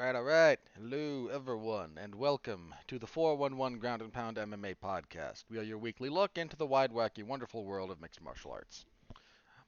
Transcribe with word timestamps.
right, 0.00 0.16
all 0.16 0.22
right. 0.22 0.58
Hello, 0.78 1.28
everyone, 1.28 1.98
and 2.00 2.14
welcome 2.14 2.74
to 2.88 2.98
the 2.98 3.06
411 3.06 3.78
Ground 3.78 4.00
and 4.00 4.10
Pound 4.10 4.38
MMA 4.38 4.76
podcast. 4.82 5.44
We 5.50 5.58
are 5.58 5.62
your 5.62 5.76
weekly 5.76 6.08
look 6.08 6.38
into 6.38 6.56
the 6.56 6.64
wide, 6.64 6.90
wacky, 6.90 7.22
wonderful 7.22 7.66
world 7.66 7.90
of 7.90 8.00
mixed 8.00 8.22
martial 8.22 8.50
arts. 8.50 8.86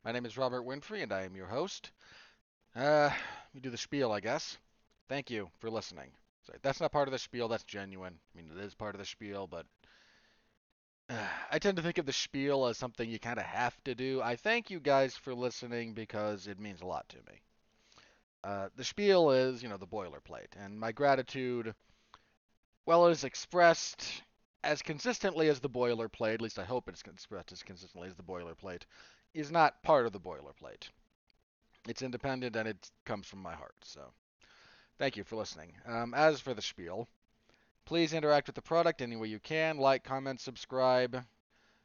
My 0.03 0.11
name 0.11 0.25
is 0.25 0.39
Robert 0.39 0.63
Winfree, 0.63 1.03
and 1.03 1.13
I 1.13 1.25
am 1.25 1.37
your 1.37 1.49
host. 1.49 1.91
Uh, 2.75 3.11
we 3.53 3.61
do 3.61 3.69
the 3.69 3.77
spiel, 3.77 4.11
I 4.11 4.21
guess. 4.21 4.57
Thank 5.07 5.31
you 5.31 5.51
for 5.59 5.69
listening. 5.69 6.11
Sorry, 6.47 6.59
that's 6.63 6.81
not 6.81 6.93
part 6.93 7.09
of 7.09 7.13
the 7.13 7.19
spiel. 7.19 7.49
That's 7.49 7.65
genuine. 7.65 8.15
I 8.35 8.39
mean, 8.39 8.51
it 8.57 8.65
is 8.65 8.75
part 8.75 8.95
of 8.95 9.01
the 9.01 9.07
spiel, 9.07 9.47
but 9.47 9.67
uh, 11.11 11.29
I 11.51 11.59
tend 11.59 11.77
to 11.77 11.83
think 11.83 11.99
of 11.99 12.07
the 12.07 12.13
spiel 12.13 12.65
as 12.67 12.79
something 12.79 13.11
you 13.11 13.19
kind 13.19 13.39
of 13.39 13.45
have 13.45 13.77
to 13.85 13.95
do. 13.95 14.23
I 14.23 14.37
thank 14.37 14.71
you 14.71 14.81
guys 14.81 15.15
for 15.15 15.35
listening 15.35 15.93
because 15.93 16.47
it 16.47 16.59
means 16.59 16.81
a 16.81 16.87
lot 16.87 17.07
to 17.11 17.19
me. 17.19 17.43
Uh, 18.45 18.69
the 18.77 18.85
spiel 18.85 19.31
is, 19.31 19.63
you 19.63 19.69
know, 19.69 19.77
the 19.77 19.87
boilerplate, 19.87 20.57
and 20.59 20.79
my 20.79 20.91
gratitude, 20.91 21.75
well, 22.87 23.07
it 23.07 23.13
is 23.13 23.23
expressed 23.23 24.23
as 24.65 24.83
consistently 24.83 25.49
as 25.49 25.61
the 25.61 25.69
boilerplate, 25.69 26.35
at 26.35 26.43
least 26.43 26.59
I 26.59 26.65
hope 26.65 26.89
it's 26.89 27.03
expressed 27.03 27.53
as 27.53 27.63
consistently 27.63 28.09
as 28.09 28.17
the 28.17 28.23
boilerplate, 28.23 28.83
is 29.33 29.53
not 29.53 29.83
part 29.83 30.07
of 30.07 30.13
the 30.13 30.21
boilerplate. 30.21 30.89
It's 31.89 32.03
independent 32.03 32.57
and 32.57 32.69
it 32.69 32.91
comes 33.05 33.27
from 33.29 33.43
my 33.43 33.55
heart, 33.55 33.75
so 33.83 34.01
thank 34.99 35.17
you 35.17 35.23
for 35.23 35.37
listening. 35.37 35.73
Um, 35.87 36.13
as 36.13 36.41
for 36.41 36.53
the 36.53 36.63
spiel, 36.63 37.07
please 37.85 38.13
interact 38.13 38.49
with 38.49 38.57
the 38.57 38.63
product 38.63 39.03
any 39.03 39.17
way 39.17 39.29
you 39.29 39.39
can, 39.39 39.79
like, 39.79 40.03
comment, 40.03 40.41
subscribe, 40.41 41.25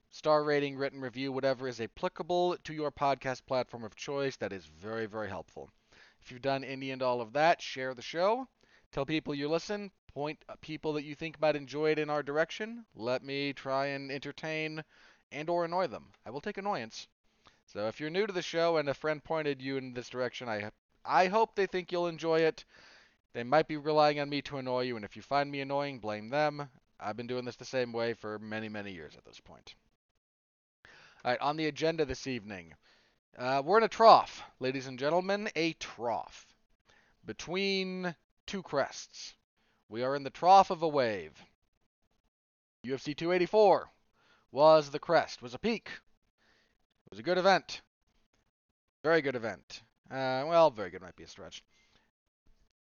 star 0.09 0.43
rating, 0.43 0.75
written 0.75 1.01
review, 1.01 1.31
whatever 1.31 1.67
is 1.67 1.81
applicable 1.81 2.57
to 2.63 2.73
your 2.73 2.91
podcast 2.91 3.45
platform 3.45 3.83
of 3.83 3.95
choice. 3.95 4.35
That 4.37 4.53
is 4.53 4.65
very, 4.65 5.05
very 5.05 5.29
helpful. 5.29 5.69
If 6.27 6.33
you've 6.33 6.41
done 6.41 6.65
any 6.65 6.91
and 6.91 7.01
all 7.01 7.21
of 7.21 7.31
that, 7.31 7.61
share 7.61 7.93
the 7.93 8.01
show. 8.01 8.49
Tell 8.91 9.05
people 9.05 9.33
you 9.33 9.47
listen. 9.47 9.91
Point 10.13 10.43
people 10.59 10.91
that 10.93 11.05
you 11.05 11.15
think 11.15 11.39
might 11.39 11.55
enjoy 11.55 11.91
it 11.91 11.99
in 11.99 12.09
our 12.09 12.21
direction. 12.21 12.85
Let 12.95 13.23
me 13.23 13.53
try 13.53 13.85
and 13.85 14.11
entertain 14.11 14.83
and 15.31 15.49
or 15.49 15.63
annoy 15.63 15.87
them. 15.87 16.11
I 16.25 16.31
will 16.31 16.41
take 16.41 16.57
annoyance. 16.57 17.07
So 17.65 17.87
if 17.87 18.01
you're 18.01 18.09
new 18.09 18.27
to 18.27 18.33
the 18.33 18.41
show 18.41 18.75
and 18.75 18.89
a 18.89 18.93
friend 18.93 19.23
pointed 19.23 19.61
you 19.61 19.77
in 19.77 19.93
this 19.93 20.09
direction, 20.09 20.49
I 20.49 20.69
I 21.05 21.27
hope 21.27 21.55
they 21.55 21.65
think 21.65 21.93
you'll 21.93 22.07
enjoy 22.07 22.39
it. 22.39 22.65
They 23.31 23.45
might 23.45 23.69
be 23.69 23.77
relying 23.77 24.19
on 24.19 24.27
me 24.27 24.41
to 24.41 24.57
annoy 24.57 24.81
you, 24.81 24.97
and 24.97 25.05
if 25.05 25.15
you 25.15 25.21
find 25.21 25.49
me 25.49 25.61
annoying, 25.61 25.99
blame 25.99 26.27
them. 26.27 26.69
I've 26.99 27.15
been 27.15 27.27
doing 27.27 27.45
this 27.45 27.55
the 27.55 27.63
same 27.63 27.93
way 27.93 28.13
for 28.13 28.37
many, 28.37 28.67
many 28.67 28.91
years 28.91 29.15
at 29.15 29.23
this 29.23 29.39
point. 29.39 29.75
All 31.23 31.31
right, 31.31 31.39
on 31.39 31.55
the 31.55 31.67
agenda 31.67 32.03
this 32.03 32.27
evening, 32.27 32.73
uh, 33.37 33.61
we're 33.63 33.77
in 33.77 33.83
a 33.83 33.87
trough, 33.87 34.43
ladies 34.59 34.87
and 34.87 34.97
gentlemen, 34.97 35.49
a 35.55 35.73
trough 35.73 36.47
between 37.25 38.15
two 38.47 38.63
crests. 38.63 39.35
We 39.89 40.03
are 40.03 40.15
in 40.15 40.23
the 40.23 40.29
trough 40.29 40.71
of 40.71 40.81
a 40.81 40.87
wave. 40.87 41.33
UFC 42.85 43.15
284 43.15 43.89
was 44.51 44.89
the 44.89 44.99
crest, 44.99 45.41
was 45.41 45.53
a 45.53 45.59
peak. 45.59 45.89
It 47.05 47.11
was 47.11 47.19
a 47.19 47.23
good 47.23 47.37
event. 47.37 47.81
Very 49.03 49.21
good 49.21 49.35
event. 49.35 49.83
Uh, 50.09 50.43
well, 50.47 50.71
very 50.71 50.89
good 50.89 51.01
might 51.01 51.15
be 51.15 51.23
a 51.23 51.27
stretch. 51.27 51.63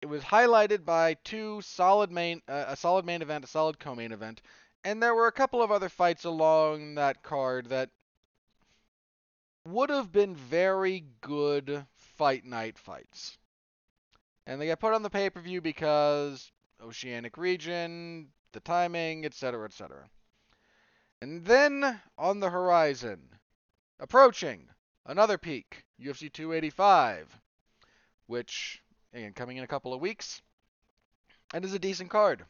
It 0.01 0.05
was 0.05 0.23
highlighted 0.23 0.85
by 0.85 1.15
two 1.25 1.59
solid 1.61 2.11
main, 2.11 2.41
uh, 2.47 2.65
a 2.69 2.77
solid 2.77 3.05
main 3.05 3.21
event, 3.21 3.43
a 3.43 3.47
solid 3.47 3.77
co-main 3.77 4.13
event, 4.13 4.41
and 4.85 5.03
there 5.03 5.13
were 5.13 5.27
a 5.27 5.33
couple 5.33 5.61
of 5.61 5.71
other 5.71 5.89
fights 5.89 6.23
along 6.23 6.95
that 6.95 7.23
card 7.23 7.67
that 7.67 7.89
would 9.65 9.89
have 9.89 10.11
been 10.11 10.35
very 10.35 11.05
good 11.21 11.85
fight 11.95 12.45
night 12.45 12.77
fights. 12.77 13.37
And 14.45 14.59
they 14.59 14.67
got 14.67 14.79
put 14.79 14.93
on 14.93 15.03
the 15.03 15.09
pay 15.09 15.29
per 15.29 15.41
view 15.41 15.61
because 15.61 16.51
Oceanic 16.81 17.37
region, 17.37 18.29
the 18.51 18.59
timing, 18.59 19.25
etc., 19.25 19.65
etc. 19.65 20.09
And 21.21 21.45
then 21.45 22.01
on 22.17 22.39
the 22.39 22.49
horizon, 22.49 23.29
approaching 23.99 24.69
another 25.05 25.37
peak, 25.37 25.83
UFC 26.01 26.31
285, 26.31 27.39
which, 28.27 28.81
again, 29.13 29.33
coming 29.33 29.57
in 29.57 29.63
a 29.63 29.67
couple 29.67 29.93
of 29.93 30.01
weeks, 30.01 30.41
and 31.53 31.65
is 31.65 31.73
a 31.73 31.79
decent 31.79 32.09
card. 32.09 32.45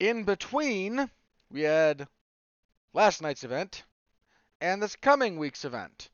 In 0.00 0.24
between, 0.24 1.10
we 1.50 1.62
had 1.62 2.08
last 2.92 3.22
night's 3.22 3.44
event, 3.44 3.84
and 4.60 4.82
this 4.82 4.96
coming 4.96 5.38
week's 5.38 5.64
event. 5.64 6.10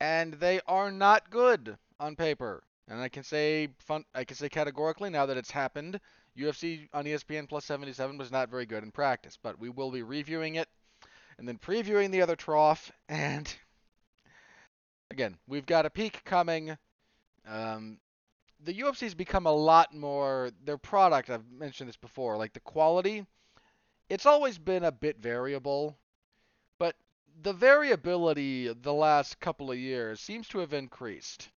And 0.00 0.34
they 0.34 0.60
are 0.66 0.90
not 0.90 1.30
good 1.30 1.76
on 1.98 2.16
paper. 2.16 2.62
And 2.88 3.00
I 3.00 3.08
can 3.08 3.22
say 3.22 3.68
fun, 3.78 4.04
I 4.14 4.24
can 4.24 4.36
say 4.36 4.48
categorically 4.48 5.10
now 5.10 5.26
that 5.26 5.36
it's 5.36 5.50
happened, 5.50 6.00
UFC 6.36 6.88
on 6.92 7.04
ESPN 7.04 7.48
Plus 7.48 7.64
77 7.64 8.18
was 8.18 8.30
not 8.30 8.50
very 8.50 8.66
good 8.66 8.82
in 8.82 8.90
practice, 8.90 9.38
but 9.42 9.58
we 9.58 9.70
will 9.70 9.90
be 9.90 10.02
reviewing 10.02 10.56
it 10.56 10.68
and 11.38 11.48
then 11.48 11.58
previewing 11.58 12.10
the 12.10 12.22
other 12.22 12.36
trough 12.36 12.92
and 13.08 13.54
again, 15.10 15.36
we've 15.46 15.66
got 15.66 15.86
a 15.86 15.90
peak 15.90 16.22
coming. 16.24 16.76
Um, 17.46 17.98
the 18.64 18.74
UFC's 18.74 19.14
become 19.14 19.46
a 19.46 19.52
lot 19.52 19.94
more 19.94 20.50
their 20.64 20.78
product, 20.78 21.30
I've 21.30 21.48
mentioned 21.50 21.88
this 21.88 21.96
before, 21.96 22.36
like 22.36 22.52
the 22.52 22.60
quality, 22.60 23.24
it's 24.08 24.26
always 24.26 24.58
been 24.58 24.84
a 24.84 24.92
bit 24.92 25.18
variable 25.18 25.96
the 27.42 27.52
variability 27.52 28.72
the 28.72 28.92
last 28.92 29.40
couple 29.40 29.70
of 29.70 29.78
years 29.78 30.20
seems 30.20 30.48
to 30.48 30.58
have 30.58 30.72
increased. 30.72 31.50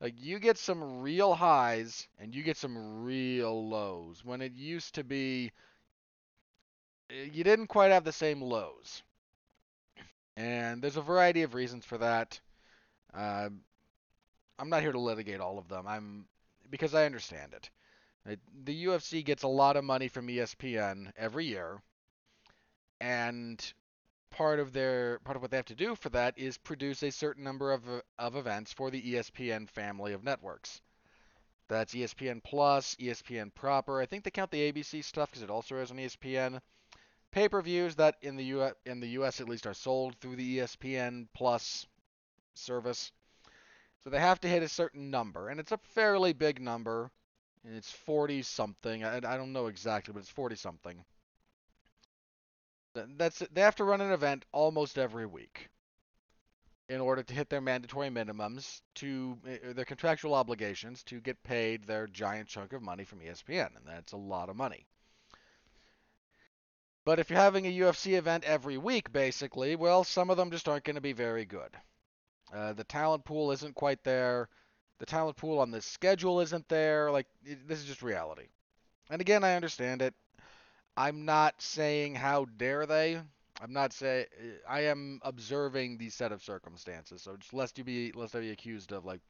Like 0.00 0.14
you 0.18 0.38
get 0.38 0.58
some 0.58 1.00
real 1.00 1.34
highs 1.34 2.06
and 2.18 2.34
you 2.34 2.42
get 2.42 2.56
some 2.56 3.04
real 3.04 3.68
lows. 3.68 4.24
When 4.24 4.40
it 4.40 4.52
used 4.52 4.94
to 4.94 5.04
be, 5.04 5.50
eh, 7.10 7.28
you 7.32 7.44
didn't 7.44 7.66
quite 7.66 7.90
have 7.90 8.04
the 8.04 8.12
same 8.12 8.40
lows. 8.40 9.02
And 10.36 10.80
there's 10.80 10.96
a 10.96 11.02
variety 11.02 11.42
of 11.42 11.54
reasons 11.54 11.84
for 11.84 11.98
that. 11.98 12.40
Uh, 13.12 13.48
I'm 14.58 14.68
not 14.68 14.82
here 14.82 14.92
to 14.92 15.00
litigate 15.00 15.40
all 15.40 15.58
of 15.58 15.68
them. 15.68 15.86
I'm 15.86 16.26
because 16.70 16.94
I 16.94 17.06
understand 17.06 17.54
it. 17.54 17.70
The 18.64 18.84
UFC 18.84 19.24
gets 19.24 19.42
a 19.42 19.48
lot 19.48 19.76
of 19.76 19.84
money 19.84 20.08
from 20.08 20.28
ESPN 20.28 21.12
every 21.16 21.46
year, 21.46 21.80
and 23.00 23.72
part 24.30 24.60
of 24.60 24.72
their 24.72 25.18
part 25.20 25.36
of 25.36 25.42
what 25.42 25.50
they 25.50 25.56
have 25.56 25.66
to 25.66 25.74
do 25.74 25.94
for 25.94 26.08
that 26.10 26.38
is 26.38 26.58
produce 26.58 27.02
a 27.02 27.10
certain 27.10 27.44
number 27.44 27.72
of 27.72 27.82
of 28.18 28.36
events 28.36 28.72
for 28.72 28.90
the 28.90 29.14
ESPN 29.14 29.68
family 29.68 30.12
of 30.12 30.24
networks. 30.24 30.80
That's 31.68 31.94
ESPN 31.94 32.42
Plus, 32.42 32.94
ESPN 32.96 33.54
proper. 33.54 34.00
I 34.00 34.06
think 34.06 34.24
they 34.24 34.30
count 34.30 34.50
the 34.50 34.72
ABC 34.72 35.04
stuff 35.04 35.30
because 35.30 35.42
it 35.42 35.50
also 35.50 35.76
has 35.76 35.90
on 35.90 35.98
ESPN. 35.98 36.60
Pay-per-views 37.30 37.96
that 37.96 38.16
in 38.22 38.36
the 38.36 38.44
U 38.44 38.72
in 38.86 39.00
the 39.00 39.08
US 39.20 39.40
at 39.40 39.48
least 39.48 39.66
are 39.66 39.74
sold 39.74 40.16
through 40.16 40.36
the 40.36 40.58
ESPN 40.58 41.28
Plus 41.34 41.86
service. 42.54 43.12
So 44.02 44.10
they 44.10 44.20
have 44.20 44.40
to 44.40 44.48
hit 44.48 44.62
a 44.62 44.68
certain 44.68 45.10
number, 45.10 45.48
and 45.48 45.60
it's 45.60 45.72
a 45.72 45.78
fairly 45.78 46.32
big 46.32 46.60
number. 46.60 47.10
It's 47.64 47.90
40 47.90 48.42
something. 48.42 49.04
I, 49.04 49.16
I 49.16 49.36
don't 49.36 49.52
know 49.52 49.66
exactly, 49.66 50.14
but 50.14 50.20
it's 50.20 50.30
40 50.30 50.56
something. 50.56 51.04
That's 53.16 53.40
they 53.52 53.60
have 53.60 53.76
to 53.76 53.84
run 53.84 54.00
an 54.00 54.12
event 54.12 54.44
almost 54.52 54.98
every 54.98 55.26
week 55.26 55.68
in 56.88 57.00
order 57.00 57.22
to 57.22 57.34
hit 57.34 57.50
their 57.50 57.60
mandatory 57.60 58.08
minimums 58.08 58.80
to 58.94 59.38
uh, 59.46 59.72
their 59.74 59.84
contractual 59.84 60.34
obligations 60.34 61.02
to 61.04 61.20
get 61.20 61.42
paid 61.42 61.84
their 61.84 62.06
giant 62.06 62.48
chunk 62.48 62.72
of 62.72 62.82
money 62.82 63.04
from 63.04 63.20
ESPN, 63.20 63.76
and 63.76 63.86
that's 63.86 64.12
a 64.12 64.16
lot 64.16 64.48
of 64.48 64.56
money. 64.56 64.86
But 67.04 67.18
if 67.18 67.30
you're 67.30 67.38
having 67.38 67.66
a 67.66 67.78
UFC 67.78 68.18
event 68.18 68.44
every 68.44 68.78
week, 68.78 69.12
basically, 69.12 69.76
well, 69.76 70.04
some 70.04 70.30
of 70.30 70.36
them 70.36 70.50
just 70.50 70.68
aren't 70.68 70.84
going 70.84 70.96
to 70.96 71.02
be 71.02 71.12
very 71.12 71.44
good. 71.44 71.76
Uh, 72.52 72.72
the 72.72 72.84
talent 72.84 73.24
pool 73.24 73.50
isn't 73.52 73.74
quite 73.74 74.02
there. 74.04 74.48
The 74.98 75.06
talent 75.06 75.36
pool 75.36 75.58
on 75.58 75.70
the 75.70 75.80
schedule 75.80 76.40
isn't 76.40 76.68
there. 76.68 77.10
Like, 77.10 77.26
this 77.42 77.78
is 77.78 77.84
just 77.84 78.02
reality. 78.02 78.48
And 79.10 79.20
again, 79.20 79.44
I 79.44 79.54
understand 79.54 80.02
it. 80.02 80.14
I'm 80.98 81.24
not 81.24 81.62
saying 81.62 82.16
how 82.16 82.46
dare 82.56 82.84
they. 82.84 83.20
I'm 83.62 83.72
not 83.72 83.92
saying 83.92 84.26
uh, 84.36 84.68
I 84.68 84.80
am 84.80 85.20
observing 85.22 85.96
the 85.96 86.10
set 86.10 86.32
of 86.32 86.42
circumstances. 86.42 87.22
So 87.22 87.36
just 87.36 87.54
lest 87.54 87.78
you 87.78 87.84
be 87.84 88.10
lest 88.10 88.34
I 88.34 88.40
be 88.40 88.50
accused 88.50 88.90
of 88.90 89.04
like 89.04 89.20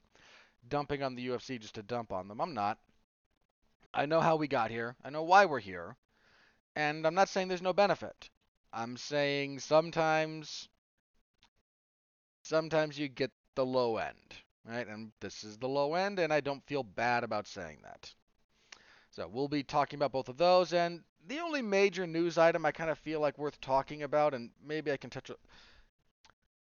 dumping 0.70 1.02
on 1.02 1.14
the 1.14 1.28
UFC 1.28 1.60
just 1.60 1.74
to 1.74 1.82
dump 1.82 2.10
on 2.10 2.26
them. 2.26 2.40
I'm 2.40 2.54
not. 2.54 2.78
I 3.92 4.06
know 4.06 4.22
how 4.22 4.36
we 4.36 4.48
got 4.48 4.70
here. 4.70 4.96
I 5.04 5.10
know 5.10 5.24
why 5.24 5.44
we're 5.44 5.60
here. 5.60 5.94
And 6.74 7.06
I'm 7.06 7.14
not 7.14 7.28
saying 7.28 7.48
there's 7.48 7.60
no 7.60 7.74
benefit. 7.74 8.30
I'm 8.72 8.96
saying 8.96 9.58
sometimes 9.58 10.70
sometimes 12.44 12.98
you 12.98 13.08
get 13.08 13.30
the 13.56 13.66
low 13.66 13.98
end, 13.98 14.34
right? 14.64 14.88
And 14.88 15.12
this 15.20 15.44
is 15.44 15.58
the 15.58 15.68
low 15.68 15.96
end 15.96 16.18
and 16.18 16.32
I 16.32 16.40
don't 16.40 16.66
feel 16.66 16.82
bad 16.82 17.24
about 17.24 17.46
saying 17.46 17.80
that. 17.82 18.10
So 19.10 19.28
we'll 19.30 19.48
be 19.48 19.64
talking 19.64 19.98
about 19.98 20.12
both 20.12 20.30
of 20.30 20.38
those 20.38 20.72
and 20.72 21.02
the 21.28 21.40
only 21.40 21.62
major 21.62 22.06
news 22.06 22.38
item 22.38 22.66
I 22.66 22.72
kind 22.72 22.90
of 22.90 22.98
feel 22.98 23.20
like 23.20 23.38
worth 23.38 23.60
talking 23.60 24.02
about, 24.02 24.34
and 24.34 24.50
maybe 24.64 24.90
I 24.90 24.96
can 24.96 25.10
touch 25.10 25.30
on 25.30 25.36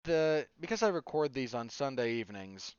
the 0.04 0.48
because 0.60 0.84
I 0.84 0.90
record 0.90 1.34
these 1.34 1.54
on 1.54 1.70
Sunday 1.70 2.14
evenings. 2.16 2.76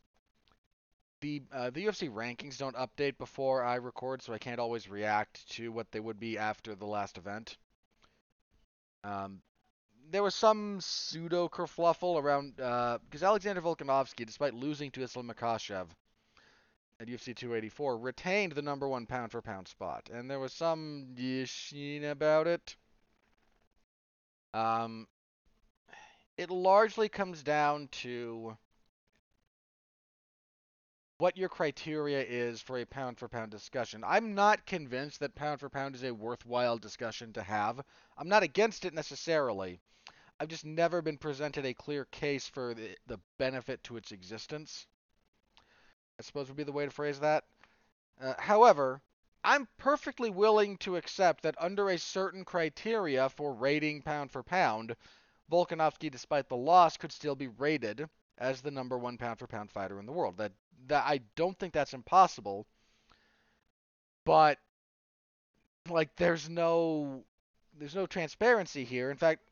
the 1.20 1.42
uh, 1.52 1.70
the 1.70 1.86
UFC 1.86 2.10
rankings 2.10 2.58
don't 2.58 2.76
update 2.76 3.18
before 3.18 3.62
I 3.62 3.76
record, 3.76 4.22
so 4.22 4.32
I 4.32 4.38
can't 4.38 4.60
always 4.60 4.88
react 4.88 5.48
to 5.52 5.70
what 5.72 5.90
they 5.92 6.00
would 6.00 6.18
be 6.20 6.38
after 6.38 6.74
the 6.74 6.86
last 6.86 7.18
event. 7.18 7.56
Um, 9.04 9.42
there 10.10 10.22
was 10.22 10.34
some 10.34 10.80
pseudo 10.80 11.48
kerfluffle 11.48 12.22
around 12.22 12.56
because 12.56 13.22
uh, 13.22 13.26
Alexander 13.26 13.62
Volkanovski, 13.62 14.26
despite 14.26 14.54
losing 14.54 14.90
to 14.92 15.02
Islam 15.02 15.28
Makhachev 15.28 15.86
at 17.02 17.08
UFC 17.08 17.34
284, 17.34 17.98
retained 17.98 18.52
the 18.52 18.62
number 18.62 18.86
one 18.86 19.06
pound 19.06 19.32
for 19.32 19.42
pound 19.42 19.66
spot, 19.66 20.08
and 20.12 20.30
there 20.30 20.38
was 20.38 20.52
some 20.52 21.08
yishin 21.16 22.08
about 22.08 22.46
it. 22.46 22.76
Um, 24.54 25.08
it 26.36 26.48
largely 26.48 27.08
comes 27.08 27.42
down 27.42 27.88
to 28.02 28.56
what 31.18 31.36
your 31.36 31.48
criteria 31.48 32.22
is 32.22 32.60
for 32.60 32.78
a 32.78 32.86
pound 32.86 33.18
for 33.18 33.28
pound 33.28 33.50
discussion. 33.50 34.04
I'm 34.06 34.36
not 34.36 34.64
convinced 34.64 35.18
that 35.20 35.34
pound 35.34 35.58
for 35.58 35.68
pound 35.68 35.96
is 35.96 36.04
a 36.04 36.14
worthwhile 36.14 36.78
discussion 36.78 37.32
to 37.32 37.42
have. 37.42 37.80
I'm 38.16 38.28
not 38.28 38.44
against 38.44 38.84
it 38.84 38.94
necessarily. 38.94 39.80
I've 40.38 40.48
just 40.48 40.64
never 40.64 41.02
been 41.02 41.18
presented 41.18 41.66
a 41.66 41.74
clear 41.74 42.04
case 42.04 42.46
for 42.48 42.74
the, 42.74 42.96
the 43.08 43.18
benefit 43.38 43.82
to 43.84 43.96
its 43.96 44.12
existence. 44.12 44.86
I 46.18 46.22
suppose 46.22 46.48
would 46.48 46.56
be 46.56 46.64
the 46.64 46.72
way 46.72 46.84
to 46.84 46.90
phrase 46.90 47.20
that. 47.20 47.44
Uh, 48.20 48.34
however, 48.38 49.00
I'm 49.44 49.66
perfectly 49.76 50.30
willing 50.30 50.76
to 50.78 50.96
accept 50.96 51.42
that 51.42 51.56
under 51.58 51.90
a 51.90 51.98
certain 51.98 52.44
criteria 52.44 53.28
for 53.28 53.52
rating 53.52 54.02
pound 54.02 54.30
for 54.30 54.42
pound, 54.42 54.94
Volkanovski, 55.50 56.10
despite 56.10 56.48
the 56.48 56.56
loss, 56.56 56.96
could 56.96 57.12
still 57.12 57.34
be 57.34 57.48
rated 57.48 58.08
as 58.38 58.62
the 58.62 58.70
number 58.70 58.96
one 58.96 59.18
pound 59.18 59.38
for 59.38 59.46
pound 59.46 59.70
fighter 59.70 59.98
in 59.98 60.06
the 60.06 60.12
world. 60.12 60.36
That 60.36 60.52
that 60.86 61.04
I 61.06 61.20
don't 61.36 61.58
think 61.58 61.72
that's 61.72 61.94
impossible. 61.94 62.66
But 64.24 64.58
like 65.88 66.14
there's 66.16 66.48
no 66.48 67.24
there's 67.78 67.94
no 67.94 68.06
transparency 68.06 68.84
here. 68.84 69.10
In 69.10 69.16
fact, 69.16 69.42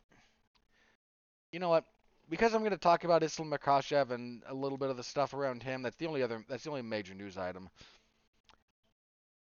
you 1.52 1.58
know 1.58 1.68
what? 1.68 1.84
Because 2.30 2.54
I'm 2.54 2.60
going 2.60 2.70
to 2.70 2.78
talk 2.78 3.02
about 3.02 3.24
Islam 3.24 3.50
Makhachev 3.50 4.12
and 4.12 4.42
a 4.46 4.54
little 4.54 4.78
bit 4.78 4.88
of 4.88 4.96
the 4.96 5.02
stuff 5.02 5.34
around 5.34 5.64
him, 5.64 5.82
that's 5.82 5.96
the 5.96 6.06
only 6.06 6.22
other 6.22 6.44
that's 6.48 6.62
the 6.62 6.70
only 6.70 6.82
major 6.82 7.12
news 7.12 7.36
item. 7.36 7.68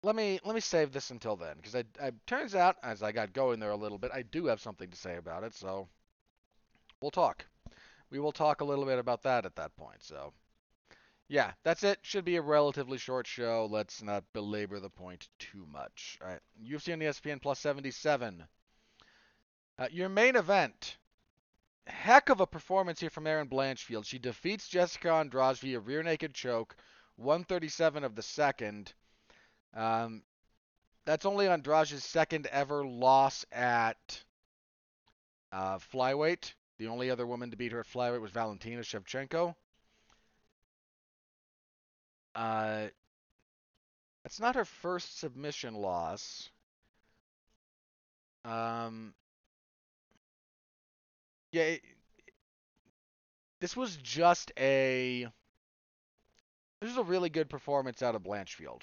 Let 0.04 0.14
me 0.14 0.38
let 0.44 0.54
me 0.54 0.60
save 0.60 0.92
this 0.92 1.10
until 1.10 1.34
then 1.34 1.56
because 1.56 1.74
I, 1.74 1.82
I 2.00 2.12
turns 2.26 2.54
out 2.54 2.76
as 2.84 3.02
I 3.02 3.10
got 3.10 3.32
going 3.32 3.58
there 3.58 3.72
a 3.72 3.76
little 3.76 3.98
bit, 3.98 4.12
I 4.14 4.22
do 4.22 4.46
have 4.46 4.60
something 4.60 4.88
to 4.88 4.96
say 4.96 5.16
about 5.16 5.42
it. 5.42 5.52
So 5.52 5.88
we'll 7.02 7.10
talk. 7.10 7.44
We 8.10 8.20
will 8.20 8.30
talk 8.32 8.60
a 8.60 8.64
little 8.64 8.84
bit 8.84 9.00
about 9.00 9.24
that 9.24 9.44
at 9.44 9.56
that 9.56 9.76
point. 9.76 10.02
So 10.02 10.32
yeah, 11.28 11.52
that's 11.64 11.82
it. 11.82 11.98
Should 12.02 12.24
be 12.24 12.36
a 12.36 12.42
relatively 12.42 12.98
short 12.98 13.26
show. 13.26 13.66
Let's 13.68 14.00
not 14.00 14.22
belabor 14.32 14.78
the 14.78 14.90
point 14.90 15.28
too 15.40 15.66
much. 15.72 16.18
All 16.22 16.28
right, 16.28 16.40
UFC 16.64 16.92
on 16.92 17.00
ESPN 17.00 17.42
Plus 17.42 17.58
77. 17.58 18.44
Uh, 19.76 19.88
your 19.90 20.08
main 20.08 20.36
event. 20.36 20.98
Heck 21.86 22.30
of 22.30 22.40
a 22.40 22.46
performance 22.46 23.00
here 23.00 23.10
from 23.10 23.26
Erin 23.26 23.48
Blanchfield. 23.48 24.06
She 24.06 24.18
defeats 24.18 24.68
Jessica 24.68 25.12
Andrade 25.12 25.58
via 25.58 25.78
rear 25.78 26.02
naked 26.02 26.34
choke, 26.34 26.76
137 27.16 28.02
of 28.02 28.14
the 28.14 28.22
second. 28.22 28.92
Um, 29.74 30.22
that's 31.04 31.26
only 31.26 31.46
Andrade's 31.46 32.02
second 32.02 32.46
ever 32.46 32.84
loss 32.84 33.46
at 33.52 34.24
uh, 35.52 35.78
flyweight. 35.78 36.54
The 36.78 36.88
only 36.88 37.10
other 37.10 37.26
woman 37.26 37.50
to 37.52 37.56
beat 37.56 37.72
her 37.72 37.80
at 37.80 37.86
flyweight 37.86 38.20
was 38.20 38.32
Valentina 38.32 38.82
Shevchenko. 38.82 39.54
Uh, 42.34 42.88
it's 44.24 44.40
not 44.40 44.56
her 44.56 44.64
first 44.64 45.20
submission 45.20 45.74
loss. 45.74 46.50
Um, 48.44 49.14
yeah, 51.56 51.62
it, 51.62 51.82
this 53.60 53.76
was 53.76 53.96
just 53.96 54.52
a. 54.58 55.26
This 56.80 56.90
was 56.90 56.98
a 56.98 57.08
really 57.08 57.30
good 57.30 57.48
performance 57.48 58.02
out 58.02 58.14
of 58.14 58.22
Blanchfield. 58.22 58.82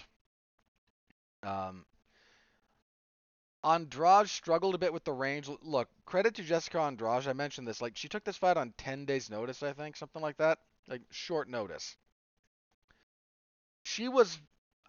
Um, 1.44 1.86
Andrade 3.64 4.28
struggled 4.28 4.76
a 4.76 4.80
bit 4.80 4.92
with 4.92 5.04
the 5.04 5.14
range. 5.14 5.50
Look, 5.62 5.88
credit 6.06 6.36
to 6.36 6.44
Jessica 6.44 6.80
Andrade. 6.80 7.28
I 7.28 7.34
mentioned 7.34 7.68
this. 7.68 7.82
Like, 7.82 7.96
she 7.96 8.10
took 8.10 8.24
this 8.24 8.38
fight 8.38 8.58
on 8.58 8.74
10 8.78 9.06
days' 9.06 9.30
notice, 9.30 9.62
I 9.62 9.74
think, 9.74 9.96
something 9.96 10.22
like 10.22 10.38
that. 10.38 10.58
Like, 10.88 11.02
short 11.12 11.48
notice 11.48 11.96
she 13.84 14.08
was 14.08 14.40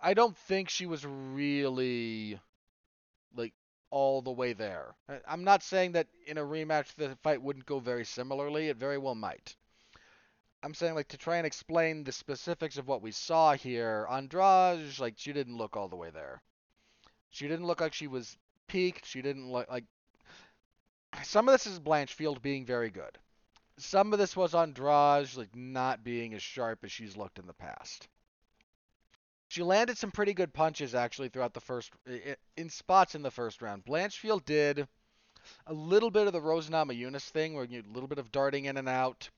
I 0.01 0.15
don't 0.15 0.37
think 0.37 0.69
she 0.69 0.87
was 0.87 1.05
really 1.07 2.39
all 3.94 4.20
the 4.20 4.32
way 4.32 4.52
there. 4.52 4.96
Uh, 5.08 5.19
I'm 5.29 5.44
not 5.44 5.62
saying 5.62 5.93
that 5.93 6.08
in 6.26 6.37
a 6.37 6.43
rematch 6.43 6.96
the 6.96 7.17
fight 7.23 7.41
wouldn't 7.41 7.64
go 7.64 7.79
very 7.79 8.05
similarly. 8.05 8.69
It 8.69 8.76
very 8.76 8.99
well 8.99 9.14
might. 9.14 9.55
I'm 10.64 10.75
saying 10.75 10.96
like 10.96 11.06
to 11.08 11.17
try 11.17 11.37
and 11.37 11.46
explain 11.46 12.02
the 12.02 12.11
specifics 12.11 12.76
of 12.76 12.88
what 12.88 13.02
we 13.02 13.12
saw 13.12 13.52
here. 13.55 14.08
Andrade, 14.11 14.99
like 14.99 15.14
she 15.17 15.32
didn't 15.32 15.56
look 15.56 15.76
all 15.76 15.88
the 15.88 15.94
way 15.94 16.11
there. 16.11 16.43
She 17.31 17.46
didn't 17.46 17.67
look 17.67 17.81
like 17.81 17.94
she 17.94 18.08
was 18.08 18.37
peaked. 18.67 19.06
She 19.06 19.23
didn't 19.23 19.52
look 19.52 19.70
like. 19.70 19.85
Some 21.23 21.49
of 21.49 21.52
this 21.52 21.69
is 21.69 21.79
Blanchfield 21.79 22.43
being 22.43 22.67
very 22.67 22.91
good. 22.91 23.17
Some 23.79 24.12
of 24.12 24.19
this 24.19 24.37
was 24.37 24.56
Andrade 24.56 25.37
like 25.37 25.55
not 25.55 26.02
being 26.02 26.35
as 26.35 26.43
sharp 26.43 26.82
as 26.82 26.91
she's 26.91 27.17
looked 27.17 27.38
in 27.38 27.46
the 27.46 27.55
past. 27.55 28.08
She 29.55 29.62
landed 29.62 29.97
some 29.97 30.11
pretty 30.11 30.35
good 30.35 30.53
punches 30.53 30.97
actually 30.97 31.29
throughout 31.29 31.55
the 31.55 31.61
first 31.61 31.93
in 32.56 32.69
spots 32.71 33.15
in 33.15 33.23
the 33.23 33.31
first 33.31 33.62
round. 33.62 33.85
Blanchfield 33.85 34.45
did 34.45 34.89
a 35.69 35.73
little 35.73 36.11
bit 36.11 36.27
of 36.27 36.33
the 36.33 36.41
Rose 36.41 36.69
Namajunas 36.69 37.31
thing 37.31 37.55
where 37.55 37.65
you 37.65 37.81
a 37.81 37.93
little 37.95 38.09
bit 38.09 38.19
of 38.19 38.33
darting 38.33 38.65
in 38.65 38.77
and 38.77 38.89
out, 38.89 39.31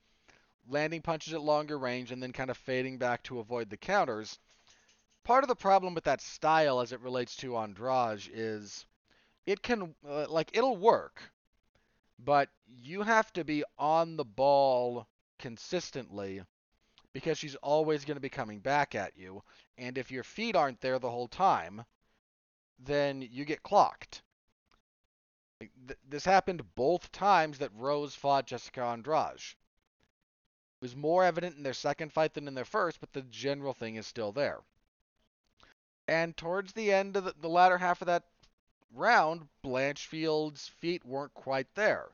landing 0.67 1.03
punches 1.03 1.35
at 1.35 1.41
longer 1.43 1.77
range 1.77 2.11
and 2.11 2.23
then 2.23 2.33
kind 2.33 2.49
of 2.49 2.57
fading 2.57 2.97
back 2.97 3.21
to 3.25 3.37
avoid 3.37 3.69
the 3.69 3.77
counters. 3.77 4.39
Part 5.23 5.43
of 5.43 5.49
the 5.49 5.55
problem 5.55 5.93
with 5.93 6.05
that 6.05 6.21
style 6.21 6.79
as 6.79 6.91
it 6.91 7.01
relates 7.01 7.35
to 7.35 7.55
Andrade 7.55 8.27
is 8.33 8.87
it 9.45 9.61
can 9.61 9.93
uh, 10.03 10.25
like 10.29 10.49
it'll 10.57 10.77
work, 10.77 11.31
but 12.17 12.49
you 12.65 13.03
have 13.03 13.31
to 13.33 13.43
be 13.43 13.63
on 13.77 14.17
the 14.17 14.25
ball 14.25 15.05
consistently 15.37 16.41
because 17.13 17.37
she's 17.37 17.55
always 17.55 18.05
going 18.05 18.15
to 18.15 18.21
be 18.21 18.29
coming 18.29 18.59
back 18.59 18.95
at 18.95 19.17
you. 19.17 19.41
And 19.77 19.97
if 19.97 20.11
your 20.11 20.23
feet 20.23 20.55
aren't 20.55 20.81
there 20.81 20.99
the 20.99 21.09
whole 21.09 21.27
time, 21.27 21.83
then 22.79 23.27
you 23.31 23.45
get 23.45 23.63
clocked. 23.63 24.21
This 26.07 26.25
happened 26.25 26.75
both 26.75 27.11
times 27.11 27.57
that 27.57 27.73
Rose 27.73 28.13
fought 28.13 28.45
Jessica 28.45 28.81
Andrade. 28.81 29.35
It 29.35 30.81
was 30.81 30.95
more 30.95 31.23
evident 31.23 31.57
in 31.57 31.63
their 31.63 31.73
second 31.73 32.13
fight 32.13 32.35
than 32.35 32.47
in 32.47 32.53
their 32.53 32.65
first, 32.65 32.99
but 32.99 33.13
the 33.13 33.23
general 33.23 33.73
thing 33.73 33.95
is 33.95 34.05
still 34.05 34.31
there. 34.31 34.59
And 36.07 36.37
towards 36.37 36.73
the 36.73 36.93
end 36.93 37.17
of 37.17 37.23
the, 37.23 37.33
the 37.39 37.49
latter 37.49 37.79
half 37.79 38.01
of 38.01 38.05
that 38.05 38.23
round, 38.93 39.47
Blanchfield's 39.63 40.67
feet 40.67 41.03
weren't 41.03 41.33
quite 41.33 41.73
there. 41.73 42.11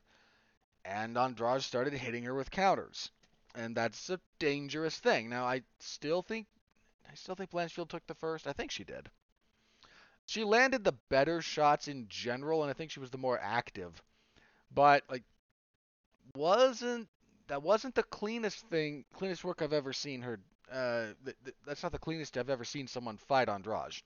And 0.85 1.17
Andrade 1.17 1.61
started 1.61 1.93
hitting 1.93 2.23
her 2.23 2.33
with 2.33 2.51
counters 2.51 3.11
and 3.55 3.75
that's 3.75 4.09
a 4.09 4.19
dangerous 4.39 4.97
thing. 4.97 5.29
Now, 5.29 5.45
I 5.45 5.63
still 5.79 6.21
think, 6.21 6.47
I 7.09 7.15
still 7.15 7.35
think 7.35 7.51
Blanchfield 7.51 7.89
took 7.89 8.05
the 8.07 8.15
first. 8.15 8.47
I 8.47 8.53
think 8.53 8.71
she 8.71 8.83
did. 8.83 9.09
She 10.25 10.43
landed 10.43 10.83
the 10.83 10.95
better 11.09 11.41
shots 11.41 11.87
in 11.87 12.07
general, 12.07 12.63
and 12.63 12.69
I 12.69 12.73
think 12.73 12.91
she 12.91 12.99
was 12.99 13.11
the 13.11 13.17
more 13.17 13.39
active. 13.39 14.01
But 14.73 15.03
like, 15.09 15.23
wasn't 16.35 17.07
that 17.47 17.61
wasn't 17.61 17.95
the 17.95 18.03
cleanest 18.03 18.65
thing, 18.67 19.05
cleanest 19.13 19.43
work 19.43 19.61
I've 19.61 19.73
ever 19.73 19.93
seen 19.93 20.21
her. 20.21 20.39
Uh, 20.71 21.07
th- 21.25 21.37
th- 21.43 21.55
that's 21.65 21.83
not 21.83 21.91
the 21.91 21.99
cleanest 21.99 22.37
I've 22.37 22.49
ever 22.49 22.63
seen 22.63 22.87
someone 22.87 23.17
fight 23.17 23.49
Andrade. 23.49 24.01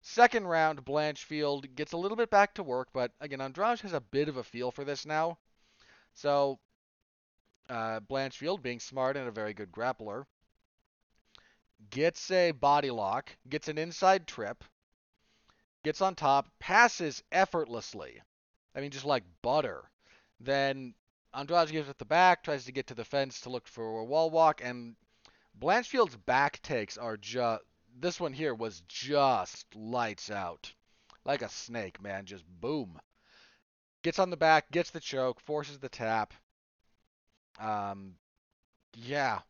Second 0.00 0.46
round, 0.46 0.84
Blanchfield 0.84 1.74
gets 1.74 1.92
a 1.92 1.96
little 1.96 2.16
bit 2.16 2.30
back 2.30 2.54
to 2.54 2.62
work, 2.62 2.88
but 2.92 3.12
again, 3.20 3.40
Andrade 3.40 3.80
has 3.80 3.92
a 3.92 4.00
bit 4.00 4.28
of 4.28 4.36
a 4.36 4.44
feel 4.44 4.70
for 4.70 4.84
this 4.84 5.04
now. 5.04 5.36
So 6.14 6.58
uh, 7.68 8.00
Blanchfield, 8.00 8.62
being 8.62 8.80
smart 8.80 9.16
and 9.16 9.28
a 9.28 9.32
very 9.32 9.54
good 9.54 9.72
grappler, 9.72 10.24
gets 11.90 12.30
a 12.30 12.52
body 12.52 12.90
lock, 12.90 13.36
gets 13.48 13.68
an 13.68 13.78
inside 13.78 14.26
trip, 14.26 14.64
gets 15.84 16.00
on 16.00 16.14
top, 16.14 16.48
passes 16.58 17.22
effortlessly. 17.32 18.20
I 18.74 18.80
mean, 18.80 18.90
just 18.90 19.04
like 19.04 19.24
butter. 19.42 19.90
Then 20.40 20.94
Andrade 21.34 21.70
gives 21.70 21.88
it 21.88 21.98
the 21.98 22.04
back, 22.04 22.42
tries 22.42 22.64
to 22.64 22.72
get 22.72 22.86
to 22.88 22.94
the 22.94 23.04
fence 23.04 23.40
to 23.40 23.50
look 23.50 23.66
for 23.66 23.98
a 23.98 24.04
wall 24.04 24.30
walk, 24.30 24.60
and 24.62 24.96
Blanchfield's 25.58 26.16
back 26.16 26.62
takes 26.62 26.96
are 26.96 27.16
just. 27.16 27.62
This 28.00 28.20
one 28.20 28.32
here 28.32 28.54
was 28.54 28.82
just 28.86 29.74
lights 29.74 30.30
out. 30.30 30.72
Like 31.24 31.42
a 31.42 31.48
snake, 31.48 32.00
man. 32.00 32.26
Just 32.26 32.44
boom. 32.46 33.00
Gets 34.02 34.20
on 34.20 34.30
the 34.30 34.36
back, 34.36 34.70
gets 34.70 34.90
the 34.90 35.00
choke, 35.00 35.40
forces 35.40 35.80
the 35.80 35.88
tap, 35.88 36.32
um, 37.58 38.14
yeah, 38.94 39.40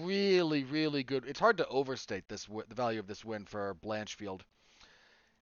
really, 0.00 0.64
really 0.64 1.02
good. 1.02 1.24
It's 1.26 1.40
hard 1.40 1.58
to 1.58 1.68
overstate 1.68 2.28
this 2.28 2.46
the 2.46 2.74
value 2.74 3.00
of 3.00 3.06
this 3.06 3.24
win 3.24 3.46
for 3.46 3.74
Blanchfield. 3.76 4.42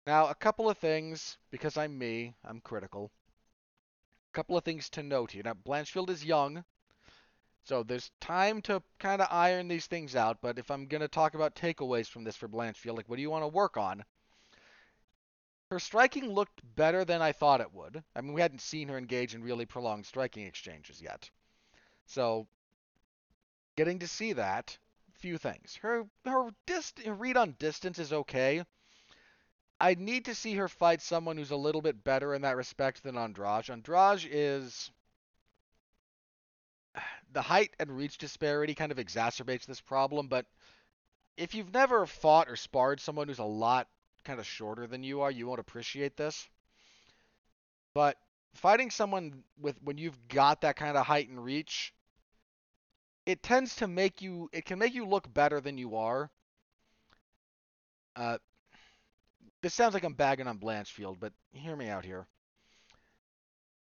Now, 0.06 0.28
a 0.28 0.36
couple 0.36 0.70
of 0.70 0.78
things 0.78 1.38
because 1.52 1.78
I'm 1.78 1.98
me, 1.98 2.34
I'm 2.44 2.62
critical. 2.62 3.12
A 4.32 4.34
couple 4.34 4.58
of 4.58 4.64
things 4.64 4.90
to 4.92 5.04
note 5.04 5.32
here. 5.32 5.44
Now, 5.44 5.54
Blanchfield 5.54 6.10
is 6.10 6.26
young, 6.26 6.64
so 7.64 7.84
there's 7.84 8.12
time 8.20 8.62
to 8.64 8.82
kind 8.98 9.22
of 9.22 9.28
iron 9.32 9.68
these 9.68 9.86
things 9.88 10.16
out. 10.16 10.42
But 10.42 10.58
if 10.58 10.72
I'm 10.72 10.88
going 10.88 11.02
to 11.02 11.08
talk 11.08 11.36
about 11.36 11.56
takeaways 11.56 12.08
from 12.08 12.24
this 12.24 12.36
for 12.36 12.48
Blanchfield, 12.48 12.98
like 12.98 13.10
what 13.10 13.18
do 13.18 13.22
you 13.22 13.30
want 13.30 13.44
to 13.44 13.48
work 13.48 13.78
on? 13.78 14.04
Her 15.70 15.80
striking 15.80 16.34
looked 16.34 16.62
better 16.76 17.06
than 17.06 17.22
I 17.22 17.32
thought 17.32 17.62
it 17.62 17.72
would. 17.72 18.04
I 18.16 18.22
mean, 18.22 18.34
we 18.34 18.42
hadn't 18.42 18.62
seen 18.62 18.88
her 18.88 18.98
engage 18.98 19.36
in 19.36 19.44
really 19.44 19.68
prolonged 19.68 20.08
striking 20.08 20.48
exchanges 20.48 21.00
yet. 21.00 21.30
So, 22.10 22.48
getting 23.76 24.00
to 24.00 24.08
see 24.08 24.34
that, 24.34 24.78
few 25.20 25.38
things. 25.38 25.76
Her 25.82 26.08
her 26.26 26.50
dist- 26.66 27.02
read 27.06 27.38
on 27.38 27.56
distance 27.60 28.00
is 28.00 28.12
okay. 28.12 28.64
I 29.80 29.94
need 29.94 30.26
to 30.26 30.36
see 30.36 30.56
her 30.56 30.68
fight 30.68 31.02
someone 31.02 31.38
who's 31.38 31.52
a 31.52 31.56
little 31.56 31.82
bit 31.82 32.04
better 32.04 32.34
in 32.34 32.42
that 32.42 32.58
respect 32.58 33.04
than 33.04 33.18
Andrade. 33.18 33.70
Andrade 33.70 34.28
is 34.30 34.92
the 37.32 37.44
height 37.44 37.76
and 37.80 37.96
reach 37.96 38.18
disparity 38.18 38.74
kind 38.74 38.92
of 38.92 38.98
exacerbates 38.98 39.66
this 39.66 39.82
problem, 39.82 40.28
but 40.28 40.48
if 41.38 41.54
you've 41.54 41.74
never 41.74 42.08
fought 42.08 42.50
or 42.50 42.56
sparred 42.56 43.00
someone 43.00 43.28
who's 43.28 43.40
a 43.40 43.44
lot 43.44 43.88
kind 44.24 44.40
of 44.40 44.48
shorter 44.48 44.88
than 44.88 45.04
you 45.04 45.22
are, 45.22 45.32
you 45.32 45.48
won't 45.48 45.60
appreciate 45.60 46.18
this. 46.18 46.50
But 47.94 48.18
fighting 48.56 48.90
someone 48.90 49.44
with 49.60 49.82
when 49.84 49.98
you've 49.98 50.28
got 50.28 50.62
that 50.62 50.76
kind 50.76 50.98
of 50.98 51.06
height 51.06 51.30
and 51.30 51.42
reach, 51.42 51.94
it 53.30 53.44
tends 53.44 53.76
to 53.76 53.88
make 53.88 54.24
you 54.24 54.50
it 54.52 54.66
can 54.66 54.80
make 54.80 54.96
you 54.96 55.06
look 55.06 55.32
better 55.32 55.62
than 55.62 55.78
you 55.78 55.96
are. 55.96 56.32
Uh, 58.16 58.40
this 59.62 59.76
sounds 59.76 59.94
like 59.94 60.04
I'm 60.04 60.16
bagging 60.16 60.48
on 60.48 60.58
Blanchfield, 60.58 61.18
but 61.20 61.32
hear 61.52 61.76
me 61.76 61.90
out 61.90 62.04
here. 62.04 62.26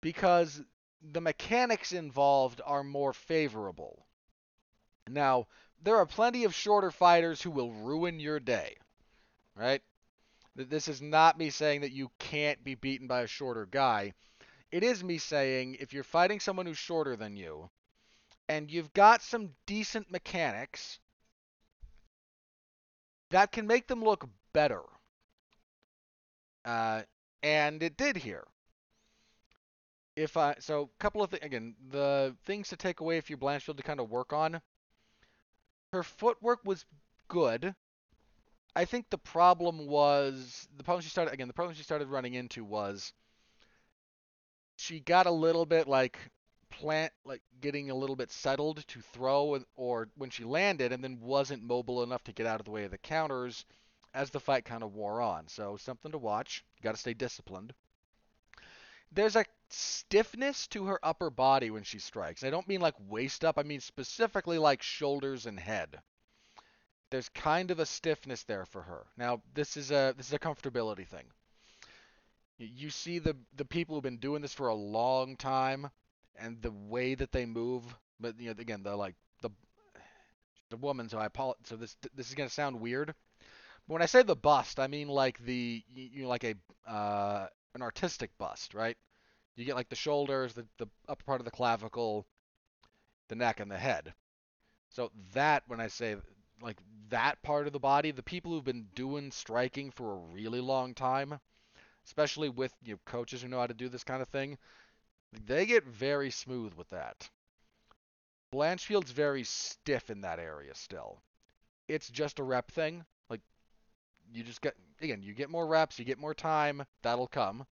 Because 0.00 0.62
the 1.02 1.20
mechanics 1.20 1.92
involved 1.92 2.62
are 2.64 2.82
more 2.82 3.12
favorable. 3.12 4.06
Now, 5.06 5.48
there 5.82 5.96
are 5.96 6.06
plenty 6.06 6.44
of 6.44 6.54
shorter 6.54 6.90
fighters 6.90 7.42
who 7.42 7.50
will 7.50 7.72
ruin 7.72 8.18
your 8.18 8.40
day, 8.40 8.76
right? 9.54 9.82
This 10.54 10.88
is 10.88 11.02
not 11.02 11.36
me 11.36 11.50
saying 11.50 11.82
that 11.82 11.92
you 11.92 12.10
can't 12.18 12.64
be 12.64 12.74
beaten 12.74 13.06
by 13.06 13.20
a 13.20 13.26
shorter 13.26 13.66
guy. 13.66 14.14
It 14.70 14.82
is 14.82 15.04
me 15.04 15.18
saying 15.18 15.76
if 15.78 15.92
you're 15.92 16.04
fighting 16.04 16.40
someone 16.40 16.64
who's 16.64 16.78
shorter 16.78 17.16
than 17.16 17.36
you 17.36 17.68
and 18.48 18.70
you've 18.70 18.92
got 18.92 19.22
some 19.22 19.50
decent 19.66 20.10
mechanics, 20.10 20.98
that 23.30 23.52
can 23.52 23.66
make 23.66 23.86
them 23.86 24.02
look 24.02 24.28
better. 24.52 24.82
Uh, 26.64 27.02
and 27.42 27.82
it 27.82 27.96
did 27.96 28.16
here. 28.16 28.44
If 30.16 30.36
I 30.36 30.56
so 30.60 30.82
a 30.82 30.98
couple 30.98 31.22
of 31.22 31.30
things 31.30 31.44
again, 31.44 31.74
the 31.90 32.34
things 32.44 32.68
to 32.68 32.76
take 32.76 33.00
away 33.00 33.18
if 33.18 33.28
you're 33.28 33.38
Blanchfield 33.38 33.76
to 33.76 33.82
kind 33.82 34.00
of 34.00 34.10
work 34.10 34.32
on. 34.32 34.60
Her 35.92 36.02
footwork 36.02 36.60
was 36.64 36.84
good. 37.28 37.74
I 38.74 38.84
think 38.84 39.08
the 39.10 39.18
problem 39.18 39.86
was 39.86 40.68
the 40.76 40.84
problem 40.84 41.02
she 41.02 41.10
started 41.10 41.32
again. 41.32 41.48
The 41.48 41.54
problem 41.54 41.74
she 41.74 41.82
started 41.82 42.08
running 42.08 42.34
into 42.34 42.64
was 42.64 43.12
she 44.76 45.00
got 45.00 45.26
a 45.26 45.30
little 45.30 45.66
bit 45.66 45.86
like 45.86 46.18
plant 46.70 47.12
like 47.24 47.42
getting 47.60 47.90
a 47.90 47.94
little 47.94 48.16
bit 48.16 48.30
settled 48.30 48.86
to 48.88 49.00
throw 49.00 49.58
or 49.76 50.08
when 50.16 50.30
she 50.30 50.44
landed 50.44 50.92
and 50.92 51.02
then 51.02 51.20
wasn't 51.20 51.62
mobile 51.62 52.02
enough 52.02 52.24
to 52.24 52.32
get 52.32 52.46
out 52.46 52.60
of 52.60 52.64
the 52.64 52.70
way 52.70 52.84
of 52.84 52.90
the 52.90 52.98
counters 52.98 53.64
as 54.14 54.30
the 54.30 54.40
fight 54.40 54.64
kind 54.64 54.82
of 54.82 54.94
wore 54.94 55.20
on. 55.20 55.48
So 55.48 55.76
something 55.76 56.12
to 56.12 56.18
watch. 56.18 56.64
Got 56.82 56.92
to 56.92 57.00
stay 57.00 57.14
disciplined. 57.14 57.72
There's 59.12 59.36
a 59.36 59.44
stiffness 59.68 60.66
to 60.68 60.86
her 60.86 60.98
upper 61.02 61.30
body 61.30 61.70
when 61.70 61.82
she 61.82 61.98
strikes. 61.98 62.44
I 62.44 62.50
don't 62.50 62.68
mean 62.68 62.80
like 62.80 62.94
waist 63.08 63.44
up. 63.44 63.58
I 63.58 63.62
mean 63.62 63.80
specifically 63.80 64.58
like 64.58 64.82
shoulders 64.82 65.46
and 65.46 65.58
head 65.58 66.00
there's 67.10 67.28
kind 67.28 67.70
of 67.70 67.78
a 67.78 67.86
stiffness 67.86 68.42
there 68.42 68.64
for 68.66 68.82
her. 68.82 69.06
Now, 69.16 69.42
this 69.54 69.76
is 69.76 69.90
a 69.90 70.14
this 70.16 70.26
is 70.26 70.32
a 70.32 70.38
comfortability 70.38 71.06
thing. 71.06 71.26
You 72.58 72.90
see 72.90 73.18
the 73.18 73.36
the 73.54 73.64
people 73.64 73.94
who've 73.94 74.02
been 74.02 74.18
doing 74.18 74.42
this 74.42 74.54
for 74.54 74.68
a 74.68 74.74
long 74.74 75.36
time, 75.36 75.90
and 76.38 76.60
the 76.62 76.70
way 76.70 77.14
that 77.14 77.32
they 77.32 77.46
move. 77.46 77.82
But 78.20 78.38
you 78.40 78.46
know, 78.46 78.54
again, 78.58 78.82
the 78.82 78.96
like 78.96 79.14
the 79.42 79.50
the 80.70 80.76
woman. 80.76 81.08
So 81.08 81.18
I 81.18 81.26
apologize. 81.26 81.66
So 81.66 81.76
this 81.76 81.96
this 82.14 82.28
is 82.28 82.34
gonna 82.34 82.50
sound 82.50 82.80
weird. 82.80 83.14
But 83.86 83.94
when 83.94 84.02
I 84.02 84.06
say 84.06 84.22
the 84.22 84.36
bust, 84.36 84.80
I 84.80 84.86
mean 84.86 85.08
like 85.08 85.38
the 85.38 85.84
you 85.94 86.22
know 86.22 86.28
like 86.28 86.44
a 86.44 86.54
uh, 86.90 87.48
an 87.74 87.82
artistic 87.82 88.30
bust, 88.38 88.74
right? 88.74 88.96
You 89.56 89.64
get 89.64 89.76
like 89.76 89.88
the 89.88 89.96
shoulders, 89.96 90.54
the 90.54 90.66
the 90.78 90.86
upper 91.08 91.24
part 91.24 91.40
of 91.40 91.44
the 91.44 91.50
clavicle, 91.50 92.26
the 93.28 93.36
neck, 93.36 93.60
and 93.60 93.70
the 93.70 93.78
head. 93.78 94.14
So 94.90 95.10
that 95.34 95.62
when 95.66 95.80
I 95.80 95.88
say 95.88 96.16
like 96.60 96.78
that 97.10 97.42
part 97.42 97.66
of 97.66 97.72
the 97.72 97.78
body, 97.80 98.10
the 98.10 98.22
people 98.22 98.52
who've 98.52 98.64
been 98.64 98.88
doing 98.94 99.30
striking 99.30 99.90
for 99.90 100.12
a 100.12 100.32
really 100.32 100.60
long 100.60 100.94
time, 100.94 101.38
especially 102.04 102.48
with 102.48 102.72
you 102.84 102.94
know, 102.94 103.00
coaches 103.04 103.42
who 103.42 103.48
know 103.48 103.60
how 103.60 103.66
to 103.66 103.74
do 103.74 103.88
this 103.88 104.04
kind 104.04 104.22
of 104.22 104.28
thing, 104.28 104.58
they 105.44 105.66
get 105.66 105.84
very 105.84 106.30
smooth 106.30 106.74
with 106.74 106.88
that. 106.90 107.28
Blanchfield's 108.52 109.10
very 109.10 109.44
stiff 109.44 110.08
in 110.08 110.20
that 110.22 110.38
area 110.38 110.74
still. 110.74 111.20
It's 111.88 112.08
just 112.08 112.38
a 112.38 112.44
rep 112.44 112.70
thing. 112.70 113.04
Like 113.28 113.40
you 114.32 114.42
just 114.42 114.60
get 114.60 114.76
again, 115.00 115.22
you 115.22 115.34
get 115.34 115.50
more 115.50 115.66
reps, 115.66 115.98
you 115.98 116.04
get 116.04 116.18
more 116.18 116.34
time, 116.34 116.84
that'll 117.02 117.26
come. 117.26 117.66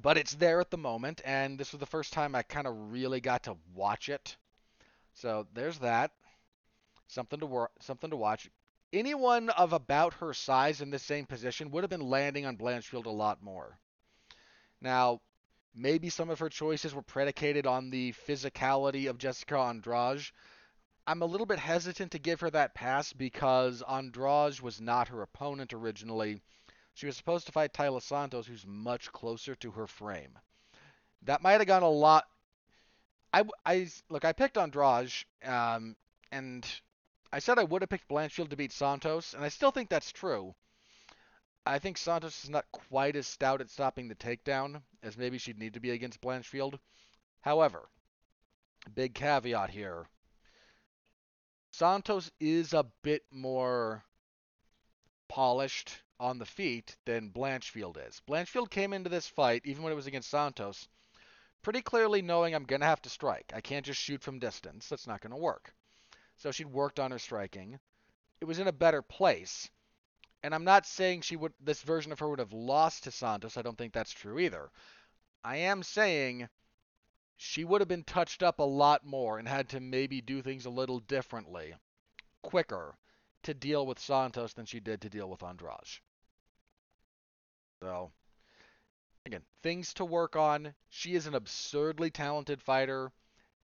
But 0.00 0.18
it's 0.18 0.34
there 0.34 0.60
at 0.60 0.70
the 0.70 0.78
moment, 0.78 1.22
and 1.24 1.58
this 1.58 1.72
was 1.72 1.80
the 1.80 1.86
first 1.86 2.12
time 2.12 2.34
I 2.34 2.42
kind 2.42 2.66
of 2.66 2.92
really 2.92 3.20
got 3.20 3.44
to 3.44 3.56
watch 3.74 4.08
it. 4.08 4.36
So 5.14 5.46
there's 5.54 5.78
that. 5.78 6.12
Something 7.08 7.40
to 7.40 7.46
wor- 7.46 7.70
something 7.80 8.10
to 8.10 8.16
watch. 8.16 8.50
Anyone 8.92 9.48
of 9.50 9.72
about 9.72 10.14
her 10.14 10.34
size 10.34 10.80
in 10.80 10.90
the 10.90 10.98
same 10.98 11.26
position 11.26 11.70
would 11.70 11.82
have 11.82 11.90
been 11.90 12.08
landing 12.08 12.46
on 12.46 12.56
Blanchfield 12.56 13.06
a 13.06 13.10
lot 13.10 13.42
more. 13.42 13.78
Now, 14.80 15.20
maybe 15.76 16.08
some 16.08 16.30
of 16.30 16.38
her 16.38 16.48
choices 16.48 16.94
were 16.94 17.02
predicated 17.02 17.66
on 17.66 17.90
the 17.90 18.12
physicality 18.26 19.08
of 19.08 19.18
Jessica 19.18 19.58
Andrade. 19.58 20.22
I'm 21.06 21.22
a 21.22 21.26
little 21.26 21.46
bit 21.46 21.58
hesitant 21.58 22.12
to 22.12 22.18
give 22.18 22.40
her 22.40 22.50
that 22.50 22.74
pass 22.74 23.12
because 23.12 23.82
Andrade 23.82 24.60
was 24.60 24.80
not 24.80 25.08
her 25.08 25.22
opponent 25.22 25.72
originally. 25.72 26.40
She 26.94 27.06
was 27.06 27.16
supposed 27.16 27.46
to 27.46 27.52
fight 27.52 27.74
Taila 27.74 28.02
Santos, 28.02 28.46
who's 28.46 28.66
much 28.66 29.12
closer 29.12 29.54
to 29.56 29.70
her 29.72 29.86
frame. 29.86 30.38
That 31.22 31.42
might 31.42 31.60
have 31.60 31.66
gone 31.66 31.82
a 31.82 31.90
lot. 31.90 32.24
I, 33.32 33.44
I 33.64 33.88
look. 34.08 34.24
I 34.24 34.32
picked 34.32 34.56
Andrade, 34.56 35.12
um, 35.44 35.94
and 36.32 36.66
I 37.32 37.38
said 37.38 37.58
I 37.58 37.64
would 37.64 37.82
have 37.82 37.90
picked 37.90 38.08
Blanchfield 38.08 38.48
to 38.48 38.56
beat 38.56 38.72
Santos, 38.72 39.34
and 39.34 39.44
I 39.44 39.48
still 39.48 39.70
think 39.70 39.90
that's 39.90 40.10
true. 40.10 40.54
I 41.68 41.80
think 41.80 41.98
Santos 41.98 42.44
is 42.44 42.50
not 42.50 42.70
quite 42.70 43.16
as 43.16 43.26
stout 43.26 43.60
at 43.60 43.70
stopping 43.70 44.06
the 44.06 44.14
takedown 44.14 44.82
as 45.02 45.18
maybe 45.18 45.36
she'd 45.36 45.58
need 45.58 45.74
to 45.74 45.80
be 45.80 45.90
against 45.90 46.20
Blanchfield. 46.20 46.78
However, 47.40 47.88
big 48.94 49.14
caveat 49.14 49.70
here. 49.70 50.06
Santos 51.72 52.30
is 52.38 52.72
a 52.72 52.86
bit 53.02 53.24
more 53.32 54.04
polished 55.28 56.02
on 56.20 56.38
the 56.38 56.46
feet 56.46 56.96
than 57.04 57.32
Blanchfield 57.32 57.96
is. 58.08 58.22
Blanchfield 58.28 58.70
came 58.70 58.92
into 58.92 59.10
this 59.10 59.26
fight, 59.26 59.62
even 59.64 59.82
when 59.82 59.92
it 59.92 59.96
was 59.96 60.06
against 60.06 60.30
Santos, 60.30 60.88
pretty 61.62 61.82
clearly 61.82 62.22
knowing 62.22 62.54
I'm 62.54 62.64
going 62.64 62.80
to 62.80 62.86
have 62.86 63.02
to 63.02 63.10
strike. 63.10 63.52
I 63.54 63.60
can't 63.60 63.84
just 63.84 64.00
shoot 64.00 64.22
from 64.22 64.38
distance. 64.38 64.88
That's 64.88 65.08
not 65.08 65.20
going 65.20 65.32
to 65.32 65.36
work. 65.36 65.74
So 66.36 66.52
she'd 66.52 66.66
worked 66.66 67.00
on 67.00 67.10
her 67.10 67.18
striking. 67.18 67.80
It 68.40 68.44
was 68.44 68.60
in 68.60 68.68
a 68.68 68.72
better 68.72 69.02
place. 69.02 69.68
And 70.42 70.54
I'm 70.54 70.64
not 70.64 70.86
saying 70.86 71.22
she 71.22 71.36
would 71.36 71.52
this 71.60 71.82
version 71.82 72.12
of 72.12 72.18
her 72.20 72.28
would 72.28 72.38
have 72.38 72.52
lost 72.52 73.04
to 73.04 73.10
Santos. 73.10 73.56
I 73.56 73.62
don't 73.62 73.76
think 73.76 73.92
that's 73.92 74.12
true 74.12 74.38
either. 74.38 74.70
I 75.42 75.56
am 75.56 75.82
saying 75.82 76.48
she 77.36 77.64
would 77.64 77.80
have 77.80 77.88
been 77.88 78.04
touched 78.04 78.42
up 78.42 78.58
a 78.58 78.64
lot 78.64 79.04
more 79.04 79.38
and 79.38 79.46
had 79.46 79.68
to 79.70 79.80
maybe 79.80 80.20
do 80.20 80.42
things 80.42 80.64
a 80.64 80.70
little 80.70 81.00
differently, 81.00 81.74
quicker, 82.42 82.96
to 83.42 83.54
deal 83.54 83.86
with 83.86 83.98
Santos 83.98 84.54
than 84.54 84.66
she 84.66 84.80
did 84.80 85.02
to 85.02 85.10
deal 85.10 85.28
with 85.28 85.42
Andrade. 85.42 86.00
So, 87.82 88.10
again, 89.26 89.44
things 89.62 89.92
to 89.94 90.04
work 90.04 90.34
on. 90.34 90.74
She 90.88 91.14
is 91.14 91.26
an 91.26 91.34
absurdly 91.34 92.10
talented 92.10 92.62
fighter. 92.62 93.12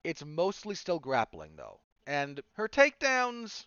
It's 0.04 0.24
mostly 0.24 0.76
still 0.76 1.00
grappling, 1.00 1.56
though. 1.58 1.82
And 2.06 2.42
her 2.54 2.70
takedowns, 2.70 3.66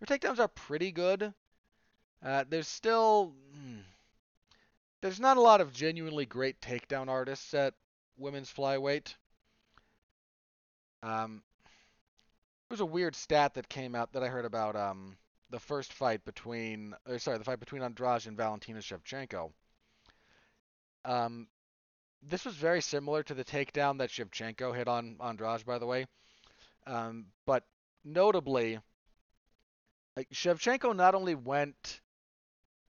her 0.00 0.06
takedowns 0.06 0.38
are 0.38 0.48
pretty 0.48 0.92
good. 0.92 1.32
Uh, 2.24 2.44
there's 2.48 2.68
still, 2.68 3.32
hmm, 3.54 3.78
there's 5.00 5.20
not 5.20 5.36
a 5.36 5.40
lot 5.40 5.60
of 5.60 5.72
genuinely 5.72 6.26
great 6.26 6.60
takedown 6.60 7.08
artists 7.08 7.54
at 7.54 7.74
women's 8.16 8.52
flyweight. 8.52 9.14
Um, 11.02 11.42
was 12.70 12.80
a 12.80 12.86
weird 12.86 13.16
stat 13.16 13.54
that 13.54 13.68
came 13.68 13.94
out 13.94 14.12
that 14.12 14.22
I 14.22 14.28
heard 14.28 14.44
about 14.44 14.76
um 14.76 15.16
the 15.50 15.58
first 15.58 15.92
fight 15.92 16.24
between 16.24 16.94
or 17.08 17.18
sorry, 17.18 17.38
the 17.38 17.44
fight 17.44 17.60
between 17.60 17.82
Andrade 17.82 18.26
and 18.26 18.36
Valentina 18.36 18.80
Shevchenko. 18.80 19.52
Um 21.04 21.48
this 22.22 22.44
was 22.44 22.56
very 22.56 22.82
similar 22.82 23.22
to 23.22 23.34
the 23.34 23.44
takedown 23.44 23.98
that 23.98 24.10
Shevchenko 24.10 24.74
hit 24.74 24.88
on 24.88 25.16
Andrade 25.22 25.64
by 25.64 25.78
the 25.78 25.86
way. 25.86 26.06
Um 26.86 27.26
but 27.46 27.64
notably 28.04 28.78
like 30.16 30.28
Shevchenko 30.30 30.94
not 30.94 31.14
only 31.14 31.34
went 31.34 32.00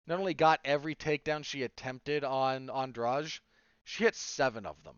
not 0.07 0.19
only 0.19 0.35
got 0.35 0.61
every 0.65 0.95
takedown 0.95 1.45
she 1.45 1.63
attempted 1.63 2.25
on 2.25 2.71
Andrade, 2.71 3.33
she 3.85 4.05
hit 4.05 4.15
7 4.15 4.67
of 4.67 4.83
them. 4.85 4.97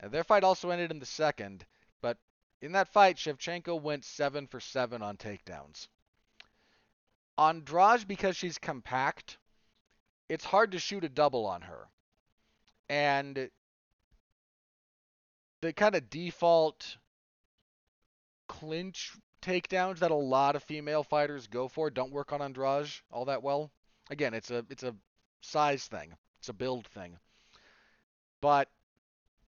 And 0.00 0.12
their 0.12 0.24
fight 0.24 0.44
also 0.44 0.70
ended 0.70 0.90
in 0.90 0.98
the 0.98 1.06
second, 1.06 1.64
but 2.02 2.18
in 2.60 2.72
that 2.72 2.88
fight, 2.88 3.16
Shevchenko 3.16 3.80
went 3.80 4.04
7 4.04 4.46
for 4.46 4.60
7 4.60 5.02
on 5.02 5.16
takedowns. 5.16 5.88
Andrade, 7.38 8.06
because 8.06 8.36
she's 8.36 8.58
compact, 8.58 9.38
it's 10.28 10.44
hard 10.44 10.72
to 10.72 10.78
shoot 10.78 11.04
a 11.04 11.08
double 11.08 11.46
on 11.46 11.62
her. 11.62 11.88
And 12.88 13.50
the 15.60 15.72
kind 15.72 15.94
of 15.94 16.10
default 16.10 16.96
clinch 18.46 19.12
takedowns 19.44 19.98
that 19.98 20.10
a 20.10 20.14
lot 20.14 20.56
of 20.56 20.62
female 20.62 21.02
fighters 21.02 21.46
go 21.46 21.68
for 21.68 21.90
don't 21.90 22.12
work 22.12 22.32
on 22.32 22.40
Andrade 22.40 22.88
all 23.10 23.26
that 23.26 23.42
well. 23.42 23.70
Again, 24.10 24.34
it's 24.34 24.50
a 24.50 24.64
it's 24.70 24.82
a 24.82 24.94
size 25.42 25.86
thing. 25.86 26.14
It's 26.38 26.48
a 26.48 26.54
build 26.54 26.86
thing. 26.88 27.18
But 28.40 28.68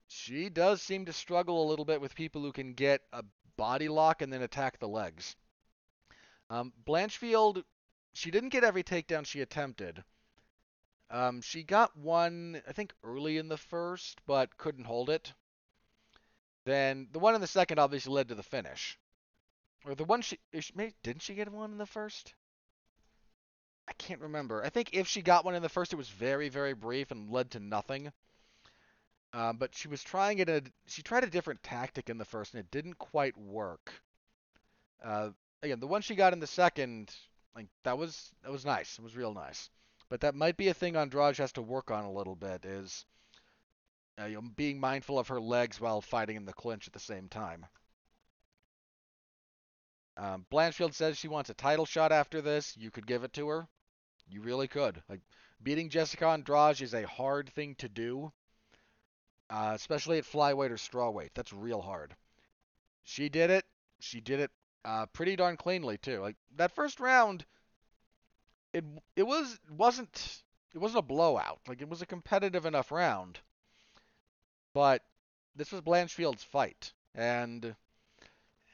she 0.07 0.49
does 0.49 0.81
seem 0.81 1.05
to 1.05 1.13
struggle 1.13 1.63
a 1.63 1.69
little 1.69 1.85
bit 1.85 2.01
with 2.01 2.15
people 2.15 2.41
who 2.41 2.51
can 2.51 2.73
get 2.73 3.01
a 3.11 3.23
body 3.57 3.89
lock 3.89 4.21
and 4.21 4.31
then 4.31 4.41
attack 4.41 4.79
the 4.79 4.87
legs. 4.87 5.35
Um, 6.49 6.71
Blanchfield, 6.85 7.63
she 8.13 8.31
didn't 8.31 8.49
get 8.49 8.63
every 8.63 8.83
takedown 8.83 9.25
she 9.25 9.41
attempted. 9.41 10.03
Um, 11.09 11.41
she 11.41 11.63
got 11.63 11.95
one, 11.97 12.61
I 12.67 12.73
think, 12.73 12.93
early 13.03 13.37
in 13.37 13.47
the 13.47 13.57
first, 13.57 14.19
but 14.25 14.57
couldn't 14.57 14.85
hold 14.85 15.09
it. 15.09 15.33
Then 16.65 17.07
the 17.11 17.19
one 17.19 17.35
in 17.35 17.41
the 17.41 17.47
second 17.47 17.79
obviously 17.79 18.13
led 18.13 18.29
to 18.29 18.35
the 18.35 18.43
finish. 18.43 18.97
Or 19.85 19.95
the 19.95 20.03
one 20.03 20.21
she, 20.21 20.39
didn't 21.03 21.21
she 21.21 21.33
get 21.33 21.51
one 21.51 21.71
in 21.71 21.77
the 21.77 21.85
first? 21.85 22.33
I 23.87 23.93
can't 23.93 24.21
remember. 24.21 24.63
I 24.63 24.69
think 24.69 24.89
if 24.93 25.07
she 25.07 25.21
got 25.21 25.45
one 25.45 25.55
in 25.55 25.61
the 25.61 25.69
first, 25.69 25.93
it 25.93 25.97
was 25.97 26.09
very, 26.09 26.49
very 26.49 26.73
brief 26.73 27.11
and 27.11 27.31
led 27.31 27.51
to 27.51 27.59
nothing. 27.59 28.11
Um, 29.33 29.57
but 29.57 29.75
she 29.75 29.87
was 29.87 30.03
trying 30.03 30.39
it. 30.39 30.49
A, 30.49 30.63
she 30.87 31.01
tried 31.01 31.23
a 31.23 31.29
different 31.29 31.63
tactic 31.63 32.09
in 32.09 32.17
the 32.17 32.25
first, 32.25 32.53
and 32.53 32.59
it 32.59 32.71
didn't 32.71 32.97
quite 32.97 33.37
work. 33.37 33.93
Uh, 35.03 35.29
again, 35.61 35.79
the 35.79 35.87
one 35.87 36.01
she 36.01 36.15
got 36.15 36.33
in 36.33 36.39
the 36.39 36.47
second, 36.47 37.13
like 37.55 37.67
that 37.83 37.97
was 37.97 38.31
that 38.43 38.51
was 38.51 38.65
nice. 38.65 38.97
It 38.97 39.03
was 39.03 39.15
real 39.15 39.33
nice. 39.33 39.69
But 40.09 40.21
that 40.21 40.35
might 40.35 40.57
be 40.57 40.69
a 40.69 40.73
thing 40.73 40.95
Andrade 40.95 41.37
has 41.37 41.51
to 41.53 41.61
work 41.61 41.91
on 41.91 42.05
a 42.05 42.11
little 42.11 42.35
bit. 42.35 42.65
Is 42.65 43.05
uh, 44.19 44.25
you 44.25 44.35
know, 44.35 44.49
being 44.55 44.79
mindful 44.79 45.19
of 45.19 45.27
her 45.27 45.39
legs 45.39 45.79
while 45.79 46.01
fighting 46.01 46.35
in 46.35 46.45
the 46.45 46.53
clinch 46.53 46.87
at 46.87 46.93
the 46.93 46.99
same 46.99 47.27
time. 47.27 47.65
Um, 50.17 50.45
Blanchfield 50.51 50.93
says 50.93 51.17
she 51.17 51.27
wants 51.27 51.49
a 51.49 51.53
title 51.53 51.85
shot 51.85 52.11
after 52.11 52.41
this. 52.41 52.75
You 52.77 52.91
could 52.91 53.07
give 53.07 53.23
it 53.23 53.33
to 53.33 53.47
her. 53.49 53.67
You 54.29 54.41
really 54.41 54.67
could. 54.67 55.01
Like 55.07 55.21
beating 55.61 55.89
Jessica 55.89 56.27
Andrade 56.27 56.81
is 56.81 56.93
a 56.93 57.07
hard 57.07 57.49
thing 57.49 57.75
to 57.75 57.87
do 57.87 58.31
uh, 59.49 59.71
especially 59.73 60.17
at 60.17 60.25
flyweight 60.25 60.71
or 60.71 60.75
strawweight. 60.75 61.29
That's 61.33 61.53
real 61.53 61.81
hard. 61.81 62.15
She 63.03 63.29
did 63.29 63.49
it. 63.49 63.65
She 63.99 64.19
did 64.19 64.39
it 64.39 64.51
uh, 64.85 65.05
pretty 65.07 65.35
darn 65.35 65.57
cleanly 65.57 65.97
too. 65.97 66.19
Like 66.19 66.35
that 66.55 66.75
first 66.75 66.99
round, 66.99 67.45
it 68.73 68.83
it 69.15 69.23
was 69.23 69.59
wasn't 69.69 70.43
it 70.73 70.79
wasn't 70.79 70.99
a 70.99 71.07
blowout. 71.07 71.59
Like 71.67 71.81
it 71.81 71.89
was 71.89 72.01
a 72.01 72.05
competitive 72.05 72.65
enough 72.65 72.91
round. 72.91 73.39
But 74.73 75.01
this 75.55 75.71
was 75.71 75.81
Blanchfield's 75.81 76.43
fight, 76.43 76.93
and 77.15 77.75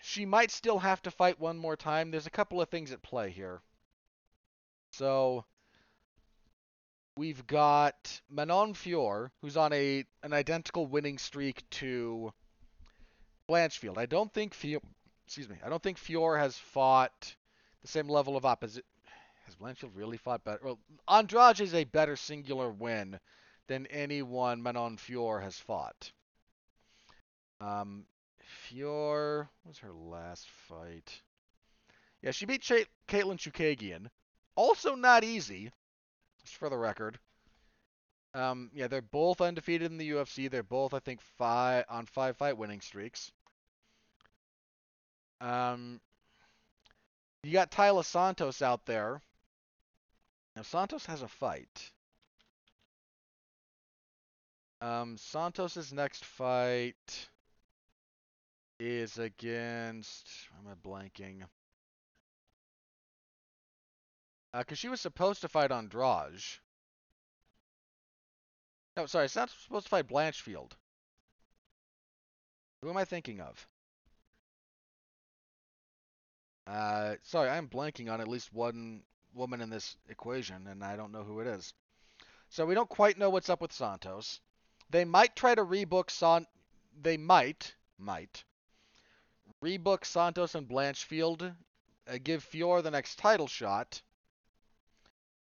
she 0.06 0.26
might 0.26 0.52
still 0.52 0.80
have 0.80 1.02
to 1.02 1.10
fight 1.10 1.39
one 1.39 1.58
more 1.58 1.78
time. 1.78 2.12
There's 2.12 2.28
a 2.28 2.32
couple 2.32 2.62
of 2.62 2.68
things 2.68 2.92
at 2.92 3.02
play 3.02 3.30
here. 3.30 3.62
So 4.92 5.46
we've 7.16 7.48
got 7.48 8.22
Manon 8.30 8.74
Fiorot, 8.74 9.30
who's 9.42 9.56
on 9.56 9.72
a 9.72 10.04
an 10.22 10.34
identical 10.34 10.88
winning 10.88 11.18
streak 11.18 11.63
to 11.72 12.34
Blanchfield. 13.50 13.98
I 13.98 14.06
don't 14.06 14.32
think 14.34 14.54
Fiorot, 14.54 14.84
excuse 15.26 15.48
me, 15.48 15.56
I 15.66 15.70
don't 15.70 15.82
think 15.82 15.98
Fiorot 15.98 16.39
has 16.39 16.58
fought 16.58 17.36
the 17.82 17.88
same 17.88 18.10
level 18.10 18.36
of 18.36 18.46
opposition. 18.46 18.84
Has 19.46 19.56
Blanchfield 19.56 19.92
really 19.96 20.18
fought 20.18 20.44
better? 20.44 20.60
Well, 20.62 20.80
Andrade 21.08 21.62
is 21.62 21.74
a 21.74 21.86
better 21.86 22.18
singular 22.18 22.70
win 22.70 23.22
than 23.68 23.86
anyone 23.88 24.62
Manon 24.62 24.98
Fiorot 24.98 25.44
has 25.44 25.56
fought. 25.56 26.12
Um, 27.62 28.06
Fiorot 28.54 29.48
was 29.66 29.80
her 29.80 29.92
last 29.92 30.50
fight? 30.50 31.22
Yeah, 32.22 32.32
she 32.32 32.46
beat 32.46 32.62
Ch- 32.62 32.88
Katlyn 33.08 33.38
Chookagian. 33.38 34.08
Also 34.56 34.96
not 34.96 35.24
easy 35.24 35.72
just 36.42 36.56
for 36.56 36.70
the 36.70 36.78
record. 36.78 37.20
Um, 38.34 38.72
yeah, 38.74 38.88
they're 38.88 39.02
both 39.02 39.42
undefeated 39.42 39.92
in 39.92 39.98
the 39.98 40.10
UFC. 40.12 40.50
They're 40.50 40.63
both, 40.63 40.94
I 40.94 41.00
think, 41.00 41.22
five 41.38 41.86
on 41.89 42.06
five 42.06 42.38
fight 42.38 42.58
winning 42.58 42.82
streaks. 42.82 43.32
Um, 45.42 46.00
you 47.44 47.52
got 47.52 47.72
Taila 47.72 48.06
Santos 48.06 48.62
out 48.62 48.86
there. 48.86 49.22
Now 50.56 50.62
Santos 50.62 51.06
has 51.06 51.22
a 51.22 51.28
fight. 51.28 51.92
Um, 54.82 55.18
Santos's 55.18 55.94
next 55.94 56.26
fight 56.26 57.30
is 58.84 59.17
against. 59.17 60.30
Am 60.60 60.69
I 60.69 60.76
blanking? 60.88 61.43
Because 64.52 64.76
uh, 64.78 64.82
she 64.82 64.89
was 64.89 65.00
supposed 65.00 65.41
to 65.41 65.48
fight 65.48 65.72
Andrade. 65.72 66.43
No, 68.98 69.06
sorry, 69.06 69.26
it's 69.26 69.36
not 69.36 69.50
supposed 69.50 69.86
to 69.86 69.89
fight 69.89 70.08
Blanchfield. 70.08 70.72
Who 72.82 72.89
am 72.89 72.98
I 72.98 73.06
thinking 73.06 73.39
of? 73.39 73.67
Uh, 76.67 77.15
sorry, 77.24 77.50
I'm 77.50 77.69
blanking 77.69 78.12
on 78.12 78.22
at 78.22 78.28
least 78.28 78.54
one 78.54 79.02
woman 79.34 79.62
in 79.62 79.69
this 79.69 79.96
equation, 80.10 80.67
and 80.67 80.84
I 80.84 80.96
don't 80.96 81.12
know 81.12 81.24
who 81.24 81.39
it 81.39 81.48
is. 81.48 81.74
So 82.50 82.65
we 82.65 82.76
don't 82.76 82.89
quite 82.89 83.17
know 83.17 83.30
what's 83.30 83.50
up 83.50 83.62
with 83.62 83.72
Santos. 83.72 84.41
They 84.89 85.06
might 85.06 85.36
try 85.36 85.56
to 85.56 85.63
rebook 85.63 86.12
San. 86.12 86.46
They 87.02 87.17
might, 87.17 87.74
might 87.98 88.43
rebook 89.63 90.04
Santos 90.04 90.56
and 90.56 90.67
Blanchfield, 90.67 91.56
uh, 92.08 92.17
give 92.21 92.43
Fiorot 92.43 92.84
the 92.84 92.91
next 92.91 93.17
title 93.17 93.47
shot, 93.47 94.02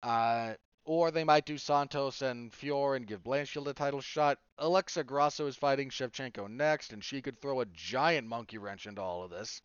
uh, 0.04 0.54
or 0.86 1.10
they 1.10 1.24
might 1.24 1.46
do 1.46 1.58
Santos 1.58 2.22
and 2.22 2.52
Fiorot 2.52 2.98
and 2.98 3.08
give 3.08 3.24
Blanchfield 3.24 3.68
a 3.68 3.74
title 3.74 4.02
shot. 4.02 4.38
Alexa 4.60 5.04
Grasso 5.04 5.48
is 5.48 5.56
fighting 5.56 5.90
Shevchenko 5.90 6.48
next, 6.48 6.94
and 6.94 7.04
she 7.04 7.22
could 7.22 7.42
throw 7.42 7.62
a 7.62 7.66
giant 7.66 8.28
monkey 8.28 8.60
wrench 8.60 8.86
into 8.86 9.02
all 9.02 9.24
of 9.24 9.32
this. 9.32 9.62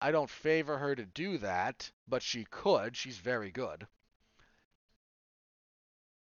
I 0.00 0.12
don't 0.12 0.30
favor 0.30 0.78
her 0.78 0.94
to 0.94 1.04
do 1.04 1.38
that, 1.38 1.90
but 2.06 2.22
she 2.22 2.44
could. 2.44 2.96
She's 2.96 3.18
very 3.18 3.50
good. 3.50 3.86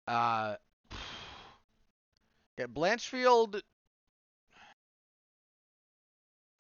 Uh, 0.07 0.57
yeah, 2.59 2.67
Blanchfield. 2.67 3.61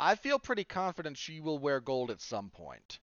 I 0.03 0.15
feel 0.15 0.39
pretty 0.39 0.65
confident 0.65 1.19
she 1.19 1.41
will 1.41 1.59
wear 1.59 1.79
gold 1.79 2.11
at 2.11 2.23
some 2.23 2.49
point. 2.49 2.99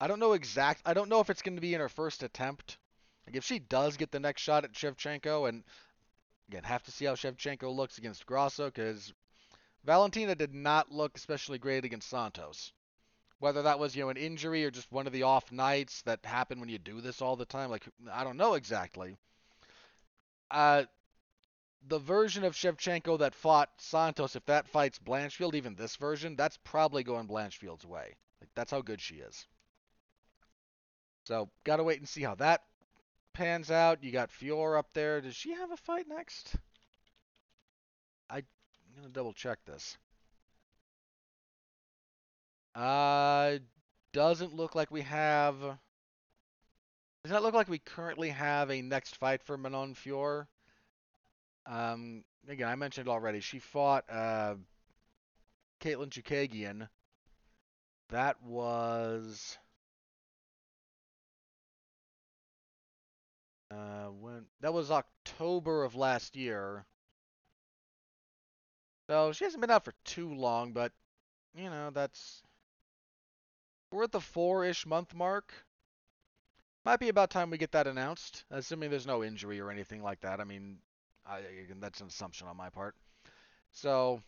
I 0.00 0.06
don't 0.06 0.20
know 0.20 0.32
exact. 0.32 0.80
I 0.86 0.94
don't 0.94 1.10
know 1.10 1.20
if 1.20 1.28
it's 1.28 1.42
going 1.42 1.56
to 1.56 1.60
be 1.60 1.74
in 1.74 1.80
her 1.80 1.90
first 1.90 2.22
attempt. 2.22 2.78
Like 3.26 3.36
if 3.36 3.44
she 3.44 3.58
does 3.58 3.98
get 3.98 4.10
the 4.10 4.18
next 4.18 4.40
shot 4.40 4.64
at 4.64 4.72
Shevchenko, 4.72 5.50
and 5.50 5.62
again, 6.48 6.64
have 6.64 6.82
to 6.84 6.90
see 6.90 7.04
how 7.04 7.14
Shevchenko 7.14 7.76
looks 7.76 7.98
against 7.98 8.24
Grasso 8.24 8.66
because 8.66 9.12
Valentina 9.84 10.34
did 10.34 10.54
not 10.54 10.90
look 10.90 11.14
especially 11.14 11.58
great 11.58 11.84
against 11.84 12.08
Santos. 12.08 12.72
Whether 13.38 13.62
that 13.62 13.78
was 13.78 13.94
you 13.94 14.02
know 14.02 14.08
an 14.08 14.16
injury 14.16 14.64
or 14.64 14.70
just 14.70 14.90
one 14.90 15.06
of 15.06 15.12
the 15.12 15.24
off 15.24 15.52
nights 15.52 16.00
that 16.02 16.24
happen 16.24 16.58
when 16.58 16.70
you 16.70 16.78
do 16.78 17.02
this 17.02 17.20
all 17.20 17.36
the 17.36 17.44
time, 17.44 17.70
like 17.70 17.84
I 18.10 18.24
don't 18.24 18.38
know 18.38 18.54
exactly. 18.54 19.18
Uh, 20.50 20.84
the 21.88 21.98
version 21.98 22.44
of 22.44 22.54
Shevchenko 22.54 23.18
that 23.18 23.34
fought 23.34 23.70
Santos, 23.78 24.36
if 24.36 24.44
that 24.46 24.68
fights 24.68 24.98
Blanchfield, 24.98 25.54
even 25.54 25.74
this 25.74 25.96
version, 25.96 26.36
that's 26.36 26.58
probably 26.64 27.02
going 27.02 27.26
Blanchfield's 27.26 27.86
way. 27.86 28.14
Like 28.40 28.50
that's 28.54 28.70
how 28.70 28.82
good 28.82 29.00
she 29.00 29.16
is. 29.16 29.46
So, 31.24 31.48
got 31.64 31.76
to 31.76 31.84
wait 31.84 31.98
and 31.98 32.08
see 32.08 32.22
how 32.22 32.34
that 32.36 32.62
pans 33.32 33.70
out. 33.70 34.02
You 34.02 34.10
got 34.10 34.30
Fiorot 34.30 34.78
up 34.78 34.92
there. 34.92 35.20
Does 35.20 35.36
she 35.36 35.52
have 35.52 35.70
a 35.70 35.76
fight 35.76 36.06
next? 36.08 36.54
I, 38.28 38.38
I'm 38.38 38.44
going 38.96 39.06
to 39.06 39.12
double 39.12 39.32
check 39.32 39.58
this. 39.64 39.96
Uh, 42.74 43.58
doesn't 44.12 44.54
look 44.54 44.74
like 44.74 44.90
we 44.90 45.02
have. 45.02 45.56
Does 47.22 47.32
not 47.32 47.42
look 47.42 47.54
like 47.54 47.68
we 47.68 47.78
currently 47.78 48.30
have 48.30 48.70
a 48.70 48.82
next 48.82 49.16
fight 49.16 49.42
for 49.42 49.56
Manon 49.56 49.94
Fiorot. 49.94 50.46
Um, 51.66 52.24
again, 52.48 52.68
I 52.68 52.76
mentioned 52.76 53.08
already. 53.08 53.40
She 53.40 53.58
fought 53.58 54.04
uh, 54.10 54.54
Katlyn 55.80 56.10
Chookagian. 56.10 56.88
That 58.10 58.42
was 58.42 59.58
uh, 63.70 64.08
when 64.20 64.44
that 64.60 64.74
was 64.74 64.90
October 64.90 65.84
of 65.84 65.94
last 65.94 66.36
year. 66.36 66.84
So 69.08 69.32
she 69.32 69.44
hasn't 69.44 69.60
been 69.60 69.70
out 69.70 69.84
for 69.84 69.94
too 70.04 70.32
long, 70.34 70.72
but 70.72 70.92
you 71.54 71.70
know 71.70 71.90
that's 71.90 72.42
we're 73.90 74.04
at 74.04 74.12
the 74.12 74.20
four-ish 74.20 74.86
month 74.86 75.14
mark. 75.14 75.52
Might 76.84 77.00
be 77.00 77.08
about 77.08 77.30
time 77.30 77.50
we 77.50 77.58
get 77.58 77.72
that 77.72 77.86
announced, 77.86 78.44
assuming 78.50 78.90
there's 78.90 79.06
no 79.06 79.22
injury 79.22 79.60
or 79.60 79.70
anything 79.70 80.02
like 80.02 80.20
that. 80.20 80.40
I 80.40 80.44
mean, 80.44 80.78
I, 81.32 81.40
that's 81.80 82.00
an 82.00 82.08
assumption 82.08 82.46
on 82.46 82.56
my 82.56 82.68
part. 82.68 82.94
So, 83.72 84.22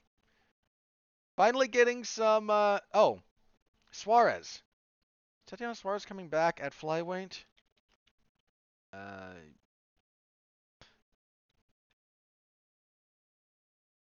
finally 1.37 1.69
getting 1.69 2.05
some. 2.05 2.49
Uh, 2.51 2.79
oh, 2.93 3.21
Suarez. 3.91 4.63
Tatiana 5.47 5.75
Suarez 5.75 6.07
coming 6.07 6.29
back 6.29 6.61
at 6.63 6.73
flyweight. 6.73 7.45
Uh, 8.93 9.35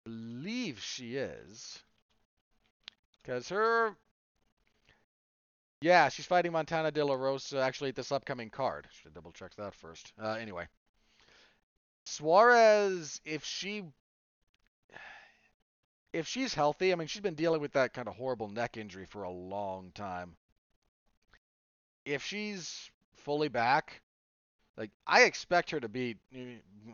believe 0.05 0.79
she 0.79 1.15
is. 1.15 1.83
Because 3.21 3.49
her. 3.49 3.95
Yeah, 5.81 6.09
she's 6.09 6.25
fighting 6.25 6.53
Montana 6.53 6.91
De 6.91 7.03
La 7.03 7.15
Rosa 7.15 7.59
actually 7.59 7.89
at 7.89 7.95
this 7.95 8.11
upcoming 8.11 8.49
card. 8.49 8.87
Should 8.91 9.13
double 9.13 9.33
check 9.33 9.53
that 9.55 9.75
first. 9.75 10.13
Uh, 10.21 10.33
anyway. 10.33 10.67
Suarez, 12.05 13.19
if 13.25 13.43
she. 13.43 13.83
If 16.13 16.27
she's 16.27 16.53
healthy, 16.53 16.93
I 16.93 16.95
mean, 16.95 17.09
she's 17.09 17.21
been 17.21 17.35
dealing 17.35 17.59
with 17.59 17.73
that 17.73 17.93
kind 17.93 18.07
of 18.07 18.15
horrible 18.15 18.47
neck 18.47 18.77
injury 18.77 19.05
for 19.05 19.23
a 19.23 19.29
long 19.29 19.91
time. 19.93 20.37
If 22.05 22.23
she's 22.23 22.89
fully 23.17 23.49
back, 23.49 24.01
like 24.77 24.91
I 25.05 25.23
expect 25.23 25.71
her 25.71 25.79
to 25.81 25.89
beat 25.89 26.17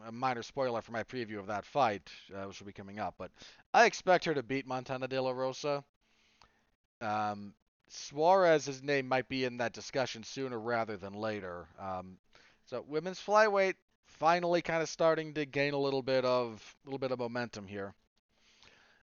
a 0.08 0.12
minor 0.12 0.41
spoiler 0.41 0.82
for 0.82 0.91
my 0.91 1.04
preview 1.04 1.38
of 1.38 1.47
that 1.47 1.65
fight, 1.65 2.10
uh, 2.34 2.47
which 2.47 2.60
will 2.60 2.65
be 2.65 2.74
coming 2.74 2.97
up, 2.97 3.13
but 3.19 3.30
I 3.76 3.86
expect 3.86 4.26
her 4.26 4.34
to 4.34 4.41
beat 4.41 4.65
Montana 4.65 5.08
De 5.08 5.21
La 5.21 5.32
Rosa. 5.32 5.84
Um, 7.00 7.54
Suarez's 7.89 8.82
name 8.82 9.08
might 9.08 9.28
be 9.28 9.45
in 9.45 9.58
that 9.58 9.74
discussion 9.74 10.24
sooner 10.24 10.60
rather 10.60 10.97
than 10.97 11.13
later. 11.13 11.67
Um, 11.80 12.17
so 12.65 12.84
women's 12.88 13.19
flyweight 13.19 13.76
finally 14.12 14.62
kind 14.62 14.82
of 14.82 14.89
starting 14.89 15.34
to 15.34 15.45
gain 15.45 15.74
a 15.74 15.80
little 15.80 16.02
bit 16.02 16.26
of 16.26 16.76
a 16.86 16.88
little 16.88 17.00
bit 17.00 17.12
of 17.12 17.19
momentum 17.19 17.67
here. 17.67 17.93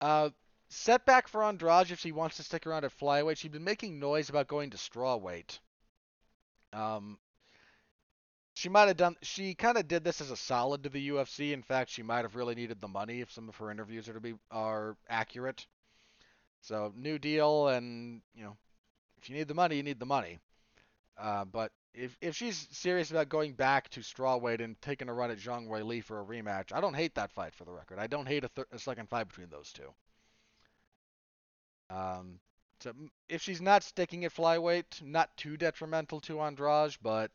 Uh, 0.02 0.30
setback 0.70 1.28
for 1.28 1.44
Andrade 1.44 1.92
if 1.92 2.00
she 2.00 2.12
wants 2.12 2.38
to 2.38 2.44
stick 2.44 2.66
around 2.68 2.84
at 2.84 2.98
flyweight. 2.98 3.38
She's 3.38 3.52
been 3.52 3.64
making 3.64 4.00
noise 4.00 4.30
about 4.30 4.48
going 4.48 4.72
to 4.72 4.78
strawweight. 4.78 5.60
Um, 6.74 7.18
she 8.56 8.70
might 8.70 8.88
have 8.88 8.98
done. 8.98 9.16
She 9.22 9.56
kind 9.56 9.78
of 9.78 9.88
did 9.88 10.04
this 10.04 10.22
as 10.22 10.32
a 10.32 10.36
solid 10.36 10.84
to 10.84 10.90
the 10.90 11.10
UFC. 11.10 11.54
In 11.54 11.64
fact, 11.64 11.90
she 11.90 12.04
might 12.04 12.24
have 12.24 12.36
really 12.36 12.56
needed 12.56 12.82
the 12.82 12.88
money 12.88 13.22
if 13.22 13.32
some 13.32 13.50
of 13.50 13.56
her 13.58 13.72
interviews 13.72 14.08
are 14.10 14.14
to 14.14 14.20
be 14.20 14.36
are 14.52 14.96
accurate. 15.10 15.66
So 16.62 16.94
new 16.96 17.18
deal, 17.18 17.68
and 17.68 18.22
you 18.36 18.44
know, 18.44 18.56
if 19.22 19.30
you 19.30 19.36
need 19.36 19.48
the 19.48 19.54
money, 19.54 19.78
you 19.78 19.84
need 19.84 20.00
the 20.00 20.06
money. 20.06 20.40
Uh, 21.18 21.46
but 21.46 21.72
if 21.94 22.18
if 22.22 22.36
she's 22.36 22.68
serious 22.72 23.12
about 23.12 23.30
going 23.30 23.54
back 23.54 23.90
to 23.90 24.00
strawweight 24.00 24.64
and 24.64 24.82
taking 24.82 25.10
a 25.10 25.14
run 25.14 25.32
at 25.32 25.38
Zhang 25.38 25.68
Weili 25.68 26.04
for 26.04 26.20
a 26.20 26.26
rematch, 26.26 26.74
I 26.74 26.82
don't 26.82 26.96
hate 26.96 27.16
that 27.16 27.32
fight 27.32 27.54
for 27.54 27.66
the 27.66 27.72
record. 27.72 28.00
I 28.00 28.08
don't 28.08 28.28
hate 28.28 28.44
a, 28.44 28.50
th- 28.50 28.68
a 28.72 28.80
second 28.80 29.10
fight 29.10 29.28
between 29.28 29.50
those 29.50 29.72
two. 29.72 29.94
Um, 31.90 32.40
so 32.80 32.94
if 33.30 33.42
she's 33.42 33.62
not 33.62 33.84
sticking 33.84 34.26
at 34.26 34.34
flyweight, 34.34 35.02
not 35.04 35.36
too 35.38 35.56
detrimental 35.56 36.20
to 36.22 36.42
Andrade, 36.42 36.98
but 37.02 37.32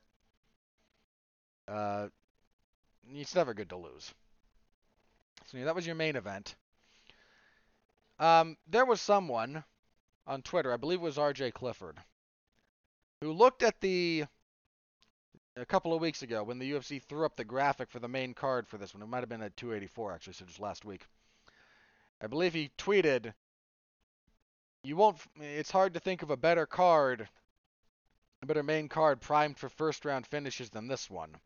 uh, 1.68 2.08
it's 3.14 3.34
never 3.34 3.54
good 3.54 3.70
to 3.70 3.76
lose. 3.76 4.12
So 5.46 5.58
yeah, 5.58 5.66
that 5.66 5.74
was 5.74 5.86
your 5.86 5.94
main 5.94 6.16
event. 6.16 6.56
Um, 8.18 8.56
there 8.66 8.84
was 8.84 9.00
someone 9.00 9.62
on 10.26 10.42
Twitter, 10.42 10.72
I 10.72 10.76
believe 10.76 10.98
it 10.98 11.04
was 11.04 11.16
RJ 11.16 11.54
Clifford, 11.54 11.98
who 13.20 13.32
looked 13.32 13.62
at 13.62 13.80
the 13.80 14.24
a 15.58 15.66
couple 15.66 15.92
of 15.92 16.00
weeks 16.00 16.22
ago 16.22 16.42
when 16.42 16.58
the 16.58 16.72
UFC 16.72 17.02
threw 17.02 17.24
up 17.26 17.36
the 17.36 17.44
graphic 17.44 17.90
for 17.90 17.98
the 17.98 18.08
main 18.08 18.34
card 18.34 18.68
for 18.68 18.78
this 18.78 18.94
one. 18.94 19.02
It 19.02 19.08
might 19.08 19.20
have 19.20 19.28
been 19.28 19.42
at 19.42 19.56
284 19.56 20.12
actually, 20.12 20.32
so 20.34 20.44
just 20.44 20.60
last 20.60 20.84
week. 20.84 21.06
I 22.20 22.26
believe 22.26 22.54
he 22.54 22.70
tweeted, 22.78 23.34
"You 24.82 24.96
won't. 24.96 25.18
It's 25.36 25.70
hard 25.70 25.94
to 25.94 26.00
think 26.00 26.22
of 26.22 26.30
a 26.30 26.36
better 26.36 26.66
card, 26.66 27.28
a 28.42 28.46
better 28.46 28.62
main 28.62 28.88
card 28.88 29.20
primed 29.20 29.58
for 29.58 29.68
first 29.68 30.04
round 30.04 30.26
finishes 30.26 30.70
than 30.70 30.88
this 30.88 31.10
one." 31.10 31.40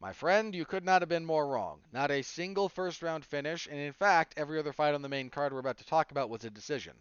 My 0.00 0.12
friend, 0.12 0.54
you 0.54 0.64
could 0.66 0.84
not 0.84 1.02
have 1.02 1.08
been 1.08 1.24
more 1.24 1.46
wrong. 1.46 1.82
Not 1.92 2.10
a 2.10 2.22
single 2.22 2.68
first 2.68 3.02
round 3.02 3.24
finish, 3.24 3.66
and 3.66 3.78
in 3.78 3.92
fact, 3.92 4.34
every 4.36 4.58
other 4.58 4.72
fight 4.72 4.94
on 4.94 5.02
the 5.02 5.08
main 5.08 5.30
card 5.30 5.52
we're 5.52 5.60
about 5.60 5.78
to 5.78 5.86
talk 5.86 6.10
about 6.10 6.28
was 6.28 6.44
a 6.44 6.50
decision. 6.50 6.94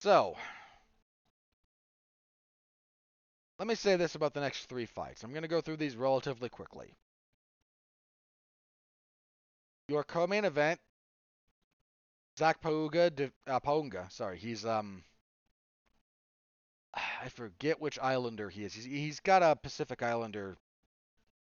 So, 0.00 0.36
let 3.60 3.66
me 3.66 3.74
say 3.74 3.96
this 3.96 4.14
about 4.14 4.32
the 4.32 4.40
next 4.40 4.70
three 4.70 4.86
fights. 4.86 5.22
I'm 5.22 5.32
going 5.32 5.42
to 5.42 5.48
go 5.48 5.60
through 5.60 5.76
these 5.76 5.94
relatively 5.94 6.48
quickly. 6.48 6.94
Your 9.86 10.02
co-main 10.02 10.46
event, 10.46 10.80
Zac 12.38 12.62
Pauga, 12.62 13.30
uh, 13.46 13.60
Paunga, 13.60 14.10
sorry, 14.10 14.38
he's 14.38 14.64
um 14.64 15.04
I 16.94 17.28
forget 17.28 17.78
which 17.78 17.98
islander 17.98 18.48
he 18.48 18.64
is. 18.64 18.72
He's, 18.72 18.86
he's 18.86 19.20
got 19.20 19.42
a 19.42 19.54
Pacific 19.54 20.02
Islander 20.02 20.56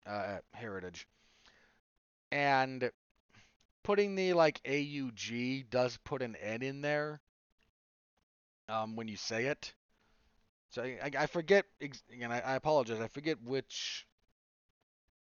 uh, 0.05 0.37
heritage. 0.53 1.07
And 2.31 2.91
putting 3.83 4.13
the 4.13 4.33
like 4.33 4.61
AUG 4.65 5.67
does 5.71 5.97
put 6.05 6.21
an 6.21 6.35
N 6.35 6.61
in 6.61 6.81
there 6.81 7.21
um, 8.69 8.95
when 8.95 9.07
you 9.07 9.17
say 9.17 9.45
it. 9.45 9.73
So 10.73 10.81
I, 10.81 11.11
I 11.19 11.25
forget 11.27 11.65
again. 11.79 12.31
I, 12.31 12.39
I, 12.39 12.55
apologize. 12.55 12.99
I 12.99 13.07
forget 13.07 13.37
which 13.43 14.07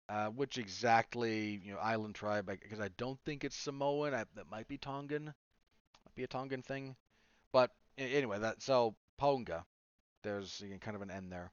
uh, 0.08 0.28
which 0.28 0.56
exactly 0.56 1.60
you 1.62 1.72
know 1.72 1.78
island 1.78 2.14
tribe 2.14 2.46
because 2.46 2.80
I 2.80 2.88
don't 2.96 3.20
think 3.26 3.44
it's 3.44 3.54
Samoan. 3.54 4.14
I, 4.14 4.24
that 4.34 4.50
might 4.50 4.66
be 4.66 4.78
Tongan. 4.78 5.26
Might 5.26 6.14
be 6.14 6.24
a 6.24 6.26
Tongan 6.26 6.62
thing. 6.62 6.96
But 7.52 7.70
anyway, 7.98 8.38
that 8.38 8.62
so 8.62 8.94
Ponga 9.20 9.64
there's 10.22 10.64
kind 10.80 10.96
of 10.96 11.02
an 11.02 11.10
end 11.10 11.30
there. 11.30 11.50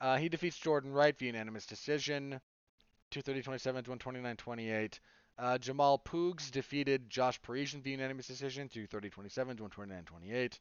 Uh, 0.00 0.18
he 0.18 0.28
defeats 0.28 0.58
Jordan 0.58 0.92
Wright 0.92 1.18
via 1.18 1.28
unanimous 1.28 1.64
decision, 1.64 2.38
230-27 3.12 3.84
to 3.84 3.90
129-28. 3.90 5.00
Uh, 5.38 5.58
Jamal 5.58 5.98
Pogues 5.98 6.50
defeated 6.50 7.08
Josh 7.08 7.40
Parisian 7.40 7.80
via 7.80 7.92
unanimous 7.92 8.26
decision, 8.26 8.68
230-27 8.68 9.56
to 9.56 9.62
129-28. 9.64 10.58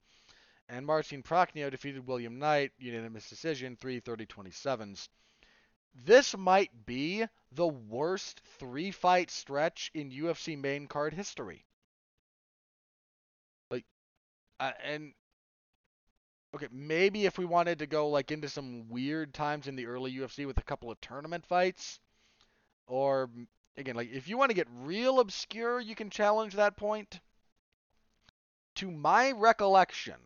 And 0.70 0.86
Marcin 0.86 1.24
Prachnio 1.24 1.70
defeated 1.70 2.08
William 2.08 2.40
Knight 2.40 2.72
unanimous 2.78 3.30
decision, 3.30 3.78
330-27s. 3.78 5.10
This 5.94 6.36
might 6.36 6.86
be 6.86 7.26
the 7.52 7.68
worst 7.68 8.42
three-fight 8.58 9.30
stretch 9.30 9.92
in 9.94 10.10
UFC 10.12 10.58
main 10.58 10.88
card 10.88 11.14
history. 11.14 11.66
Like, 13.70 13.86
uh, 14.60 14.72
and 14.84 15.14
Okay, 16.56 16.68
maybe 16.72 17.26
if 17.26 17.40
we 17.40 17.46
wanted 17.46 17.80
to 17.80 17.88
go 17.88 18.10
like 18.10 18.32
into 18.32 18.48
some 18.48 18.88
weird 18.88 19.34
times 19.34 19.68
in 19.68 19.76
the 19.76 19.88
early 19.88 20.14
UFC 20.14 20.46
with 20.46 20.60
a 20.60 20.64
couple 20.64 20.92
of 20.92 21.02
tournament 21.02 21.46
fights, 21.48 22.00
or 22.86 23.32
again, 23.76 23.96
like 23.96 24.12
if 24.12 24.28
you 24.28 24.38
want 24.38 24.52
to 24.52 24.56
get 24.56 24.68
real 24.70 25.20
obscure, 25.20 25.80
you 25.80 25.96
can 25.96 26.12
challenge 26.12 26.54
that 26.54 26.78
point. 26.78 27.20
To 28.76 28.92
my 28.92 29.32
recollection, 29.32 30.20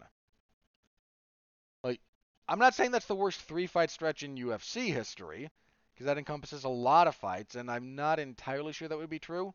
I'm 2.49 2.59
not 2.59 2.75
saying 2.75 2.91
that's 2.91 3.07
the 3.07 3.15
worst 3.15 3.41
three 3.41 3.67
fight 3.67 3.91
stretch 3.91 4.23
in 4.23 4.37
UFC 4.37 4.93
history, 4.93 5.49
because 5.93 6.05
that 6.05 6.17
encompasses 6.17 6.63
a 6.63 6.69
lot 6.69 7.07
of 7.07 7.15
fights, 7.15 7.55
and 7.55 7.69
I'm 7.69 7.95
not 7.95 8.19
entirely 8.19 8.71
sure 8.71 8.87
that 8.87 8.97
would 8.97 9.09
be 9.09 9.19
true. 9.19 9.53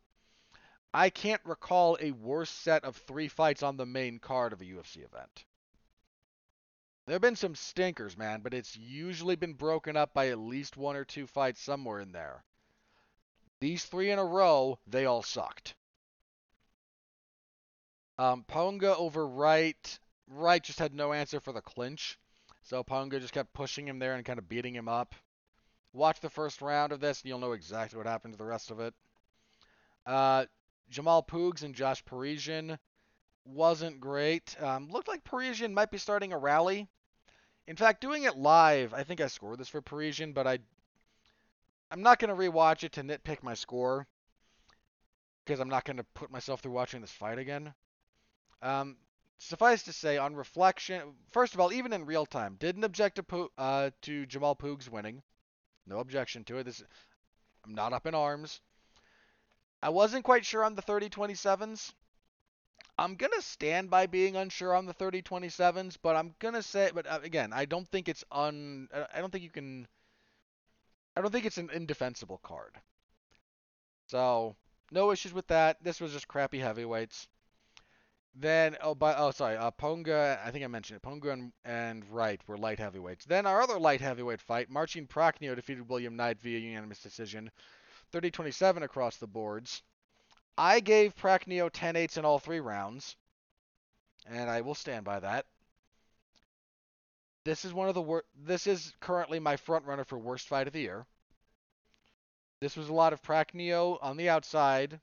I 0.92 1.09
can't 1.09 1.40
recall 1.44 1.96
a 2.00 2.11
worse 2.11 2.50
set 2.50 2.85
of 2.85 2.96
three 2.96 3.28
fights 3.28 3.62
on 3.62 3.76
the 3.78 3.87
main 3.87 4.18
card 4.18 4.52
of 4.52 4.61
a 4.61 4.64
UFC 4.64 4.98
event. 4.98 5.44
There 7.07 7.14
have 7.14 7.22
been 7.22 7.35
some 7.35 7.55
stinkers, 7.55 8.16
man, 8.16 8.42
but 8.42 8.52
it's 8.52 8.76
usually 8.76 9.37
been 9.37 9.55
broken 9.55 9.96
up 9.96 10.12
by 10.12 10.28
at 10.28 10.38
least 10.38 10.76
one 10.76 10.94
or 10.94 11.05
two 11.05 11.26
fights 11.26 11.61
somewhere 11.61 12.00
in 12.00 12.12
there. 12.12 12.44
These 13.61 13.87
three 13.87 14.11
in 14.11 14.18
a 14.18 14.24
row, 14.24 14.78
they 14.87 15.07
all 15.07 15.22
sucked. 15.22 15.74
Um, 18.18 18.44
Ponga 18.44 18.94
over 18.96 19.26
Wright. 19.26 19.98
Wright 20.28 20.62
just 20.62 20.78
had 20.78 20.94
no 20.94 21.12
answer 21.12 21.40
for 21.40 21.52
the 21.52 21.62
clinch. 21.62 22.18
So 22.62 22.83
Ponga 22.83 23.20
just 23.20 23.35
kept 23.35 23.53
pushing 23.53 23.87
him 23.87 23.98
there 23.98 24.14
and 24.14 24.25
kind 24.25 24.38
of 24.38 24.48
beating 24.48 24.75
him 24.75 24.88
up. 24.88 25.14
Watch 25.92 26.20
the 26.20 26.31
first 26.31 26.62
round 26.62 26.92
of 26.92 27.01
this 27.01 27.20
and 27.20 27.29
you'll 27.29 27.38
know 27.38 27.53
exactly 27.53 27.98
what 27.98 28.07
happened 28.07 28.35
to 28.35 28.38
the 28.38 28.44
rest 28.44 28.70
of 28.70 28.81
it. 28.81 28.94
Uh, 30.07 30.46
Jamal 30.88 31.22
Pogues 31.22 31.62
and 31.62 31.75
Josh 31.75 32.05
Parisian 32.05 32.79
wasn't 33.44 34.01
great. 34.01 34.57
Um, 34.62 34.90
looked 34.90 35.09
like 35.09 35.25
Parisian 35.25 35.75
might 35.75 35.90
be 35.90 35.98
starting 35.98 36.33
a 36.33 36.38
rally. 36.38 36.88
In 37.66 37.77
fact, 37.77 38.01
doing 38.01 38.25
it 38.25 38.37
live, 38.37 38.94
I 38.94 39.05
think 39.05 39.20
I 39.20 39.27
scored 39.27 39.59
this 39.59 39.68
for 39.68 39.83
Parisian, 39.83 40.33
but 40.33 40.46
I 40.46 40.59
I'm 41.90 42.03
not 42.03 42.18
to 42.35 42.42
rewatch 42.42 42.85
it 42.85 42.92
to 42.92 43.03
nitpick 43.03 43.42
my 43.42 43.53
score 43.53 44.07
because 45.44 45.61
I'm 45.61 45.68
not 45.68 45.85
to 45.98 46.05
put 46.14 46.31
myself 46.31 46.61
through 46.61 46.72
watching 46.72 47.03
this 47.03 47.11
fight 47.11 47.38
again. 47.38 47.75
Um, 48.62 48.96
suffice 49.42 49.83
to 49.85 49.92
say, 49.92 50.18
on 50.18 50.35
reflection, 50.35 51.14
first 51.31 51.55
of 51.55 51.61
all, 51.61 51.72
even 51.72 51.92
in 51.92 52.07
real 52.07 52.26
time, 52.26 52.57
didn't 52.59 52.85
object 52.85 53.16
to 53.16 53.50
uh, 53.59 53.90
to 54.02 54.26
Jamal 54.26 54.57
Pogues 54.57 54.88
winning. 54.88 55.22
No 55.87 55.98
objection 55.98 56.44
to 56.44 56.59
it. 56.59 56.64
This 56.64 56.83
I'm 57.64 57.74
not 57.74 57.92
up 57.92 58.07
in 58.07 58.14
arms. 58.14 58.61
I 59.83 59.88
wasn't 59.88 60.24
quite 60.24 60.46
sure 60.46 60.64
on 60.64 60.76
the 60.76 60.83
30-27s. 60.83 61.92
I'm 62.98 63.16
going 63.16 63.33
to 63.33 63.42
stand 63.42 63.90
by 63.90 64.07
being 64.07 64.37
unsure 64.37 64.74
on 64.74 64.87
the 64.87 64.94
30-27s, 64.94 65.96
but 66.00 66.14
I'm 66.14 66.35
going 66.38 66.55
to 66.55 66.62
say 66.62 66.90
but 66.94 67.07
uh, 67.07 67.20
again, 67.22 67.52
I 67.52 67.64
don't 67.64 67.88
think 67.88 68.09
it's 68.09 68.24
un 68.31 68.88
I 68.92 69.20
don't 69.20 69.31
think 69.31 69.44
you 69.44 69.50
can 69.50 69.88
I 71.16 71.20
don't 71.20 71.31
think 71.31 71.46
it's 71.46 71.59
an 71.59 71.70
indefensible 71.72 72.38
card. 72.42 72.76
So, 74.07 74.57
no 74.90 75.11
issues 75.11 75.33
with 75.33 75.46
that. 75.48 75.83
This 75.83 76.00
was 76.00 76.12
just 76.12 76.28
crappy 76.28 76.59
heavyweights. 76.59 77.28
Then, 78.35 78.77
oh, 78.81 78.95
by, 78.95 79.14
oh, 79.14 79.31
sorry, 79.31 79.57
uh, 79.57 79.71
Ponga, 79.71 80.38
I 80.45 80.51
think 80.51 80.64
I 80.64 80.68
mentioned 80.68 80.97
it. 80.97 81.07
Ponga 81.07 81.33
and, 81.33 81.53
and 81.64 82.09
Wright 82.11 82.40
were 82.47 82.57
light 82.57 82.79
heavyweights. 82.79 83.27
Then 83.27 83.47
our 83.47 83.61
other 83.61 83.79
light 83.79 84.01
heavyweight 84.01 84.40
fight, 84.40 84.71
Marcin 84.71 85.07
Prachnio 85.07 85.55
defeated 85.55 85.88
William 85.88 86.16
Knight 86.16 86.40
via 86.40 86.59
unanimous 86.59 87.01
decision, 87.01 87.51
30-27 88.12 88.83
across 88.83 89.18
the 89.18 89.27
boards. 89.27 89.83
I 90.57 90.81
gave 90.81 91.14
Prachnio 91.14 91.71
10-8s 91.71 92.16
in 92.16 92.25
all 92.25 92.38
three 92.38 92.61
rounds, 92.61 93.16
and 94.27 94.49
I 94.49 94.62
will 94.62 94.75
stand 94.75 95.05
by 95.05 95.21
that. 95.21 95.47
This 97.45 97.64
is 97.64 97.75
one 97.75 97.88
of 97.88 97.95
the 97.95 98.03
worst. 98.03 98.27
This 98.35 98.66
is 98.66 98.95
currently 99.01 99.40
my 99.40 99.57
front 99.57 99.85
runner 99.85 100.05
for 100.05 100.18
worst 100.18 100.49
fight 100.49 100.68
of 100.68 100.73
the 100.73 100.81
year. 100.81 101.07
This 102.61 102.77
was 102.77 102.88
a 102.88 102.95
lot 102.95 103.12
of 103.12 103.23
Prachnio 103.23 103.99
on 104.01 104.16
the 104.16 104.29
outside, 104.29 105.01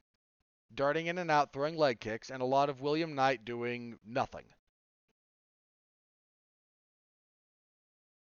darting 0.74 1.08
in 1.08 1.18
and 1.18 1.32
out, 1.32 1.54
throwing 1.54 1.78
leg 1.78 2.00
kicks, 2.00 2.30
and 2.30 2.42
a 2.42 2.46
lot 2.46 2.70
of 2.70 2.82
William 2.82 3.16
Knight 3.16 3.46
doing 3.46 3.98
nothing. 4.06 4.46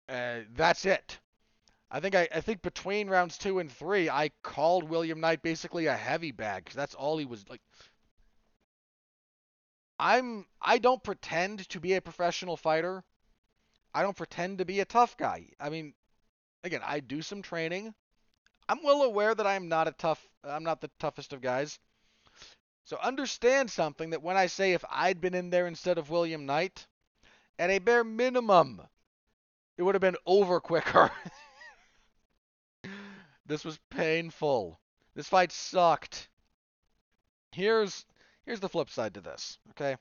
Uh, 0.08 0.40
that's 0.56 0.86
it. 0.86 1.20
I 1.92 2.00
think 2.00 2.16
I, 2.16 2.28
I 2.34 2.42
think 2.42 2.62
between 2.62 3.10
rounds 3.10 3.38
two 3.38 3.60
and 3.60 3.72
three, 3.72 4.10
I 4.10 4.32
called 4.44 4.84
William 4.84 5.20
Knight 5.20 5.42
basically 5.42 5.88
a 5.88 5.96
heavy 5.96 6.32
bag 6.32 6.64
because 6.64 6.76
that's 6.76 6.96
all 6.96 7.18
he 7.18 7.26
was 7.26 7.48
like. 7.50 7.62
I'm 10.00 10.46
I 10.62 10.78
don't 10.78 11.04
pretend 11.04 11.68
to 11.70 11.80
be 11.80 11.94
a 11.94 12.02
professional 12.02 12.58
fighter. 12.58 13.04
I 13.94 14.04
don't 14.04 14.16
pretend 14.16 14.60
to 14.60 14.66
be 14.66 14.80
a 14.80 14.86
tough 14.86 15.18
guy. 15.18 15.48
I 15.60 15.70
mean, 15.70 15.94
again, 16.64 16.82
I 16.86 17.00
do 17.00 17.22
some 17.22 17.42
training. 17.42 17.94
I'm 18.70 18.84
well 18.84 19.02
aware 19.04 19.34
that 19.36 19.48
I'm 19.48 19.68
not 19.68 19.88
a 19.88 19.92
tough 19.92 20.28
I'm 20.44 20.64
not 20.64 20.82
the 20.82 20.92
toughest 21.00 21.34
of 21.34 21.42
guys. 21.42 21.80
So 22.90 22.98
understand 22.98 23.70
something 23.70 24.10
that 24.10 24.24
when 24.24 24.36
I 24.36 24.48
say 24.48 24.74
if 24.74 24.84
I'd 24.90 25.22
been 25.22 25.36
in 25.36 25.52
there 25.52 25.68
instead 25.68 26.00
of 26.00 26.10
William 26.10 26.48
Knight, 26.48 26.88
at 27.60 27.70
a 27.70 27.78
bare 27.78 28.04
minimum, 28.04 28.82
it 29.78 29.84
would 29.84 29.94
have 29.94 30.02
been 30.02 30.16
over 30.26 30.60
quicker. 30.60 31.12
this 33.46 33.64
was 33.64 33.78
painful. 33.92 34.80
This 35.14 35.30
fight 35.30 35.52
sucked. 35.52 36.30
Here's 37.52 38.08
here's 38.48 38.60
the 38.60 38.70
flip 38.70 38.90
side 38.90 39.14
to 39.14 39.22
this, 39.22 39.60
okay? 39.70 39.96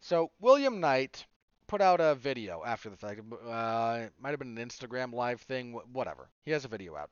So 0.00 0.30
William 0.40 0.78
Knight 0.78 1.24
put 1.68 1.80
out 1.80 2.02
a 2.02 2.14
video 2.14 2.62
after 2.66 2.90
the 2.90 2.98
fact. 2.98 3.22
Uh, 3.32 4.00
it 4.02 4.12
might 4.20 4.30
have 4.30 4.38
been 4.38 4.58
an 4.58 4.68
Instagram 4.68 5.14
live 5.14 5.40
thing, 5.40 5.72
whatever. 5.90 6.28
He 6.44 6.50
has 6.50 6.66
a 6.66 6.68
video 6.68 6.96
out 6.96 7.08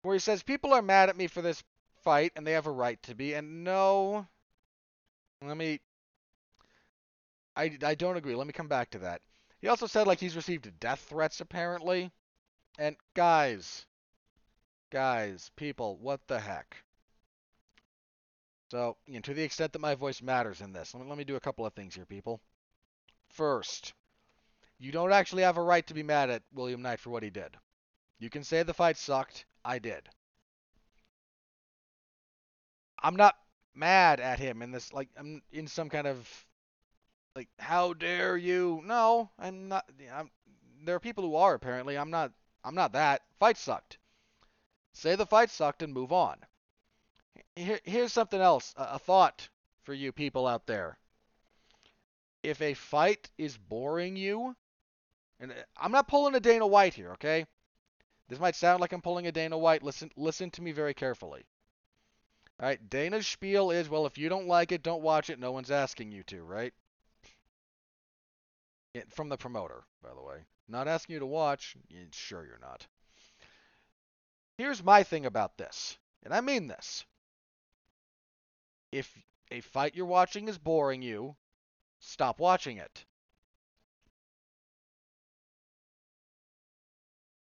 where 0.00 0.14
he 0.14 0.20
says 0.20 0.42
people 0.42 0.72
are 0.72 0.80
mad 0.80 1.10
at 1.10 1.16
me 1.16 1.26
for 1.26 1.42
this 1.42 1.62
fight 2.02 2.32
and 2.36 2.46
they 2.46 2.52
have 2.52 2.66
a 2.66 2.72
right 2.72 3.02
to 3.04 3.14
be. 3.14 3.34
And 3.34 3.64
no, 3.64 4.26
let 5.42 5.56
me. 5.56 5.80
I, 7.56 7.76
I 7.84 7.94
don't 7.94 8.16
agree. 8.16 8.34
Let 8.34 8.46
me 8.46 8.52
come 8.52 8.68
back 8.68 8.90
to 8.90 8.98
that. 9.00 9.20
He 9.60 9.68
also 9.68 9.86
said 9.86 10.06
like 10.06 10.20
he's 10.20 10.36
received 10.36 10.70
death 10.80 11.00
threats 11.08 11.40
apparently. 11.40 12.10
And 12.78 12.96
guys, 13.14 13.86
guys, 14.90 15.50
people, 15.56 15.98
what 15.98 16.20
the 16.26 16.40
heck? 16.40 16.76
So, 18.70 18.96
you 19.06 19.14
know, 19.14 19.20
to 19.20 19.34
the 19.34 19.42
extent 19.42 19.74
that 19.74 19.80
my 19.80 19.94
voice 19.94 20.22
matters 20.22 20.62
in 20.62 20.72
this, 20.72 20.94
let 20.94 21.02
me, 21.02 21.08
let 21.10 21.18
me 21.18 21.24
do 21.24 21.36
a 21.36 21.40
couple 21.40 21.66
of 21.66 21.74
things 21.74 21.94
here, 21.94 22.06
people. 22.06 22.40
First, 23.28 23.92
you 24.78 24.90
don't 24.90 25.12
actually 25.12 25.42
have 25.42 25.58
a 25.58 25.62
right 25.62 25.86
to 25.86 25.94
be 25.94 26.02
mad 26.02 26.30
at 26.30 26.42
William 26.54 26.80
Knight 26.80 26.98
for 26.98 27.10
what 27.10 27.22
he 27.22 27.28
did. 27.28 27.56
You 28.18 28.30
can 28.30 28.42
say 28.42 28.62
the 28.62 28.72
fight 28.72 28.96
sucked. 28.96 29.44
I 29.62 29.78
did. 29.78 30.08
I'm 33.02 33.16
not 33.16 33.36
mad 33.74 34.20
at 34.20 34.38
him 34.38 34.62
in 34.62 34.70
this 34.70 34.92
like 34.92 35.08
I'm 35.16 35.42
in 35.50 35.66
some 35.66 35.88
kind 35.88 36.06
of 36.06 36.46
like 37.34 37.48
how 37.58 37.94
dare 37.94 38.36
you? 38.36 38.82
No, 38.84 39.30
I'm 39.38 39.68
not. 39.68 39.88
I'm, 40.12 40.30
there 40.84 40.94
are 40.94 41.00
people 41.00 41.24
who 41.24 41.36
are 41.36 41.54
apparently. 41.54 41.98
I'm 41.98 42.10
not. 42.10 42.32
I'm 42.64 42.74
not 42.74 42.92
that. 42.92 43.22
Fight 43.38 43.56
sucked. 43.56 43.98
Say 44.92 45.16
the 45.16 45.26
fight 45.26 45.50
sucked 45.50 45.82
and 45.82 45.92
move 45.92 46.12
on. 46.12 46.36
Here, 47.56 47.80
here's 47.84 48.12
something 48.12 48.40
else. 48.40 48.74
A, 48.76 48.90
a 48.92 48.98
thought 48.98 49.48
for 49.84 49.94
you 49.94 50.12
people 50.12 50.46
out 50.46 50.66
there. 50.66 50.98
If 52.42 52.60
a 52.60 52.74
fight 52.74 53.30
is 53.38 53.56
boring 53.56 54.16
you, 54.16 54.54
and 55.40 55.52
uh, 55.52 55.54
I'm 55.76 55.92
not 55.92 56.08
pulling 56.08 56.34
a 56.34 56.40
Dana 56.40 56.66
White 56.66 56.94
here, 56.94 57.12
okay? 57.12 57.46
This 58.28 58.40
might 58.40 58.56
sound 58.56 58.80
like 58.80 58.92
I'm 58.92 59.02
pulling 59.02 59.26
a 59.26 59.32
Dana 59.32 59.56
White. 59.56 59.82
Listen, 59.82 60.10
listen 60.16 60.50
to 60.52 60.62
me 60.62 60.72
very 60.72 60.94
carefully. 60.94 61.44
All 62.62 62.68
right, 62.68 62.90
Dana's 62.90 63.26
spiel 63.26 63.72
is, 63.72 63.88
well, 63.88 64.06
if 64.06 64.16
you 64.16 64.28
don't 64.28 64.46
like 64.46 64.70
it, 64.70 64.84
don't 64.84 65.02
watch 65.02 65.30
it. 65.30 65.40
No 65.40 65.50
one's 65.50 65.72
asking 65.72 66.12
you 66.12 66.22
to, 66.24 66.44
right? 66.44 66.72
Yeah, 68.94 69.02
from 69.08 69.28
the 69.28 69.36
promoter, 69.36 69.82
by 70.00 70.10
the 70.14 70.22
way. 70.22 70.44
Not 70.68 70.86
asking 70.86 71.14
you 71.14 71.20
to 71.20 71.26
watch. 71.26 71.74
Sure, 72.12 72.46
you're 72.46 72.60
not. 72.60 72.86
Here's 74.58 74.84
my 74.84 75.02
thing 75.02 75.26
about 75.26 75.58
this, 75.58 75.98
and 76.22 76.32
I 76.32 76.40
mean 76.40 76.68
this. 76.68 77.04
If 78.92 79.12
a 79.50 79.60
fight 79.60 79.96
you're 79.96 80.06
watching 80.06 80.46
is 80.46 80.56
boring 80.56 81.02
you, 81.02 81.34
stop 81.98 82.38
watching 82.38 82.76
it. 82.76 83.04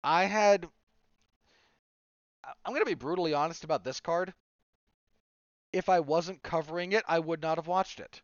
I 0.04 0.26
had. 0.26 0.68
I'm 2.46 2.74
going 2.74 2.82
to 2.82 2.86
be 2.86 2.94
brutally 2.94 3.34
honest 3.34 3.64
about 3.64 3.84
this 3.84 4.00
card. 4.00 4.36
If 5.72 5.90
I 5.90 6.00
wasn't 6.00 6.44
covering 6.44 6.94
it, 6.94 7.04
I 7.08 7.20
would 7.20 7.42
not 7.42 7.58
have 7.58 7.68
watched 7.68 8.00
it. 8.00 8.22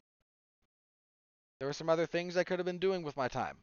There 1.59 1.67
were 1.67 1.73
some 1.73 1.89
other 1.89 2.05
things 2.05 2.35
I 2.35 2.43
could 2.43 2.59
have 2.59 2.65
been 2.65 2.79
doing 2.79 3.03
with 3.03 3.15
my 3.15 3.27
time. 3.27 3.57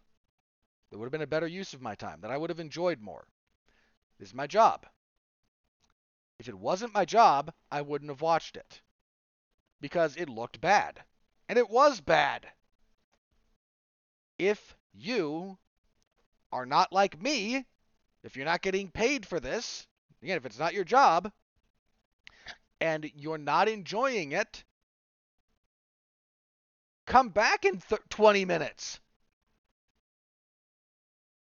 That 0.91 0.99
would 0.99 1.07
have 1.07 1.13
been 1.13 1.23
a 1.23 1.27
better 1.27 1.47
use 1.47 1.75
of 1.75 1.83
my 1.83 1.95
time, 1.95 2.21
that 2.21 2.31
I 2.31 2.37
would 2.37 2.51
have 2.51 2.61
enjoyed 2.61 3.01
more. 3.01 3.27
This 4.19 4.29
is 4.29 4.35
my 4.35 4.47
job. 4.47 4.87
If 6.39 6.49
it 6.49 6.59
wasn't 6.59 6.95
my 6.95 7.05
job, 7.05 7.53
I 7.71 7.83
wouldn't 7.83 8.11
have 8.11 8.21
watched 8.21 8.57
it. 8.57 8.83
Because 9.81 10.17
it 10.17 10.29
looked 10.29 10.61
bad. 10.61 11.03
And 11.49 11.59
it 11.59 11.69
was 11.69 12.01
bad. 12.01 12.47
If 14.39 14.77
you 14.93 15.59
are 16.51 16.67
not 16.67 16.93
like 16.93 17.21
me, 17.21 17.67
if 18.23 18.37
you're 18.37 18.45
not 18.45 18.63
getting 18.63 18.91
paid 18.91 19.27
for 19.27 19.41
this, 19.41 19.87
again, 20.23 20.37
if 20.37 20.47
it's 20.47 20.59
not 20.59 20.75
your 20.75 20.85
job, 20.85 21.33
and 22.83 23.09
you're 23.15 23.39
not 23.39 23.69
enjoying 23.69 24.33
it, 24.33 24.65
come 27.07 27.29
back 27.29 27.65
in 27.65 27.79
th- 27.79 28.01
20 28.11 28.45
minutes. 28.45 28.99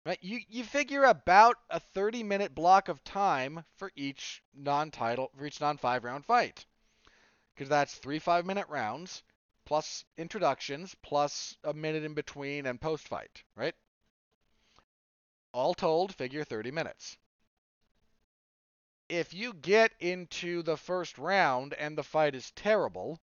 Right? 0.06 0.20
You 0.22 0.40
you 0.50 0.64
figure 0.64 1.04
about 1.04 1.58
a 1.70 1.80
30 1.80 2.24
minute 2.24 2.54
block 2.54 2.90
of 2.90 3.04
time 3.04 3.66
for 3.78 3.92
each 3.96 4.44
non-title 4.54 5.32
for 5.36 5.46
each 5.46 5.60
non-5 5.60 6.04
round 6.04 6.26
fight. 6.26 6.66
Cuz 7.56 7.70
that's 7.70 7.96
3 7.96 8.20
5 8.20 8.46
minute 8.46 8.68
rounds 8.68 9.24
plus 9.66 10.06
introductions 10.18 10.96
plus 11.02 11.58
a 11.64 11.74
minute 11.74 12.04
in 12.04 12.14
between 12.14 12.68
and 12.68 12.80
post 12.80 13.08
fight, 13.08 13.44
right? 13.56 13.76
All 15.54 15.74
told, 15.74 16.16
figure 16.16 16.44
30 16.44 16.72
minutes. 16.72 17.18
If 19.12 19.34
you 19.34 19.54
get 19.54 19.92
into 20.00 20.64
the 20.64 20.78
first 20.78 21.18
round 21.18 21.74
and 21.74 21.98
the 21.98 22.04
fight 22.04 22.34
is 22.34 22.50
terrible, 22.52 23.20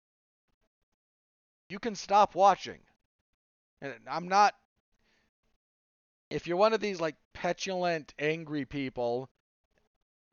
you 1.69 1.77
can 1.77 1.93
stop 1.93 2.33
watching. 2.33 2.79
And 3.83 3.93
I'm 4.09 4.27
not 4.27 4.55
if 6.31 6.47
you're 6.47 6.57
one 6.57 6.73
of 6.73 6.81
these 6.81 6.99
like 6.99 7.15
petulant, 7.33 8.15
angry 8.17 8.65
people 8.65 9.29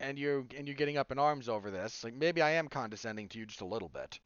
and 0.01 0.19
you're 0.19 0.47
and 0.57 0.67
you're 0.67 0.75
getting 0.75 0.97
up 0.97 1.13
in 1.13 1.19
arms 1.19 1.51
over 1.51 1.71
this, 1.71 2.03
like 2.03 2.15
maybe 2.15 2.41
I 2.41 2.53
am 2.53 2.69
condescending 2.69 3.29
to 3.29 3.39
you 3.39 3.45
just 3.45 3.61
a 3.61 3.67
little 3.67 3.91
bit. 3.91 4.19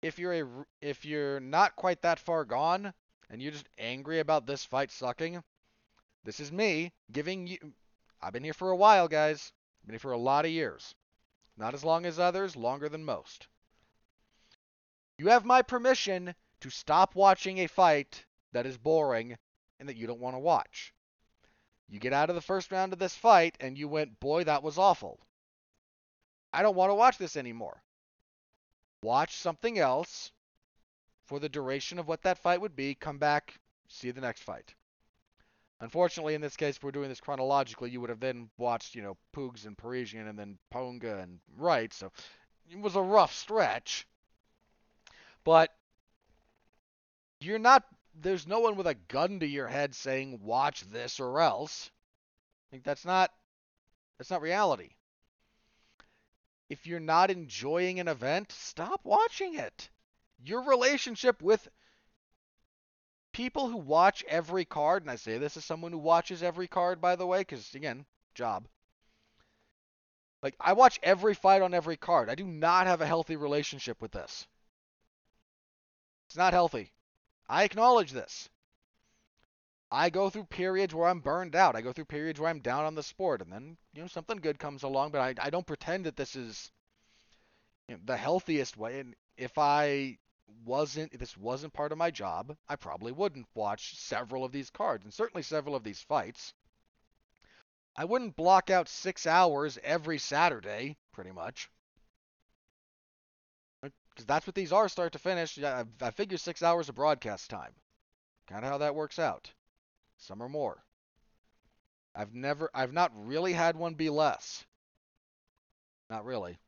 If 0.00 0.18
you're 0.18 0.32
a 0.32 0.46
if 0.80 1.04
you're 1.04 1.38
not 1.38 1.76
quite 1.76 2.00
that 2.00 2.18
far 2.18 2.46
gone 2.46 2.94
and 3.28 3.42
you're 3.42 3.52
just 3.52 3.68
angry 3.76 4.20
about 4.20 4.46
this 4.46 4.64
fight 4.64 4.90
sucking, 4.90 5.44
this 6.24 6.40
is 6.40 6.50
me 6.50 6.94
giving 7.12 7.46
you 7.46 7.58
I've 8.22 8.32
been 8.32 8.42
here 8.42 8.54
for 8.54 8.70
a 8.70 8.76
while, 8.76 9.06
guys. 9.06 9.52
Been 9.86 9.94
here 9.94 9.98
for 9.98 10.12
a 10.12 10.18
lot 10.18 10.44
of 10.44 10.50
years. 10.50 10.94
Not 11.56 11.74
as 11.74 11.84
long 11.84 12.06
as 12.06 12.18
others, 12.18 12.56
longer 12.56 12.88
than 12.88 13.04
most. 13.04 13.48
You 15.18 15.28
have 15.28 15.44
my 15.44 15.62
permission 15.62 16.34
to 16.60 16.70
stop 16.70 17.14
watching 17.14 17.58
a 17.58 17.66
fight 17.66 18.24
that 18.52 18.66
is 18.66 18.78
boring 18.78 19.36
and 19.78 19.88
that 19.88 19.96
you 19.96 20.06
don't 20.06 20.20
want 20.20 20.34
to 20.34 20.40
watch. 20.40 20.94
You 21.88 22.00
get 22.00 22.12
out 22.12 22.30
of 22.30 22.34
the 22.34 22.40
first 22.40 22.72
round 22.72 22.92
of 22.92 22.98
this 22.98 23.14
fight 23.14 23.56
and 23.60 23.78
you 23.78 23.88
went, 23.88 24.18
boy, 24.18 24.44
that 24.44 24.62
was 24.62 24.78
awful. 24.78 25.20
I 26.52 26.62
don't 26.62 26.76
want 26.76 26.90
to 26.90 26.94
watch 26.94 27.18
this 27.18 27.36
anymore. 27.36 27.82
Watch 29.02 29.36
something 29.36 29.78
else 29.78 30.32
for 31.26 31.38
the 31.38 31.48
duration 31.48 31.98
of 31.98 32.08
what 32.08 32.22
that 32.22 32.38
fight 32.38 32.60
would 32.60 32.74
be. 32.74 32.94
Come 32.94 33.18
back, 33.18 33.60
see 33.88 34.10
the 34.10 34.20
next 34.20 34.42
fight. 34.42 34.74
Unfortunately, 35.80 36.34
in 36.34 36.40
this 36.40 36.56
case, 36.56 36.76
if 36.76 36.82
we're 36.82 36.92
doing 36.92 37.08
this 37.08 37.20
chronologically, 37.20 37.90
you 37.90 38.00
would 38.00 38.10
have 38.10 38.20
then 38.20 38.48
watched, 38.56 38.94
you 38.94 39.02
know, 39.02 39.16
Pogues 39.34 39.66
and 39.66 39.76
Parisian 39.76 40.28
and 40.28 40.38
then 40.38 40.58
Pauga 40.72 41.22
and 41.22 41.40
Wright. 41.56 41.92
So 41.92 42.12
it 42.70 42.78
was 42.78 42.96
a 42.96 43.02
rough 43.02 43.34
stretch. 43.34 44.06
But 45.44 45.70
you're 47.40 47.58
not 47.58 47.84
there's 48.14 48.46
no 48.46 48.60
one 48.60 48.76
with 48.76 48.86
a 48.86 48.94
gun 48.94 49.40
to 49.40 49.46
your 49.46 49.66
head 49.66 49.94
saying 49.94 50.40
watch 50.42 50.82
this 50.82 51.18
or 51.18 51.40
else. 51.40 51.90
I 52.68 52.70
think 52.70 52.84
that's 52.84 53.04
not 53.04 53.32
that's 54.18 54.30
not 54.30 54.42
reality. 54.42 54.90
If 56.70 56.86
you're 56.86 57.00
not 57.00 57.30
enjoying 57.30 58.00
an 58.00 58.08
event, 58.08 58.52
stop 58.52 59.00
watching 59.04 59.54
it. 59.54 59.90
Your 60.42 60.62
relationship 60.62 61.42
with 61.42 61.68
people 63.34 63.68
who 63.68 63.76
watch 63.76 64.24
every 64.28 64.64
card, 64.64 65.02
and 65.02 65.10
I 65.10 65.16
say 65.16 65.36
this 65.36 65.58
as 65.58 65.64
someone 65.64 65.92
who 65.92 65.98
watches 65.98 66.42
every 66.42 66.68
card, 66.68 67.00
by 67.00 67.16
the 67.16 67.26
way, 67.26 67.40
because 67.40 67.74
again, 67.74 68.06
job. 68.34 68.66
Like, 70.42 70.54
I 70.60 70.72
watch 70.74 71.00
every 71.02 71.34
fight 71.34 71.60
on 71.60 71.74
every 71.74 71.96
card. 71.96 72.30
I 72.30 72.34
do 72.34 72.46
not 72.46 72.86
have 72.86 73.00
a 73.00 73.06
healthy 73.06 73.36
relationship 73.36 74.00
with 74.00 74.12
this. 74.12 74.46
It's 76.28 76.36
not 76.36 76.52
healthy. 76.52 76.92
I 77.48 77.64
acknowledge 77.64 78.12
this. 78.12 78.48
I 79.90 80.10
go 80.10 80.30
through 80.30 80.44
periods 80.44 80.94
where 80.94 81.08
I'm 81.08 81.20
burned 81.20 81.54
out. 81.54 81.76
I 81.76 81.82
go 81.82 81.92
through 81.92 82.06
periods 82.06 82.40
where 82.40 82.50
I'm 82.50 82.60
down 82.60 82.84
on 82.84 82.94
the 82.94 83.02
sport, 83.02 83.42
and 83.42 83.52
then 83.52 83.76
you 83.94 84.02
know 84.02 84.08
something 84.08 84.38
good 84.38 84.58
comes 84.58 84.82
along. 84.82 85.10
But 85.10 85.20
I, 85.20 85.46
I 85.46 85.50
don't 85.50 85.66
pretend 85.66 86.06
that 86.06 86.16
this 86.16 86.34
is 86.36 86.70
you 87.88 87.94
know, 87.94 88.00
the 88.04 88.16
healthiest 88.16 88.76
way. 88.76 89.00
And 89.00 89.14
if 89.36 89.56
I 89.56 90.18
wasn't, 90.64 91.12
if 91.12 91.20
this 91.20 91.36
wasn't 91.36 91.72
part 91.72 91.92
of 91.92 91.98
my 91.98 92.10
job, 92.10 92.56
I 92.68 92.76
probably 92.76 93.12
wouldn't 93.12 93.46
watch 93.54 93.96
several 93.96 94.44
of 94.44 94.52
these 94.52 94.70
cards, 94.70 95.04
and 95.04 95.12
certainly 95.12 95.42
several 95.42 95.74
of 95.74 95.84
these 95.84 96.02
fights. 96.02 96.54
I 97.96 98.04
wouldn't 98.04 98.36
block 98.36 98.70
out 98.70 98.88
six 98.88 99.26
hours 99.26 99.78
every 99.82 100.18
Saturday, 100.18 100.96
pretty 101.12 101.30
much 101.32 101.68
because 104.14 104.26
that's 104.26 104.46
what 104.46 104.54
these 104.54 104.72
are 104.72 104.88
start 104.88 105.12
to 105.12 105.18
finish. 105.18 105.60
I, 105.62 105.84
I 106.00 106.10
figure 106.10 106.38
six 106.38 106.62
hours 106.62 106.88
of 106.88 106.94
broadcast 106.94 107.50
time. 107.50 107.72
Kind 108.48 108.64
of 108.64 108.70
how 108.70 108.78
that 108.78 108.94
works 108.94 109.18
out. 109.18 109.50
Some 110.18 110.42
are 110.42 110.48
more. 110.48 110.82
I've 112.14 112.32
never, 112.32 112.70
I've 112.72 112.92
not 112.92 113.10
really 113.14 113.52
had 113.52 113.76
one 113.76 113.94
be 113.94 114.10
less. 114.10 114.64
Not 116.08 116.24
really. 116.24 116.58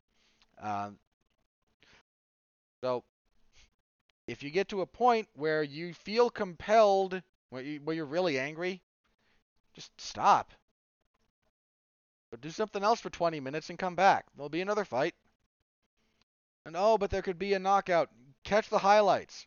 Um, 0.61 0.99
so, 2.83 3.05
if 4.27 4.43
you 4.43 4.51
get 4.51 4.69
to 4.69 4.81
a 4.81 4.87
point 4.87 5.29
where 5.35 5.63
you 5.63 5.95
feel 5.95 6.31
compelled, 6.31 7.23
where, 7.51 7.63
you, 7.63 7.81
where 7.81 7.95
you're 7.95 8.05
really 8.05 8.39
angry, 8.39 8.83
just 9.75 9.99
stop. 10.01 10.53
But 12.31 12.41
do 12.41 12.51
something 12.51 12.83
else 12.83 13.01
for 13.01 13.11
20 13.11 13.39
minutes 13.41 13.71
and 13.71 13.79
come 13.79 13.95
back. 13.95 14.27
There'll 14.35 14.49
be 14.49 14.61
another 14.61 14.85
fight. 14.85 15.15
And 16.65 16.77
oh, 16.77 16.99
but 16.99 17.11
there 17.11 17.23
could 17.23 17.39
be 17.39 17.55
a 17.55 17.61
knockout. 17.61 18.11
Catch 18.43 18.69
the 18.69 18.79
highlights. 18.79 19.47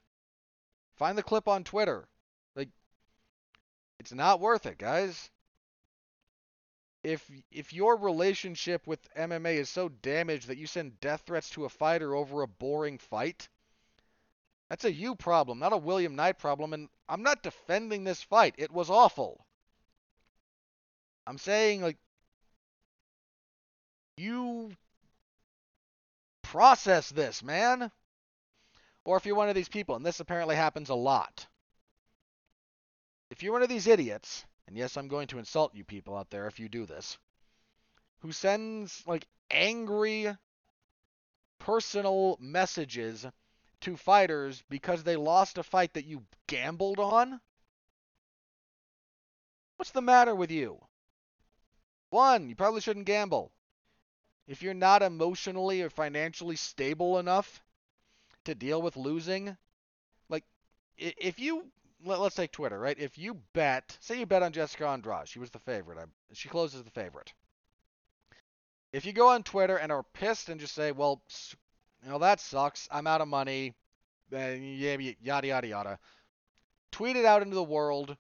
Find 0.95 1.17
the 1.17 1.23
clip 1.23 1.47
on 1.47 1.65
Twitter. 1.65 2.07
Like 2.55 2.69
it's 3.99 4.13
not 4.13 4.39
worth 4.39 4.65
it, 4.65 4.77
guys. 4.77 5.29
If 7.03 7.29
if 7.51 7.73
your 7.73 7.97
relationship 7.97 8.87
with 8.87 9.13
MMA 9.13 9.55
is 9.55 9.69
so 9.69 9.89
damaged 9.89 10.47
that 10.47 10.57
you 10.57 10.67
send 10.67 10.99
death 11.01 11.23
threats 11.25 11.49
to 11.51 11.65
a 11.65 11.69
fighter 11.69 12.15
over 12.15 12.41
a 12.41 12.47
boring 12.47 12.97
fight, 12.97 13.49
that's 14.69 14.85
a 14.85 14.93
you 14.93 15.15
problem, 15.15 15.59
not 15.59 15.73
a 15.73 15.77
William 15.77 16.15
Knight 16.15 16.37
problem. 16.37 16.73
And 16.73 16.89
I'm 17.07 17.23
not 17.23 17.43
defending 17.43 18.03
this 18.03 18.21
fight. 18.21 18.55
It 18.57 18.71
was 18.71 18.89
awful. 18.89 19.45
I'm 21.25 21.37
saying 21.37 21.81
like 21.81 21.97
you 24.17 24.71
process 26.43 27.09
this, 27.09 27.43
man. 27.43 27.91
Or 29.05 29.17
if 29.17 29.25
you're 29.25 29.35
one 29.35 29.49
of 29.49 29.55
these 29.55 29.69
people, 29.69 29.95
and 29.95 30.05
this 30.05 30.19
apparently 30.19 30.55
happens 30.55 30.89
a 30.89 30.95
lot. 30.95 31.47
If 33.31 33.41
you're 33.41 33.53
one 33.53 33.63
of 33.63 33.69
these 33.69 33.87
idiots, 33.87 34.45
and 34.67 34.77
yes, 34.77 34.97
I'm 34.97 35.07
going 35.07 35.27
to 35.27 35.39
insult 35.39 35.73
you 35.73 35.83
people 35.83 36.15
out 36.15 36.29
there 36.29 36.47
if 36.47 36.59
you 36.59 36.69
do 36.69 36.85
this, 36.85 37.17
who 38.19 38.31
sends 38.31 39.03
like 39.07 39.25
angry 39.49 40.27
personal 41.59 42.37
messages 42.39 43.25
to 43.81 43.97
fighters 43.97 44.63
because 44.69 45.03
they 45.03 45.15
lost 45.15 45.57
a 45.57 45.63
fight 45.63 45.93
that 45.93 46.05
you 46.05 46.23
gambled 46.47 46.99
on? 46.99 47.39
What's 49.77 49.91
the 49.91 50.01
matter 50.01 50.35
with 50.35 50.51
you? 50.51 50.79
One, 52.09 52.49
you 52.49 52.55
probably 52.55 52.81
shouldn't 52.81 53.05
gamble 53.05 53.51
if 54.49 54.63
you're 54.63 54.73
not 54.73 55.03
emotionally 55.03 55.83
or 55.83 55.91
financially 55.91 56.55
stable 56.55 57.19
enough 57.19 57.61
to 58.45 58.55
deal 58.55 58.81
with 58.81 58.97
losing, 58.97 59.55
like 60.27 60.43
if 60.97 61.37
you 61.39 61.67
let, 62.03 62.19
us 62.19 62.33
take 62.33 62.51
Twitter, 62.51 62.79
right? 62.79 62.97
If 62.97 63.19
you 63.19 63.35
bet, 63.53 63.95
say 64.01 64.17
you 64.17 64.25
bet 64.25 64.41
on 64.41 64.51
Jessica 64.51 64.87
Andrade, 64.87 65.27
she 65.27 65.37
was 65.37 65.51
the 65.51 65.59
favorite. 65.59 65.99
I, 65.99 66.05
she 66.33 66.49
closes 66.49 66.83
the 66.83 66.89
favorite. 66.89 67.31
If 68.91 69.05
you 69.05 69.13
go 69.13 69.29
on 69.29 69.43
Twitter 69.43 69.77
and 69.77 69.91
are 69.91 70.01
pissed 70.01 70.49
and 70.49 70.59
just 70.59 70.73
say, 70.73 70.91
"Well, 70.91 71.21
know 72.07 72.19
that 72.19 72.39
sucks. 72.39 72.87
I'm 72.91 73.07
out 73.07 73.21
of 73.21 73.27
money," 73.27 73.75
yada 74.31 75.15
yada 75.21 75.67
yada, 75.67 75.99
tweet 76.91 77.15
it 77.15 77.25
out 77.25 77.41
into 77.41 77.55
the 77.55 77.63
world, 77.63 78.15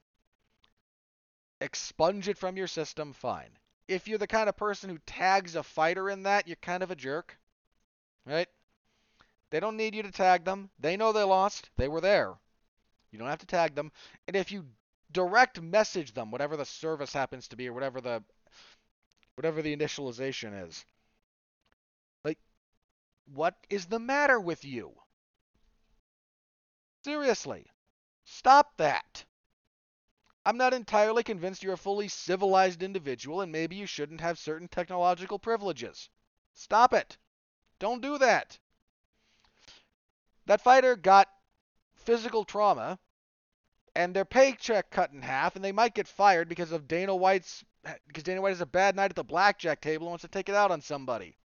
expunge 1.61 2.27
it 2.27 2.37
from 2.37 2.57
your 2.57 2.67
system. 2.67 3.13
Fine 3.13 3.59
if 3.89 4.07
you're 4.07 4.19
the 4.19 4.27
kind 4.27 4.47
of 4.47 4.55
person 4.55 4.89
who 4.89 4.99
tags 4.99 5.55
a 5.55 5.63
fighter 5.63 6.09
in 6.09 6.23
that, 6.23 6.47
you're 6.47 6.55
kind 6.61 6.83
of 6.83 6.91
a 6.91 6.95
jerk. 6.95 7.35
Right? 8.25 8.47
They 9.49 9.59
don't 9.59 9.77
need 9.77 9.95
you 9.95 10.03
to 10.03 10.11
tag 10.11 10.45
them. 10.45 10.69
They 10.79 10.95
know 10.95 11.11
they 11.11 11.23
lost. 11.23 11.71
They 11.75 11.87
were 11.87 11.99
there. 11.99 12.35
You 13.11 13.17
don't 13.17 13.27
have 13.27 13.39
to 13.39 13.47
tag 13.47 13.73
them. 13.73 13.91
And 14.27 14.35
if 14.35 14.51
you 14.51 14.65
direct 15.11 15.59
message 15.59 16.13
them, 16.13 16.29
whatever 16.29 16.55
the 16.55 16.65
service 16.65 17.11
happens 17.11 17.47
to 17.47 17.55
be 17.55 17.67
or 17.67 17.73
whatever 17.73 17.99
the 17.99 18.23
whatever 19.33 19.63
the 19.63 19.75
initialization 19.75 20.67
is. 20.67 20.85
What 23.33 23.55
is 23.69 23.85
the 23.85 23.99
matter 23.99 24.39
with 24.39 24.65
you? 24.65 24.95
Seriously. 27.03 27.67
Stop 28.25 28.77
that. 28.77 29.25
I'm 30.45 30.57
not 30.57 30.73
entirely 30.73 31.23
convinced 31.23 31.61
you're 31.61 31.73
a 31.73 31.77
fully 31.77 32.07
civilized 32.07 32.81
individual 32.81 33.41
and 33.41 33.51
maybe 33.51 33.75
you 33.75 33.85
shouldn't 33.85 34.21
have 34.21 34.39
certain 34.39 34.67
technological 34.67 35.37
privileges. 35.37 36.09
Stop 36.55 36.93
it. 36.93 37.17
Don't 37.77 38.01
do 38.01 38.17
that. 38.17 38.57
That 40.45 40.61
fighter 40.61 40.95
got 40.95 41.29
physical 41.93 42.43
trauma 42.43 42.97
and 43.95 44.15
their 44.15 44.25
paycheck 44.25 44.89
cut 44.89 45.11
in 45.11 45.21
half 45.21 45.55
and 45.55 45.63
they 45.63 45.71
might 45.71 45.93
get 45.93 46.07
fired 46.07 46.49
because 46.49 46.71
of 46.71 46.87
Dana 46.87 47.15
White's 47.15 47.63
because 48.07 48.23
Dana 48.23 48.41
White 48.41 48.49
has 48.49 48.61
a 48.61 48.65
bad 48.65 48.95
night 48.95 49.11
at 49.11 49.15
the 49.15 49.23
blackjack 49.23 49.81
table 49.81 50.07
and 50.07 50.11
wants 50.11 50.23
to 50.23 50.27
take 50.27 50.49
it 50.49 50.55
out 50.55 50.71
on 50.71 50.81
somebody. 50.81 51.37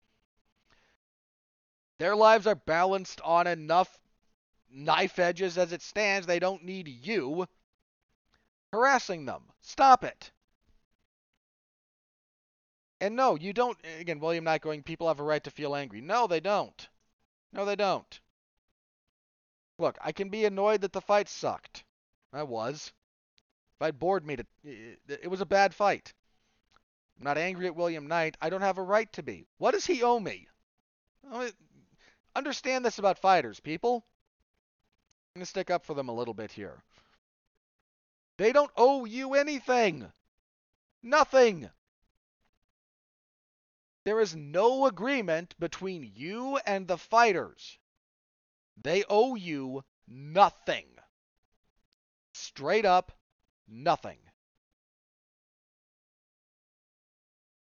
Their 1.97 2.15
lives 2.15 2.45
are 2.47 2.55
balanced 2.55 3.21
on 3.21 3.47
enough 3.47 3.99
knife 4.69 5.19
edges 5.19 5.57
as 5.57 5.71
it 5.71 5.81
stands. 5.81 6.27
They 6.27 6.39
don't 6.39 6.63
need 6.63 6.87
you 6.87 7.47
harassing 8.73 9.25
them. 9.25 9.43
Stop 9.61 10.03
it. 10.03 10.31
And 12.99 13.15
no, 13.15 13.35
you 13.35 13.53
don't. 13.53 13.77
Again, 13.99 14.19
William 14.19 14.43
Knight 14.43 14.61
going, 14.61 14.83
people 14.83 15.07
have 15.07 15.19
a 15.19 15.23
right 15.23 15.43
to 15.43 15.51
feel 15.51 15.75
angry. 15.75 16.01
No, 16.01 16.27
they 16.27 16.39
don't. 16.39 16.87
No, 17.53 17.65
they 17.65 17.75
don't. 17.75 18.19
Look, 19.77 19.97
I 20.01 20.11
can 20.11 20.29
be 20.29 20.45
annoyed 20.45 20.81
that 20.81 20.93
the 20.93 21.01
fight 21.01 21.29
sucked. 21.29 21.83
I 22.33 22.43
was. 22.43 22.91
Fight 23.79 23.99
bored 23.99 24.25
me 24.25 24.37
to. 24.37 24.45
It 24.63 25.29
was 25.29 25.41
a 25.41 25.45
bad 25.45 25.73
fight. 25.73 26.13
I'm 27.17 27.25
not 27.25 27.37
angry 27.37 27.67
at 27.67 27.75
William 27.75 28.07
Knight. 28.07 28.35
I 28.41 28.49
don't 28.49 28.61
have 28.61 28.77
a 28.77 28.83
right 28.83 29.11
to 29.13 29.23
be. 29.23 29.47
What 29.57 29.71
does 29.71 29.85
he 29.85 30.03
owe 30.03 30.19
me? 30.19 30.47
Understand 32.35 32.83
this 32.83 32.99
about 32.99 33.19
fighters, 33.19 33.59
people. 33.59 34.05
I'm 35.35 35.39
going 35.39 35.45
to 35.45 35.49
stick 35.49 35.69
up 35.69 35.85
for 35.85 35.93
them 35.93 36.09
a 36.09 36.13
little 36.13 36.33
bit 36.33 36.51
here. 36.51 36.83
They 38.37 38.51
don't 38.51 38.71
owe 38.75 39.05
you 39.05 39.33
anything. 39.33 40.11
Nothing. 41.01 41.69
There 44.03 44.19
is 44.19 44.35
no 44.35 44.85
agreement 44.85 45.55
between 45.59 46.11
you 46.15 46.59
and 46.65 46.87
the 46.87 46.97
fighters. 46.97 47.79
They 48.81 49.03
owe 49.09 49.35
you 49.35 49.83
nothing. 50.07 50.87
Straight 52.33 52.85
up, 52.85 53.13
nothing. 53.67 54.19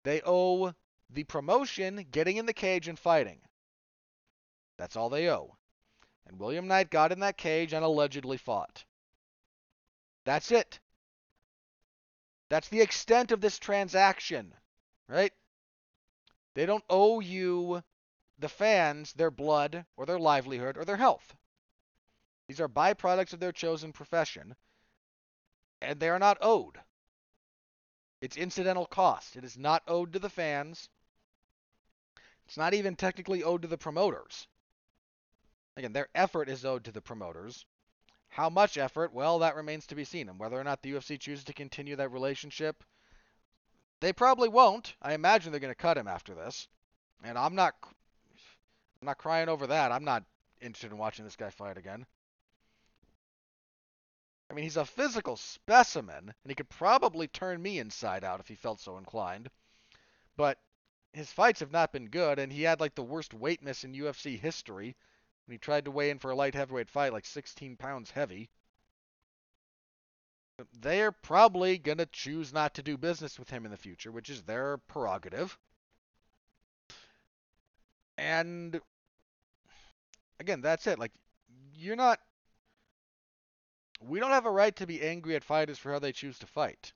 They 0.05 0.21
owe 0.25 0.75
the 1.11 1.25
promotion 1.25 2.07
getting 2.11 2.37
in 2.37 2.47
the 2.47 2.53
cage 2.53 2.89
and 2.89 2.99
fighting. 2.99 3.41
That's 4.79 4.97
all 4.97 5.11
they 5.11 5.29
owe. 5.29 5.57
And 6.27 6.39
William 6.39 6.69
Knight 6.69 6.91
got 6.91 7.13
in 7.13 7.21
that 7.21 7.37
cage 7.37 7.73
and 7.73 7.85
allegedly 7.85 8.37
fought. 8.37 8.85
That's 10.25 10.51
it. 10.51 10.79
That's 12.49 12.69
the 12.69 12.81
extent 12.81 13.33
of 13.33 13.41
this 13.41 13.59
transaction, 13.59 14.55
right? 15.09 15.33
They 16.55 16.65
don't 16.65 16.85
owe 16.89 17.21
you, 17.21 17.83
the 18.39 18.49
fans, 18.49 19.13
their 19.13 19.31
blood 19.31 19.85
or 19.97 20.07
their 20.07 20.19
livelihood 20.19 20.77
or 20.77 20.85
their 20.85 20.97
health. 20.97 21.35
These 22.47 22.61
are 22.61 22.69
byproducts 22.69 23.33
of 23.33 23.41
their 23.41 23.53
chosen 23.53 23.93
profession, 23.93 24.57
and 25.83 26.01
they 26.01 26.09
are 26.09 26.19
not 26.19 26.39
owed. 26.41 26.79
It's 28.21 28.37
incidental 28.37 28.87
cost. 28.87 29.37
It 29.37 29.45
is 29.45 29.59
not 29.59 29.83
owed 29.87 30.13
to 30.15 30.19
the 30.19 30.31
fans. 30.31 30.89
It's 32.47 32.57
not 32.57 32.75
even 32.75 32.97
technically 32.97 33.45
owed 33.45 33.63
to 33.63 33.69
the 33.69 33.79
promoters. 33.79 34.49
Again, 35.79 35.93
their 35.93 36.09
effort 36.13 36.49
is 36.49 36.65
owed 36.65 36.85
to 36.85 36.93
the 36.93 37.01
promoters. 37.01 37.65
How 38.31 38.51
much 38.51 38.77
effort? 38.77 39.13
Well, 39.13 39.39
that 39.39 39.55
remains 39.55 39.87
to 39.87 39.95
be 39.95 40.05
seen. 40.05 40.29
And 40.29 40.37
whether 40.37 40.59
or 40.59 40.65
not 40.65 40.83
the 40.83 40.93
UFC 40.93 41.21
chooses 41.21 41.45
to 41.45 41.53
continue 41.53 41.95
that 41.95 42.11
relationship, 42.11 42.83
they 44.01 44.13
probably 44.13 44.49
won't. 44.49 44.97
I 45.01 45.15
imagine 45.15 45.53
they're 45.53 45.61
going 45.61 45.71
to 45.71 45.77
cut 45.77 45.97
him 45.97 46.09
after 46.09 46.35
this. 46.35 46.67
And 47.23 47.39
I'm 47.39 47.55
not 47.55 47.77
I'm 49.01 49.07
not 49.07 49.19
crying 49.19 49.49
over 49.49 49.69
that. 49.69 49.93
I'm 49.93 50.03
not 50.03 50.25
interested 50.61 50.91
in 50.91 50.99
watching 50.99 51.25
this 51.25 51.37
guy 51.37 51.51
fight 51.51 51.79
again. 51.79 52.05
I 54.51 54.55
mean, 54.55 54.65
he's 54.65 54.79
a 54.79 54.85
physical 54.85 55.37
specimen, 55.37 56.19
and 56.19 56.51
he 56.51 56.57
could 56.57 56.71
probably 56.71 57.29
turn 57.29 57.63
me 57.63 57.79
inside 57.79 58.25
out 58.25 58.41
if 58.41 58.49
he 58.49 58.57
felt 58.57 58.81
so 58.81 58.99
inclined. 58.99 59.49
But 60.37 60.59
his 61.13 61.31
fights 61.31 61.61
have 61.61 61.71
not 61.71 61.93
been 61.93 62.09
good, 62.09 62.41
and 62.41 62.53
he 62.53 62.63
had 62.63 62.81
like 62.81 62.97
the 62.97 63.05
worst 63.05 63.33
weight 63.33 63.63
miss 63.63 63.85
in 63.85 63.93
UFC 63.93 64.41
history 64.41 64.97
when 65.49 65.55
he 65.55 65.59
tried 65.59 65.87
to 65.87 65.91
weigh 65.91 66.11
in 66.11 66.19
for 66.19 66.31
a 66.31 66.37
light 66.37 66.55
heavyweight 66.55 66.91
fight, 66.91 67.15
like 67.15 67.25
16 67.25 67.77
pounds 67.77 68.11
heavy. 68.11 68.51
They're 70.79 71.13
probably 71.13 71.79
going 71.79 71.99
to 71.99 72.07
choose 72.07 72.53
not 72.53 72.75
to 72.75 72.83
do 72.83 72.99
business 72.99 73.39
with 73.39 73.49
him 73.49 73.65
in 73.65 73.71
the 73.71 73.79
future, 73.79 74.13
which 74.13 74.29
is 74.29 74.43
their 74.43 74.77
prerogative. 74.77 75.57
And 78.19 78.79
again, 80.39 80.61
that's 80.61 80.87
it. 80.87 80.99
Like, 80.99 81.13
you're 81.73 81.97
not 81.97 82.21
we 84.01 84.21
don't 84.21 84.31
have 84.31 84.47
a 84.47 84.51
right 84.51 84.77
to 84.77 84.87
be 84.87 85.03
angry 85.03 85.35
at 85.35 85.43
fighters 85.43 85.79
for 85.79 85.93
how 85.93 85.99
they 85.99 86.13
choose 86.13 86.39
to 86.41 86.47
fight. 86.47 86.93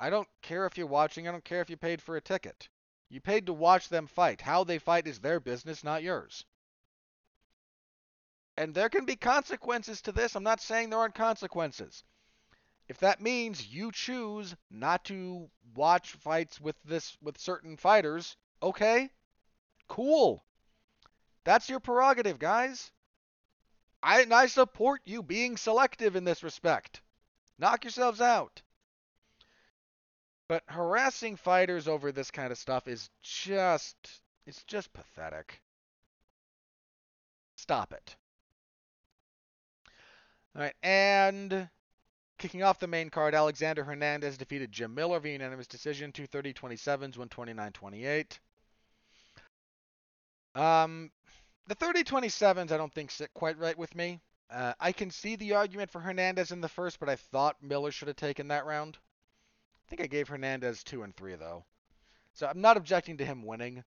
I 0.00 0.10
don't 0.10 0.28
care 0.40 0.66
if 0.66 0.76
you're 0.76 0.86
watching. 0.86 1.28
I 1.28 1.30
don't 1.30 1.44
care 1.44 1.60
if 1.60 1.70
you 1.70 1.76
paid 1.76 2.02
for 2.02 2.16
a 2.16 2.20
ticket. 2.20 2.68
You 3.12 3.20
paid 3.20 3.44
to 3.44 3.52
watch 3.52 3.90
them 3.90 4.06
fight. 4.06 4.40
How 4.40 4.64
they 4.64 4.78
fight 4.78 5.06
is 5.06 5.20
their 5.20 5.38
business, 5.38 5.84
not 5.84 6.02
yours. 6.02 6.46
And 8.56 8.74
there 8.74 8.88
can 8.88 9.04
be 9.04 9.16
consequences 9.16 10.00
to 10.02 10.12
this. 10.12 10.34
I'm 10.34 10.42
not 10.42 10.62
saying 10.62 10.88
there 10.88 10.98
aren't 10.98 11.14
consequences. 11.14 12.04
If 12.88 13.00
that 13.00 13.20
means 13.20 13.66
you 13.66 13.92
choose 13.92 14.56
not 14.70 15.04
to 15.04 15.50
watch 15.74 16.12
fights 16.12 16.58
with 16.58 16.76
this 16.86 17.18
with 17.20 17.38
certain 17.38 17.76
fighters, 17.76 18.38
okay? 18.62 19.10
Cool. 19.88 20.42
That's 21.44 21.68
your 21.68 21.80
prerogative, 21.80 22.38
guys. 22.38 22.92
I, 24.02 24.26
I 24.30 24.46
support 24.46 25.02
you 25.04 25.22
being 25.22 25.58
selective 25.58 26.16
in 26.16 26.24
this 26.24 26.42
respect. 26.42 27.02
Knock 27.58 27.84
yourselves 27.84 28.22
out. 28.22 28.62
But 30.52 30.64
harassing 30.68 31.36
fighters 31.36 31.88
over 31.88 32.12
this 32.12 32.30
kind 32.30 32.52
of 32.52 32.58
stuff 32.58 32.86
is 32.86 33.08
just 33.22 33.96
it's 34.44 34.62
just 34.64 34.92
pathetic. 34.92 35.62
Stop 37.56 37.94
it. 37.94 38.16
All 40.54 40.60
right, 40.60 40.74
and 40.82 41.70
kicking 42.36 42.62
off 42.62 42.78
the 42.78 42.86
main 42.86 43.08
card, 43.08 43.34
Alexander 43.34 43.82
Hernandez 43.82 44.36
defeated 44.36 44.70
Jim 44.70 44.94
Miller 44.94 45.18
via 45.20 45.32
unanimous 45.32 45.68
decision, 45.68 46.12
230-27s, 46.12 47.16
129-28. 47.16 48.38
Um, 50.54 51.10
the 51.66 51.76
30-27s 51.76 52.70
I 52.72 52.76
don't 52.76 52.92
think 52.92 53.10
sit 53.10 53.32
quite 53.32 53.58
right 53.58 53.78
with 53.78 53.94
me. 53.94 54.20
Uh, 54.50 54.74
I 54.78 54.92
can 54.92 55.10
see 55.10 55.36
the 55.36 55.54
argument 55.54 55.90
for 55.90 56.02
Hernandez 56.02 56.52
in 56.52 56.60
the 56.60 56.68
first, 56.68 57.00
but 57.00 57.08
I 57.08 57.16
thought 57.16 57.62
Miller 57.62 57.90
should 57.90 58.08
have 58.08 58.18
taken 58.18 58.48
that 58.48 58.66
round. 58.66 58.98
I 59.92 59.94
think 59.94 60.08
I 60.08 60.16
gave 60.16 60.28
Hernandez 60.28 60.82
2 60.84 61.02
and 61.02 61.14
3, 61.14 61.34
though. 61.34 61.66
So 62.32 62.46
I'm 62.46 62.62
not 62.62 62.78
objecting 62.78 63.18
to 63.18 63.26
him 63.26 63.44
winning. 63.44 63.84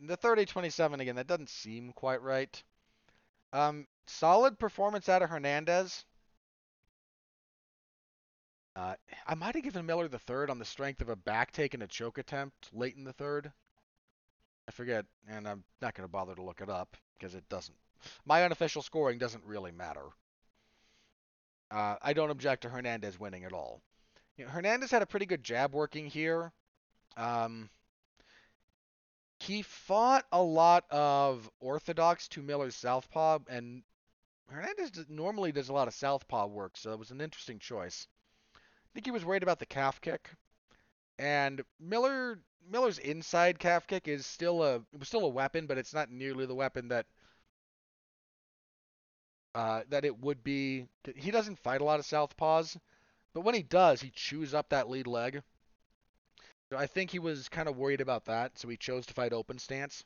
The 0.00 0.16
30-27, 0.16 0.98
again, 0.98 1.14
that 1.14 1.28
doesn't 1.28 1.50
seem 1.50 1.92
quite 1.92 2.20
right. 2.20 2.60
Um, 3.52 3.86
solid 4.08 4.58
performance 4.58 5.08
out 5.08 5.22
of 5.22 5.30
Hernandez. 5.30 6.04
Uh, 8.74 8.96
I 9.24 9.36
might 9.36 9.54
have 9.54 9.62
given 9.62 9.86
Miller 9.86 10.08
the 10.08 10.18
third 10.18 10.50
on 10.50 10.58
the 10.58 10.64
strength 10.64 11.00
of 11.00 11.08
a 11.08 11.14
back 11.14 11.52
take 11.52 11.74
and 11.74 11.84
a 11.84 11.86
choke 11.86 12.18
attempt 12.18 12.70
late 12.72 12.96
in 12.96 13.04
the 13.04 13.12
third. 13.12 13.52
I 14.66 14.72
forget, 14.72 15.06
and 15.28 15.46
I'm 15.46 15.62
not 15.80 15.94
going 15.94 16.08
to 16.08 16.12
bother 16.12 16.34
to 16.34 16.42
look 16.42 16.60
it 16.60 16.68
up 16.68 16.96
because 17.16 17.36
it 17.36 17.48
doesn't. 17.48 17.78
My 18.26 18.42
unofficial 18.44 18.82
scoring 18.82 19.18
doesn't 19.18 19.44
really 19.44 19.70
matter. 19.70 20.06
Uh, 21.70 21.94
I 22.02 22.14
don't 22.14 22.30
object 22.30 22.62
to 22.62 22.68
Hernandez 22.68 23.20
winning 23.20 23.44
at 23.44 23.52
all. 23.52 23.80
You 24.36 24.44
know, 24.44 24.50
Hernandez 24.50 24.90
had 24.90 25.02
a 25.02 25.06
pretty 25.06 25.26
good 25.26 25.44
jab 25.44 25.74
working 25.74 26.06
here. 26.06 26.52
Um, 27.16 27.70
he 29.38 29.62
fought 29.62 30.24
a 30.32 30.42
lot 30.42 30.84
of 30.90 31.48
orthodox 31.60 32.28
to 32.28 32.42
Miller's 32.42 32.74
southpaw, 32.74 33.40
and 33.48 33.82
Hernandez 34.48 35.06
normally 35.08 35.52
does 35.52 35.68
a 35.68 35.72
lot 35.72 35.88
of 35.88 35.94
southpaw 35.94 36.46
work, 36.46 36.76
so 36.76 36.92
it 36.92 36.98
was 36.98 37.10
an 37.10 37.20
interesting 37.20 37.58
choice. 37.58 38.08
I 38.56 38.88
think 38.94 39.06
he 39.06 39.12
was 39.12 39.24
worried 39.24 39.42
about 39.42 39.58
the 39.58 39.66
calf 39.66 40.00
kick, 40.00 40.30
and 41.18 41.62
Miller 41.78 42.40
Miller's 42.68 42.98
inside 42.98 43.58
calf 43.58 43.86
kick 43.86 44.08
is 44.08 44.26
still 44.26 44.62
a 44.62 44.80
still 45.02 45.24
a 45.24 45.28
weapon, 45.28 45.66
but 45.66 45.78
it's 45.78 45.94
not 45.94 46.10
nearly 46.10 46.46
the 46.46 46.54
weapon 46.54 46.88
that 46.88 47.06
uh, 49.54 49.82
that 49.88 50.04
it 50.04 50.18
would 50.20 50.42
be. 50.42 50.86
He 51.14 51.30
doesn't 51.30 51.58
fight 51.58 51.80
a 51.80 51.84
lot 51.84 52.00
of 52.00 52.06
southpaws, 52.06 52.76
but 53.34 53.42
when 53.42 53.54
he 53.54 53.62
does, 53.62 54.00
he 54.00 54.10
chews 54.10 54.54
up 54.54 54.70
that 54.70 54.88
lead 54.88 55.06
leg. 55.06 55.42
So 56.70 56.78
I 56.78 56.86
think 56.86 57.10
he 57.10 57.18
was 57.18 57.48
kind 57.48 57.68
of 57.68 57.76
worried 57.76 58.00
about 58.00 58.24
that, 58.24 58.58
so 58.58 58.68
he 58.68 58.76
chose 58.76 59.04
to 59.06 59.14
fight 59.14 59.32
open 59.32 59.58
stance. 59.58 60.04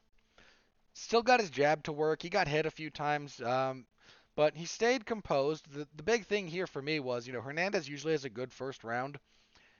Still 0.94 1.22
got 1.22 1.40
his 1.40 1.50
jab 1.50 1.84
to 1.84 1.92
work. 1.92 2.22
He 2.22 2.28
got 2.28 2.48
hit 2.48 2.66
a 2.66 2.70
few 2.70 2.90
times, 2.90 3.40
um, 3.40 3.86
but 4.34 4.56
he 4.56 4.64
stayed 4.64 5.06
composed. 5.06 5.70
The, 5.70 5.86
the 5.94 6.02
big 6.02 6.26
thing 6.26 6.48
here 6.48 6.66
for 6.66 6.82
me 6.82 6.98
was, 6.98 7.26
you 7.26 7.32
know, 7.32 7.40
Hernandez 7.40 7.88
usually 7.88 8.12
has 8.12 8.24
a 8.24 8.30
good 8.30 8.52
first 8.52 8.82
round 8.82 9.20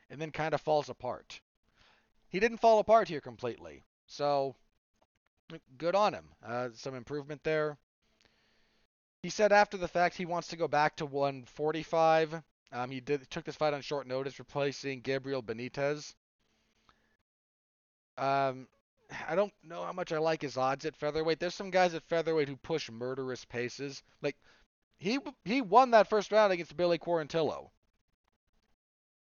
and 0.09 0.21
then 0.21 0.31
kind 0.31 0.55
of 0.55 0.61
falls 0.61 0.89
apart 0.89 1.41
he 2.29 2.41
didn't 2.41 2.59
fall 2.59 2.79
apart 2.79 3.09
here 3.09 3.21
completely. 3.21 3.83
So 4.07 4.55
good 5.79 5.95
on 5.95 6.15
him. 6.15 6.29
Uh, 6.45 6.69
some 6.75 6.95
improvement 6.95 7.43
there. 7.43 7.79
He 9.23 9.31
said 9.31 9.53
after 9.53 9.77
the 9.77 9.89
fact 9.89 10.17
he 10.17 10.27
wants 10.27 10.49
to 10.49 10.57
go 10.57 10.69
back 10.69 10.97
to 10.97 11.07
145. 11.07 12.43
Um, 12.73 12.91
he 12.91 13.01
did 13.01 13.29
took 13.31 13.45
this 13.45 13.57
fight 13.57 13.75
on 13.75 13.81
short 13.81 14.07
notice, 14.07 14.39
replacing 14.39 15.01
Gabriel 15.01 15.43
Benitez. 15.43 16.15
Um, 18.19 18.69
I 19.27 19.35
don't 19.35 19.55
know 19.63 19.85
how 19.85 19.93
much 19.93 20.13
I 20.13 20.19
like 20.19 20.43
his 20.43 20.57
odds 20.57 20.85
at 20.85 20.97
featherweight. 20.97 21.41
There's 21.41 21.55
some 21.55 21.71
guys 21.71 21.95
at 21.95 22.03
featherweight 22.05 22.49
who 22.49 22.57
push 22.57 22.91
murderous 22.91 23.45
paces. 23.45 24.03
Like 24.21 24.37
he 24.99 25.19
he 25.45 25.63
won 25.63 25.93
that 25.93 26.11
first 26.11 26.31
round 26.31 26.53
against 26.53 26.77
Billy 26.77 26.99
Quarantillo. 26.99 27.71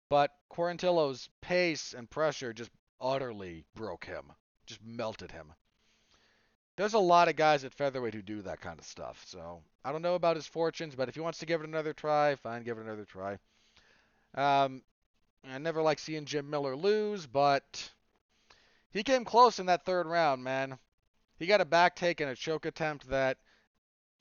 But 0.09 0.33
Quarantillo's 0.51 1.29
pace 1.41 1.93
and 1.93 2.11
pressure 2.11 2.53
just 2.53 2.71
utterly 3.01 3.65
broke 3.75 4.07
him, 4.07 4.33
just 4.67 4.83
melted 4.83 5.31
him. 5.31 5.53
There's 6.77 6.95
a 6.95 6.99
lot 6.99 7.29
of 7.29 7.37
guys 7.37 7.65
at 7.65 7.75
featherweight 7.75 8.15
who 8.15 8.23
do 8.23 8.43
that 8.43 8.61
kind 8.61 8.79
of 8.79 8.85
stuff. 8.85 9.23
So 9.27 9.63
I 9.85 9.93
don't 9.93 10.03
know 10.03 10.15
about 10.15 10.37
his 10.37 10.47
fortunes, 10.47 10.95
but 10.95 11.09
if 11.09 11.15
he 11.15 11.21
wants 11.21 11.39
to 11.39 11.47
give 11.47 11.61
it 11.61 11.69
another 11.69 11.93
try, 11.93 12.37
fine, 12.37 12.63
give 12.63 12.79
it 12.79 12.85
another 12.85 13.05
try. 13.05 13.39
Um, 14.35 14.83
I 15.51 15.59
never 15.59 15.81
like 15.81 15.99
seeing 15.99 16.27
Jim 16.27 16.51
Miller 16.51 16.77
lose, 16.77 17.27
but 17.27 17.91
he 18.91 19.03
came 19.03 19.25
close 19.25 19.59
in 19.59 19.67
that 19.67 19.85
third 19.85 20.07
round, 20.07 20.45
man. 20.45 20.79
He 21.39 21.47
got 21.47 21.61
a 21.61 21.67
back 21.67 21.97
take 21.97 22.21
and 22.21 22.31
a 22.31 22.37
choke 22.37 22.67
attempt 22.67 23.09
that 23.09 23.39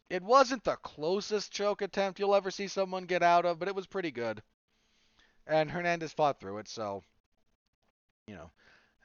it 0.09 0.21
wasn't 0.21 0.63
the 0.63 0.75
closest 0.77 1.51
choke 1.51 1.81
attempt 1.81 2.19
you'll 2.19 2.35
ever 2.35 2.51
see 2.51 2.67
someone 2.67 3.05
get 3.05 3.23
out 3.23 3.45
of, 3.45 3.59
but 3.59 3.67
it 3.67 3.75
was 3.75 3.87
pretty 3.87 4.11
good. 4.11 4.41
And 5.47 5.69
Hernandez 5.69 6.13
fought 6.13 6.39
through 6.39 6.59
it, 6.59 6.67
so 6.67 7.03
you 8.27 8.35
know. 8.35 8.51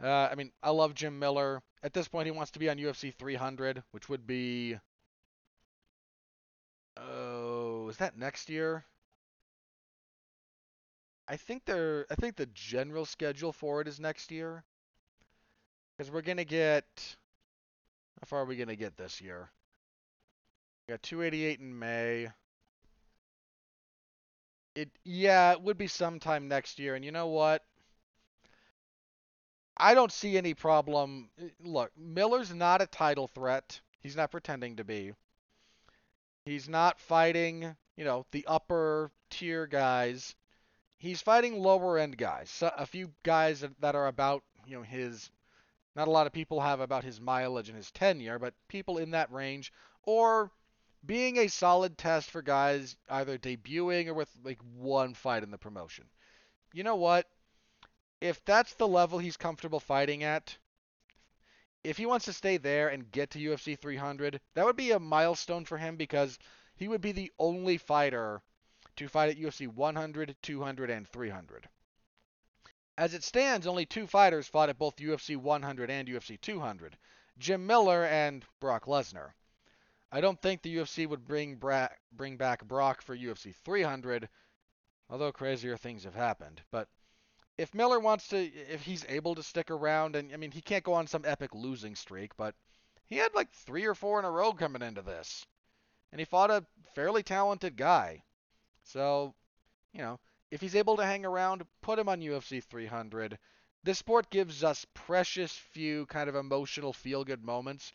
Uh, 0.03 0.29
I 0.31 0.35
mean, 0.35 0.51
I 0.63 0.71
love 0.71 0.95
Jim 0.95 1.19
Miller. 1.19 1.63
At 1.83 1.95
this 1.95 2.09
point, 2.09 2.27
he 2.27 2.31
wants 2.31 2.51
to 2.53 2.59
be 2.59 2.69
on 2.69 2.77
UFC 2.77 3.15
300, 3.15 3.83
which 3.93 4.09
would 4.09 4.27
be. 4.27 4.79
Oh, 6.97 7.89
is 7.89 7.97
that 7.97 8.19
next 8.19 8.51
year? 8.51 8.85
I 11.27 11.37
think 11.37 11.65
they're. 11.65 12.07
I 12.11 12.17
think 12.17 12.37
the 12.37 12.47
general 12.47 13.07
schedule 13.07 13.53
for 13.53 13.81
it 13.81 13.89
is 13.89 13.99
next 13.99 14.31
year. 14.31 14.65
Because 15.97 16.11
we're 16.11 16.23
gonna 16.23 16.45
get. 16.45 17.17
How 18.21 18.27
far 18.27 18.41
are 18.41 18.45
we 18.45 18.57
gonna 18.57 18.77
get 18.77 18.97
this 18.97 19.21
year? 19.21 19.51
We 20.87 20.93
got 20.93 21.03
288 21.03 21.61
in 21.61 21.79
May. 21.79 22.29
It 24.75 24.91
yeah, 25.05 25.53
it 25.53 25.63
would 25.63 25.79
be 25.79 25.87
sometime 25.87 26.49
next 26.49 26.79
year. 26.79 26.95
And 26.95 27.05
you 27.05 27.13
know 27.13 27.29
what? 27.29 27.65
I 29.81 29.95
don't 29.95 30.13
see 30.13 30.37
any 30.37 30.55
problem. 30.55 31.31
Look, 31.61 31.91
Miller's 31.97 32.53
not 32.53 32.83
a 32.83 32.87
title 32.87 33.27
threat. 33.27 33.81
He's 34.01 34.17
not 34.17 34.31
pretending 34.31 34.77
to 34.77 34.85
be. 34.85 35.13
He's 36.45 36.69
not 36.69 37.01
fighting, 37.01 37.77
you 37.97 38.05
know, 38.05 38.27
the 38.31 38.47
upper 38.47 39.11
tier 39.31 39.67
guys. 39.67 40.35
He's 40.99 41.23
fighting 41.23 41.59
lower 41.59 41.99
end 41.99 42.19
guys. 42.19 42.51
So, 42.51 42.71
a 42.77 42.87
few 42.87 43.13
guys 43.23 43.65
that 43.81 43.95
are 43.95 44.07
about, 44.07 44.43
you 44.67 44.77
know, 44.77 44.83
his. 44.83 45.31
Not 45.97 46.09
a 46.09 46.13
lot 46.13 46.27
of 46.27 46.33
people 46.33 46.61
have 46.61 46.81
about 46.81 47.03
his 47.05 47.21
mileage 47.21 47.69
and 47.69 47.77
his 47.77 47.91
tenure, 47.91 48.39
but 48.39 48.55
people 48.69 48.99
in 48.99 49.11
that 49.11 49.33
range, 49.33 49.73
or 50.05 50.51
being 51.05 51.39
a 51.39 51.49
solid 51.49 51.99
test 51.99 52.31
for 52.31 52.43
guys 52.43 52.97
either 53.09 53.39
debuting 53.39 54.07
or 54.07 54.15
with 54.15 54.31
like 54.45 54.61
one 54.77 55.15
fight 55.15 55.43
in 55.43 55.51
the 55.51 55.59
promotion. 55.59 56.05
You 56.73 56.85
know 56.85 56.97
what? 56.97 57.27
If 58.21 58.45
that's 58.45 58.75
the 58.75 58.89
level 58.89 59.19
he's 59.19 59.37
comfortable 59.37 59.81
fighting 59.81 60.23
at, 60.23 60.57
if 61.83 61.97
he 61.97 62.07
wants 62.07 62.27
to 62.27 62.33
stay 62.33 62.59
there 62.59 62.89
and 62.89 63.11
get 63.11 63.31
to 63.31 63.39
UFC 63.39 63.79
300, 63.79 64.41
that 64.55 64.65
would 64.67 64.77
be 64.77 64.91
a 64.91 64.99
milestone 64.99 65.65
for 65.65 65.79
him 65.79 65.97
because 65.97 66.39
he 66.77 66.89
would 66.89 67.01
be 67.01 67.13
the 67.13 67.33
only 67.39 67.79
fighter 67.79 68.43
to 68.97 69.09
fight 69.09 69.31
at 69.31 69.39
UFC 69.39 69.67
100, 69.67 70.37
200, 70.43 70.91
and 70.91 71.09
300. 71.09 71.69
As 72.99 73.15
it 73.15 73.25
stands, 73.25 73.67
only 73.67 73.87
two 73.87 74.07
fighters 74.07 74.47
fought 74.47 74.69
at 74.69 74.79
both 74.79 74.97
UFC 74.97 75.37
100 75.37 75.91
and 75.91 76.07
UFC 76.07 76.39
200 76.39 76.99
Jim 77.39 77.67
Miller 77.67 78.05
and 78.05 78.45
Brock 78.61 78.85
Lesnar. 78.85 79.31
I 80.13 80.21
don't 80.21 80.39
think 80.43 80.61
the 80.61 80.77
UFC 80.77 81.07
would 81.09 81.27
bring, 81.27 81.57
Bra- 81.57 81.89
bring 82.13 82.37
back 82.37 82.65
Brock 82.65 83.01
for 83.01 83.17
UFC 83.17 83.55
300, 83.55 84.29
although 85.09 85.33
crazier 85.33 85.79
things 85.79 86.05
have 86.05 86.15
happened. 86.15 86.61
But 86.71 86.89
if 87.61 87.75
Miller 87.75 88.01
wants 88.01 88.29
to, 88.29 88.39
if 88.39 88.81
he's 88.81 89.05
able 89.07 89.35
to 89.35 89.43
stick 89.43 89.71
around, 89.71 90.17
and 90.17 90.33
I 90.33 90.39
mean, 90.39 90.51
he 90.51 90.63
can't 90.63 90.83
go 90.83 90.95
on 90.95 91.07
some 91.07 91.27
epic 91.27 91.55
losing 91.55 91.95
streak, 91.95 92.35
but 92.35 92.55
he 93.05 93.17
had 93.17 93.35
like 93.35 93.53
three 93.53 93.85
or 93.85 93.95
four 93.95 94.19
in 94.19 94.25
a 94.25 94.31
row 94.31 94.55
coming 94.55 94.81
into 94.81 95.03
this. 95.03 95.45
And 96.11 96.19
he 96.19 96.25
fought 96.25 96.51
a 96.51 96.65
fairly 96.95 97.23
talented 97.23 97.77
guy. 97.77 98.25
So, 98.85 99.35
you 99.93 100.01
know, 100.01 100.19
if 100.51 100.63
he's 100.63 100.75
able 100.75 100.97
to 100.97 101.05
hang 101.05 101.27
around, 101.27 101.67
put 101.83 101.99
him 101.99 102.09
on 102.09 102.23
UFC 102.23 102.65
300. 102.65 103.39
This 103.83 103.99
sport 103.99 104.31
gives 104.31 104.65
us 104.65 104.87
precious 104.95 105.53
few 105.53 106.07
kind 106.07 106.31
of 106.31 106.37
emotional 106.37 106.95
feel 106.95 107.25
good 107.25 107.45
moments. 107.45 107.93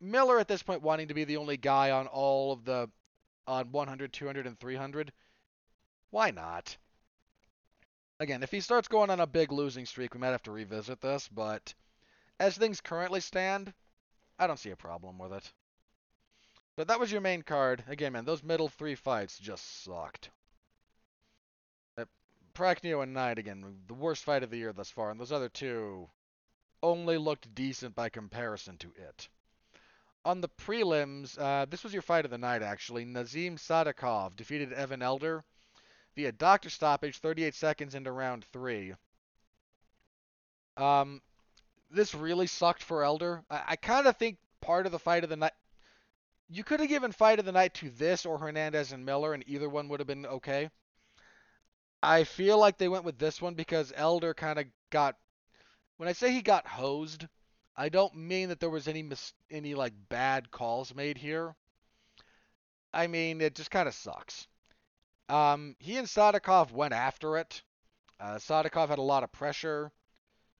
Miller 0.00 0.40
at 0.40 0.48
this 0.48 0.62
point 0.62 0.80
wanting 0.80 1.08
to 1.08 1.14
be 1.14 1.24
the 1.24 1.36
only 1.36 1.58
guy 1.58 1.90
on 1.90 2.06
all 2.06 2.52
of 2.52 2.64
the 2.64 2.88
on 3.46 3.70
100, 3.70 4.14
200, 4.14 4.46
and 4.46 4.58
300. 4.58 5.12
Why 6.08 6.30
not? 6.30 6.78
Again, 8.20 8.42
if 8.42 8.50
he 8.50 8.60
starts 8.60 8.88
going 8.88 9.10
on 9.10 9.20
a 9.20 9.26
big 9.26 9.52
losing 9.52 9.86
streak, 9.86 10.14
we 10.14 10.20
might 10.20 10.28
have 10.28 10.42
to 10.44 10.52
revisit 10.52 11.00
this, 11.00 11.28
but 11.28 11.74
as 12.38 12.56
things 12.56 12.80
currently 12.80 13.20
stand, 13.20 13.72
I 14.38 14.46
don't 14.46 14.58
see 14.58 14.70
a 14.70 14.76
problem 14.76 15.18
with 15.18 15.32
it. 15.32 15.52
But 16.76 16.88
that 16.88 16.98
was 16.98 17.12
your 17.12 17.20
main 17.20 17.42
card. 17.42 17.84
Again, 17.86 18.12
man, 18.12 18.24
those 18.24 18.42
middle 18.42 18.68
three 18.68 18.96
fights 18.96 19.38
just 19.38 19.84
sucked. 19.84 20.30
That 21.96 22.08
Prachnio 22.54 23.02
and 23.02 23.14
Knight, 23.14 23.38
again, 23.38 23.64
the 23.86 23.94
worst 23.94 24.24
fight 24.24 24.42
of 24.42 24.50
the 24.50 24.58
year 24.58 24.72
thus 24.72 24.90
far, 24.90 25.10
and 25.10 25.20
those 25.20 25.32
other 25.32 25.48
two 25.48 26.08
only 26.82 27.16
looked 27.16 27.54
decent 27.54 27.94
by 27.94 28.08
comparison 28.08 28.76
to 28.78 28.88
it. 28.96 29.28
On 30.24 30.40
the 30.40 30.48
prelims, 30.48 31.38
uh, 31.38 31.66
this 31.66 31.84
was 31.84 31.92
your 31.92 32.02
fight 32.02 32.24
of 32.24 32.30
the 32.30 32.38
night, 32.38 32.62
actually. 32.62 33.04
Nazim 33.04 33.56
Sadykhov 33.56 34.34
defeated 34.36 34.72
Evan 34.72 35.02
Elder 35.02 35.44
via 36.14 36.32
doctor 36.32 36.70
stoppage 36.70 37.18
38 37.18 37.54
seconds 37.54 37.94
into 37.94 38.12
round 38.12 38.44
three. 38.52 38.94
Um, 40.76 41.22
this 41.90 42.14
really 42.14 42.46
sucked 42.46 42.82
for 42.82 43.04
Elder. 43.04 43.44
I, 43.50 43.62
I 43.68 43.76
kind 43.76 44.06
of 44.06 44.16
think 44.16 44.38
part 44.60 44.86
of 44.86 44.92
the 44.92 44.98
fight 44.98 45.24
of 45.24 45.30
the 45.30 45.36
night. 45.36 45.52
You 46.48 46.64
could 46.64 46.80
have 46.80 46.88
given 46.88 47.12
fight 47.12 47.38
of 47.38 47.44
the 47.44 47.52
night 47.52 47.74
to 47.74 47.90
this 47.90 48.26
or 48.26 48.38
Hernandez 48.38 48.92
and 48.92 49.04
Miller, 49.04 49.34
and 49.34 49.44
either 49.46 49.68
one 49.68 49.88
would 49.88 50.00
have 50.00 50.06
been 50.06 50.26
okay. 50.26 50.70
I 52.02 52.24
feel 52.24 52.58
like 52.58 52.76
they 52.76 52.88
went 52.88 53.04
with 53.04 53.18
this 53.18 53.40
one 53.40 53.54
because 53.54 53.92
Elder 53.96 54.34
kind 54.34 54.58
of 54.58 54.66
got. 54.90 55.16
When 55.96 56.08
I 56.08 56.12
say 56.12 56.32
he 56.32 56.42
got 56.42 56.66
hosed, 56.66 57.26
I 57.76 57.88
don't 57.88 58.14
mean 58.14 58.50
that 58.50 58.60
there 58.60 58.70
was 58.70 58.88
any 58.88 59.02
mis- 59.02 59.32
any 59.50 59.74
like 59.74 59.94
bad 60.08 60.50
calls 60.50 60.94
made 60.94 61.18
here. 61.18 61.54
I 62.92 63.06
mean 63.06 63.40
it 63.40 63.54
just 63.54 63.70
kind 63.70 63.88
of 63.88 63.94
sucks. 63.94 64.46
Um, 65.28 65.76
he 65.78 65.96
and 65.96 66.06
Sadykhov 66.06 66.70
went 66.72 66.92
after 66.92 67.38
it. 67.38 67.62
Uh, 68.20 68.36
Sadykhov 68.36 68.88
had 68.88 68.98
a 68.98 69.02
lot 69.02 69.24
of 69.24 69.32
pressure, 69.32 69.90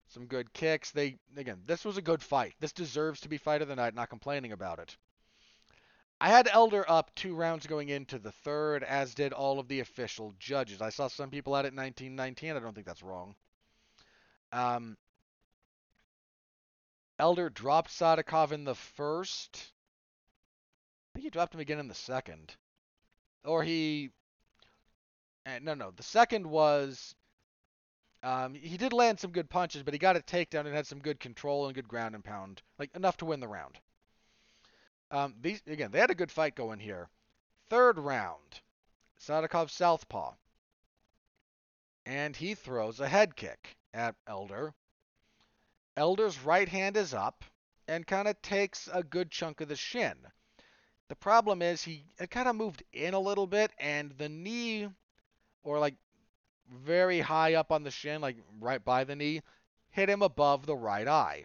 some 0.09 0.27
good 0.27 0.53
kicks. 0.53 0.91
They 0.91 1.17
again, 1.37 1.63
this 1.67 1.85
was 1.85 1.97
a 1.97 2.03
good 2.03 2.23
fight. 2.23 2.55
This 2.61 2.73
deserves 2.73 3.21
to 3.21 3.29
be 3.29 3.39
fight 3.39 3.63
of 3.63 3.69
the 3.69 3.77
night. 3.77 3.95
Not 3.95 4.09
complaining 4.09 4.53
about 4.53 4.79
it. 4.79 4.97
I 6.21 6.29
had 6.29 6.49
Elder 6.51 6.89
up 6.89 7.15
two 7.15 7.35
rounds 7.35 7.67
going 7.67 7.91
into 7.91 8.19
the 8.19 8.33
third, 8.33 8.83
as 8.83 9.15
did 9.15 9.33
all 9.33 9.59
of 9.59 9.69
the 9.69 9.81
official 9.81 10.35
judges. 10.39 10.81
I 10.81 10.91
saw 10.91 11.09
some 11.09 11.31
people 11.31 11.57
at 11.57 11.67
it 11.67 11.75
1919. 11.75 12.57
I 12.57 12.61
don't 12.61 12.75
think 12.75 12.87
that's 12.87 13.03
wrong. 13.03 13.35
Um, 14.53 14.97
Elder 17.19 17.51
dropped 17.51 17.91
Sadykhov 17.91 18.53
in 18.53 18.65
the 18.65 18.75
first. 18.75 19.73
I 21.11 21.19
think 21.19 21.25
he 21.25 21.31
dropped 21.31 21.55
him 21.55 21.61
again 21.61 21.79
in 21.79 21.89
the 21.89 21.95
second. 21.95 22.55
Or 23.45 23.63
he 23.63 24.11
and 25.47 25.65
no, 25.65 25.75
no. 25.75 25.91
The 25.91 26.03
second 26.03 26.47
was 26.47 27.15
um, 28.23 28.55
he 28.55 28.77
did 28.77 28.93
land 28.93 29.21
some 29.21 29.33
good 29.33 29.51
punches, 29.51 29.83
but 29.83 29.93
he 29.93 29.99
got 29.99 30.17
a 30.17 30.21
takedown 30.21 30.67
and 30.67 30.75
had 30.75 30.87
some 30.87 31.01
good 31.01 31.21
control 31.21 31.67
and 31.67 31.75
good 31.75 31.89
ground 31.89 32.15
and 32.15 32.25
pound, 32.25 32.63
like 32.79 32.95
enough 32.97 33.19
to 33.19 33.27
win 33.27 33.41
the 33.41 33.49
round. 33.49 33.79
Um, 35.11 35.35
these 35.41 35.61
again, 35.67 35.91
they 35.91 36.01
had 36.01 36.11
a 36.11 36.15
good 36.15 36.33
fight 36.33 36.55
going 36.55 36.81
here. 36.81 37.09
Third 37.69 37.99
round, 37.99 38.61
Sadykhov 39.21 39.71
southpaw, 39.71 40.33
and 42.07 42.35
he 42.35 42.55
throws 42.55 43.01
a 43.01 43.09
head 43.09 43.37
kick 43.37 43.77
at 43.93 44.17
Elder. 44.27 44.75
Elder's 45.97 46.41
right 46.41 46.69
hand 46.69 46.97
is 46.97 47.15
up 47.15 47.45
and 47.87 48.07
kind 48.07 48.27
of 48.27 48.41
takes 48.41 48.89
a 48.93 49.03
good 49.03 49.31
chunk 49.31 49.61
of 49.61 49.69
the 49.69 49.77
shin. 49.77 50.17
The 51.09 51.17
problem 51.17 51.61
is 51.61 51.83
he 51.83 52.07
kind 52.31 52.49
of 52.49 52.57
moved 52.57 52.83
in 52.93 53.13
a 53.13 53.21
little 53.21 53.47
bit, 53.47 53.71
and 53.79 54.11
the 54.13 54.31
knee 54.31 54.89
or 55.65 55.79
like 55.79 55.97
very 56.71 57.21
high 57.21 57.55
up 57.55 57.73
on 57.73 57.83
the 57.83 57.91
shin, 57.91 58.21
like 58.21 58.37
right 58.61 58.85
by 58.85 59.05
the 59.05 59.17
knee, 59.17 59.43
hit 59.91 60.09
him 60.09 60.23
above 60.23 60.67
the 60.67 60.77
right 60.77 61.09
eye. 61.09 61.45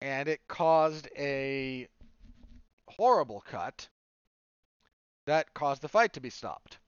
And 0.00 0.28
it 0.28 0.40
caused 0.48 1.08
a 1.16 1.88
horrible 2.88 3.42
cut 3.48 3.88
that 5.26 5.54
caused 5.54 5.82
the 5.82 5.88
fight 5.88 6.12
to 6.14 6.20
be 6.20 6.30
stopped. 6.30 6.78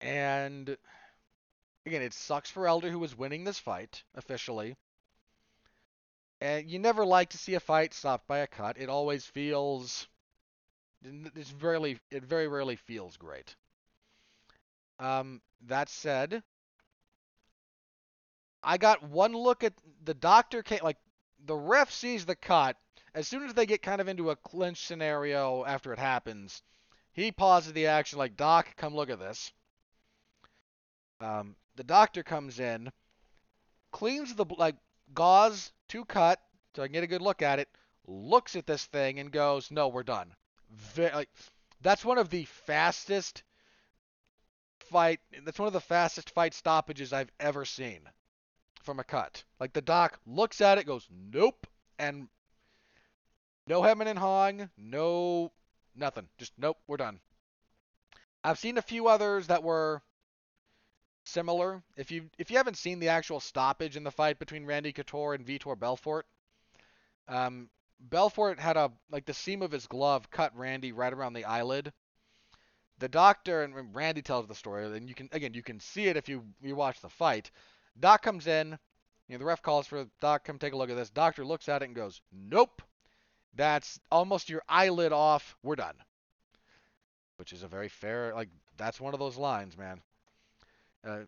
And 0.00 0.76
again, 1.84 2.02
it 2.02 2.14
sucks 2.14 2.50
for 2.50 2.66
Elder 2.66 2.90
who 2.90 2.98
was 2.98 3.16
winning 3.16 3.44
this 3.44 3.58
fight 3.58 4.02
officially. 4.14 4.76
And 6.40 6.70
you 6.70 6.78
never 6.78 7.04
like 7.04 7.30
to 7.30 7.38
see 7.38 7.54
a 7.54 7.60
fight 7.60 7.92
stopped 7.92 8.26
by 8.26 8.38
a 8.38 8.46
cut. 8.46 8.78
It 8.78 8.88
always 8.88 9.26
feels 9.26 10.08
it's 11.02 11.52
rarely, 11.54 11.98
it 12.10 12.24
very 12.24 12.48
rarely 12.48 12.76
feels 12.76 13.16
great. 13.16 13.54
Um, 14.98 15.40
that 15.66 15.88
said, 15.88 16.42
I 18.62 18.76
got 18.76 19.02
one 19.02 19.32
look 19.32 19.64
at 19.64 19.72
the 20.04 20.14
doctor. 20.14 20.62
Came, 20.62 20.80
like 20.82 20.98
the 21.46 21.56
ref 21.56 21.90
sees 21.90 22.26
the 22.26 22.36
cut. 22.36 22.76
As 23.14 23.26
soon 23.26 23.42
as 23.42 23.54
they 23.54 23.66
get 23.66 23.82
kind 23.82 24.00
of 24.00 24.08
into 24.08 24.30
a 24.30 24.36
clinch 24.36 24.86
scenario 24.86 25.64
after 25.64 25.92
it 25.92 25.98
happens, 25.98 26.62
he 27.12 27.32
pauses 27.32 27.72
the 27.72 27.86
action 27.86 28.18
like, 28.18 28.36
Doc, 28.36 28.76
come 28.76 28.94
look 28.94 29.10
at 29.10 29.18
this. 29.18 29.52
Um, 31.20 31.56
the 31.76 31.84
doctor 31.84 32.22
comes 32.22 32.60
in, 32.60 32.90
cleans 33.90 34.34
the 34.34 34.44
like 34.56 34.76
gauze 35.14 35.72
to 35.88 36.04
cut 36.04 36.40
so 36.74 36.82
I 36.82 36.86
can 36.86 36.92
get 36.92 37.04
a 37.04 37.08
good 37.08 37.22
look 37.22 37.42
at 37.42 37.58
it, 37.58 37.68
looks 38.06 38.54
at 38.54 38.66
this 38.66 38.84
thing 38.86 39.18
and 39.18 39.32
goes, 39.32 39.70
"No, 39.70 39.88
we're 39.88 40.02
done." 40.02 40.34
Very, 40.70 41.12
like 41.12 41.30
that's 41.80 42.04
one 42.04 42.18
of 42.18 42.30
the 42.30 42.44
fastest 42.44 43.42
fight. 44.78 45.20
That's 45.44 45.58
one 45.58 45.66
of 45.66 45.72
the 45.72 45.80
fastest 45.80 46.30
fight 46.30 46.54
stoppages 46.54 47.12
I've 47.12 47.32
ever 47.40 47.64
seen 47.64 48.08
from 48.82 49.00
a 49.00 49.04
cut. 49.04 49.44
Like 49.58 49.72
the 49.72 49.82
doc 49.82 50.20
looks 50.26 50.60
at 50.60 50.78
it, 50.78 50.86
goes, 50.86 51.08
"Nope," 51.10 51.66
and 51.98 52.28
no 53.66 53.82
hemming 53.82 54.08
and 54.08 54.18
hawing, 54.18 54.70
no 54.76 55.52
nothing. 55.94 56.28
Just 56.38 56.52
nope, 56.56 56.78
we're 56.86 56.96
done. 56.96 57.20
I've 58.42 58.58
seen 58.58 58.78
a 58.78 58.82
few 58.82 59.08
others 59.08 59.48
that 59.48 59.62
were 59.62 60.02
similar. 61.24 61.82
If 61.96 62.10
you 62.10 62.30
if 62.38 62.50
you 62.50 62.56
haven't 62.56 62.78
seen 62.78 63.00
the 63.00 63.08
actual 63.08 63.40
stoppage 63.40 63.96
in 63.96 64.04
the 64.04 64.10
fight 64.10 64.38
between 64.38 64.66
Randy 64.66 64.92
Couture 64.92 65.34
and 65.34 65.46
Vitor 65.46 65.78
Belfort, 65.78 66.26
um, 67.28 67.68
Belfort 68.00 68.58
had 68.58 68.76
a 68.76 68.90
like 69.10 69.26
the 69.26 69.34
seam 69.34 69.62
of 69.62 69.70
his 69.70 69.86
glove 69.86 70.30
cut 70.30 70.56
Randy 70.56 70.92
right 70.92 71.12
around 71.12 71.34
the 71.34 71.44
eyelid. 71.44 71.92
The 72.98 73.08
doctor 73.08 73.62
and 73.62 73.94
Randy 73.94 74.22
tells 74.22 74.46
the 74.46 74.54
story, 74.54 74.84
and 74.96 75.08
you 75.08 75.14
can 75.14 75.28
again 75.32 75.54
you 75.54 75.62
can 75.62 75.80
see 75.80 76.06
it 76.06 76.16
if 76.16 76.28
you 76.28 76.44
you 76.60 76.74
watch 76.74 77.00
the 77.00 77.08
fight. 77.08 77.50
Doc 77.98 78.22
comes 78.22 78.46
in, 78.46 78.78
you 79.28 79.34
know 79.34 79.38
the 79.38 79.44
ref 79.44 79.62
calls 79.62 79.86
for 79.86 80.06
Doc 80.20 80.44
come 80.44 80.58
take 80.58 80.72
a 80.72 80.76
look 80.76 80.90
at 80.90 80.96
this. 80.96 81.10
Doctor 81.10 81.44
looks 81.44 81.68
at 81.68 81.82
it 81.82 81.86
and 81.86 81.94
goes, 81.94 82.20
"Nope, 82.32 82.82
that's 83.54 84.00
almost 84.10 84.48
your 84.48 84.62
eyelid 84.68 85.12
off. 85.12 85.56
We're 85.62 85.76
done." 85.76 85.96
Which 87.36 87.52
is 87.52 87.62
a 87.62 87.68
very 87.68 87.88
fair 87.88 88.34
like 88.34 88.48
that's 88.76 89.00
one 89.00 89.14
of 89.14 89.20
those 89.20 89.36
lines, 89.36 89.76
man. 89.76 90.00
Uh, 91.04 91.20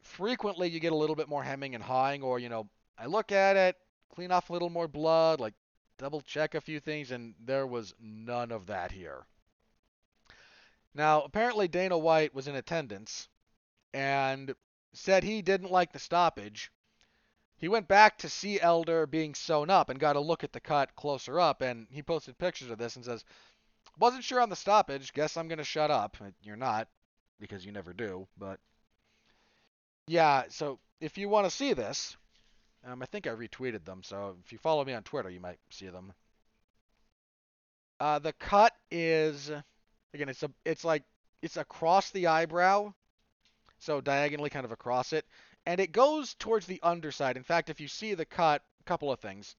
frequently, 0.00 0.68
you 0.68 0.80
get 0.80 0.92
a 0.92 0.96
little 0.96 1.16
bit 1.16 1.28
more 1.28 1.42
hemming 1.42 1.74
and 1.74 1.84
hawing, 1.84 2.22
or 2.22 2.38
you 2.38 2.48
know, 2.48 2.68
I 2.98 3.06
look 3.06 3.30
at 3.32 3.56
it, 3.56 3.76
clean 4.14 4.30
off 4.30 4.50
a 4.50 4.52
little 4.52 4.70
more 4.70 4.88
blood, 4.88 5.40
like 5.40 5.54
double 5.98 6.20
check 6.20 6.54
a 6.54 6.60
few 6.60 6.80
things, 6.80 7.10
and 7.10 7.34
there 7.40 7.66
was 7.66 7.94
none 8.00 8.52
of 8.52 8.66
that 8.66 8.92
here. 8.92 9.26
Now, 10.94 11.22
apparently, 11.22 11.68
Dana 11.68 11.96
White 11.96 12.34
was 12.34 12.48
in 12.48 12.54
attendance 12.54 13.28
and 13.94 14.54
said 14.92 15.24
he 15.24 15.42
didn't 15.42 15.70
like 15.70 15.92
the 15.92 15.98
stoppage. 15.98 16.70
He 17.56 17.68
went 17.68 17.88
back 17.88 18.18
to 18.18 18.28
see 18.28 18.60
Elder 18.60 19.06
being 19.06 19.34
sewn 19.34 19.70
up 19.70 19.88
and 19.88 19.98
got 19.98 20.16
a 20.16 20.20
look 20.20 20.44
at 20.44 20.52
the 20.52 20.60
cut 20.60 20.94
closer 20.96 21.38
up, 21.38 21.62
and 21.62 21.86
he 21.90 22.02
posted 22.02 22.36
pictures 22.36 22.70
of 22.70 22.78
this 22.78 22.96
and 22.96 23.04
says, 23.04 23.24
Wasn't 23.98 24.24
sure 24.24 24.40
on 24.40 24.50
the 24.50 24.56
stoppage. 24.56 25.12
Guess 25.12 25.36
I'm 25.36 25.48
going 25.48 25.58
to 25.58 25.64
shut 25.64 25.90
up. 25.90 26.16
You're 26.42 26.56
not, 26.56 26.88
because 27.38 27.64
you 27.64 27.72
never 27.72 27.92
do, 27.92 28.26
but 28.36 28.58
yeah, 30.06 30.44
so 30.48 30.78
if 31.00 31.16
you 31.16 31.28
want 31.28 31.46
to 31.46 31.50
see 31.50 31.72
this, 31.72 32.16
um, 32.84 33.02
I 33.02 33.06
think 33.06 33.26
I 33.26 33.30
retweeted 33.30 33.84
them, 33.84 34.02
so 34.02 34.36
if 34.44 34.52
you 34.52 34.58
follow 34.58 34.84
me 34.84 34.92
on 34.92 35.02
Twitter, 35.02 35.30
you 35.30 35.40
might 35.40 35.58
see 35.70 35.88
them. 35.88 36.12
Uh, 38.00 38.18
the 38.18 38.32
cut 38.32 38.72
is 38.90 39.50
again, 40.14 40.28
it's 40.28 40.42
a, 40.42 40.50
it's 40.64 40.84
like 40.84 41.04
it's 41.40 41.56
across 41.56 42.10
the 42.10 42.26
eyebrow, 42.26 42.92
so 43.78 44.00
diagonally 44.00 44.50
kind 44.50 44.64
of 44.64 44.72
across 44.72 45.12
it, 45.12 45.24
and 45.66 45.80
it 45.80 45.92
goes 45.92 46.34
towards 46.34 46.66
the 46.66 46.80
underside. 46.82 47.36
In 47.36 47.44
fact, 47.44 47.70
if 47.70 47.80
you 47.80 47.88
see 47.88 48.14
the 48.14 48.24
cut, 48.24 48.62
a 48.80 48.84
couple 48.84 49.12
of 49.12 49.20
things. 49.20 49.56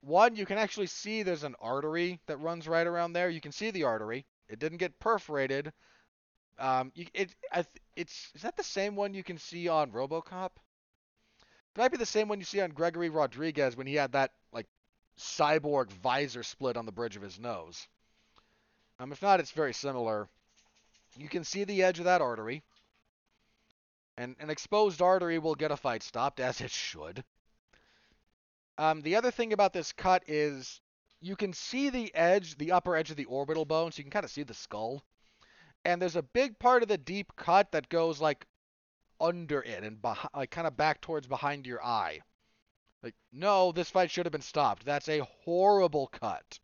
One, 0.00 0.36
you 0.36 0.46
can 0.46 0.58
actually 0.58 0.86
see 0.86 1.22
there's 1.22 1.42
an 1.42 1.56
artery 1.60 2.20
that 2.26 2.36
runs 2.36 2.68
right 2.68 2.86
around 2.86 3.12
there. 3.12 3.28
You 3.28 3.40
can 3.40 3.50
see 3.50 3.70
the 3.70 3.84
artery. 3.84 4.24
It 4.48 4.58
didn't 4.60 4.78
get 4.78 5.00
perforated, 5.00 5.72
um, 6.58 6.92
you, 6.94 7.06
it, 7.12 7.34
it's 7.96 8.30
is 8.34 8.42
that 8.42 8.56
the 8.56 8.64
same 8.64 8.96
one 8.96 9.14
you 9.14 9.22
can 9.22 9.38
see 9.38 9.68
on 9.68 9.90
RoboCop? 9.90 10.50
It 11.76 11.80
might 11.80 11.90
be 11.90 11.98
the 11.98 12.06
same 12.06 12.28
one 12.28 12.38
you 12.38 12.46
see 12.46 12.62
on 12.62 12.70
Gregory 12.70 13.10
Rodrigues 13.10 13.76
when 13.76 13.86
he 13.86 13.96
had 13.96 14.12
that 14.12 14.32
like 14.50 14.66
cyborg 15.18 15.90
visor 15.90 16.42
split 16.42 16.78
on 16.78 16.86
the 16.86 16.92
bridge 16.92 17.16
of 17.16 17.22
his 17.22 17.38
nose. 17.38 17.86
Um, 18.98 19.12
if 19.12 19.20
not, 19.20 19.40
it's 19.40 19.50
very 19.50 19.74
similar. 19.74 20.26
You 21.18 21.28
can 21.28 21.44
see 21.44 21.64
the 21.64 21.82
edge 21.82 21.98
of 21.98 22.06
that 22.06 22.22
artery. 22.22 22.62
And 24.16 24.36
an 24.40 24.48
exposed 24.48 25.02
artery 25.02 25.38
will 25.38 25.54
get 25.54 25.70
a 25.70 25.76
fight 25.76 26.02
stopped, 26.02 26.40
as 26.40 26.62
it 26.62 26.70
should. 26.70 27.22
Um, 28.78 29.02
the 29.02 29.16
other 29.16 29.30
thing 29.30 29.52
about 29.52 29.74
this 29.74 29.92
cut 29.92 30.24
is 30.26 30.80
you 31.20 31.36
can 31.36 31.52
see 31.52 31.90
the 31.90 32.14
edge, 32.14 32.56
the 32.56 32.72
upper 32.72 32.96
edge 32.96 33.10
of 33.10 33.18
the 33.18 33.26
orbital 33.26 33.66
bone, 33.66 33.92
so 33.92 33.98
you 33.98 34.04
can 34.04 34.10
kind 34.10 34.24
of 34.24 34.30
see 34.30 34.44
the 34.44 34.54
skull 34.54 35.04
and 35.86 36.02
there's 36.02 36.16
a 36.16 36.22
big 36.22 36.58
part 36.58 36.82
of 36.82 36.88
the 36.88 36.98
deep 36.98 37.36
cut 37.36 37.70
that 37.70 37.88
goes 37.88 38.20
like 38.20 38.44
under 39.20 39.62
it 39.62 39.82
and 39.82 40.00
behind, 40.00 40.30
like 40.34 40.50
kind 40.50 40.66
of 40.66 40.76
back 40.76 41.00
towards 41.00 41.26
behind 41.26 41.66
your 41.66 41.82
eye. 41.84 42.20
Like, 43.02 43.14
no, 43.32 43.72
this 43.72 43.90
fight 43.90 44.10
should 44.10 44.26
have 44.26 44.32
been 44.32 44.40
stopped. 44.40 44.84
That's 44.84 45.08
a 45.08 45.26
horrible 45.44 46.08
cut 46.08 46.58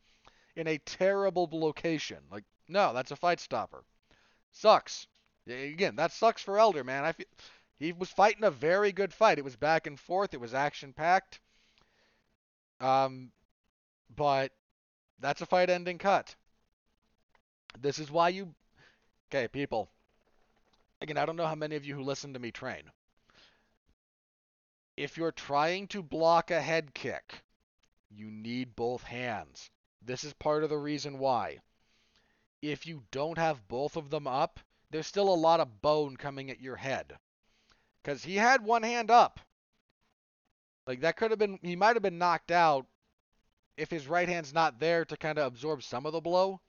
in 0.56 0.66
a 0.66 0.78
terrible 0.78 1.48
location. 1.52 2.18
Like, 2.30 2.44
no, 2.68 2.92
that's 2.92 3.10
a 3.10 3.16
fight 3.16 3.40
stopper. 3.40 3.84
Sucks. 4.52 5.06
Again, 5.46 5.96
that 5.96 6.12
sucks 6.12 6.42
for 6.42 6.58
Elder, 6.58 6.84
man. 6.84 7.04
I 7.04 7.12
feel 7.12 7.26
he 7.78 7.92
was 7.92 8.10
fighting 8.10 8.44
a 8.44 8.50
very 8.50 8.92
good 8.92 9.12
fight. 9.12 9.38
It 9.38 9.44
was 9.44 9.56
back 9.56 9.86
and 9.86 9.98
forth. 9.98 10.34
It 10.34 10.40
was 10.40 10.54
action 10.54 10.92
packed. 10.92 11.40
Um, 12.80 13.30
but 14.14 14.52
that's 15.20 15.42
a 15.42 15.46
fight 15.46 15.70
ending 15.70 15.98
cut. 15.98 16.34
This 17.80 17.98
is 17.98 18.10
why 18.10 18.28
you 18.30 18.54
Okay, 19.32 19.48
people. 19.48 19.88
Again, 21.02 21.18
I 21.18 21.26
don't 21.26 21.34
know 21.34 21.48
how 21.48 21.56
many 21.56 21.74
of 21.74 21.84
you 21.84 21.96
who 21.96 22.04
listen 22.04 22.32
to 22.32 22.38
me 22.38 22.52
train. 22.52 22.84
If 24.96 25.16
you're 25.16 25.32
trying 25.32 25.88
to 25.88 26.00
block 26.00 26.52
a 26.52 26.60
head 26.60 26.94
kick, 26.94 27.42
you 28.08 28.30
need 28.30 28.76
both 28.76 29.02
hands. 29.02 29.68
This 30.00 30.22
is 30.22 30.32
part 30.34 30.62
of 30.62 30.70
the 30.70 30.78
reason 30.78 31.18
why. 31.18 31.58
If 32.62 32.86
you 32.86 33.02
don't 33.10 33.36
have 33.36 33.66
both 33.66 33.96
of 33.96 34.10
them 34.10 34.28
up, 34.28 34.60
there's 34.90 35.08
still 35.08 35.28
a 35.28 35.34
lot 35.34 35.58
of 35.58 35.82
bone 35.82 36.16
coming 36.16 36.52
at 36.52 36.60
your 36.60 36.76
head. 36.76 37.18
Because 38.00 38.22
he 38.22 38.36
had 38.36 38.64
one 38.64 38.84
hand 38.84 39.10
up. 39.10 39.40
Like, 40.86 41.00
that 41.00 41.16
could 41.16 41.32
have 41.32 41.38
been, 41.40 41.58
he 41.62 41.74
might 41.74 41.96
have 41.96 42.02
been 42.04 42.18
knocked 42.18 42.52
out 42.52 42.86
if 43.76 43.90
his 43.90 44.06
right 44.06 44.28
hand's 44.28 44.54
not 44.54 44.78
there 44.78 45.04
to 45.06 45.16
kind 45.16 45.40
of 45.40 45.48
absorb 45.48 45.82
some 45.82 46.06
of 46.06 46.12
the 46.12 46.20
blow 46.20 46.60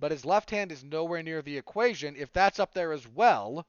but 0.00 0.10
his 0.10 0.24
left 0.24 0.50
hand 0.50 0.72
is 0.72 0.84
nowhere 0.84 1.22
near 1.22 1.42
the 1.42 1.58
equation. 1.58 2.16
If 2.16 2.32
that's 2.32 2.60
up 2.60 2.74
there 2.74 2.92
as 2.92 3.06
well, 3.06 3.66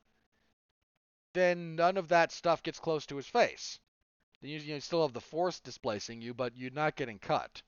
then 1.34 1.76
none 1.76 1.98
of 1.98 2.10
that 2.10 2.32
stuff 2.32 2.64
gets 2.64 2.80
close 2.80 3.06
to 3.08 3.16
his 3.16 3.28
face. 3.28 3.80
Then 4.42 4.52
you, 4.52 4.60
you 4.60 4.80
still 4.80 5.04
have 5.04 5.14
the 5.14 5.22
force 5.22 5.60
displacing 5.60 6.22
you, 6.22 6.34
but 6.34 6.56
you're 6.56 6.72
not 6.72 6.96
getting 6.96 7.20
cut. 7.20 7.62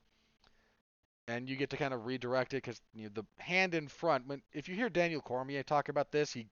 And 1.28 1.48
you 1.48 1.56
get 1.56 1.70
to 1.70 1.76
kind 1.76 1.94
of 1.94 2.06
redirect 2.06 2.52
it 2.52 2.62
because 2.62 2.80
you 2.94 3.04
know, 3.04 3.10
the 3.14 3.24
hand 3.38 3.74
in 3.74 3.88
front. 3.88 4.26
When 4.26 4.42
if 4.52 4.68
you 4.68 4.74
hear 4.74 4.88
Daniel 4.88 5.20
Cormier 5.20 5.62
talk 5.62 5.88
about 5.88 6.10
this, 6.10 6.32
he 6.32 6.46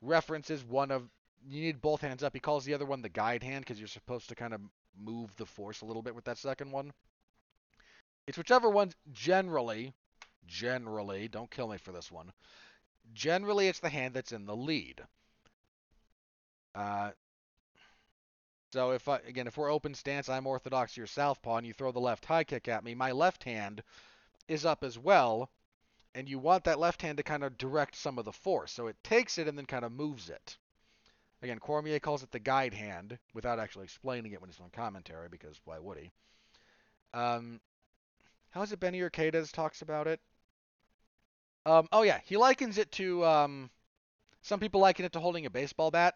references 0.00 0.64
one 0.64 0.90
of 0.90 1.08
you 1.46 1.60
need 1.60 1.80
both 1.80 2.00
hands 2.00 2.22
up. 2.22 2.34
He 2.34 2.40
calls 2.40 2.64
the 2.64 2.74
other 2.74 2.86
one 2.86 3.02
the 3.02 3.08
guide 3.08 3.42
hand 3.42 3.64
because 3.64 3.78
you're 3.78 3.88
supposed 3.88 4.28
to 4.28 4.34
kind 4.34 4.54
of 4.54 4.60
move 4.98 5.34
the 5.36 5.46
force 5.46 5.82
a 5.82 5.84
little 5.84 6.02
bit 6.02 6.14
with 6.14 6.24
that 6.24 6.38
second 6.38 6.72
one. 6.72 6.92
It's 8.26 8.38
whichever 8.38 8.68
one 8.68 8.92
generally 9.12 9.94
Generally, 10.48 11.28
don't 11.28 11.50
kill 11.50 11.68
me 11.68 11.78
for 11.78 11.92
this 11.92 12.10
one. 12.10 12.32
Generally, 13.14 13.68
it's 13.68 13.80
the 13.80 13.88
hand 13.88 14.14
that's 14.14 14.32
in 14.32 14.46
the 14.46 14.56
lead. 14.56 15.02
Uh, 16.74 17.10
so 18.72 18.90
if 18.90 19.08
I, 19.08 19.18
again, 19.26 19.46
if 19.46 19.56
we're 19.56 19.72
open 19.72 19.94
stance, 19.94 20.28
I'm 20.28 20.46
orthodox, 20.46 20.96
you're 20.96 21.06
southpaw, 21.06 21.56
and 21.56 21.66
you 21.66 21.72
throw 21.72 21.92
the 21.92 22.00
left 22.00 22.24
high 22.24 22.44
kick 22.44 22.68
at 22.68 22.84
me, 22.84 22.94
my 22.94 23.12
left 23.12 23.44
hand 23.44 23.82
is 24.46 24.64
up 24.64 24.84
as 24.84 24.98
well, 24.98 25.50
and 26.14 26.28
you 26.28 26.38
want 26.38 26.64
that 26.64 26.78
left 26.78 27.02
hand 27.02 27.18
to 27.18 27.22
kind 27.22 27.44
of 27.44 27.58
direct 27.58 27.96
some 27.96 28.18
of 28.18 28.24
the 28.24 28.32
force. 28.32 28.72
So 28.72 28.86
it 28.86 28.96
takes 29.02 29.38
it 29.38 29.48
and 29.48 29.56
then 29.56 29.66
kind 29.66 29.84
of 29.84 29.92
moves 29.92 30.28
it. 30.28 30.56
Again, 31.42 31.60
Cormier 31.60 32.00
calls 32.00 32.22
it 32.22 32.30
the 32.30 32.38
guide 32.38 32.74
hand 32.74 33.18
without 33.32 33.58
actually 33.58 33.84
explaining 33.84 34.32
it 34.32 34.40
when 34.40 34.50
he's 34.50 34.60
on 34.60 34.70
commentary, 34.70 35.28
because 35.28 35.60
why 35.64 35.78
would 35.78 35.98
he? 35.98 36.10
Um, 37.14 37.60
how 38.50 38.62
is 38.62 38.72
it 38.72 38.80
Benny 38.80 39.00
Urquidez 39.00 39.52
talks 39.52 39.82
about 39.82 40.06
it? 40.06 40.20
Um, 41.68 41.86
oh 41.92 42.00
yeah, 42.00 42.18
he 42.24 42.38
likens 42.38 42.78
it 42.78 42.90
to 42.92 43.22
um, 43.26 43.70
some 44.40 44.58
people 44.58 44.80
liken 44.80 45.04
it 45.04 45.12
to 45.12 45.20
holding 45.20 45.44
a 45.44 45.50
baseball 45.50 45.90
bat. 45.90 46.14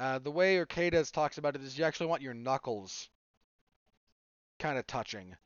Uh, 0.00 0.18
the 0.18 0.32
way 0.32 0.56
Urquidez 0.56 1.12
talks 1.12 1.38
about 1.38 1.54
it 1.54 1.62
is 1.62 1.78
you 1.78 1.84
actually 1.84 2.08
want 2.08 2.22
your 2.22 2.34
knuckles 2.34 3.08
kind 4.58 4.78
of 4.78 4.86
touching. 4.88 5.36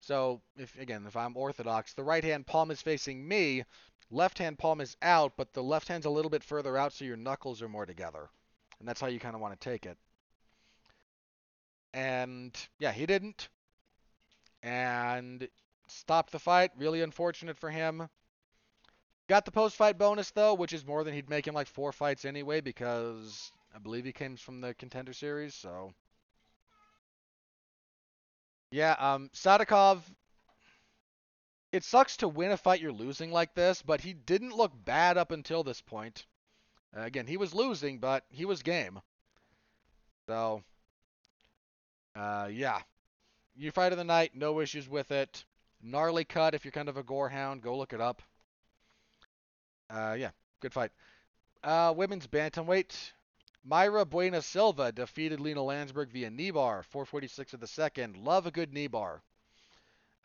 So 0.00 0.40
if 0.56 0.78
again, 0.78 1.04
if 1.08 1.16
I'm 1.16 1.36
orthodox, 1.36 1.94
the 1.94 2.04
right 2.04 2.22
hand 2.22 2.46
palm 2.46 2.70
is 2.70 2.80
facing 2.80 3.26
me, 3.26 3.64
left 4.08 4.38
hand 4.38 4.56
palm 4.56 4.80
is 4.80 4.96
out, 5.02 5.32
but 5.36 5.52
the 5.52 5.62
left 5.62 5.88
hand's 5.88 6.06
a 6.06 6.10
little 6.10 6.30
bit 6.30 6.44
further 6.44 6.76
out, 6.76 6.92
so 6.92 7.04
your 7.04 7.16
knuckles 7.16 7.60
are 7.60 7.68
more 7.68 7.86
together, 7.86 8.30
and 8.78 8.88
that's 8.88 9.00
how 9.00 9.08
you 9.08 9.18
kind 9.18 9.34
of 9.34 9.40
want 9.40 9.60
to 9.60 9.68
take 9.68 9.84
it. 9.84 9.98
And 11.92 12.56
yeah, 12.78 12.92
he 12.92 13.04
didn't. 13.04 13.48
And 14.62 15.48
stopped 15.88 16.30
the 16.30 16.38
fight. 16.38 16.70
Really 16.76 17.02
unfortunate 17.02 17.58
for 17.58 17.70
him. 17.70 18.08
Got 19.28 19.44
the 19.44 19.52
post 19.52 19.76
fight 19.76 19.98
bonus 19.98 20.30
though, 20.30 20.54
which 20.54 20.72
is 20.72 20.86
more 20.86 21.04
than 21.04 21.14
he'd 21.14 21.28
make 21.28 21.46
in 21.46 21.54
like 21.54 21.66
four 21.66 21.92
fights 21.92 22.24
anyway, 22.24 22.60
because 22.60 23.52
I 23.74 23.78
believe 23.78 24.04
he 24.04 24.12
came 24.12 24.36
from 24.36 24.60
the 24.60 24.74
contender 24.74 25.12
series, 25.12 25.54
so 25.54 25.92
yeah, 28.70 28.96
um 28.98 29.30
Sadykhov 29.34 30.00
it 31.72 31.84
sucks 31.84 32.16
to 32.18 32.28
win 32.28 32.50
a 32.50 32.56
fight 32.56 32.80
you're 32.80 32.92
losing 32.92 33.30
like 33.30 33.54
this, 33.54 33.82
but 33.82 34.00
he 34.00 34.14
didn't 34.14 34.56
look 34.56 34.72
bad 34.84 35.18
up 35.18 35.30
until 35.30 35.62
this 35.62 35.82
point. 35.82 36.24
Uh, 36.96 37.02
again, 37.02 37.26
he 37.26 37.36
was 37.36 37.54
losing, 37.54 37.98
but 37.98 38.24
he 38.30 38.46
was 38.46 38.62
game. 38.62 39.00
So, 40.26 40.62
uh, 42.16 42.48
yeah. 42.50 42.80
You 43.54 43.70
fight 43.70 43.92
of 43.92 43.98
the 43.98 44.04
night, 44.04 44.34
no 44.34 44.60
issues 44.60 44.88
with 44.88 45.10
it. 45.10 45.44
Gnarly 45.82 46.24
cut 46.24 46.54
if 46.54 46.64
you're 46.64 46.72
kind 46.72 46.88
of 46.88 46.96
a 46.96 47.04
gorehound, 47.04 47.60
go 47.60 47.76
look 47.76 47.92
it 47.92 48.00
up. 48.00 48.22
Uh, 49.90 50.16
yeah, 50.18 50.30
good 50.60 50.72
fight. 50.72 50.90
Uh, 51.62 51.92
women's 51.96 52.26
bantamweight. 52.26 52.94
Mayra 53.68 54.08
Bueno 54.08 54.40
Silva 54.40 54.92
defeated 54.92 55.40
Lina 55.40 55.60
Länsberg 55.60 56.10
via 56.10 56.30
knee 56.30 56.50
bar, 56.50 56.82
446 56.84 57.54
of 57.54 57.60
the 57.60 57.66
second. 57.66 58.16
Love 58.16 58.46
a 58.46 58.50
good 58.50 58.72
knee 58.72 58.86
bar. 58.86 59.22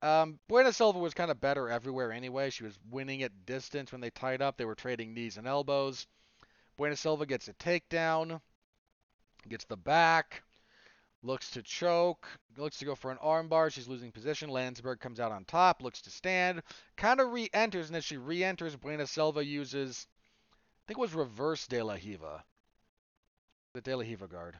Um, 0.02 0.40
Bueno 0.48 0.72
Silva 0.72 1.00
was 1.00 1.14
kind 1.14 1.32
of 1.32 1.42
better 1.42 1.70
everywhere 1.70 2.12
anyway. 2.12 2.50
She 2.50 2.64
was 2.64 2.78
winning 2.90 3.24
at 3.24 3.46
distance 3.46 3.92
when 3.92 4.02
they 4.02 4.10
tied 4.10 4.42
up. 4.42 4.58
They 4.58 4.66
were 4.66 4.76
trading 4.76 5.14
knees 5.14 5.38
and 5.38 5.48
elbows. 5.48 6.08
Bueno 6.78 6.96
Silva 6.96 7.26
gets 7.26 7.48
a 7.48 7.54
takedown, 7.54 8.42
gets 9.48 9.66
the 9.66 9.78
back, 9.78 10.44
looks 11.24 11.50
to 11.52 11.64
choke, 11.64 12.28
looks 12.58 12.78
to 12.80 12.86
go 12.86 12.96
for 12.96 13.10
an 13.10 13.18
armbar. 13.18 13.72
She's 13.72 13.88
losing 13.88 14.12
position. 14.12 14.50
Länsberg 14.50 15.00
comes 15.00 15.20
out 15.20 15.32
on 15.32 15.46
top, 15.46 15.82
looks 15.82 16.02
to 16.02 16.10
stand, 16.10 16.62
kind 16.98 17.20
of 17.20 17.32
re-enters, 17.32 17.88
and 17.88 17.96
as 17.96 18.06
she 18.06 18.18
re-enters, 18.18 18.76
Bueno 18.76 19.06
Silva 19.06 19.44
uses, 19.44 20.08
I 20.52 20.84
think 20.88 20.98
it 20.98 21.02
was 21.02 21.14
reverse 21.14 21.66
De 21.68 21.82
La 21.82 21.96
Riva. 21.96 22.44
The 23.74 23.82
De 23.82 23.96
La 23.96 24.04
Riva 24.04 24.28
guard. 24.28 24.60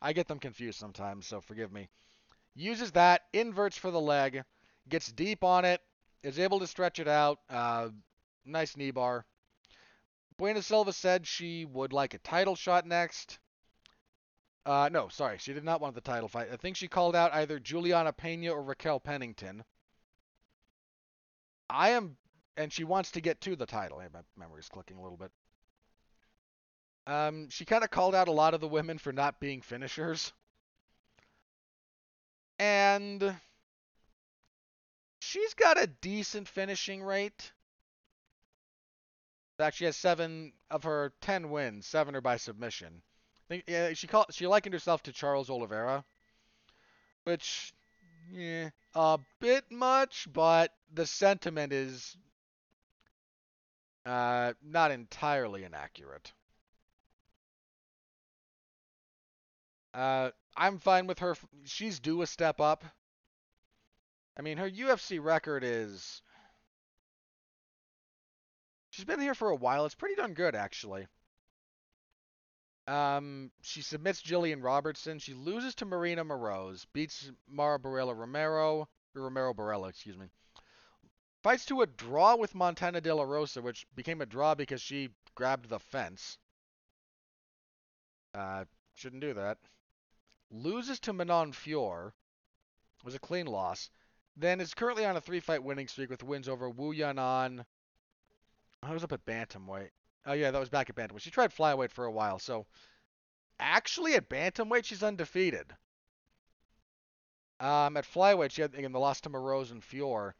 I 0.00 0.12
get 0.12 0.28
them 0.28 0.38
confused 0.38 0.78
sometimes, 0.78 1.26
so 1.26 1.40
forgive 1.40 1.72
me. 1.72 1.88
Uses 2.54 2.92
that, 2.92 3.22
inverts 3.32 3.78
for 3.78 3.90
the 3.90 4.00
leg, 4.00 4.44
gets 4.88 5.10
deep 5.10 5.42
on 5.42 5.64
it, 5.64 5.80
is 6.22 6.38
able 6.38 6.60
to 6.60 6.66
stretch 6.66 6.98
it 6.98 7.08
out. 7.08 7.38
Uh, 7.48 7.88
nice 8.44 8.76
knee 8.76 8.90
bar. 8.90 9.24
Bueno 10.36 10.60
Silva 10.60 10.92
said 10.92 11.26
she 11.26 11.64
would 11.64 11.92
like 11.92 12.14
a 12.14 12.18
title 12.18 12.56
shot 12.56 12.86
next. 12.86 13.38
Uh, 14.66 14.88
no, 14.90 15.08
sorry, 15.08 15.36
she 15.38 15.52
did 15.52 15.64
not 15.64 15.80
want 15.80 15.94
the 15.94 16.00
title 16.00 16.28
fight. 16.28 16.48
I 16.50 16.56
think 16.56 16.76
she 16.76 16.88
called 16.88 17.14
out 17.14 17.34
either 17.34 17.58
Juliana 17.58 18.12
Pena 18.12 18.50
or 18.50 18.62
Raquel 18.62 18.98
Pennington. 18.98 19.62
I 21.68 21.90
am, 21.90 22.16
and 22.56 22.72
she 22.72 22.84
wants 22.84 23.10
to 23.12 23.20
get 23.20 23.42
to 23.42 23.56
the 23.56 23.66
title. 23.66 23.98
My 24.12 24.20
memory's 24.38 24.68
clicking 24.68 24.96
a 24.96 25.02
little 25.02 25.18
bit. 25.18 25.30
Um, 27.06 27.50
she 27.50 27.66
kind 27.66 27.84
of 27.84 27.90
called 27.90 28.14
out 28.14 28.28
a 28.28 28.32
lot 28.32 28.54
of 28.54 28.62
the 28.62 28.68
women 28.68 28.96
for 28.96 29.12
not 29.12 29.38
being 29.38 29.60
finishers. 29.60 30.32
And 32.58 33.36
she's 35.20 35.52
got 35.54 35.82
a 35.82 35.86
decent 35.86 36.48
finishing 36.48 37.02
rate. 37.02 37.52
In 39.58 39.64
fact, 39.64 39.76
she 39.76 39.84
has 39.84 39.96
seven 39.96 40.52
of 40.70 40.84
her 40.84 41.12
ten 41.20 41.50
wins. 41.50 41.86
Seven 41.86 42.16
are 42.16 42.22
by 42.22 42.38
submission. 42.38 43.02
Think 43.48 43.64
yeah, 43.66 43.92
she 43.92 44.06
called 44.06 44.26
she 44.30 44.46
likened 44.46 44.72
herself 44.72 45.02
to 45.04 45.12
Charles 45.12 45.50
Oliveira, 45.50 46.04
which 47.24 47.74
yeah, 48.32 48.70
a 48.94 49.18
bit 49.40 49.70
much, 49.70 50.28
but 50.32 50.72
the 50.92 51.06
sentiment 51.06 51.72
is 51.72 52.16
uh, 54.06 54.54
not 54.62 54.90
entirely 54.90 55.64
inaccurate. 55.64 56.32
Uh, 59.92 60.30
I'm 60.56 60.78
fine 60.78 61.06
with 61.06 61.18
her. 61.20 61.36
She's 61.64 62.00
due 62.00 62.22
a 62.22 62.26
step 62.26 62.60
up. 62.60 62.84
I 64.36 64.42
mean, 64.42 64.58
her 64.58 64.68
UFC 64.68 65.22
record 65.22 65.62
is. 65.64 66.22
She's 68.90 69.04
been 69.04 69.20
here 69.20 69.34
for 69.34 69.50
a 69.50 69.56
while. 69.56 69.86
It's 69.86 69.94
pretty 69.94 70.14
darn 70.14 70.34
good, 70.34 70.54
actually. 70.54 71.06
Um, 72.86 73.50
she 73.62 73.80
submits 73.80 74.22
Jillian 74.22 74.62
Robertson. 74.62 75.18
She 75.18 75.32
loses 75.32 75.74
to 75.76 75.86
Marina 75.86 76.24
Moroz. 76.24 76.86
Beats 76.92 77.30
Mara 77.48 77.78
Borella 77.78 78.16
Romero. 78.16 78.88
Romero 79.14 79.54
Borella, 79.54 79.88
excuse 79.88 80.18
me. 80.18 80.26
Fights 81.42 81.66
to 81.66 81.82
a 81.82 81.86
draw 81.86 82.36
with 82.36 82.54
Montana 82.54 83.00
De 83.00 83.14
La 83.14 83.22
Rosa, 83.22 83.62
which 83.62 83.86
became 83.94 84.20
a 84.20 84.26
draw 84.26 84.54
because 84.54 84.80
she 84.80 85.10
grabbed 85.34 85.68
the 85.68 85.78
fence. 85.78 86.38
Uh, 88.34 88.64
shouldn't 88.94 89.22
do 89.22 89.34
that. 89.34 89.58
Loses 90.50 90.98
to 91.00 91.12
Manon 91.12 91.52
Fiorot. 91.52 92.12
Was 93.04 93.14
a 93.14 93.18
clean 93.18 93.46
loss. 93.46 93.90
Then 94.36 94.60
is 94.60 94.74
currently 94.74 95.04
on 95.04 95.16
a 95.16 95.20
three-fight 95.20 95.62
winning 95.62 95.88
streak 95.88 96.10
with 96.10 96.22
wins 96.22 96.48
over 96.48 96.70
Wu 96.70 96.94
Yanan. 96.94 97.64
I 98.82 98.92
was 98.92 99.04
up 99.04 99.12
at 99.12 99.24
bantamweight. 99.24 99.90
Oh 100.26 100.32
yeah, 100.32 100.50
that 100.50 100.58
was 100.58 100.70
back 100.70 100.88
at 100.88 100.96
bantamweight. 100.96 101.20
She 101.20 101.30
tried 101.30 101.54
flyweight 101.54 101.90
for 101.90 102.06
a 102.06 102.12
while, 102.12 102.38
so 102.38 102.66
actually 103.58 104.14
at 104.14 104.28
bantamweight 104.28 104.84
she's 104.84 105.02
undefeated. 105.02 105.66
Um, 107.60 107.96
at 107.96 108.04
flyweight 108.04 108.50
she 108.50 108.62
had 108.62 108.74
again 108.74 108.92
the 108.92 109.00
loss 109.00 109.20
to 109.22 109.30
Moroz 109.30 109.70
and 109.70 109.82
Fiorot. 109.82 110.32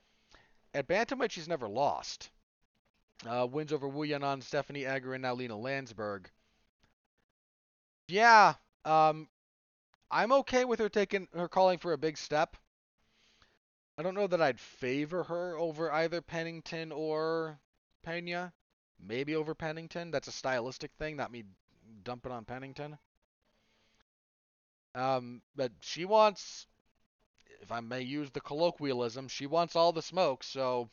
At 0.72 0.88
bantamweight 0.88 1.30
she's 1.30 1.48
never 1.48 1.68
lost. 1.68 2.30
Uh, 3.26 3.46
wins 3.50 3.72
over 3.72 3.88
Wu 3.88 4.06
Yanan, 4.06 4.42
Stephanie 4.42 4.86
Egger, 4.86 5.14
and 5.14 5.22
now 5.22 5.34
Lina 5.34 5.54
Länsberg. 5.54 6.26
Yeah, 8.08 8.54
um, 8.84 9.28
I'm 10.10 10.32
okay 10.32 10.64
with 10.64 10.80
her 10.80 10.88
taking 10.88 11.28
her 11.32 11.48
calling 11.48 11.78
for 11.78 11.92
a 11.92 11.98
big 11.98 12.18
step. 12.18 12.56
I 13.96 14.02
don't 14.02 14.14
know 14.14 14.26
that 14.26 14.42
I'd 14.42 14.58
favor 14.58 15.22
her 15.24 15.56
over 15.56 15.92
either 15.92 16.20
Pennington 16.20 16.90
or 16.90 17.60
Pena. 18.02 18.52
Maybe 19.00 19.36
over 19.36 19.54
Pennington. 19.54 20.10
That's 20.10 20.28
a 20.28 20.32
stylistic 20.32 20.90
thing, 20.98 21.16
not 21.16 21.32
me 21.32 21.44
dumping 22.04 22.32
on 22.32 22.44
Pennington. 22.44 22.98
Um, 24.94 25.42
but 25.56 25.72
she 25.80 26.04
wants, 26.04 26.66
if 27.60 27.72
I 27.72 27.80
may 27.80 28.02
use 28.02 28.30
the 28.30 28.40
colloquialism, 28.40 29.28
she 29.28 29.46
wants 29.46 29.74
all 29.74 29.92
the 29.92 30.02
smoke, 30.02 30.44
so 30.44 30.88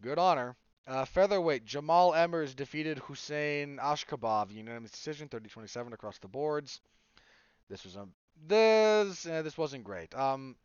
good 0.00 0.18
on 0.18 0.38
her. 0.38 0.56
Uh, 0.86 1.04
featherweight, 1.04 1.66
Jamall 1.66 2.14
Emmers 2.14 2.56
defeated 2.56 2.98
Khusein 2.98 3.78
Askhabov, 3.78 4.50
unanimous 4.50 4.90
decision, 4.90 5.28
30-27 5.28 5.92
across 5.92 6.18
the 6.18 6.28
boards. 6.28 6.80
This 7.68 7.84
was 7.84 7.96
a 7.96 8.08
this 8.46 9.26
uh, 9.26 9.42
this 9.42 9.58
wasn't 9.58 9.84
great. 9.84 10.14
Um, 10.14 10.56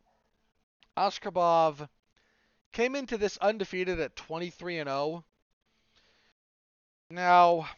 Askhabov 0.95 1.89
came 2.71 2.95
into 2.95 3.17
this 3.17 3.37
undefeated 3.37 3.99
at 3.99 4.15
23 4.15 4.79
and 4.79 4.89
0. 4.89 5.25
Now, 7.13 7.69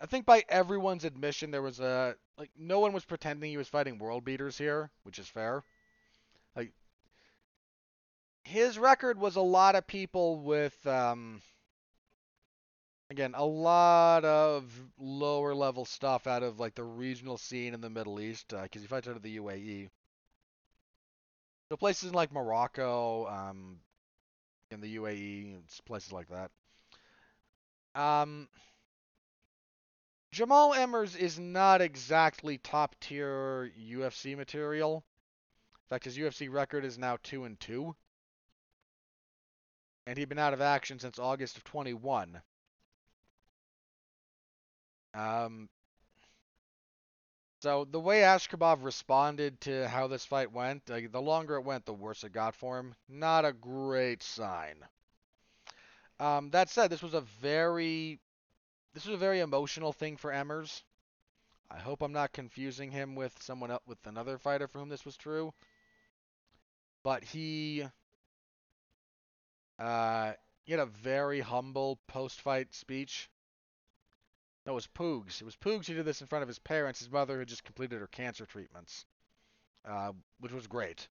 I 0.00 0.06
think 0.06 0.26
by 0.26 0.42
everyone's 0.48 1.04
admission, 1.04 1.52
there 1.52 1.62
was 1.62 1.78
a 1.78 2.16
like 2.36 2.50
no 2.58 2.80
one 2.80 2.92
was 2.92 3.04
pretending 3.04 3.50
he 3.50 3.56
was 3.56 3.68
fighting 3.68 3.98
world 3.98 4.24
beaters 4.24 4.58
here, 4.58 4.90
which 5.04 5.20
is 5.20 5.28
fair. 5.28 5.62
Like 6.56 6.72
his 8.42 8.80
record 8.80 9.16
was 9.16 9.36
a 9.36 9.40
lot 9.40 9.76
of 9.76 9.86
people 9.86 10.40
with 10.40 10.84
um 10.84 11.40
again 13.10 13.34
a 13.36 13.44
lot 13.46 14.24
of 14.24 14.68
lower 14.98 15.54
level 15.54 15.84
stuff 15.84 16.26
out 16.26 16.42
of 16.42 16.58
like 16.58 16.74
the 16.74 16.82
regional 16.82 17.38
scene 17.38 17.74
in 17.74 17.80
the 17.80 17.90
Middle 17.90 18.18
East 18.18 18.48
because 18.48 18.68
uh, 18.74 18.80
he 18.80 18.86
fights 18.88 19.06
out 19.06 19.14
of 19.14 19.22
the 19.22 19.36
UAE. 19.36 19.88
So 21.68 21.76
places 21.76 22.12
like 22.12 22.32
Morocco, 22.32 23.28
um, 23.28 23.78
in 24.72 24.80
the 24.80 24.96
UAE, 24.96 25.58
places 25.86 26.12
like 26.12 26.28
that. 26.30 26.50
Um, 27.94 28.48
Jamall 30.32 30.74
Emmers 30.74 31.16
is 31.16 31.38
not 31.38 31.82
exactly 31.82 32.56
top 32.58 32.96
tier 33.00 33.70
UFC 33.78 34.36
material. 34.36 35.04
In 35.74 35.88
fact, 35.90 36.04
his 36.04 36.16
UFC 36.16 36.50
record 36.50 36.86
is 36.86 36.96
now 36.96 37.18
two 37.22 37.44
and 37.44 37.60
two, 37.60 37.94
and 40.06 40.16
he'd 40.16 40.30
been 40.30 40.38
out 40.38 40.54
of 40.54 40.62
action 40.62 40.98
since 40.98 41.18
August 41.18 41.58
of 41.58 41.64
21. 41.64 42.40
Um, 45.14 45.68
so 47.60 47.84
the 47.84 48.00
way 48.00 48.20
Askhabov 48.20 48.82
responded 48.84 49.60
to 49.62 49.86
how 49.86 50.06
this 50.06 50.24
fight 50.24 50.50
went, 50.50 50.90
uh, 50.90 50.98
the 51.10 51.20
longer 51.20 51.56
it 51.56 51.64
went, 51.64 51.84
the 51.84 51.92
worse 51.92 52.24
it 52.24 52.32
got 52.32 52.56
for 52.56 52.78
him. 52.78 52.94
Not 53.08 53.44
a 53.44 53.52
great 53.52 54.22
sign. 54.22 54.76
Um, 56.22 56.50
that 56.50 56.70
said, 56.70 56.88
this 56.88 57.02
was 57.02 57.14
a 57.14 57.20
very, 57.40 58.20
this 58.94 59.04
was 59.04 59.14
a 59.14 59.18
very 59.18 59.40
emotional 59.40 59.92
thing 59.92 60.16
for 60.16 60.30
Emmers. 60.30 60.82
I 61.68 61.80
hope 61.80 62.00
I'm 62.00 62.12
not 62.12 62.32
confusing 62.32 62.92
him 62.92 63.16
with 63.16 63.36
someone 63.42 63.72
else, 63.72 63.82
with 63.88 63.98
another 64.06 64.38
fighter 64.38 64.68
for 64.68 64.78
whom 64.78 64.88
this 64.88 65.04
was 65.04 65.16
true. 65.16 65.52
But 67.02 67.24
he, 67.24 67.84
uh, 69.80 70.34
he 70.62 70.70
had 70.72 70.80
a 70.80 70.86
very 70.86 71.40
humble 71.40 71.98
post-fight 72.06 72.72
speech. 72.72 73.28
It 74.64 74.70
was 74.70 74.86
Pogues. 74.86 75.40
It 75.40 75.44
was 75.44 75.56
Pogues 75.56 75.88
who 75.88 75.94
did 75.94 76.04
this 76.04 76.20
in 76.20 76.28
front 76.28 76.42
of 76.42 76.48
his 76.48 76.60
parents. 76.60 77.00
His 77.00 77.10
mother 77.10 77.40
had 77.40 77.48
just 77.48 77.64
completed 77.64 77.98
her 77.98 78.06
cancer 78.06 78.46
treatments, 78.46 79.06
uh, 79.84 80.12
which 80.38 80.52
was 80.52 80.68
great. 80.68 81.08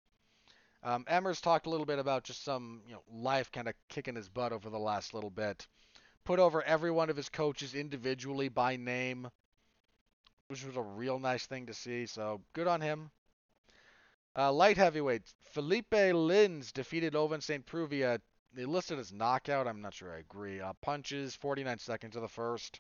Um, 0.84 1.06
Emmers 1.06 1.42
talked 1.42 1.66
a 1.66 1.70
little 1.70 1.86
bit 1.86 2.00
about 2.00 2.24
just 2.24 2.44
some, 2.44 2.82
you 2.88 2.94
know, 2.94 3.04
life 3.12 3.52
kind 3.52 3.68
of 3.68 3.74
kicking 3.90 4.16
his 4.16 4.30
butt 4.30 4.52
over 4.52 4.70
the 4.70 4.80
last 4.80 5.14
little 5.14 5.30
bit. 5.30 5.68
Put 6.24 6.40
over 6.40 6.62
every 6.64 6.92
one 6.92 7.10
of 7.10 7.18
his 7.18 7.30
coaches 7.30 7.74
individually 7.74 8.50
by 8.50 8.76
name, 8.76 9.30
which 10.48 10.64
was 10.64 10.76
a 10.76 10.82
real 10.82 11.20
nice 11.20 11.46
thing 11.46 11.66
to 11.68 11.74
see. 11.74 12.06
So 12.06 12.42
good 12.54 12.68
on 12.68 12.82
him. 12.82 13.12
Uh, 14.38 14.52
light 14.52 14.78
heavyweight 14.78 15.24
Felipe 15.52 15.90
Lins 15.90 16.72
defeated 16.72 17.16
Ovince 17.16 17.46
St. 17.46 17.66
Preux 17.66 17.88
via 17.88 18.22
they 18.54 18.66
listed 18.66 19.00
as 19.00 19.12
knockout. 19.12 19.68
I'm 19.68 19.82
not 19.82 19.94
sure 19.94 20.14
I 20.14 20.20
agree. 20.20 20.62
Uh, 20.62 20.74
punches, 20.82 21.36
49 21.36 21.80
seconds 21.80 22.16
of 22.16 22.22
the 22.22 22.28
first. 22.28 22.80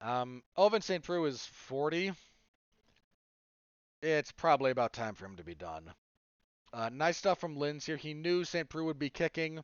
Um, 0.00 0.42
St. 0.80 1.02
Preux 1.02 1.24
is 1.24 1.44
40. 1.46 2.12
It's 4.02 4.32
probably 4.32 4.72
about 4.72 4.92
time 4.92 5.14
for 5.14 5.24
him 5.24 5.36
to 5.36 5.44
be 5.44 5.54
done. 5.54 5.94
Uh, 6.72 6.90
nice 6.92 7.16
stuff 7.16 7.38
from 7.38 7.56
Lins 7.56 7.84
here. 7.84 7.96
He 7.96 8.14
knew 8.14 8.44
St. 8.44 8.68
Preux 8.68 8.84
would 8.84 8.98
be 8.98 9.10
kicking, 9.10 9.62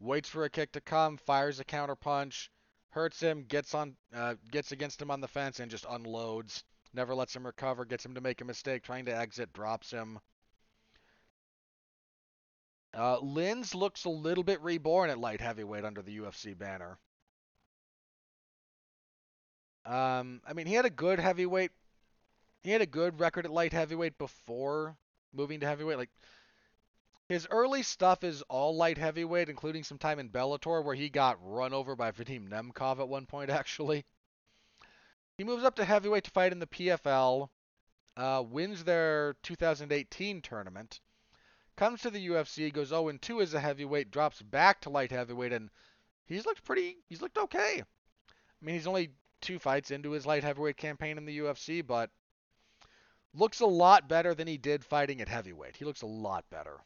waits 0.00 0.28
for 0.28 0.44
a 0.44 0.50
kick 0.50 0.72
to 0.72 0.80
come, 0.80 1.16
fires 1.16 1.60
a 1.60 1.64
counter 1.64 1.94
punch, 1.94 2.50
hurts 2.90 3.20
him, 3.20 3.44
gets 3.44 3.74
on, 3.74 3.96
uh, 4.12 4.34
gets 4.50 4.72
against 4.72 5.00
him 5.00 5.10
on 5.10 5.20
the 5.20 5.28
fence, 5.28 5.60
and 5.60 5.70
just 5.70 5.86
unloads. 5.88 6.64
Never 6.92 7.14
lets 7.14 7.36
him 7.36 7.46
recover, 7.46 7.84
gets 7.84 8.04
him 8.04 8.14
to 8.14 8.20
make 8.20 8.40
a 8.40 8.44
mistake, 8.44 8.82
trying 8.82 9.04
to 9.04 9.16
exit, 9.16 9.52
drops 9.52 9.90
him. 9.90 10.18
Uh, 12.92 13.18
Lins 13.18 13.74
looks 13.74 14.04
a 14.04 14.10
little 14.10 14.42
bit 14.42 14.60
reborn 14.62 15.10
at 15.10 15.18
light 15.18 15.40
heavyweight 15.40 15.84
under 15.84 16.02
the 16.02 16.18
UFC 16.18 16.58
banner. 16.58 16.98
Um, 19.84 20.40
I 20.44 20.54
mean, 20.54 20.66
he 20.66 20.74
had 20.74 20.86
a 20.86 20.90
good 20.90 21.20
heavyweight. 21.20 21.70
He 22.62 22.70
had 22.70 22.82
a 22.82 22.86
good 22.86 23.20
record 23.20 23.46
at 23.46 23.52
light 23.52 23.72
heavyweight 23.72 24.18
before 24.18 24.96
moving 25.32 25.60
to 25.60 25.66
heavyweight. 25.66 25.98
Like 25.98 26.10
his 27.28 27.46
early 27.50 27.82
stuff 27.82 28.22
is 28.22 28.42
all 28.42 28.76
light 28.76 28.98
heavyweight, 28.98 29.48
including 29.48 29.84
some 29.84 29.98
time 29.98 30.18
in 30.18 30.30
Bellator 30.30 30.84
where 30.84 30.94
he 30.94 31.08
got 31.08 31.38
run 31.40 31.72
over 31.72 31.96
by 31.96 32.10
Vadim 32.10 32.48
Nemkov 32.48 33.00
at 33.00 33.08
one 33.08 33.26
point. 33.26 33.50
Actually, 33.50 34.04
he 35.38 35.44
moves 35.44 35.64
up 35.64 35.76
to 35.76 35.84
heavyweight 35.84 36.24
to 36.24 36.30
fight 36.30 36.52
in 36.52 36.58
the 36.58 36.66
PFL. 36.66 37.48
Uh, 38.16 38.42
wins 38.46 38.84
their 38.84 39.36
2018 39.42 40.42
tournament. 40.42 41.00
Comes 41.76 42.02
to 42.02 42.10
the 42.10 42.28
UFC, 42.28 42.70
goes 42.70 42.90
0-2 42.90 43.40
as 43.40 43.54
a 43.54 43.60
heavyweight, 43.60 44.10
drops 44.10 44.42
back 44.42 44.82
to 44.82 44.90
light 44.90 45.12
heavyweight, 45.12 45.52
and 45.52 45.70
he's 46.26 46.44
looked 46.44 46.64
pretty. 46.64 46.98
He's 47.08 47.22
looked 47.22 47.38
okay. 47.38 47.80
I 47.80 48.64
mean, 48.64 48.74
he's 48.74 48.86
only 48.86 49.12
two 49.40 49.58
fights 49.58 49.90
into 49.90 50.10
his 50.10 50.26
light 50.26 50.44
heavyweight 50.44 50.76
campaign 50.76 51.16
in 51.16 51.24
the 51.24 51.38
UFC, 51.38 51.86
but 51.86 52.10
looks 53.34 53.60
a 53.60 53.66
lot 53.66 54.08
better 54.08 54.34
than 54.34 54.48
he 54.48 54.56
did 54.56 54.84
fighting 54.84 55.20
at 55.20 55.28
heavyweight. 55.28 55.76
He 55.76 55.84
looks 55.84 56.02
a 56.02 56.06
lot 56.06 56.44
better. 56.50 56.80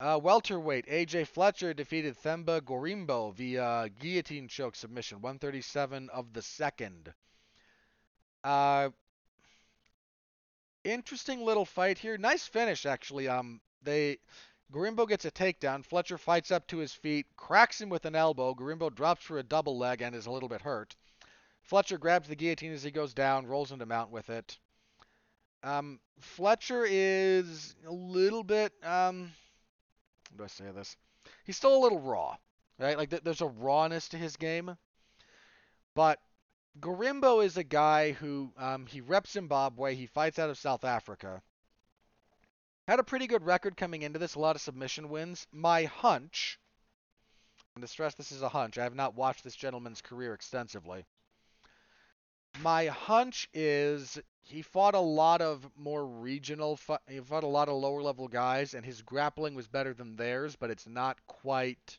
Uh, 0.00 0.18
welterweight 0.20 0.86
AJ 0.86 1.28
Fletcher 1.28 1.72
defeated 1.72 2.16
Themba 2.16 2.60
Gorimbo 2.60 3.32
via 3.32 3.88
guillotine 4.00 4.48
choke 4.48 4.74
submission, 4.74 5.20
137 5.20 6.10
of 6.10 6.32
the 6.32 6.42
second. 6.42 7.14
Uh, 8.42 8.90
interesting 10.82 11.44
little 11.44 11.64
fight 11.64 11.98
here. 11.98 12.18
Nice 12.18 12.46
finish 12.46 12.84
actually. 12.84 13.28
Um, 13.28 13.60
they 13.82 14.18
Gorimbo 14.72 15.06
gets 15.08 15.24
a 15.24 15.30
takedown. 15.30 15.84
Fletcher 15.84 16.18
fights 16.18 16.50
up 16.50 16.66
to 16.68 16.78
his 16.78 16.92
feet, 16.92 17.26
cracks 17.36 17.80
him 17.80 17.88
with 17.88 18.04
an 18.04 18.16
elbow. 18.16 18.54
Gorimbo 18.54 18.92
drops 18.92 19.22
for 19.22 19.38
a 19.38 19.42
double 19.42 19.78
leg 19.78 20.02
and 20.02 20.16
is 20.16 20.26
a 20.26 20.30
little 20.30 20.48
bit 20.48 20.62
hurt. 20.62 20.96
Fletcher 21.62 21.98
grabs 21.98 22.28
the 22.28 22.36
guillotine 22.36 22.72
as 22.72 22.82
he 22.82 22.90
goes 22.90 23.14
down, 23.14 23.46
rolls 23.46 23.72
into 23.72 23.86
mount 23.86 24.10
with 24.10 24.28
it. 24.30 24.58
Um, 25.62 26.00
Fletcher 26.18 26.84
is 26.88 27.74
a 27.86 27.92
little 27.92 28.42
bit, 28.42 28.72
um, 28.82 29.32
how 30.30 30.36
do 30.38 30.44
I 30.44 30.48
say 30.48 30.64
this? 30.74 30.96
He's 31.44 31.56
still 31.56 31.76
a 31.76 31.82
little 31.82 32.00
raw, 32.00 32.36
right? 32.78 32.98
Like 32.98 33.10
th- 33.10 33.22
there's 33.22 33.40
a 33.40 33.46
rawness 33.46 34.08
to 34.08 34.18
his 34.18 34.36
game. 34.36 34.76
But 35.94 36.20
Gorimbo 36.80 37.44
is 37.44 37.56
a 37.56 37.64
guy 37.64 38.12
who 38.12 38.52
um, 38.56 38.86
he 38.86 39.00
reps 39.00 39.32
Zimbabwe. 39.32 39.94
He 39.94 40.06
fights 40.06 40.38
out 40.38 40.50
of 40.50 40.58
South 40.58 40.84
Africa. 40.84 41.42
Had 42.88 42.98
a 42.98 43.04
pretty 43.04 43.26
good 43.26 43.44
record 43.44 43.76
coming 43.76 44.02
into 44.02 44.18
this, 44.18 44.34
a 44.34 44.40
lot 44.40 44.56
of 44.56 44.62
submission 44.62 45.08
wins. 45.08 45.46
My 45.52 45.84
hunch, 45.84 46.58
and 47.76 47.82
to 47.82 47.88
stress 47.88 48.14
this 48.14 48.32
is 48.32 48.42
a 48.42 48.48
hunch, 48.48 48.78
I 48.78 48.84
have 48.84 48.94
not 48.94 49.14
watched 49.14 49.44
this 49.44 49.54
gentleman's 49.54 50.02
career 50.02 50.34
extensively. 50.34 51.04
My 52.60 52.86
hunch 52.86 53.48
is 53.54 54.20
he 54.42 54.62
fought 54.62 54.94
a 54.94 55.00
lot 55.00 55.40
of 55.40 55.68
more 55.76 56.04
regional, 56.04 56.78
he 57.08 57.20
fought 57.20 57.44
a 57.44 57.48
lot 57.48 57.68
of 57.68 57.74
lower 57.74 58.02
level 58.02 58.28
guys, 58.28 58.74
and 58.74 58.84
his 58.84 59.02
grappling 59.02 59.54
was 59.54 59.66
better 59.66 59.94
than 59.94 60.16
theirs, 60.16 60.56
but 60.56 60.70
it's 60.70 60.86
not 60.86 61.24
quite 61.26 61.98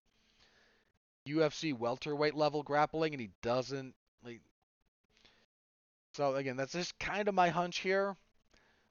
UFC 1.28 1.74
welterweight 1.74 2.36
level 2.36 2.64
grappling, 2.64 3.14
and 3.14 3.22
he 3.22 3.32
doesn't. 3.42 3.96
Like, 4.24 4.42
so 6.14 6.36
again, 6.36 6.58
that's 6.58 6.74
just 6.74 7.00
kind 7.00 7.28
of 7.28 7.34
my 7.34 7.50
hunch 7.50 7.80
here. 7.80 8.16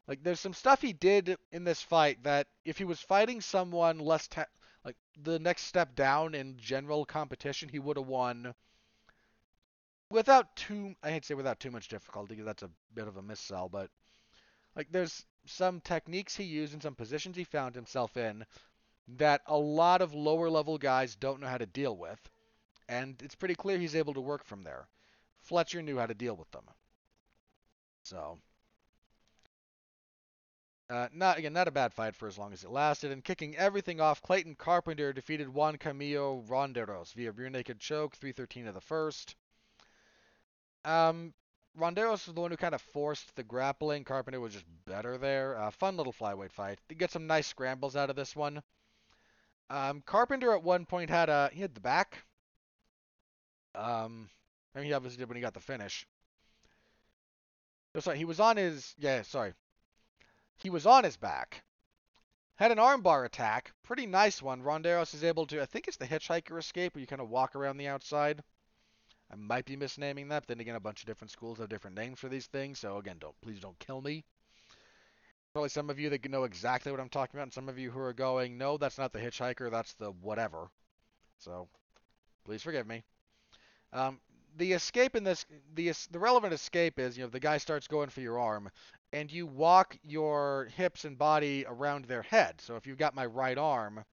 Like 0.09 0.23
there's 0.23 0.41
some 0.41 0.55
stuff 0.55 0.83
he 0.83 0.93
did 0.93 1.37
in 1.53 1.65
this 1.65 1.81
fight 1.81 2.25
that 2.25 2.49
if 2.65 2.79
he 2.79 2.85
was 2.85 3.01
fighting 3.01 3.41
someone 3.41 3.99
less 3.99 4.27
te- 4.27 4.43
like 4.85 4.97
the 5.23 5.39
next 5.39 5.63
step 5.63 5.95
down 5.95 6.35
in 6.35 6.57
general 6.57 7.05
competition, 7.05 7.69
he 7.69 7.79
would 7.79 7.97
have 7.97 8.07
won 8.07 8.55
without 10.13 10.55
too 10.55 10.95
I 11.03 11.11
hate 11.11 11.23
to 11.23 11.27
say 11.29 11.35
without 11.35 11.59
too 11.59 11.71
much 11.71 11.89
difficulty 11.89 12.35
because 12.35 12.47
that's 12.47 12.63
a 12.63 12.71
bit 12.95 13.09
of 13.09 13.17
a 13.17 13.23
missell, 13.23 13.71
but 13.71 13.91
like 14.77 14.89
there's 14.91 15.25
some 15.47 15.81
techniques 15.81 16.37
he 16.37 16.45
used 16.45 16.73
and 16.73 16.83
some 16.83 16.95
positions 16.95 17.37
he 17.37 17.45
found 17.45 17.75
himself 17.75 18.17
in 18.17 18.45
that 19.17 19.43
a 19.47 19.57
lot 19.57 20.03
of 20.03 20.15
lower 20.15 20.49
level 20.49 20.79
guys 20.79 21.17
don't 21.17 21.41
know 21.41 21.49
how 21.49 21.59
to 21.59 21.67
deal 21.67 21.97
with. 21.97 22.21
And 22.89 23.21
it's 23.23 23.35
pretty 23.35 23.55
clear 23.55 23.79
he's 23.79 23.97
able 23.97 24.15
to 24.15 24.21
work 24.21 24.45
from 24.45 24.63
there. 24.63 24.87
Fletcher 25.41 25.83
knew 25.83 25.99
how 25.99 26.07
to 26.07 26.15
deal 26.15 26.37
with 26.37 26.51
them. 26.53 26.65
So 28.05 28.39
uh, 30.91 31.09
not 31.13 31.39
again, 31.39 31.55
not 31.55 31.69
a 31.69 31.73
bad 31.73 31.95
fight 31.95 32.15
for 32.15 32.29
as 32.29 32.37
long 32.37 32.53
as 32.53 32.65
it 32.65 32.71
lasted. 32.71 33.13
And 33.13 33.25
kicking 33.25 33.57
everything 33.57 34.01
off, 34.01 34.21
Clayton 34.21 34.57
Carpenter 34.57 35.13
defeated 35.13 35.49
Juan 35.49 35.79
Camilo 35.79 36.47
Ronderos 36.47 37.15
via 37.15 37.33
rear 37.33 37.49
naked 37.49 37.81
choke, 37.81 38.15
313 38.17 38.67
of 38.67 38.75
the 38.75 38.81
first. 38.81 39.35
Um, 40.85 41.33
Ronderos 41.79 42.27
was 42.27 42.35
the 42.35 42.41
one 42.41 42.51
who 42.51 42.57
kind 42.57 42.75
of 42.75 42.83
forced 42.83 43.35
the 43.35 43.43
grappling. 43.43 44.05
Carpenter 44.05 44.41
was 44.41 44.53
just 44.53 44.67
better 44.85 45.17
there. 45.17 45.59
Uh, 45.59 45.71
fun 45.71 45.97
little 45.97 46.13
flyweight 46.13 46.53
fight. 46.53 46.79
He 46.89 46.95
get 46.95 47.11
some 47.11 47.27
nice 47.27 47.47
scrambles 47.47 47.97
out 47.97 48.11
of 48.11 48.17
this 48.17 48.37
one. 48.37 48.63
Um, 49.71 50.03
Carpenter 50.05 50.53
at 50.53 50.63
one 50.63 50.85
point 50.85 51.09
had 51.09 51.29
a 51.31 51.51
he 51.53 51.63
had 51.63 51.75
the 51.75 51.81
back. 51.81 52.25
Um, 53.75 54.29
I 54.75 54.79
mean 54.79 54.89
he 54.89 54.93
obviously 54.93 55.19
did 55.19 55.29
when 55.29 55.37
he 55.37 55.43
got 55.43 55.55
the 55.55 55.61
finish. 55.61 56.07
Oh, 57.95 58.01
sorry, 58.01 58.19
he 58.19 58.27
was 58.27 58.41
on 58.41 58.57
his 58.59 58.95
yeah. 58.99 59.23
Sorry, 59.23 59.55
he 60.57 60.69
was 60.69 60.87
on 60.87 61.05
his 61.05 61.17
back. 61.17 61.63
Had 62.57 62.71
an 62.71 62.79
armbar 62.79 63.25
attack. 63.25 63.73
Pretty 63.83 64.07
nice 64.07 64.43
one. 64.43 64.63
Ronderos 64.63 65.15
is 65.15 65.25
able 65.25 65.47
to, 65.47 65.63
I 65.63 65.67
think 65.67 65.89
it's 65.89 65.97
the 65.97 66.07
hitchhiker 66.07 66.59
escape 66.59 66.95
where 66.95 67.01
you 67.01 67.07
kind 67.07 67.23
of 67.23 67.31
walk 67.31 67.57
around 67.57 67.79
the 67.79 67.89
outside. 67.89 68.45
I 69.33 69.37
might 69.37 69.65
be 69.65 69.77
misnaming 69.77 70.29
that, 70.29 70.43
but 70.43 70.49
then 70.49 70.61
again, 70.61 70.75
a 70.75 70.81
bunch 70.81 71.01
of 71.01 71.07
different 71.07 71.31
schools 71.31 71.59
have 71.59 71.71
different 71.71 71.97
names 71.97 72.19
for 72.19 72.29
these 72.29 72.47
things. 72.47 72.79
So 72.79 72.99
again, 72.99 73.17
don't 73.19 73.41
please 73.41 73.61
don't 73.61 73.79
kill 73.79 74.03
me. 74.03 74.25
Probably 75.55 75.71
some 75.71 75.91
of 75.91 75.99
you 75.99 76.11
that 76.11 76.29
know 76.31 76.45
exactly 76.45 76.93
what 76.93 77.01
I'm 77.01 77.09
talking 77.09 77.39
about, 77.39 77.45
and 77.45 77.53
some 77.53 77.69
of 77.69 77.79
you 77.79 77.91
who 77.91 78.01
are 78.01 78.15
going, 78.15 78.57
no, 78.57 78.77
that's 78.77 78.99
not 78.99 79.13
the 79.13 79.19
hitchhiker, 79.19 79.71
that's 79.71 79.95
the 79.95 80.11
whatever. 80.11 80.69
So 81.39 81.69
please 82.45 82.63
forgive 82.63 82.87
me. 82.87 83.03
Um, 83.93 84.19
the 84.57 84.73
escape 84.73 85.17
in 85.17 85.25
this, 85.25 85.47
the 85.75 85.93
the 86.11 86.19
relevant 86.19 86.53
escape 86.53 86.99
is, 86.99 87.17
you 87.17 87.25
know, 87.25 87.31
the 87.31 87.41
guy 87.41 87.59
starts 87.59 87.87
going 87.87 88.11
for 88.11 88.21
your 88.21 88.39
arm, 88.39 88.71
and 89.13 89.31
you 89.31 89.47
walk 89.47 89.97
your 90.05 90.69
hips 90.77 91.05
and 91.05 91.19
body 91.19 91.65
around 91.67 92.05
their 92.05 92.23
head. 92.23 92.61
So 92.61 92.77
if 92.77 92.87
you've 92.87 92.99
got 92.99 93.15
my 93.15 93.27
right 93.27 93.59
arm, 93.59 94.05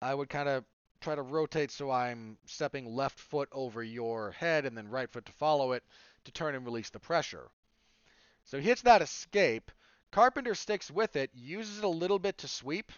I 0.00 0.14
would 0.14 0.28
kind 0.28 0.48
of 0.48 0.64
try 1.00 1.14
to 1.14 1.22
rotate 1.22 1.70
so 1.70 1.90
I'm 1.90 2.38
stepping 2.46 2.94
left 2.94 3.18
foot 3.18 3.48
over 3.52 3.82
your 3.82 4.32
head 4.32 4.64
and 4.66 4.76
then 4.76 4.88
right 4.88 5.10
foot 5.10 5.26
to 5.26 5.32
follow 5.32 5.72
it 5.72 5.84
to 6.24 6.32
turn 6.32 6.54
and 6.54 6.64
release 6.64 6.90
the 6.90 6.98
pressure. 6.98 7.48
So 8.44 8.58
he 8.58 8.64
hits 8.64 8.82
that 8.82 9.02
escape. 9.02 9.70
Carpenter 10.12 10.54
sticks 10.54 10.90
with 10.90 11.16
it, 11.16 11.30
uses 11.34 11.78
it 11.78 11.84
a 11.84 11.88
little 11.88 12.18
bit 12.18 12.38
to 12.38 12.48
sweep, 12.48 12.92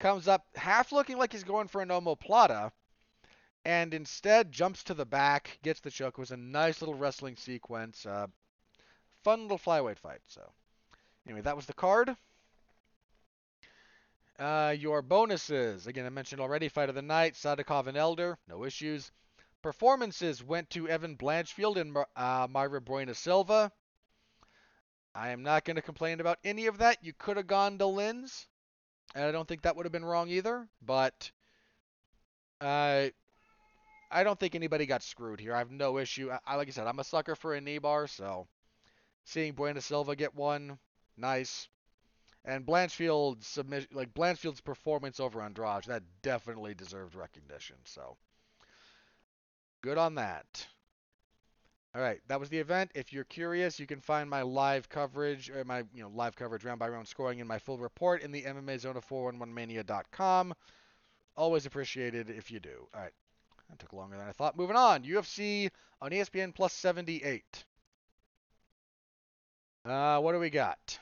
comes 0.00 0.28
up 0.28 0.44
half 0.56 0.92
looking 0.92 1.16
like 1.16 1.32
he's 1.32 1.44
going 1.44 1.68
for 1.68 1.80
an 1.80 1.88
omoplata, 1.88 2.72
and 3.64 3.94
instead 3.94 4.52
jumps 4.52 4.84
to 4.84 4.94
the 4.94 5.06
back, 5.06 5.58
gets 5.62 5.80
the 5.80 5.90
choke. 5.90 6.14
It 6.14 6.20
was 6.20 6.32
a 6.32 6.36
nice 6.36 6.82
little 6.82 6.94
wrestling 6.94 7.36
sequence. 7.36 8.04
Uh, 8.04 8.26
fun 9.22 9.42
little 9.42 9.58
flyweight 9.58 9.98
fight. 9.98 10.20
So, 10.26 10.52
anyway, 11.26 11.40
that 11.42 11.56
was 11.56 11.66
the 11.66 11.72
card. 11.72 12.14
Uh, 14.38 14.74
your 14.76 15.00
bonuses. 15.02 15.86
Again, 15.86 16.06
I 16.06 16.10
mentioned 16.10 16.40
already 16.40 16.68
Fight 16.68 16.88
of 16.88 16.94
the 16.94 17.02
Night, 17.02 17.34
Sadykhov 17.34 17.86
and 17.86 17.96
Elder. 17.96 18.36
No 18.48 18.64
issues. 18.64 19.12
Performances 19.62 20.42
went 20.42 20.70
to 20.70 20.88
Erin 20.88 21.16
Blanchfield 21.16 21.76
and 21.76 21.96
uh, 22.16 22.48
Mayra 22.48 22.84
Bueno 22.84 23.12
Silva. 23.12 23.70
I 25.14 25.30
am 25.30 25.42
not 25.42 25.64
going 25.64 25.76
to 25.76 25.82
complain 25.82 26.20
about 26.20 26.38
any 26.42 26.66
of 26.66 26.78
that. 26.78 26.98
You 27.02 27.12
could 27.12 27.36
have 27.36 27.46
gone 27.46 27.78
to 27.78 27.86
Lynn's. 27.86 28.48
And 29.14 29.24
I 29.24 29.30
don't 29.30 29.46
think 29.46 29.62
that 29.62 29.76
would 29.76 29.86
have 29.86 29.92
been 29.92 30.04
wrong 30.04 30.28
either. 30.28 30.66
But 30.82 31.30
uh, 32.60 33.06
I 34.10 34.24
don't 34.24 34.38
think 34.38 34.54
anybody 34.54 34.86
got 34.86 35.02
screwed 35.02 35.40
here. 35.40 35.54
I 35.54 35.58
have 35.58 35.70
no 35.70 35.98
issue. 35.98 36.30
I, 36.46 36.56
like 36.56 36.68
I 36.68 36.70
said, 36.72 36.86
I'm 36.86 36.98
a 36.98 37.04
sucker 37.04 37.36
for 37.36 37.54
a 37.54 37.60
knee 37.60 37.78
bar, 37.78 38.06
so 38.06 38.48
seeing 39.24 39.54
Bueno 39.54 39.80
Silva 39.80 40.16
get 40.16 40.34
one, 40.34 40.78
nice. 41.16 41.68
And 42.44 42.66
Blanchfield's 42.66 43.46
submission, 43.46 43.88
like 43.92 44.12
Blanchfield's 44.12 44.60
performance 44.60 45.18
over 45.18 45.40
Andrade, 45.40 45.84
that 45.84 46.02
definitely 46.22 46.74
deserved 46.74 47.14
recognition. 47.14 47.76
So 47.84 48.16
good 49.80 49.96
on 49.96 50.16
that. 50.16 50.66
All 51.94 52.02
right, 52.02 52.20
that 52.26 52.40
was 52.40 52.48
the 52.48 52.58
event. 52.58 52.90
If 52.94 53.12
you're 53.12 53.24
curious, 53.24 53.78
you 53.78 53.86
can 53.86 54.00
find 54.00 54.28
my 54.28 54.42
live 54.42 54.88
coverage 54.88 55.48
or 55.48 55.64
my 55.64 55.84
you 55.94 56.02
know 56.02 56.10
live 56.12 56.34
coverage 56.34 56.64
round 56.64 56.80
by 56.80 56.88
round 56.88 57.06
scoring 57.06 57.38
in 57.38 57.46
my 57.46 57.58
full 57.58 57.78
report 57.78 58.22
in 58.22 58.32
the 58.32 58.42
MMA 58.42 58.80
Zone 58.80 58.96
of 58.96 59.06
411mania.com. 59.06 60.54
Always 61.36 61.66
appreciated 61.66 62.30
if 62.30 62.50
you 62.50 62.58
do. 62.58 62.88
All 62.92 63.00
right, 63.00 63.12
that 63.70 63.78
took 63.78 63.92
longer 63.92 64.16
than 64.16 64.26
I 64.26 64.32
thought. 64.32 64.56
Moving 64.56 64.76
on, 64.76 65.04
UFC 65.04 65.70
on 66.02 66.10
ESPN 66.10 66.52
plus 66.52 66.72
78. 66.72 67.64
Uh, 69.84 70.18
what 70.18 70.32
do 70.32 70.40
we 70.40 70.50
got? 70.50 70.98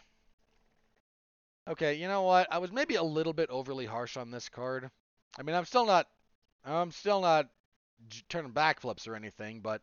Okay, 1.69 1.95
you 1.95 2.09
know 2.09 2.23
what? 2.23 2.49
I 2.51 2.59
was 2.59 2.73
maybe 2.73 2.97
a 2.97 3.03
little 3.03 3.33
bit 3.33 3.49
overly 3.49 3.87
harsh 3.87 4.17
on 4.17 4.31
this 4.31 4.49
card. 4.49 4.91
I 5.39 5.43
mean, 5.43 5.55
I'm 5.55 5.65
still 5.65 5.87
not, 5.87 6.09
I'm 6.65 6.91
still 6.91 7.21
not 7.21 7.49
turning 8.29 8.53
backflips 8.53 9.07
or 9.07 9.15
anything, 9.15 9.61
but 9.61 9.81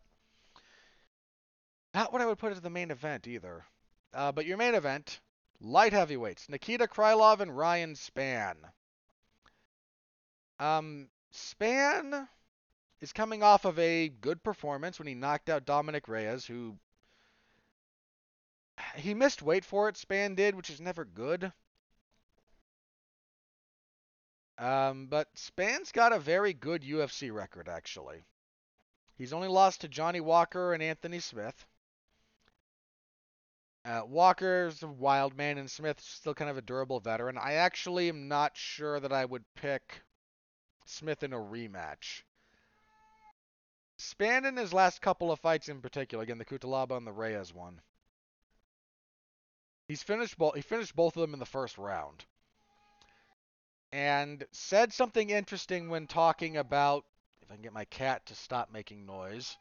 not 1.94 2.12
what 2.12 2.22
I 2.22 2.26
would 2.26 2.38
put 2.38 2.52
as 2.52 2.60
the 2.60 2.70
main 2.70 2.92
event 2.92 3.28
either. 3.28 3.64
Uh, 4.14 4.32
but 4.34 4.46
your 4.46 4.58
main 4.58 4.76
event, 4.76 5.22
light 5.62 5.94
heavyweights, 5.94 6.50
Nikita 6.50 6.88
Krylov 6.88 7.40
and 7.40 7.56
Ryan 7.56 7.94
Spann. 7.94 8.56
Um, 10.60 11.08
Spann 11.34 12.28
is 13.00 13.14
coming 13.14 13.42
off 13.42 13.64
of 13.64 13.80
a 13.80 14.10
good 14.10 14.44
performance 14.44 15.00
when 15.00 15.08
he 15.08 15.16
knocked 15.16 15.50
out 15.50 15.66
Dominic 15.66 16.10
Reyes, 16.10 16.46
who 16.46 16.78
he 18.96 19.14
missed 19.14 19.42
weight 19.42 19.64
for 19.64 19.88
it. 19.88 19.96
Spann 19.96 20.36
did, 20.36 20.56
which 20.56 20.70
is 20.70 20.82
never 20.82 21.06
good. 21.06 21.54
Um, 24.60 25.08
but 25.08 25.30
Spann's 25.36 25.92
got 25.94 26.12
a 26.12 26.20
very 26.20 26.54
good 26.54 26.84
UFC 26.84 27.34
record, 27.34 27.70
actually. 27.70 28.26
He's 29.18 29.34
only 29.34 29.48
lost 29.48 29.82
to 29.82 29.88
Johnny 29.88 30.20
Walker 30.20 30.74
and 30.74 30.84
Anthony 30.84 31.20
Smith. 31.20 31.66
Uh, 33.86 34.02
Walker's 34.06 34.84
a 34.84 34.88
wild 34.88 35.36
man, 35.36 35.58
and 35.58 35.72
Smith's 35.72 36.06
still 36.06 36.34
kind 36.34 36.52
of 36.52 36.58
a 36.58 36.62
durable 36.62 37.00
veteran. 37.00 37.38
I 37.38 37.54
actually 37.54 38.10
am 38.10 38.28
not 38.28 38.58
sure 38.58 39.00
that 39.00 39.14
I 39.14 39.24
would 39.24 39.46
pick 39.56 40.02
Smith 40.86 41.24
in 41.24 41.32
a 41.32 41.38
rematch. 41.38 42.24
Spann 43.98 44.46
in 44.46 44.58
his 44.58 44.74
last 44.74 45.02
couple 45.02 45.32
of 45.32 45.40
fights 45.40 45.70
in 45.70 45.82
particular, 45.82 46.24
again 46.24 46.38
the 46.38 46.46
Cutelaba 46.46 46.96
and 46.98 47.08
the 47.08 47.12
Reyes 47.12 47.54
one. 47.54 47.82
He's 49.88 50.04
finished 50.04 50.38
both. 50.38 50.56
He 50.56 50.62
finished 50.62 50.96
both 50.96 51.16
of 51.16 51.22
them 51.22 51.34
in 51.34 51.40
the 51.40 51.46
first 51.46 51.78
round, 51.78 52.26
and 53.92 54.46
said 54.52 54.94
something 54.94 55.30
interesting 55.30 55.90
when 55.90 56.08
talking 56.08 56.58
about. 56.58 57.06
If 57.42 57.52
I 57.52 57.56
can 57.56 57.64
get 57.64 57.74
my 57.74 57.86
cat 57.86 58.26
to 58.28 58.36
stop 58.36 58.72
making 58.72 59.06
noise. 59.06 59.58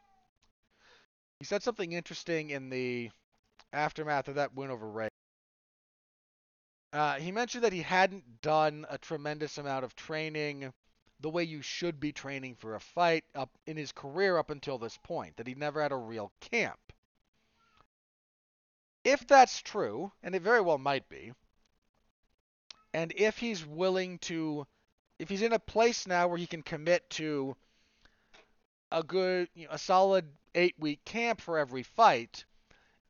He 1.38 1.44
said 1.44 1.62
something 1.62 1.92
interesting 1.92 2.50
in 2.50 2.68
the 2.68 3.10
aftermath 3.72 4.28
of 4.28 4.34
that 4.34 4.54
win 4.54 4.70
over 4.70 4.88
Ray. 4.88 5.08
Uh, 6.92 7.14
he 7.14 7.32
mentioned 7.32 7.64
that 7.64 7.72
he 7.72 7.82
hadn't 7.82 8.40
done 8.42 8.86
a 8.88 8.98
tremendous 8.98 9.58
amount 9.58 9.84
of 9.84 9.94
training 9.94 10.72
the 11.20 11.30
way 11.30 11.42
you 11.42 11.62
should 11.62 11.98
be 11.98 12.12
training 12.12 12.54
for 12.54 12.74
a 12.74 12.80
fight 12.80 13.24
up 13.34 13.50
in 13.66 13.76
his 13.76 13.92
career 13.92 14.38
up 14.38 14.50
until 14.50 14.78
this 14.78 14.98
point, 15.02 15.36
that 15.36 15.46
he 15.46 15.54
never 15.54 15.82
had 15.82 15.92
a 15.92 15.96
real 15.96 16.32
camp. 16.40 16.78
If 19.04 19.26
that's 19.26 19.60
true, 19.60 20.12
and 20.22 20.34
it 20.34 20.42
very 20.42 20.60
well 20.60 20.78
might 20.78 21.08
be, 21.08 21.32
and 22.98 23.12
if 23.14 23.38
he's 23.38 23.64
willing 23.64 24.18
to, 24.18 24.66
if 25.20 25.28
he's 25.28 25.42
in 25.42 25.52
a 25.52 25.58
place 25.60 26.08
now 26.08 26.26
where 26.26 26.36
he 26.36 26.48
can 26.48 26.62
commit 26.62 27.08
to 27.10 27.54
a 28.90 29.04
good, 29.04 29.48
you 29.54 29.66
know, 29.66 29.74
a 29.74 29.78
solid 29.78 30.24
eight 30.56 30.74
week 30.80 31.04
camp 31.04 31.40
for 31.40 31.58
every 31.58 31.84
fight, 31.84 32.44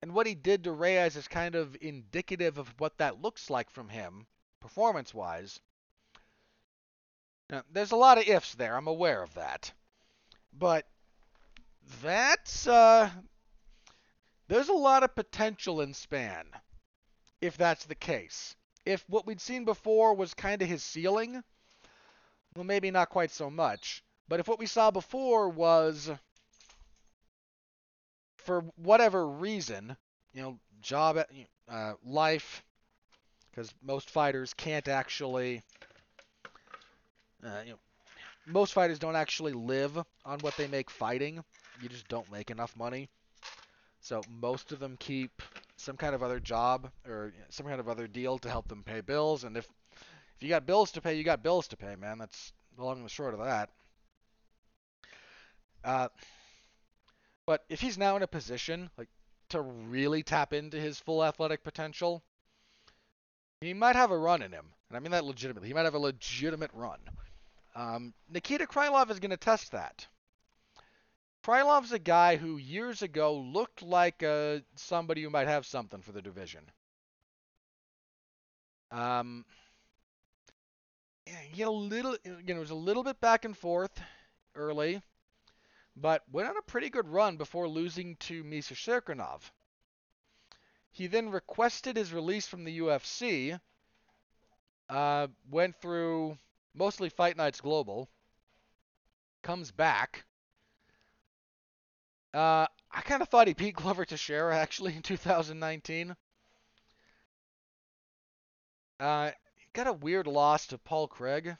and 0.02 0.12
what 0.12 0.26
he 0.26 0.34
did 0.34 0.64
to 0.64 0.72
Reyes 0.72 1.16
is 1.16 1.26
kind 1.26 1.54
of 1.54 1.74
indicative 1.80 2.58
of 2.58 2.68
what 2.76 2.98
that 2.98 3.22
looks 3.22 3.48
like 3.48 3.70
from 3.70 3.88
him, 3.88 4.26
performance 4.60 5.14
wise. 5.14 5.58
Now, 7.48 7.62
there's 7.72 7.92
a 7.92 7.96
lot 7.96 8.18
of 8.18 8.28
ifs 8.28 8.56
there, 8.56 8.76
I'm 8.76 8.88
aware 8.88 9.22
of 9.22 9.32
that. 9.34 9.72
But 10.52 10.86
that's 12.02 12.66
uh 12.66 13.08
there's 14.48 14.68
a 14.68 14.74
lot 14.74 15.02
of 15.02 15.14
potential 15.14 15.80
in 15.80 15.94
Spann 15.94 16.44
if 17.40 17.56
that's 17.56 17.86
the 17.86 17.94
case. 17.94 18.54
If 18.84 19.04
what 19.08 19.26
we'd 19.26 19.40
seen 19.40 19.64
before 19.64 20.14
was 20.14 20.34
kind 20.34 20.62
of 20.62 20.68
his 20.68 20.82
ceiling, 20.82 21.42
well 22.54 22.64
maybe 22.64 22.90
not 22.90 23.10
quite 23.10 23.30
so 23.30 23.50
much. 23.50 24.02
But 24.28 24.40
if 24.40 24.48
what 24.48 24.58
we 24.58 24.66
saw 24.66 24.90
before 24.90 25.48
was 25.48 26.10
for 28.38 28.60
whatever 28.76 29.26
reason, 29.28 29.96
you 30.32 30.42
know, 30.42 30.58
job, 30.80 31.18
uh, 31.68 31.92
life, 32.04 32.62
because 33.50 33.72
most 33.82 34.10
fighters 34.10 34.54
can't 34.54 34.88
actually, 34.88 35.62
uh, 37.44 37.60
you 37.64 37.72
know, 37.72 37.78
most 38.46 38.72
fighters 38.72 38.98
don't 38.98 39.16
actually 39.16 39.52
live 39.52 39.96
on 40.24 40.38
what 40.40 40.56
they 40.56 40.66
make 40.66 40.90
fighting. 40.90 41.44
You 41.82 41.88
just 41.88 42.08
don't 42.08 42.30
make 42.32 42.50
enough 42.50 42.76
money. 42.76 43.08
So 44.00 44.22
most 44.40 44.72
of 44.72 44.78
them 44.78 44.96
keep 44.98 45.42
some 45.78 45.96
kind 45.96 46.14
of 46.14 46.22
other 46.22 46.40
job 46.40 46.90
or 47.06 47.32
some 47.50 47.66
kind 47.66 47.80
of 47.80 47.88
other 47.88 48.06
deal 48.06 48.38
to 48.38 48.50
help 48.50 48.68
them 48.68 48.82
pay 48.82 49.00
bills. 49.00 49.44
And 49.44 49.56
if 49.56 49.66
if 50.36 50.42
you 50.42 50.48
got 50.48 50.66
bills 50.66 50.92
to 50.92 51.00
pay, 51.00 51.14
you 51.14 51.24
got 51.24 51.42
bills 51.42 51.68
to 51.68 51.76
pay, 51.76 51.96
man. 51.96 52.18
That's 52.18 52.52
long 52.76 52.96
and 52.96 53.04
the 53.04 53.10
short 53.10 53.34
of 53.34 53.40
that. 53.40 53.70
Uh, 55.84 56.08
but 57.46 57.64
if 57.68 57.80
he's 57.80 57.96
now 57.96 58.16
in 58.16 58.22
a 58.22 58.26
position 58.26 58.90
like 58.98 59.08
to 59.50 59.62
really 59.62 60.22
tap 60.22 60.52
into 60.52 60.78
his 60.78 60.98
full 60.98 61.24
athletic 61.24 61.64
potential, 61.64 62.22
he 63.60 63.72
might 63.72 63.96
have 63.96 64.10
a 64.10 64.18
run 64.18 64.42
in 64.42 64.52
him. 64.52 64.66
And 64.88 64.96
I 64.96 65.00
mean 65.00 65.12
that 65.12 65.24
legitimately. 65.24 65.68
He 65.68 65.74
might 65.74 65.84
have 65.84 65.94
a 65.94 65.98
legitimate 65.98 66.70
run. 66.74 66.98
Um, 67.74 68.12
Nikita 68.28 68.66
Krylov 68.66 69.10
is 69.10 69.20
going 69.20 69.30
to 69.30 69.36
test 69.36 69.72
that. 69.72 70.06
Krylov's 71.48 71.92
a 71.92 71.98
guy 71.98 72.36
who 72.36 72.58
years 72.58 73.00
ago 73.00 73.36
looked 73.38 73.80
like 73.80 74.22
uh, 74.22 74.58
somebody 74.76 75.22
who 75.22 75.30
might 75.30 75.48
have 75.48 75.64
something 75.64 76.02
for 76.02 76.12
the 76.12 76.20
division. 76.20 76.60
Um, 78.90 79.46
he 81.24 81.62
had 81.62 81.68
a 81.68 81.70
little, 81.70 82.16
again, 82.24 82.56
it 82.56 82.60
was 82.60 82.70
a 82.70 82.74
little 82.74 83.02
bit 83.02 83.18
back 83.20 83.46
and 83.46 83.56
forth 83.56 83.98
early 84.54 85.00
but 86.00 86.22
went 86.30 86.48
on 86.48 86.56
a 86.56 86.62
pretty 86.62 86.90
good 86.90 87.08
run 87.08 87.36
before 87.36 87.68
losing 87.68 88.16
to 88.16 88.44
Misha 88.44 88.74
Cirkunov. 88.74 89.50
He 90.90 91.06
then 91.06 91.30
requested 91.30 91.96
his 91.96 92.12
release 92.12 92.46
from 92.46 92.64
the 92.64 92.78
UFC, 92.78 93.58
uh, 94.88 95.26
went 95.50 95.80
through 95.80 96.38
mostly 96.74 97.08
Fight 97.08 97.36
Nights 97.36 97.60
Global, 97.60 98.08
comes 99.42 99.70
back. 99.70 100.24
Uh, 102.34 102.66
I 102.90 103.00
kind 103.02 103.22
of 103.22 103.28
thought 103.28 103.48
he 103.48 103.54
beat 103.54 103.74
Glover 103.76 104.04
Teixeira 104.04 104.56
actually 104.56 104.94
in 104.94 105.02
2019. 105.02 106.14
Uh, 109.00 109.30
got 109.72 109.86
a 109.86 109.92
weird 109.92 110.26
loss 110.26 110.66
to 110.68 110.78
Paul 110.78 111.08
Craig. 111.08 111.56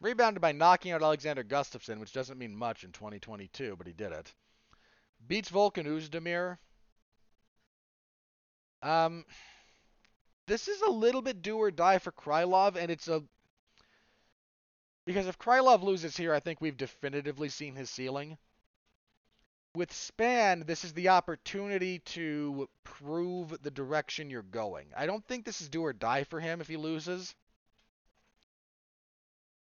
Rebounded 0.00 0.40
by 0.40 0.52
knocking 0.52 0.92
out 0.92 1.02
Alexander 1.02 1.44
Gustafsson, 1.44 1.98
which 1.98 2.12
doesn't 2.12 2.38
mean 2.38 2.54
much 2.54 2.84
in 2.84 2.92
2022, 2.92 3.76
but 3.76 3.86
he 3.86 3.92
did 3.92 4.12
it. 4.12 4.34
Beats 5.26 5.50
Volkan 5.50 5.86
Oezdemir. 5.86 6.58
Um, 8.82 9.24
this 10.46 10.68
is 10.68 10.82
a 10.82 10.90
little 10.90 11.22
bit 11.22 11.40
do 11.40 11.56
or 11.56 11.70
die 11.70 11.98
for 11.98 12.12
Krylov, 12.12 12.76
and 12.76 12.90
it's 12.90 13.08
a 13.08 13.22
Because 15.06 15.26
if 15.26 15.38
Krylov 15.38 15.82
loses 15.82 16.16
here, 16.16 16.34
I 16.34 16.40
think 16.40 16.60
we've 16.60 16.76
definitively 16.76 17.48
seen 17.48 17.74
his 17.74 17.88
ceiling. 17.88 18.36
With 19.74 19.90
Spann 19.90 20.66
this 20.66 20.84
is 20.84 20.92
the 20.92 21.08
opportunity 21.08 21.98
to 22.00 22.68
prove 22.84 23.62
the 23.62 23.70
direction 23.70 24.30
you're 24.30 24.42
going. 24.42 24.86
I 24.96 25.06
don't 25.06 25.26
think 25.26 25.44
this 25.44 25.60
is 25.60 25.68
do 25.68 25.82
or 25.82 25.92
die 25.92 26.24
for 26.24 26.40
him 26.40 26.60
if 26.60 26.68
he 26.68 26.76
loses. 26.76 27.34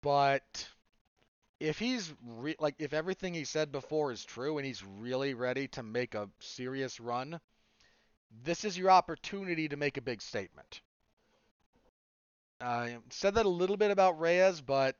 But 0.01 0.69
if 1.59 1.79
he's 1.79 2.13
re- 2.25 2.55
like 2.59 2.75
if 2.79 2.93
everything 2.93 3.33
he 3.33 3.43
said 3.43 3.71
before 3.71 4.11
is 4.11 4.23
true 4.23 4.57
and 4.57 4.65
he's 4.65 4.83
really 4.83 5.33
ready 5.33 5.67
to 5.69 5.83
make 5.83 6.15
a 6.15 6.29
serious 6.39 6.99
run, 6.99 7.39
this 8.43 8.63
is 8.63 8.77
your 8.77 8.91
opportunity 8.91 9.67
to 9.67 9.77
make 9.77 9.97
a 9.97 10.01
big 10.01 10.21
statement. 10.21 10.81
I 12.61 12.97
said 13.09 13.35
that 13.35 13.45
a 13.45 13.49
little 13.49 13.77
bit 13.77 13.91
about 13.91 14.19
Reyes, 14.19 14.61
but 14.61 14.95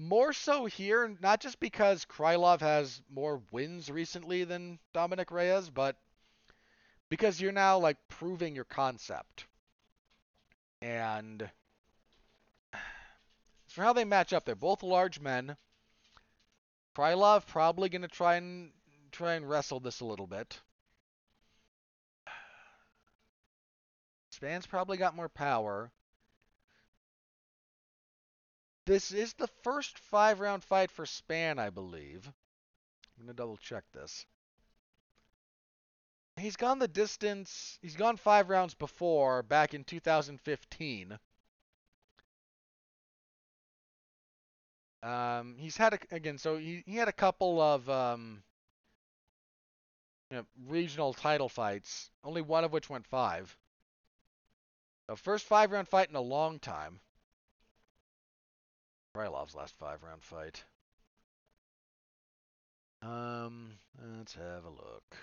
more 0.00 0.32
so 0.32 0.66
here, 0.66 1.16
not 1.20 1.40
just 1.40 1.60
because 1.60 2.04
Krylov 2.04 2.60
has 2.60 3.00
more 3.12 3.40
wins 3.52 3.90
recently 3.90 4.44
than 4.44 4.78
Dominic 4.92 5.30
Reyes, 5.30 5.70
but 5.70 5.96
because 7.08 7.40
you're 7.40 7.52
now 7.52 7.78
like 7.78 7.96
proving 8.08 8.54
your 8.54 8.64
concept. 8.64 9.46
And 10.82 11.48
for 13.68 13.82
how 13.82 13.92
they 13.92 14.04
match 14.04 14.32
up, 14.32 14.44
they're 14.44 14.54
both 14.54 14.82
large 14.82 15.20
men. 15.20 15.56
Krylov 16.96 17.46
probably 17.46 17.88
going 17.88 18.02
to 18.02 18.08
try 18.08 18.36
and 18.36 18.70
try 19.12 19.34
and 19.34 19.48
wrestle 19.48 19.80
this 19.80 20.00
a 20.00 20.04
little 20.04 20.26
bit. 20.26 20.60
Spann's 24.30 24.66
probably 24.66 24.96
got 24.96 25.16
more 25.16 25.28
power. 25.28 25.90
This 28.86 29.12
is 29.12 29.32
the 29.34 29.48
first 29.62 29.98
five 29.98 30.40
round 30.40 30.62
fight 30.62 30.90
for 30.90 31.06
Spann, 31.06 31.58
I 31.58 31.70
believe. 31.70 32.30
I'm 33.16 33.24
going 33.24 33.34
to 33.34 33.42
double 33.42 33.56
check 33.56 33.84
this. 33.92 34.26
He's 36.36 36.56
gone 36.56 36.80
the 36.80 36.88
distance. 36.88 37.78
He's 37.80 37.96
gone 37.96 38.16
five 38.16 38.50
rounds 38.50 38.74
before, 38.74 39.42
back 39.42 39.72
in 39.72 39.84
2015. 39.84 41.18
Um, 45.02 45.56
he's 45.58 45.76
had 45.76 45.94
a, 45.94 45.98
again, 46.10 46.38
so 46.38 46.56
he, 46.56 46.82
he 46.86 46.96
had 46.96 47.08
a 47.08 47.12
couple 47.12 47.60
of 47.60 47.88
um, 47.88 48.42
you 50.30 50.38
know, 50.38 50.44
regional 50.66 51.12
title 51.12 51.48
fights, 51.48 52.10
only 52.24 52.42
one 52.42 52.64
of 52.64 52.72
which 52.72 52.90
went 52.90 53.06
five. 53.06 53.56
The 55.06 55.16
first 55.16 55.46
five 55.46 55.70
round 55.72 55.88
fight 55.88 56.08
in 56.08 56.16
a 56.16 56.20
long 56.20 56.58
time. 56.58 57.00
Krylov's 59.14 59.54
last 59.54 59.76
five 59.78 60.02
round 60.02 60.22
fight. 60.22 60.64
Um, 63.02 63.72
let's 64.18 64.34
have 64.34 64.64
a 64.64 64.70
look. 64.70 65.16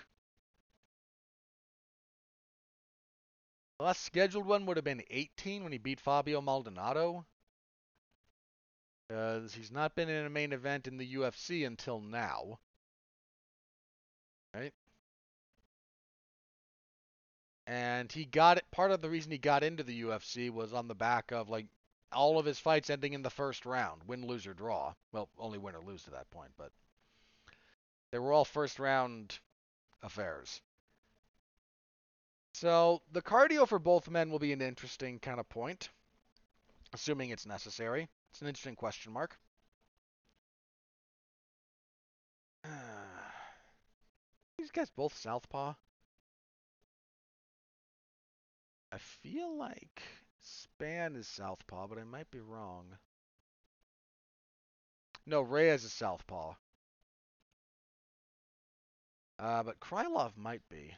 The 3.78 3.84
last 3.86 4.04
scheduled 4.04 4.46
one 4.46 4.66
would 4.66 4.76
have 4.76 4.84
been 4.84 5.02
18 5.10 5.62
when 5.62 5.72
he 5.72 5.78
beat 5.78 6.00
Fabio 6.00 6.40
Maldonado. 6.40 7.26
He's 9.10 9.70
not 9.70 9.94
been 9.94 10.08
in 10.08 10.24
a 10.24 10.30
main 10.30 10.52
event 10.52 10.86
in 10.86 10.96
the 10.96 11.14
UFC 11.14 11.66
until 11.66 12.00
now. 12.00 12.60
Right? 14.54 14.72
And 17.66 18.10
he 18.10 18.24
got 18.24 18.56
it. 18.56 18.64
Part 18.70 18.90
of 18.90 19.02
the 19.02 19.10
reason 19.10 19.32
he 19.32 19.38
got 19.38 19.62
into 19.62 19.82
the 19.82 20.02
UFC 20.02 20.50
was 20.50 20.72
on 20.72 20.88
the 20.88 20.94
back 20.94 21.30
of 21.30 21.50
like 21.50 21.66
all 22.12 22.38
of 22.38 22.46
his 22.46 22.58
fights 22.58 22.90
ending 22.90 23.12
in 23.12 23.22
the 23.22 23.30
first 23.30 23.66
round, 23.66 24.02
win, 24.06 24.26
lose, 24.26 24.46
or 24.46 24.54
draw. 24.54 24.94
Well, 25.12 25.28
only 25.38 25.58
win 25.58 25.74
or 25.74 25.82
lose 25.82 26.04
to 26.04 26.10
that 26.10 26.30
point, 26.30 26.52
but 26.56 26.70
they 28.10 28.18
were 28.18 28.32
all 28.32 28.44
first 28.44 28.78
round 28.78 29.38
affairs. 30.02 30.60
So 32.54 33.02
the 33.10 33.22
cardio 33.22 33.66
for 33.66 33.78
both 33.78 34.10
men 34.10 34.30
will 34.30 34.38
be 34.38 34.52
an 34.52 34.60
interesting 34.60 35.18
kind 35.18 35.40
of 35.40 35.48
point, 35.48 35.88
assuming 36.92 37.30
it's 37.30 37.46
necessary. 37.46 38.08
It's 38.30 38.42
an 38.42 38.48
interesting 38.48 38.76
question 38.76 39.12
mark. 39.12 39.38
These 44.58 44.70
guys 44.70 44.90
both 44.90 45.16
southpaw. 45.16 45.74
I 48.92 48.98
feel 48.98 49.56
like 49.56 50.02
Spann 50.42 51.16
is 51.16 51.28
southpaw, 51.28 51.86
but 51.86 51.98
I 51.98 52.04
might 52.04 52.30
be 52.30 52.40
wrong. 52.40 52.98
No, 55.24 55.40
Reyes 55.40 55.84
is 55.84 55.86
a 55.86 55.90
southpaw. 55.90 56.54
Uh, 59.38 59.62
but 59.62 59.80
Krylov 59.80 60.36
might 60.36 60.68
be. 60.68 60.94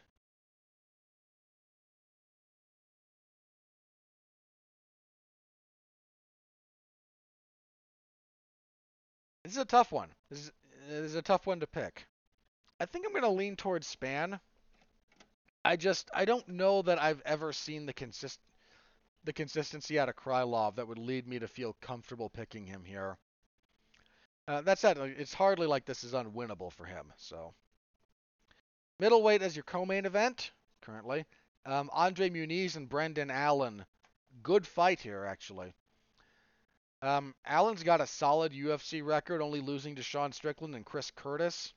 This 9.45 9.53
is 9.53 9.59
a 9.59 9.64
tough 9.66 9.92
one. 9.92 10.09
This 10.30 10.40
is, 10.40 10.53
this 10.88 11.01
is 11.01 11.14
a 11.14 11.22
tough 11.22 11.47
one 11.47 11.61
to 11.61 11.66
pick. 11.66 12.07
I 12.80 12.86
think 12.86 13.05
I'm 13.05 13.12
going 13.12 13.22
to 13.22 13.28
lean 13.28 13.57
towards 13.57 13.95
Spann. 13.95 14.40
I 15.64 15.76
just 15.76 16.11
I 16.14 16.24
don't 16.24 16.49
know 16.49 16.82
that 16.82 17.01
I've 17.01 17.22
ever 17.24 17.53
seen 17.53 17.86
the 17.86 17.92
consist 17.92 18.40
the 19.25 19.33
consistency 19.33 19.99
out 19.99 20.09
of 20.09 20.16
Krylov 20.16 20.77
that 20.77 20.87
would 20.87 20.99
lead 20.99 21.27
me 21.27 21.39
to 21.39 21.49
feel 21.49 21.77
comfortable 21.81 22.29
picking 22.29 22.66
him 22.66 22.85
here. 22.85 23.16
Uh, 24.47 24.61
that 24.61 24.79
said, 24.79 24.99
it's 24.99 25.33
hardly 25.33 25.66
like 25.66 25.87
this 25.87 26.05
is 26.05 26.12
unwinnable 26.12 26.70
for 26.72 26.85
him. 26.85 27.12
So, 27.16 27.55
middleweight 29.01 29.43
as 29.43 29.57
your 29.57 29.62
co-main 29.62 30.05
event 30.05 30.51
currently. 30.83 31.25
Um, 31.64 31.89
Andre 31.93 32.29
Muniz 32.29 32.77
and 32.77 32.89
Brendan 32.89 33.31
Allen. 33.31 33.87
Good 34.43 34.66
fight 34.66 35.01
here, 35.01 35.25
actually. 35.25 35.72
Um, 37.01 37.35
Allen's 37.47 37.83
got 37.83 38.01
a 38.01 38.07
solid 38.07 38.53
UFC 38.53 39.05
record, 39.05 39.41
only 39.41 39.61
losing 39.61 39.97
to 39.97 40.03
Sean 40.03 40.33
Strickland 40.33 40.75
and 40.75 40.85
Chris 40.85 41.11
Curtis. 41.11 41.72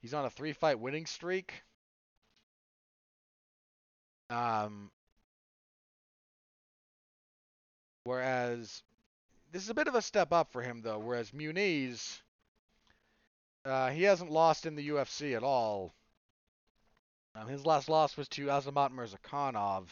He's 0.00 0.14
on 0.14 0.24
a 0.24 0.30
three-fight 0.30 0.78
winning 0.78 1.06
streak. 1.06 1.54
Um, 4.30 4.90
whereas 8.04 8.82
this 9.52 9.62
is 9.62 9.70
a 9.70 9.74
bit 9.74 9.88
of 9.88 9.94
a 9.94 10.02
step 10.02 10.32
up 10.32 10.52
for 10.52 10.62
him, 10.62 10.80
though. 10.82 10.98
Whereas 10.98 11.30
Muniz, 11.32 12.20
uh, 13.64 13.90
he 13.90 14.02
hasn't 14.04 14.30
lost 14.30 14.66
in 14.66 14.74
the 14.74 14.88
UFC 14.88 15.36
at 15.36 15.42
all. 15.42 15.92
Um, 17.34 17.48
his 17.48 17.66
last 17.66 17.88
loss 17.88 18.16
was 18.16 18.28
to 18.28 18.46
Azamat 18.46 18.92
Murzakanov 18.92 19.86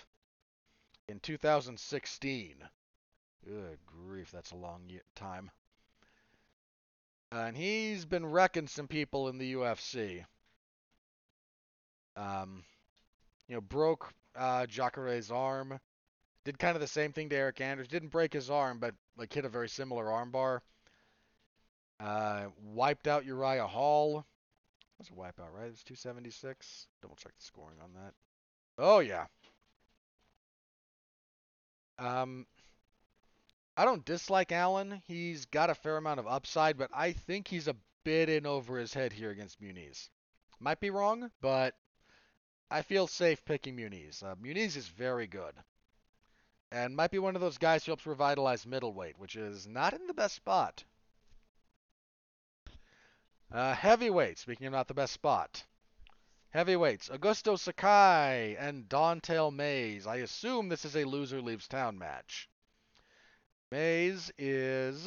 in 1.09 1.19
2016. 1.21 2.55
Good 3.45 3.79
grief, 3.87 4.31
that's 4.31 4.53
a 4.53 4.57
long 4.57 4.83
time. 5.17 5.51
Uh, 7.33 7.45
and 7.47 7.57
he's 7.57 8.05
been 8.05 8.27
wrecking 8.27 8.69
some 8.69 8.87
people 8.87 9.29
in 9.29 9.39
the 9.39 9.55
UFC. 9.55 10.25
Um, 12.17 12.63
you 13.49 13.55
know, 13.55 13.61
broke 13.61 14.13
uh, 14.37 14.67
Jacare's 14.67 15.31
arm. 15.31 15.81
Did 16.45 16.59
kind 16.59 16.75
of 16.75 16.81
the 16.81 16.89
same 16.89 17.13
thing 17.13 17.29
to 17.29 17.37
Eryk 17.37 17.61
Anders. 17.61 17.89
Didn't 17.89 18.09
break 18.09 18.33
his 18.33 18.51
arm, 18.51 18.79
but 18.79 18.95
like 19.17 19.33
hit 19.33 19.45
a 19.45 19.49
very 19.49 19.69
similar 19.69 20.07
armbar. 20.07 20.61
Uh, 22.01 22.47
wiped 22.61 23.07
out 23.07 23.25
Uriah 23.25 23.67
Hall. 23.67 24.27
That's 24.99 25.11
a 25.11 25.13
wipeout, 25.13 25.53
right? 25.53 25.69
It's 25.69 25.85
276. 25.85 26.87
Double 27.01 27.17
check 27.17 27.33
the 27.37 27.45
scoring 27.45 27.79
on 27.83 27.93
that. 27.95 28.15
Oh 28.79 29.01
yeah. 29.01 29.27
Um, 31.99 32.47
I 33.77 33.85
don't 33.85 34.05
dislike 34.05 34.53
Allen. 34.53 35.03
He's 35.07 35.47
got 35.47 35.71
a 35.71 35.75
fair 35.75 35.97
amount 35.97 36.21
of 36.21 36.27
upside, 36.27 36.77
but 36.77 36.91
I 36.93 37.13
think 37.13 37.47
he's 37.47 37.69
a 37.69 37.77
bit 38.05 38.29
in 38.29 38.47
over 38.47 38.79
his 38.79 38.93
head 38.93 39.13
here 39.13 39.31
against 39.31 39.61
Muniz. 39.61 40.09
Might 40.59 40.81
be 40.81 40.91
wrong, 40.91 41.31
but 41.41 41.75
I 42.71 42.83
feel 42.83 43.07
safe 43.07 43.45
picking 43.45 43.77
Muniz. 43.77 44.23
Uh, 44.23 44.35
Muniz 44.37 44.77
is 44.77 44.89
very 44.89 45.27
good. 45.27 45.55
And 46.73 46.97
might 46.97 47.11
be 47.11 47.19
one 47.19 47.35
of 47.35 47.43
those 47.43 47.59
guys 47.59 47.85
who 47.85 47.91
helps 47.91 48.07
revitalize 48.07 48.65
middleweight, 48.65 49.19
which 49.19 49.37
is 49.37 49.67
not 49.67 49.93
in 49.93 50.07
the 50.07 50.15
best 50.15 50.35
spot. 50.35 50.85
Uh, 53.53 53.75
heavyweight, 53.75 54.39
speaking 54.39 54.67
of 54.67 54.73
not 54.73 54.89
the 54.89 54.95
best 54.95 55.13
spot. 55.13 55.65
Heavyweights, 56.49 57.11
Augusto 57.11 57.59
Sakai 57.59 58.57
and 58.59 58.89
Don'Tale 58.89 59.51
Mayes. 59.51 60.07
I 60.07 60.17
assume 60.17 60.71
this 60.71 60.87
is 60.87 60.97
a 60.97 61.05
loser 61.05 61.43
leaves 61.43 61.69
town 61.69 61.99
match. 61.99 62.49
Mayes 63.71 64.33
is... 64.39 65.07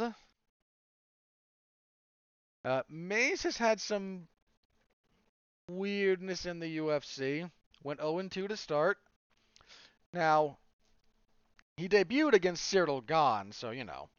Uh, 2.64 2.84
Mayes 2.88 3.42
has 3.42 3.58
had 3.58 3.82
some 3.82 4.28
weirdness 5.68 6.46
in 6.46 6.60
the 6.60 6.78
UFC. 6.78 7.50
Went 7.82 8.02
0-2 8.02 8.50
to 8.50 8.58
start. 8.58 9.00
Now, 10.14 10.60
he 11.78 11.90
debuted 11.90 12.34
against 12.34 12.74
Ciryl 12.74 13.06
Gane, 13.06 13.52
so, 13.52 13.72
you 13.72 13.84
know. 13.84 14.10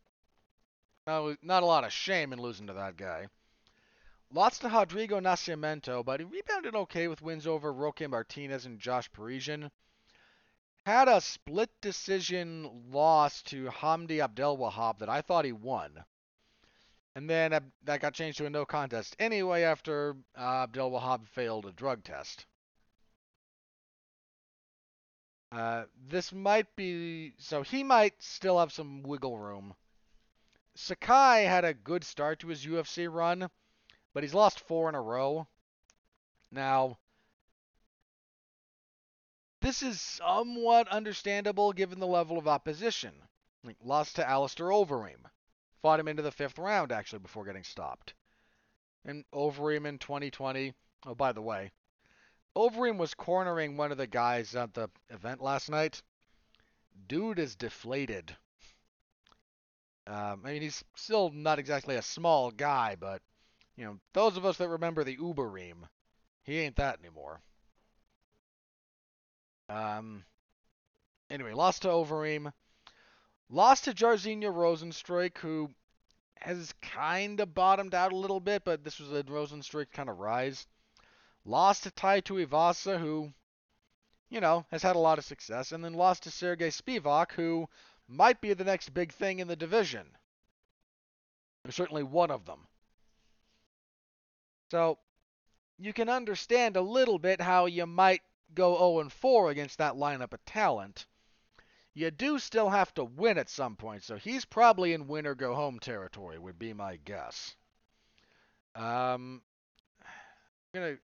not, 1.07 1.43
not 1.43 1.63
a 1.63 1.67
lot 1.67 1.85
of 1.85 1.93
shame 1.93 2.33
in 2.33 2.41
losing 2.41 2.67
to 2.67 2.75
that 2.75 2.97
guy. 2.97 3.29
Lots 4.31 4.59
to 4.59 4.69
Rodrigo 4.69 5.21
Nascimento, 5.21 6.05
but 6.05 6.21
he 6.21 6.25
rebounded 6.25 6.75
okay 6.75 7.09
with 7.09 7.23
wins 7.23 7.47
over 7.47 7.73
Roque 7.73 8.09
Martinez 8.09 8.67
and 8.67 8.79
Josh 8.79 9.11
Parisian. 9.13 9.71
Had 10.85 11.09
a 11.09 11.21
split 11.21 11.71
decision 11.81 12.91
loss 12.91 13.43
to 13.45 13.67
Hamdi 13.67 14.19
Abdelwahab 14.19 14.99
that 14.99 15.09
I 15.09 15.21
thought 15.21 15.45
he 15.45 15.53
won. 15.53 16.05
And 17.15 17.31
then 17.31 17.73
that 17.85 18.01
got 18.01 18.13
changed 18.15 18.39
to 18.39 18.47
a 18.47 18.51
no 18.51 18.67
contest 18.67 19.17
anyway 19.19 19.63
after 19.63 20.17
uh, 20.37 20.67
Abdelwahab 20.67 21.27
failed 21.29 21.65
a 21.65 21.73
drug 21.73 22.05
test. 22.05 22.47
Uh, 25.53 25.85
this 26.09 26.33
might 26.33 26.75
be 26.75 27.33
so 27.39 27.63
he 27.63 27.85
might 27.85 28.21
still 28.23 28.59
have 28.59 28.73
some 28.73 29.03
wiggle 29.03 29.39
room. 29.39 29.75
Sakai 30.75 31.45
had 31.45 31.65
a 31.65 31.73
good 31.73 32.05
start 32.05 32.41
to 32.41 32.49
his 32.49 32.67
UFC 32.67 33.11
run, 33.11 33.49
but 34.13 34.23
he's 34.23 34.35
lost 34.35 34.61
four 34.61 34.89
in 34.89 34.95
a 34.95 35.01
row. 35.01 35.47
Now, 36.51 36.99
this 39.61 39.83
is 39.83 40.01
somewhat 40.01 40.89
understandable 40.89 41.73
given 41.73 41.99
the 41.99 42.07
level 42.07 42.39
of 42.39 42.47
opposition. 42.47 43.15
Like, 43.65 43.77
lost 43.83 44.17
to 44.17 44.29
Alistair 44.29 44.67
Overeem. 44.67 45.25
Fought 45.83 46.01
him 46.01 46.09
into 46.09 46.23
the 46.23 46.31
fifth 46.31 46.59
round, 46.59 46.93
actually, 46.93 47.21
before 47.21 47.45
getting 47.45 47.65
stopped. 47.65 48.15
And 49.05 49.25
Overeem 49.33 49.87
in 49.87 49.99
2020. 49.99 50.75
Oh, 51.07 51.15
by 51.15 51.33
the 51.33 51.43
way, 51.43 51.73
Overeem 52.57 52.97
was 52.97 53.13
cornering 53.13 53.77
one 53.77 53.93
of 53.93 53.99
the 53.99 54.07
guys 54.07 54.57
at 54.57 54.73
the 54.73 54.89
event 55.11 55.43
last 55.43 55.71
night. 55.71 56.01
Dude 57.07 57.39
is 57.39 57.55
deflated. 57.55 58.35
Um, 60.07 60.43
I 60.45 60.53
mean, 60.53 60.63
he's 60.63 60.83
still 60.95 61.31
not 61.31 61.59
exactly 61.59 61.97
a 61.97 62.03
small 62.03 62.51
guy, 62.51 62.97
but, 62.99 63.21
you 63.77 63.85
know, 63.85 63.99
those 64.15 64.39
of 64.39 64.47
us 64.47 64.57
that 64.57 64.69
remember 64.69 65.05
the 65.05 65.19
Ubereem, 65.19 65.85
he 66.45 66.59
ain't 66.61 66.77
that 66.77 66.99
anymore. 67.01 67.43
Um, 69.69 70.25
anyway, 71.29 71.53
lost 71.53 71.83
to 71.83 71.89
Overeem. 71.89 72.51
Lost 73.51 73.85
to 73.85 73.93
Jairzinho 73.93 74.53
Rozenstruik, 74.53 75.37
who 75.39 75.71
has 76.37 76.73
kind 76.81 77.39
of 77.41 77.55
bottomed 77.55 77.95
out 77.95 78.13
a 78.13 78.17
little 78.17 78.41
bit, 78.41 78.65
but 78.65 78.83
this 78.83 78.99
was 78.99 79.13
a 79.13 79.23
Rozenstruik 79.25 79.91
kind 79.93 80.09
of 80.09 80.19
rise. 80.19 80.67
Lost 81.49 81.85
to 81.85 81.93
Tai 81.93 82.23
Tuivasa, 82.23 82.99
who, 82.99 83.33
you 84.29 84.41
know, 84.41 84.67
has 84.73 84.83
had 84.83 84.97
a 84.97 84.99
lot 84.99 85.19
of 85.19 85.25
success, 85.25 85.71
and 85.71 85.85
then 85.85 85.95
lost 85.95 86.25
to 86.25 86.31
Sergey 86.33 86.71
Spivak, 86.71 87.31
who 87.33 87.69
might 88.09 88.41
be 88.41 88.53
the 88.53 88.65
next 88.65 88.93
big 88.93 89.13
thing 89.13 89.39
in 89.39 89.47
the 89.47 89.55
division. 89.55 90.19
Or 91.65 91.71
certainly 91.71 92.03
one 92.03 92.33
of 92.33 92.47
them. 92.47 92.67
So, 94.73 94.99
you 95.79 95.93
can 95.93 96.09
understand 96.09 96.77
a 96.77 96.81
little 96.81 97.21
bit 97.21 97.41
how 97.41 97.67
you 97.67 97.87
might 97.87 98.23
go 98.53 98.77
0 98.99 99.09
4 99.09 99.51
against 99.51 99.79
that 99.79 99.95
lineup 99.95 100.33
of 100.33 100.45
talent. 100.45 101.07
You 101.95 102.11
do 102.11 102.41
still 102.41 102.71
have 102.71 102.93
to 102.95 103.05
win 103.05 103.39
at 103.39 103.49
some 103.49 103.77
point, 103.77 104.03
so 104.03 104.17
he's 104.17 104.45
probably 104.45 104.93
in 104.93 105.07
win 105.07 105.29
or 105.29 105.37
go 105.37 105.55
home 105.55 105.79
territory, 105.79 106.41
would 106.41 106.59
be 106.59 106.73
my 106.73 106.97
guess. 106.97 107.55
Um, 108.75 109.43
I'm 110.03 110.81
gonna 110.81 110.99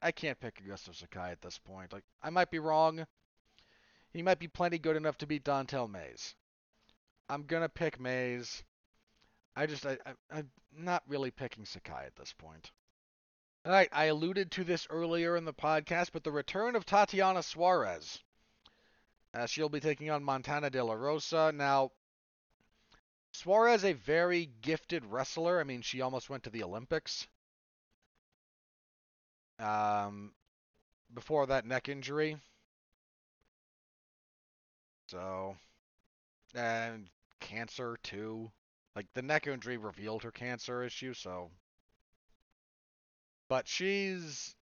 I, 0.00 0.12
can't 0.12 0.40
pick 0.40 0.62
Augusto 0.62 0.94
Sakai 0.94 1.30
at 1.30 1.42
this 1.42 1.58
point. 1.58 1.92
Like 1.92 2.04
I 2.22 2.30
might 2.30 2.50
be 2.50 2.58
wrong. 2.58 3.06
He 4.12 4.22
might 4.22 4.38
be 4.38 4.48
plenty 4.48 4.78
good 4.78 4.96
enough 4.96 5.18
to 5.18 5.26
beat 5.26 5.44
Don'Tale 5.44 5.88
Mayes. 5.88 6.34
I'm 7.28 7.44
gonna 7.44 7.68
pick 7.68 8.00
Mayes. 8.00 8.62
I 9.54 9.66
just 9.66 9.86
I, 9.86 9.98
I 10.06 10.14
I'm 10.30 10.50
not 10.76 11.02
really 11.06 11.30
picking 11.30 11.64
Sakai 11.64 12.04
at 12.06 12.16
this 12.16 12.32
point. 12.32 12.70
All 13.64 13.72
right, 13.72 13.88
I 13.92 14.06
alluded 14.06 14.50
to 14.52 14.64
this 14.64 14.86
earlier 14.90 15.36
in 15.36 15.44
the 15.44 15.54
podcast, 15.54 16.10
but 16.12 16.24
the 16.24 16.32
return 16.32 16.74
of 16.74 16.84
Tatiana 16.84 17.42
Suarez. 17.42 18.20
Uh, 19.34 19.46
she'll 19.46 19.68
be 19.68 19.80
taking 19.80 20.10
on 20.10 20.24
Montana 20.24 20.68
De 20.68 20.82
La 20.82 20.94
Rosa. 20.94 21.52
Now, 21.54 21.92
Suarez, 23.32 23.84
a 23.84 23.92
very 23.92 24.46
gifted 24.46 25.04
wrestler. 25.06 25.60
I 25.60 25.64
mean, 25.64 25.80
she 25.80 26.00
almost 26.00 26.28
went 26.28 26.42
to 26.42 26.50
the 26.50 26.64
Olympics. 26.64 27.28
Um, 29.62 30.32
before 31.14 31.46
that 31.46 31.66
neck 31.66 31.88
injury. 31.88 32.36
So, 35.08 35.56
and 36.54 37.08
cancer 37.40 37.98
too. 38.02 38.50
Like 38.96 39.06
the 39.14 39.22
neck 39.22 39.46
injury 39.46 39.76
revealed 39.76 40.22
her 40.22 40.30
cancer 40.30 40.82
issue, 40.82 41.14
so. 41.14 41.50
But 43.48 43.68
she's 43.68 44.54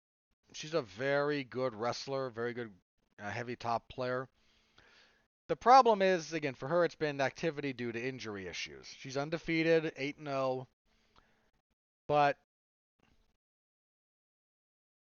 she's 0.52 0.74
a 0.74 0.82
very 0.82 1.44
good 1.44 1.74
wrestler, 1.74 2.30
very 2.30 2.52
good 2.52 2.70
uh, 3.22 3.30
heavy 3.30 3.56
top 3.56 3.88
player. 3.88 4.28
The 5.48 5.56
problem 5.56 6.00
is, 6.00 6.32
again, 6.32 6.54
for 6.54 6.68
her, 6.68 6.84
it's 6.84 6.94
been 6.94 7.20
activity 7.20 7.72
due 7.72 7.90
to 7.90 8.00
injury 8.00 8.46
issues. 8.46 8.86
She's 8.98 9.16
undefeated, 9.16 9.92
8 9.96 10.16
0. 10.22 10.68
But 12.06 12.38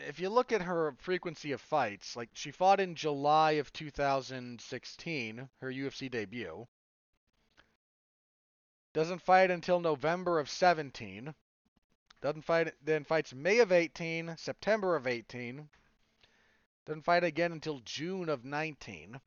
if 0.07 0.19
you 0.19 0.29
look 0.29 0.51
at 0.51 0.61
her 0.61 0.93
frequency 0.99 1.51
of 1.51 1.61
fights, 1.61 2.15
like 2.15 2.29
she 2.33 2.51
fought 2.51 2.79
in 2.79 2.95
July 2.95 3.51
of 3.51 3.71
2016, 3.73 5.49
her 5.59 5.71
UFC 5.71 6.09
debut. 6.09 6.67
Doesn't 8.93 9.21
fight 9.21 9.51
until 9.51 9.79
November 9.79 10.39
of 10.39 10.49
17. 10.49 11.33
Doesn't 12.21 12.41
fight 12.41 12.73
then 12.83 13.03
fights 13.03 13.33
May 13.33 13.59
of 13.59 13.71
18, 13.71 14.35
September 14.37 14.95
of 14.95 15.07
18. 15.07 15.69
Doesn't 16.85 17.03
fight 17.03 17.23
again 17.23 17.51
until 17.51 17.79
June 17.79 18.29
of 18.29 18.43
19. 18.43 19.19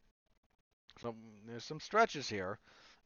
So 1.01 1.17
there's 1.47 1.65
some 1.65 1.81
stretches 1.81 2.29
here. 2.29 2.59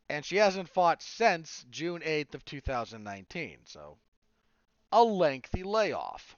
And 0.09 0.25
she 0.25 0.37
hasn't 0.37 0.69
fought 0.69 1.03
since 1.03 1.65
June 1.71 2.01
8th 2.01 2.35
of 2.35 2.45
2019. 2.45 3.59
So 3.67 3.99
a 4.91 5.03
lengthy 5.03 5.63
layoff. 5.63 6.37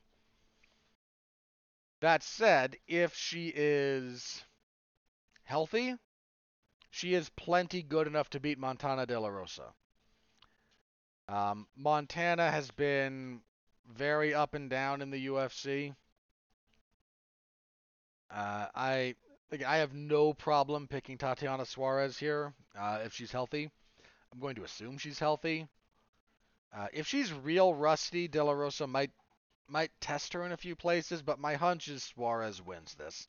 That 2.01 2.23
said, 2.23 2.77
if 2.89 3.15
she 3.15 3.53
is 3.55 4.43
healthy, 5.45 5.97
she 6.91 7.15
is 7.15 7.29
plenty 7.31 7.83
good 7.83 8.07
enough 8.07 8.31
to 8.31 8.41
beat 8.41 8.59
Montana 8.59 9.07
De 9.07 9.19
La 9.19 9.29
Rosa. 9.29 9.75
Um, 11.29 11.69
Montana 11.77 12.51
has 12.51 12.71
been 12.71 13.43
very 13.87 14.35
up 14.35 14.55
and 14.55 14.71
down 14.71 15.03
in 15.03 15.11
the 15.11 15.27
UFC. 15.27 15.95
Uh, 18.31 18.67
I 18.75 19.15
I 19.67 19.77
have 19.79 19.93
no 19.93 20.33
problem 20.33 20.89
picking 20.89 21.19
Tatiana 21.19 21.67
Suarez 21.67 22.17
here 22.17 22.55
uh, 22.79 23.01
if 23.05 23.13
she's 23.13 23.33
healthy. 23.33 23.71
I'm 24.33 24.41
going 24.41 24.55
to 24.57 24.65
assume 24.65 24.99
she's 24.99 25.19
healthy. 25.19 25.69
Uh, 26.73 26.87
if 26.93 27.07
she's 27.07 27.33
real 27.33 27.75
rusty, 27.75 28.29
De 28.29 28.43
La 28.43 28.53
Rosa 28.53 28.87
might 28.87 29.11
might 29.71 29.93
test 30.01 30.33
her 30.33 30.45
in 30.45 30.53
a 30.53 30.57
few 30.57 30.77
places, 30.77 31.23
but 31.23 31.39
my 31.39 31.55
hunch 31.55 31.89
is 31.89 32.03
Suarez 32.03 32.61
wins 32.61 32.95
this. 32.95 33.29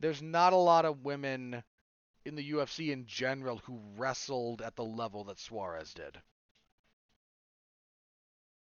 There's 0.00 0.22
not 0.22 0.52
a 0.52 0.56
lot 0.56 0.84
of 0.84 1.04
women 1.04 1.62
in 2.24 2.34
the 2.34 2.52
UFC 2.52 2.92
in 2.92 3.06
general 3.06 3.58
who 3.58 3.80
wrestled 3.96 4.60
at 4.60 4.76
the 4.76 4.84
level 4.84 5.24
that 5.24 5.38
Suarez 5.38 5.94
did. 5.94 6.20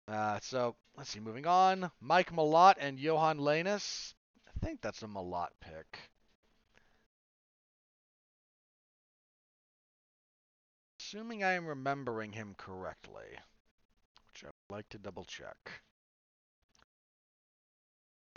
Uh, 0.08 0.40
so 0.42 0.76
let's 0.96 1.10
see. 1.10 1.20
Moving 1.20 1.48
on, 1.48 1.92
Mike 2.00 2.32
Malott 2.32 2.76
and 2.80 2.98
Yohan 2.98 3.40
Lainesse. 3.40 4.14
I 4.48 4.66
think 4.66 4.82
that's 4.82 5.04
a 5.04 5.08
Malott 5.08 5.50
pick. 5.60 6.00
Assuming 11.00 11.44
I 11.44 11.54
am 11.54 11.66
remembering 11.66 12.34
him 12.34 12.54
correctly, 12.58 13.30
which 14.34 14.44
I 14.44 14.48
would 14.48 14.76
like 14.76 14.90
to 14.90 14.98
double 14.98 15.26
check. 15.26 15.82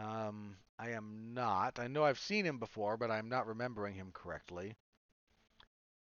Um, 0.01 0.57
I 0.79 0.91
am 0.91 1.35
not. 1.35 1.79
I 1.79 1.87
know 1.87 2.05
I've 2.05 2.19
seen 2.19 2.47
him 2.47 2.59
before, 2.59 2.97
but 2.97 3.11
I'm 3.11 3.29
not 3.29 3.47
remembering 3.47 3.95
him 3.95 4.11
correctly. 4.13 4.77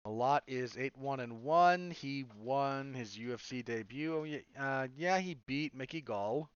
Malott 0.07 0.41
is 0.47 0.73
8-1 0.73 1.21
and 1.21 1.43
1. 1.43 1.91
He 1.91 2.25
won 2.39 2.95
his 2.95 3.17
UFC 3.17 3.65
debut. 3.65 4.17
Oh, 4.17 4.25
yeah, 4.25 4.39
uh, 4.59 4.89
yeah, 4.97 5.19
he 5.19 5.37
beat 5.47 5.75
Mickey 5.75 6.01
Gall. 6.01 6.49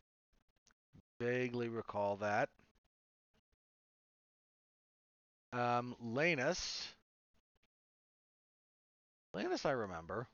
Vaguely 1.20 1.68
recall 1.68 2.16
that. 2.16 2.48
Um, 5.52 5.94
Lainesse. 6.02 6.86
Lainesse, 9.34 9.66
I 9.66 9.72
remember. 9.72 10.26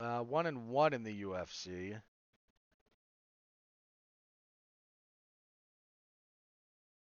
Uh, 0.00 0.20
one 0.20 0.46
and 0.46 0.68
one 0.68 0.92
in 0.92 1.04
the 1.04 1.22
UFC. 1.22 2.00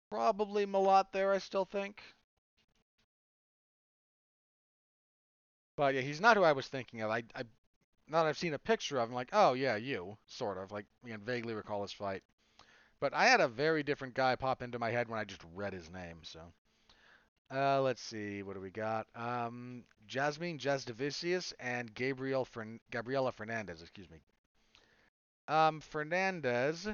Probably 0.09 0.65
Malott 0.65 1.11
there, 1.11 1.31
I 1.31 1.37
still 1.37 1.65
think. 1.65 2.01
But 5.75 5.93
yeah, 5.95 6.01
he's 6.01 6.19
not 6.19 6.35
who 6.35 6.43
I 6.43 6.51
was 6.51 6.67
thinking 6.67 7.01
of. 7.01 7.11
I, 7.11 7.23
I 7.35 7.43
now 8.07 8.23
that 8.23 8.29
I've 8.29 8.37
seen 8.37 8.53
a 8.53 8.59
picture 8.59 8.99
of 8.99 9.09
him, 9.09 9.15
like, 9.15 9.29
oh 9.33 9.53
yeah, 9.53 9.75
you, 9.75 10.17
sort 10.25 10.57
of, 10.57 10.71
like, 10.71 10.85
can 11.05 11.21
vaguely 11.21 11.53
recall 11.53 11.83
his 11.83 11.93
fight. 11.93 12.23
But 12.99 13.13
I 13.13 13.25
had 13.25 13.39
a 13.39 13.47
very 13.47 13.83
different 13.83 14.13
guy 14.13 14.35
pop 14.35 14.61
into 14.61 14.79
my 14.79 14.89
head 14.89 15.07
when 15.07 15.19
I 15.19 15.23
just 15.23 15.41
read 15.53 15.73
his 15.73 15.89
name. 15.89 16.17
So, 16.23 16.41
uh, 17.53 17.81
let's 17.81 18.01
see, 18.01 18.43
what 18.43 18.55
do 18.55 18.61
we 18.61 18.71
got? 18.71 19.07
Um, 19.15 19.83
Jasmine 20.07 20.57
Jasudavicius 20.57 21.53
and 21.59 21.93
Gabriel 21.93 22.45
Fern- 22.45 22.79
Gabriela 22.91 23.31
Fernandez, 23.31 23.81
excuse 23.81 24.09
me. 24.09 24.17
Um, 25.47 25.79
Fernandez, 25.81 26.87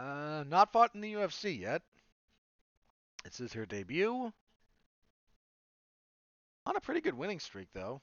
uh, 0.00 0.44
not 0.48 0.72
fought 0.72 0.94
in 0.94 1.00
the 1.00 1.12
UFC 1.12 1.58
yet. 1.60 1.82
This 3.24 3.40
is 3.40 3.52
her 3.52 3.66
debut. 3.66 4.32
On 6.66 6.76
a 6.76 6.80
pretty 6.80 7.00
good 7.00 7.14
winning 7.14 7.40
streak, 7.40 7.68
though. 7.74 8.00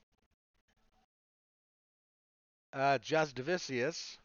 Uh, 2.74 2.99
Jasudavicius 2.99 4.18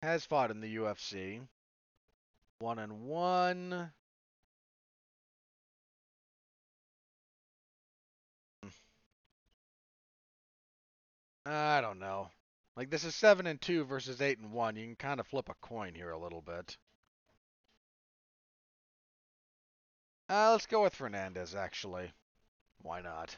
has 0.00 0.24
fought 0.24 0.50
in 0.50 0.60
the 0.60 0.76
UFC. 0.76 1.40
One 2.58 2.78
and 2.78 3.02
one. 3.02 3.90
I 11.44 11.80
don't 11.80 11.98
know. 11.98 12.30
Like 12.76 12.90
this 12.90 13.04
is 13.04 13.14
seven 13.14 13.46
and 13.46 13.60
two 13.60 13.84
versus 13.84 14.20
eight 14.20 14.38
and 14.38 14.52
one. 14.52 14.76
You 14.76 14.86
can 14.86 14.96
kind 14.96 15.20
of 15.20 15.26
flip 15.26 15.48
a 15.48 15.54
coin 15.66 15.94
here 15.94 16.10
a 16.10 16.18
little 16.18 16.40
bit. 16.40 16.76
Uh, 20.28 20.52
let's 20.52 20.66
go 20.66 20.82
with 20.82 20.94
Fernandez, 20.94 21.54
actually. 21.54 22.10
Why 22.80 23.02
not? 23.02 23.36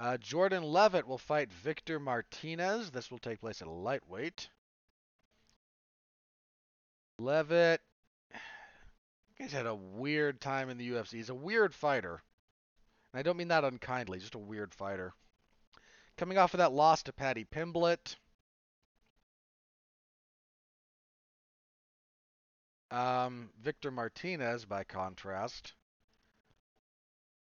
Uh, 0.00 0.16
Jordan 0.16 0.64
Levitt 0.64 1.06
will 1.06 1.18
fight 1.18 1.52
Victor 1.52 2.00
Martinez. 2.00 2.90
This 2.90 3.12
will 3.12 3.20
take 3.20 3.40
place 3.40 3.62
at 3.62 3.68
lightweight. 3.68 4.48
Levitt, 7.20 7.80
he's 9.38 9.52
had 9.52 9.66
a 9.66 9.74
weird 9.74 10.40
time 10.40 10.68
in 10.68 10.78
the 10.78 10.90
UFC. 10.90 11.12
He's 11.12 11.30
a 11.30 11.34
weird 11.34 11.72
fighter. 11.72 12.20
And 13.12 13.20
I 13.20 13.22
don't 13.22 13.36
mean 13.36 13.48
that 13.48 13.62
unkindly, 13.62 14.18
just 14.18 14.34
a 14.34 14.38
weird 14.38 14.74
fighter. 14.74 15.14
Coming 16.16 16.38
off 16.38 16.54
of 16.54 16.58
that 16.58 16.72
loss 16.72 17.02
to 17.04 17.12
Paddy 17.12 17.44
Pimblett. 17.44 18.16
Um, 22.90 23.50
Victor 23.60 23.90
Martinez, 23.90 24.64
by 24.64 24.84
contrast, 24.84 25.74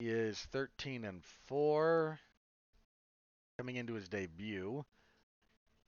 is 0.01 0.39
13 0.51 1.05
and 1.05 1.23
4 1.47 2.19
coming 3.57 3.77
into 3.77 3.95
his 3.95 4.09
debut. 4.09 4.85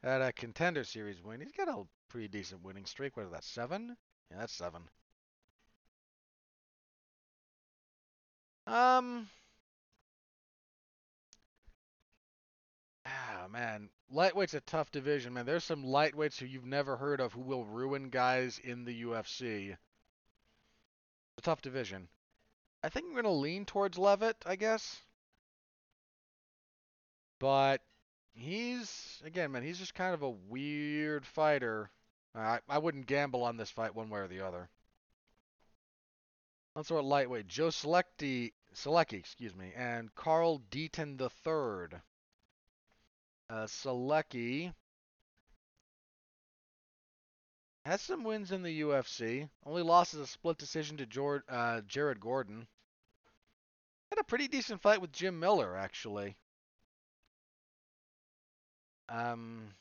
Had 0.02 0.22
a 0.22 0.32
contender 0.32 0.84
series 0.84 1.22
win. 1.22 1.40
He's 1.40 1.52
got 1.52 1.68
a 1.68 1.82
pretty 2.08 2.28
decent 2.28 2.62
winning 2.62 2.86
streak. 2.86 3.16
What 3.16 3.26
is 3.26 3.32
that, 3.32 3.44
seven? 3.44 3.96
Yeah, 4.30 4.38
that's 4.38 4.52
seven. 4.52 4.82
Um, 8.66 9.28
ah 13.10 13.46
man, 13.48 13.90
lightweight's 14.12 14.54
a 14.54 14.60
tough 14.60 14.90
division, 14.90 15.34
man. 15.34 15.46
There's 15.46 15.64
some 15.64 15.84
lightweights 15.84 16.38
who 16.38 16.46
you've 16.46 16.66
never 16.66 16.96
heard 16.96 17.20
of 17.20 17.32
who 17.32 17.40
will 17.40 17.64
ruin 17.64 18.10
guys 18.10 18.58
in 18.62 18.84
the 18.84 19.02
UFC. 19.02 19.70
It's 19.70 19.78
a 21.38 21.42
tough 21.42 21.62
division. 21.62 22.08
I 22.82 22.88
think 22.88 23.06
I'm 23.06 23.14
gonna 23.14 23.30
lean 23.30 23.66
towards 23.66 23.98
Levitt, 23.98 24.42
I 24.46 24.56
guess. 24.56 25.00
But 27.38 27.82
he's 28.32 29.20
again, 29.24 29.52
man, 29.52 29.62
he's 29.62 29.78
just 29.78 29.94
kind 29.94 30.14
of 30.14 30.22
a 30.22 30.30
weird 30.30 31.26
fighter. 31.26 31.90
I 32.34 32.60
I 32.68 32.78
wouldn't 32.78 33.06
gamble 33.06 33.42
on 33.44 33.56
this 33.56 33.70
fight 33.70 33.94
one 33.94 34.10
way 34.10 34.20
or 34.20 34.28
the 34.28 34.40
other. 34.40 34.68
Let's 36.76 36.90
it 36.90 36.94
lightweight. 36.94 37.48
Joe 37.48 37.68
Selecti, 37.68 38.52
Solecki, 38.72 39.14
excuse 39.14 39.56
me, 39.56 39.72
and 39.74 40.14
Carl 40.14 40.60
Deaton 40.70 41.20
III. 41.20 42.00
Uh, 43.50 43.66
Solecki 43.66 44.72
has 47.84 48.00
some 48.00 48.22
wins 48.22 48.52
in 48.52 48.62
the 48.62 48.82
UFC. 48.82 49.48
Only 49.66 49.82
lost 49.82 50.14
as 50.14 50.20
a 50.20 50.26
split 50.26 50.56
decision 50.56 50.98
to 50.98 51.06
Jord, 51.06 51.42
uh, 51.48 51.80
Jared 51.80 52.20
Gordon. 52.20 52.68
Had 54.10 54.20
a 54.20 54.24
pretty 54.24 54.46
decent 54.46 54.80
fight 54.80 55.00
with 55.00 55.10
Jim 55.10 55.40
Miller, 55.40 55.76
actually. 55.76 56.36
Um, 59.08 59.74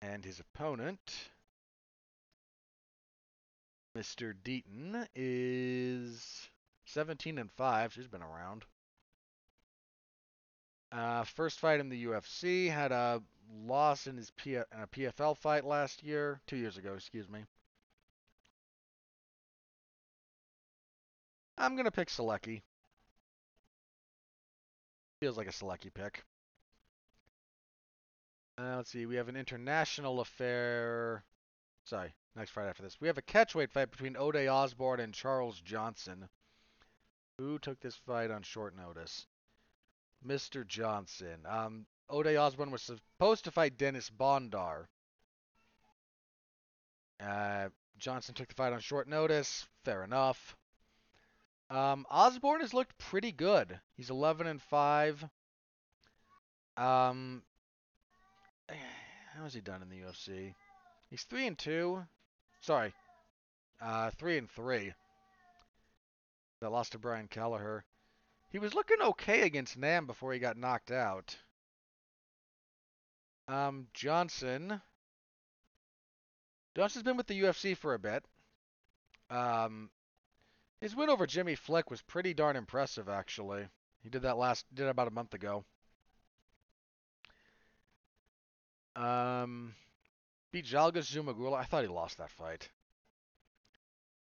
and 0.00 0.24
his 0.24 0.40
opponent, 0.40 1.28
Mr. 3.94 4.32
Deaton, 4.32 5.06
is 5.14 6.48
17 6.86 7.36
and 7.36 7.52
5. 7.52 7.92
She's 7.92 8.08
been 8.08 8.22
around. 8.22 8.64
Uh, 10.92 11.24
first 11.24 11.60
fight 11.60 11.80
in 11.80 11.88
the 11.88 12.04
UFC 12.04 12.68
had 12.68 12.90
a 12.90 13.22
loss 13.64 14.06
in 14.06 14.16
his 14.16 14.30
P- 14.32 14.56
uh, 14.56 14.64
PFL 14.92 15.36
fight 15.36 15.64
last 15.64 16.02
year, 16.02 16.40
two 16.46 16.56
years 16.56 16.76
ago, 16.76 16.94
excuse 16.94 17.28
me. 17.28 17.44
I'm 21.56 21.76
gonna 21.76 21.90
pick 21.90 22.08
Solecki. 22.08 22.62
Feels 25.20 25.36
like 25.36 25.46
a 25.46 25.52
Solecki 25.52 25.92
pick. 25.92 26.24
Uh, 28.58 28.76
let's 28.76 28.90
see. 28.90 29.06
We 29.06 29.16
have 29.16 29.28
an 29.28 29.36
international 29.36 30.20
affair. 30.20 31.24
Sorry, 31.84 32.14
next 32.34 32.50
fight 32.50 32.66
after 32.66 32.82
this. 32.82 33.00
We 33.00 33.06
have 33.08 33.18
a 33.18 33.22
catchweight 33.22 33.70
fight 33.70 33.90
between 33.90 34.16
Ode 34.16 34.48
Osborne 34.48 35.00
and 35.00 35.14
Charles 35.14 35.60
Johnson. 35.60 36.28
Who 37.38 37.58
took 37.58 37.80
this 37.80 37.96
fight 37.96 38.30
on 38.30 38.42
short 38.42 38.76
notice? 38.76 39.26
Mr. 40.26 40.66
Johnson. 40.66 41.46
Um, 41.48 41.86
Ode 42.08 42.36
Osborne 42.36 42.70
was 42.70 42.82
supposed 42.82 43.44
to 43.44 43.50
fight 43.50 43.78
Dennis 43.78 44.10
Bondar. 44.10 44.86
Uh, 47.24 47.68
Johnson 47.98 48.34
took 48.34 48.48
the 48.48 48.54
fight 48.54 48.72
on 48.72 48.80
short 48.80 49.08
notice. 49.08 49.66
Fair 49.84 50.04
enough. 50.04 50.56
Um, 51.70 52.04
Osborne 52.10 52.60
has 52.62 52.74
looked 52.74 52.98
pretty 52.98 53.30
good. 53.30 53.78
He's 53.96 54.10
11 54.10 54.46
and 54.46 54.60
5. 54.60 55.24
Um, 56.76 57.42
how 59.34 59.44
has 59.44 59.54
he 59.54 59.60
done 59.60 59.82
in 59.82 59.88
the 59.88 60.00
UFC? 60.00 60.54
He's 61.10 61.22
3 61.24 61.46
and 61.46 61.58
2. 61.58 62.02
Sorry. 62.60 62.92
Uh, 63.80 64.10
3 64.10 64.38
and 64.38 64.50
3. 64.50 64.92
That 66.60 66.70
lost 66.70 66.92
to 66.92 66.98
Brian 66.98 67.28
Kelleher. 67.28 67.84
He 68.50 68.58
was 68.58 68.74
looking 68.74 69.00
okay 69.00 69.42
against 69.42 69.76
Nam 69.76 70.06
before 70.06 70.32
he 70.32 70.40
got 70.40 70.56
knocked 70.56 70.90
out. 70.90 71.36
Um, 73.46 73.86
Johnson. 73.94 74.80
Johnson's 76.74 77.04
been 77.04 77.16
with 77.16 77.28
the 77.28 77.40
UFC 77.40 77.76
for 77.76 77.94
a 77.94 77.98
bit. 77.98 78.24
Um, 79.28 79.90
his 80.80 80.96
win 80.96 81.10
over 81.10 81.26
Jimmy 81.26 81.54
Flick 81.54 81.90
was 81.90 82.02
pretty 82.02 82.34
darn 82.34 82.56
impressive, 82.56 83.08
actually. 83.08 83.68
He 84.02 84.08
did 84.08 84.22
that 84.22 84.36
last, 84.36 84.66
did 84.74 84.88
about 84.88 85.08
a 85.08 85.12
month 85.12 85.34
ago. 85.34 85.64
Um, 88.96 89.74
beat 90.50 90.64
Zhalgas 90.64 91.10
Zhumagulov. 91.10 91.58
I 91.58 91.64
thought 91.64 91.82
he 91.82 91.88
lost 91.88 92.18
that 92.18 92.30
fight. 92.30 92.68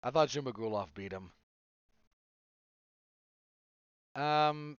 I 0.02 0.10
thought 0.10 0.28
Zhumagulov 0.28 0.94
beat 0.94 1.12
him. 1.12 1.30
Um, 4.14 4.76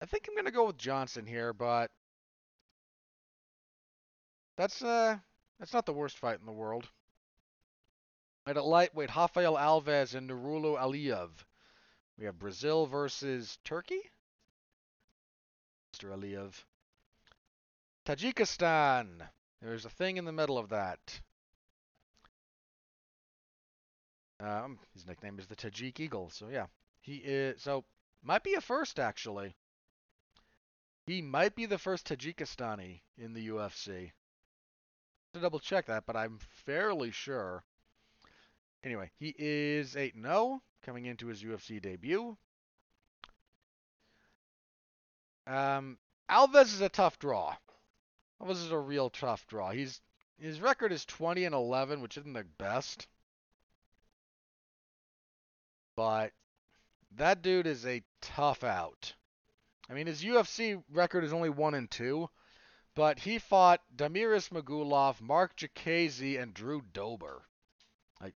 I 0.00 0.06
think 0.06 0.26
I'm 0.26 0.34
gonna 0.34 0.50
go 0.50 0.66
with 0.66 0.78
Johnson 0.78 1.26
here, 1.26 1.52
but 1.52 1.90
that's 4.56 4.82
uh 4.82 5.18
that's 5.58 5.72
not 5.72 5.86
the 5.86 5.92
worst 5.92 6.18
fight 6.18 6.40
in 6.40 6.46
the 6.46 6.52
world. 6.52 6.88
At 8.46 8.56
a 8.56 8.62
lightweight, 8.62 9.14
Rafael 9.14 9.54
Alves 9.54 10.14
and 10.14 10.28
Nurullo 10.28 10.76
Aliyev. 10.76 11.30
We 12.18 12.24
have 12.24 12.38
Brazil 12.38 12.86
versus 12.86 13.58
Turkey. 13.64 14.00
Mr. 15.94 16.10
Aliyev. 16.10 16.64
Tajikistan. 18.04 19.28
There's 19.60 19.84
a 19.84 19.90
thing 19.90 20.16
in 20.16 20.24
the 20.24 20.32
middle 20.32 20.58
of 20.58 20.70
that. 20.70 21.20
Um, 24.42 24.78
his 24.92 25.06
nickname 25.06 25.38
is 25.38 25.46
the 25.46 25.54
Tajik 25.54 26.00
Eagle. 26.00 26.30
So 26.30 26.48
yeah, 26.48 26.66
he 27.00 27.16
is. 27.16 27.62
So 27.62 27.84
might 28.22 28.42
be 28.42 28.54
a 28.54 28.60
first 28.60 28.98
actually. 28.98 29.54
He 31.06 31.22
might 31.22 31.54
be 31.54 31.66
the 31.66 31.78
first 31.78 32.06
Tajikistani 32.06 33.00
in 33.16 33.34
the 33.34 33.48
UFC. 33.48 34.12
To 35.34 35.40
double 35.40 35.60
check 35.60 35.86
that, 35.86 36.06
but 36.06 36.16
I'm 36.16 36.38
fairly 36.64 37.10
sure. 37.10 37.64
Anyway, 38.84 39.10
he 39.18 39.34
is 39.38 39.96
8 39.96 40.14
0 40.20 40.62
coming 40.82 41.06
into 41.06 41.28
his 41.28 41.42
UFC 41.42 41.80
debut. 41.80 42.36
Um, 45.46 45.98
Alves 46.28 46.64
is 46.64 46.80
a 46.80 46.88
tough 46.88 47.18
draw. 47.18 47.56
Alves 48.40 48.64
is 48.64 48.72
a 48.72 48.78
real 48.78 49.08
tough 49.10 49.46
draw. 49.46 49.70
He's 49.70 50.00
his 50.38 50.60
record 50.60 50.92
is 50.92 51.04
20 51.04 51.44
and 51.44 51.54
11, 51.54 52.00
which 52.00 52.18
isn't 52.18 52.32
the 52.32 52.44
best. 52.58 53.06
But 55.96 56.32
that 57.16 57.42
dude 57.42 57.66
is 57.66 57.86
a 57.86 58.02
tough 58.20 58.64
out. 58.64 59.14
I 59.90 59.94
mean, 59.94 60.06
his 60.06 60.22
UFC 60.22 60.82
record 60.90 61.24
is 61.24 61.32
only 61.32 61.50
1 61.50 61.74
and 61.74 61.90
2, 61.90 62.28
but 62.94 63.18
he 63.18 63.38
fought 63.38 63.80
Damir 63.94 64.34
Ismagulov, 64.36 65.20
Mark 65.20 65.56
Diakiese, 65.56 66.40
and 66.40 66.54
Drew 66.54 66.82
Dober. 66.92 67.42
Like, 68.20 68.34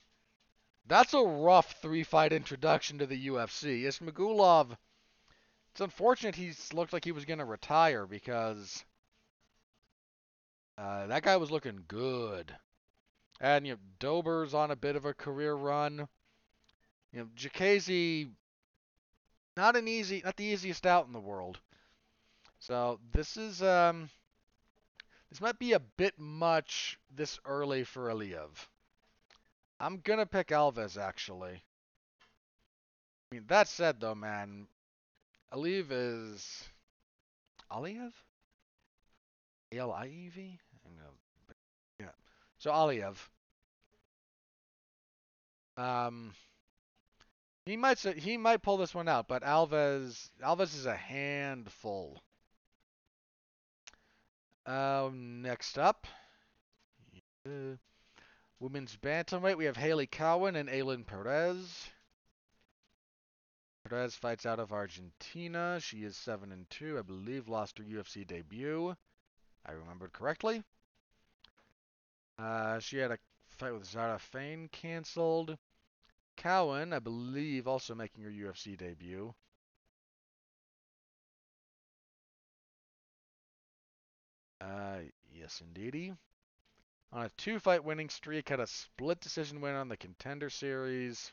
that's 0.86 1.14
a 1.14 1.22
rough 1.22 1.80
three 1.82 2.04
fight 2.04 2.32
introduction 2.32 2.98
to 2.98 3.06
the 3.06 3.26
UFC. 3.26 3.82
Ismagulov, 3.82 4.76
it's 5.72 5.80
unfortunate 5.80 6.36
he 6.36 6.52
looked 6.72 6.92
like 6.92 7.04
he 7.04 7.12
was 7.12 7.24
going 7.24 7.38
to 7.38 7.44
retire 7.44 8.06
because 8.06 8.84
uh, 10.78 11.06
that 11.06 11.22
guy 11.22 11.36
was 11.36 11.50
looking 11.50 11.84
good. 11.88 12.54
And, 13.40 13.66
you 13.66 13.74
know, 13.74 13.78
Dober's 13.98 14.54
on 14.54 14.70
a 14.70 14.76
bit 14.76 14.96
of 14.96 15.04
a 15.04 15.14
career 15.14 15.54
run. 15.54 16.08
You 17.12 17.20
know, 17.20 17.28
Diakiese, 17.36 18.30
not 19.56 19.76
an 19.76 19.86
easy, 19.86 20.22
not 20.24 20.36
the 20.36 20.44
easiest 20.44 20.86
out 20.86 21.06
in 21.06 21.12
the 21.12 21.20
world. 21.20 21.58
So 22.58 23.00
this 23.12 23.36
is, 23.36 23.62
um, 23.62 24.08
this 25.30 25.40
might 25.40 25.58
be 25.58 25.72
a 25.72 25.80
bit 25.80 26.18
much 26.18 26.98
this 27.14 27.38
early 27.44 27.84
for 27.84 28.08
Aliyev. 28.08 28.50
I'm 29.80 29.98
gonna 29.98 30.26
pick 30.26 30.48
Alves 30.48 30.96
actually. 30.96 31.62
I 33.30 33.34
mean, 33.34 33.44
that 33.48 33.68
said 33.68 34.00
though, 34.00 34.14
man, 34.14 34.66
Aliyev 35.52 35.86
is 35.90 36.64
Aliyev. 37.70 38.12
A 39.72 39.78
L 39.78 39.92
I 39.92 40.06
E 40.06 40.28
V. 40.28 40.58
Yeah. 41.98 42.06
So 42.58 42.70
Aliyev. 42.70 43.16
Um, 45.76 46.34
he 47.66 47.76
might 47.76 47.98
he 47.98 48.36
might 48.36 48.62
pull 48.62 48.76
this 48.76 48.94
one 48.94 49.08
out, 49.08 49.28
but 49.28 49.42
Alves 49.42 50.30
Alves 50.42 50.74
is 50.74 50.86
a 50.86 50.96
handful. 50.96 52.20
Um, 54.66 55.42
next 55.42 55.78
up, 55.78 56.06
uh, 57.46 57.76
women's 58.60 58.96
bantamweight, 58.96 59.56
we 59.56 59.64
have 59.64 59.76
Haley 59.76 60.06
Cowan 60.06 60.56
and 60.56 60.68
Ailin 60.68 61.04
Perez. 61.04 61.90
Perez 63.88 64.14
fights 64.14 64.46
out 64.46 64.60
of 64.60 64.72
Argentina. 64.72 65.78
She 65.80 66.04
is 66.04 66.16
seven 66.16 66.52
and 66.52 66.70
two, 66.70 66.96
I 66.98 67.02
believe. 67.02 67.48
Lost 67.48 67.78
her 67.78 67.84
UFC 67.84 68.24
debut. 68.24 68.94
I 69.66 69.72
remembered 69.72 70.12
correctly. 70.12 70.62
Uh, 72.38 72.78
she 72.78 72.98
had 72.98 73.10
a 73.10 73.18
fight 73.48 73.72
with 73.72 73.84
Zarah 73.84 74.18
Fairn 74.18 74.68
canceled. 74.68 75.58
Cowan, 76.36 76.92
I 76.92 76.98
believe, 76.98 77.66
also 77.66 77.94
making 77.94 78.24
her 78.24 78.30
UFC 78.30 78.76
debut. 78.76 79.34
Uh, 84.60 85.00
yes, 85.32 85.60
indeedy. 85.60 86.14
On 87.12 87.24
a 87.24 87.28
two-fight 87.30 87.84
winning 87.84 88.08
streak, 88.08 88.48
had 88.48 88.60
a 88.60 88.66
split 88.66 89.20
decision 89.20 89.60
win 89.60 89.74
on 89.74 89.88
the 89.88 89.96
Contender 89.96 90.50
Series. 90.50 91.32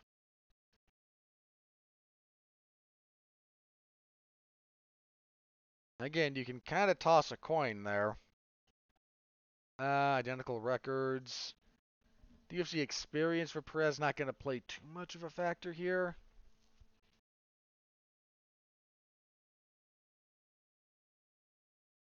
Again, 6.02 6.36
you 6.36 6.46
can 6.46 6.60
kind 6.62 6.90
of 6.90 6.98
toss 7.00 7.32
a 7.32 7.38
coin 7.38 7.84
there. 7.84 8.18
Uh, 9.80 9.84
identical 10.20 10.60
records. 10.60 11.54
The 12.50 12.58
UFC 12.58 12.82
experience 12.82 13.52
for 13.52 13.62
Perez 13.62 14.00
not 14.00 14.16
going 14.16 14.28
to 14.28 14.34
play 14.34 14.62
too 14.68 14.82
much 14.94 15.16
of 15.16 15.24
a 15.24 15.30
factor 15.30 15.72
here. 15.72 16.16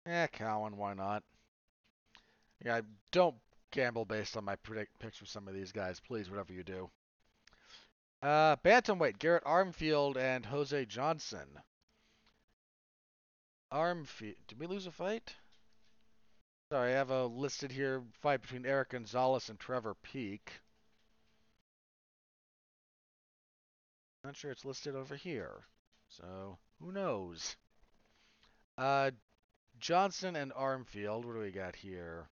Eh, 0.06 0.28
Cowan, 0.28 0.78
why 0.78 0.94
not? 0.94 1.24
Yeah, 2.64 2.82
don't 3.12 3.36
gamble 3.72 4.06
based 4.06 4.38
on 4.38 4.46
my 4.46 4.56
predict 4.58 5.00
picks 5.00 5.18
for 5.18 5.26
some 5.26 5.48
of 5.48 5.56
these 5.56 5.72
guys, 5.72 6.00
please, 6.00 6.30
whatever 6.30 6.54
you 6.54 6.64
do. 6.64 6.90
Uh, 8.22 8.56
bantamweight, 8.58 9.18
Garrett 9.18 9.44
Armfield 9.44 10.16
and 10.16 10.46
Jose 10.46 10.86
Johnson. 10.86 11.60
Armfield, 13.72 14.36
did 14.48 14.60
we 14.60 14.68
lose 14.68 14.86
a 14.86 14.92
fight? 14.92 15.36
Sorry, 16.72 16.94
I 16.94 16.98
have 16.98 17.12
a 17.12 17.28
listed 17.28 17.72
here 17.72 18.02
fight 18.22 18.42
between 18.42 18.66
Eric 18.66 18.90
Gonzalez 18.90 19.50
and 19.50 19.60
Trevor 19.60 19.94
Peek. 20.02 20.52
Not 24.24 24.36
sure 24.36 24.50
it's 24.50 24.66
listed 24.66 24.96
over 24.96 25.16
here, 25.16 25.68
so 26.10 26.58
who 26.80 26.92
knows? 26.92 27.56
Uh, 28.80 29.12
Johnson 29.80 30.36
and 30.36 30.52
Armfield. 30.54 31.26
What 31.26 31.36
do 31.36 31.40
we 31.40 31.52
got 31.52 31.76
here? 31.76 32.30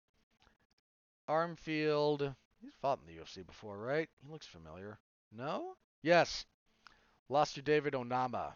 Armfield. 1.27 2.37
He's 2.61 2.75
fought 2.83 2.99
in 3.01 3.07
the 3.07 3.23
UFC 3.23 3.47
before, 3.47 3.79
right? 3.79 4.11
He 4.23 4.31
looks 4.31 4.47
familiar. 4.47 4.99
No? 5.33 5.75
Yes. 6.03 6.45
Lost 7.31 7.55
to 7.55 7.63
David 7.63 7.95
Onama 7.95 8.55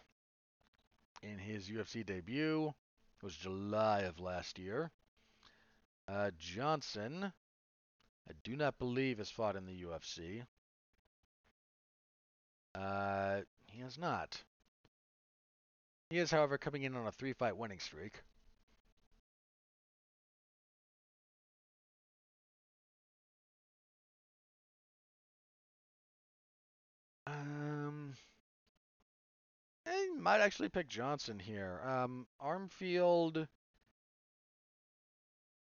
in 1.23 1.39
his 1.39 1.67
UFC 1.67 2.05
debut. 2.05 2.67
It 2.67 3.23
was 3.23 3.35
July 3.35 4.01
of 4.01 4.19
last 4.19 4.59
year. 4.59 4.91
Uh, 6.07 6.31
Johnson, 6.37 7.33
I 8.29 8.33
do 8.43 8.55
not 8.55 8.77
believe 8.77 9.17
has 9.17 9.29
fought 9.29 9.55
in 9.55 9.65
the 9.65 9.83
UFC. 9.83 10.45
Uh, 12.75 13.41
he 13.67 13.81
has 13.81 13.97
not. 13.97 14.43
He 16.09 16.17
is, 16.19 16.31
however, 16.31 16.57
coming 16.57 16.83
in 16.83 16.95
on 16.95 17.07
a 17.07 17.11
three-fight 17.11 17.57
winning 17.57 17.79
streak. 17.79 18.21
Um, 27.25 28.13
I 29.85 30.09
might 30.17 30.41
actually 30.41 30.69
pick 30.69 30.87
Johnson 30.87 31.39
here. 31.39 31.81
Um, 31.85 32.27
Armfield. 32.41 33.47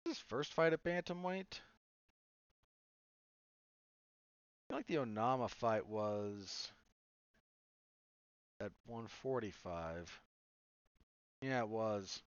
His 0.05 0.19
first 0.19 0.53
fight 0.53 0.73
at 0.73 0.85
bantamweight. 0.85 1.61
I 4.61 4.69
feel 4.69 4.77
like 4.77 4.87
the 4.87 4.97
Onama 4.97 5.49
fight 5.49 5.87
was 5.87 6.73
at 8.61 8.73
145. 8.87 10.21
Yeah, 11.41 11.61
it 11.61 11.69
was. 11.69 12.23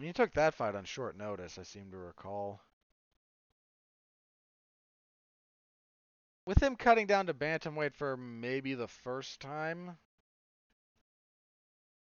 He 0.00 0.12
took 0.12 0.32
that 0.32 0.54
fight 0.54 0.74
on 0.74 0.84
short 0.84 1.16
notice, 1.16 1.58
I 1.58 1.62
seem 1.62 1.90
to 1.90 1.96
recall. 1.98 2.60
With 6.46 6.62
him 6.62 6.76
cutting 6.76 7.06
down 7.06 7.26
to 7.26 7.34
bantamweight 7.34 7.94
for 7.94 8.16
maybe 8.16 8.74
the 8.74 8.88
first 8.88 9.40
time, 9.40 9.96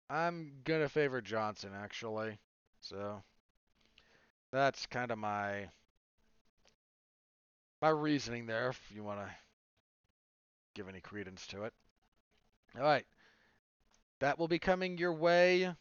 I'm 0.10 0.52
going 0.64 0.82
to 0.82 0.90
favor 0.90 1.22
Johnson, 1.22 1.72
actually. 1.76 2.40
So, 2.82 3.22
that's 4.52 4.86
kind 4.88 5.12
of 5.12 5.18
my 5.18 5.70
my 7.82 7.90
reasoning 7.90 8.46
there, 8.46 8.70
if 8.70 8.92
you 8.94 9.04
want 9.04 9.20
to 9.20 9.30
give 10.76 10.90
any 10.90 11.00
credence 11.00 11.48
to 11.48 11.64
it. 11.64 11.74
All 12.76 12.84
right. 12.84 13.06
That 14.20 14.38
will 14.38 14.50
be 14.50 14.60
coming 14.60 14.98
your 14.98 15.14
way. 15.14 15.74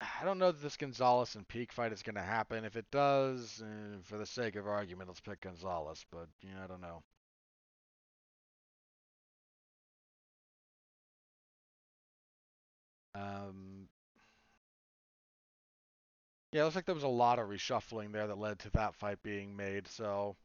I 0.00 0.24
don't 0.24 0.38
know 0.38 0.50
that 0.50 0.62
this 0.62 0.78
Gonzalez 0.78 1.34
and 1.34 1.46
Peek 1.46 1.72
fight 1.72 1.92
is 1.92 2.02
going 2.02 2.14
to 2.14 2.22
happen. 2.22 2.64
If 2.64 2.76
it 2.76 2.90
does, 2.90 3.62
uh, 3.62 3.98
for 4.02 4.16
the 4.16 4.24
sake 4.24 4.56
of 4.56 4.66
argument, 4.66 5.10
let's 5.10 5.20
pick 5.20 5.42
Gonzalez. 5.42 6.06
But, 6.10 6.28
yeah, 6.40 6.64
I 6.64 6.66
don't 6.66 6.80
know. 6.80 7.02
Um, 13.14 13.88
yeah, 16.52 16.64
looks 16.64 16.76
like 16.76 16.86
there 16.86 16.94
was 16.94 17.04
a 17.04 17.08
lot 17.08 17.38
of 17.38 17.48
reshuffling 17.48 18.12
there 18.12 18.26
that 18.26 18.38
led 18.38 18.58
to 18.60 18.70
that 18.70 18.94
fight 18.94 19.22
being 19.22 19.56
made. 19.56 19.86
So, 19.86 20.36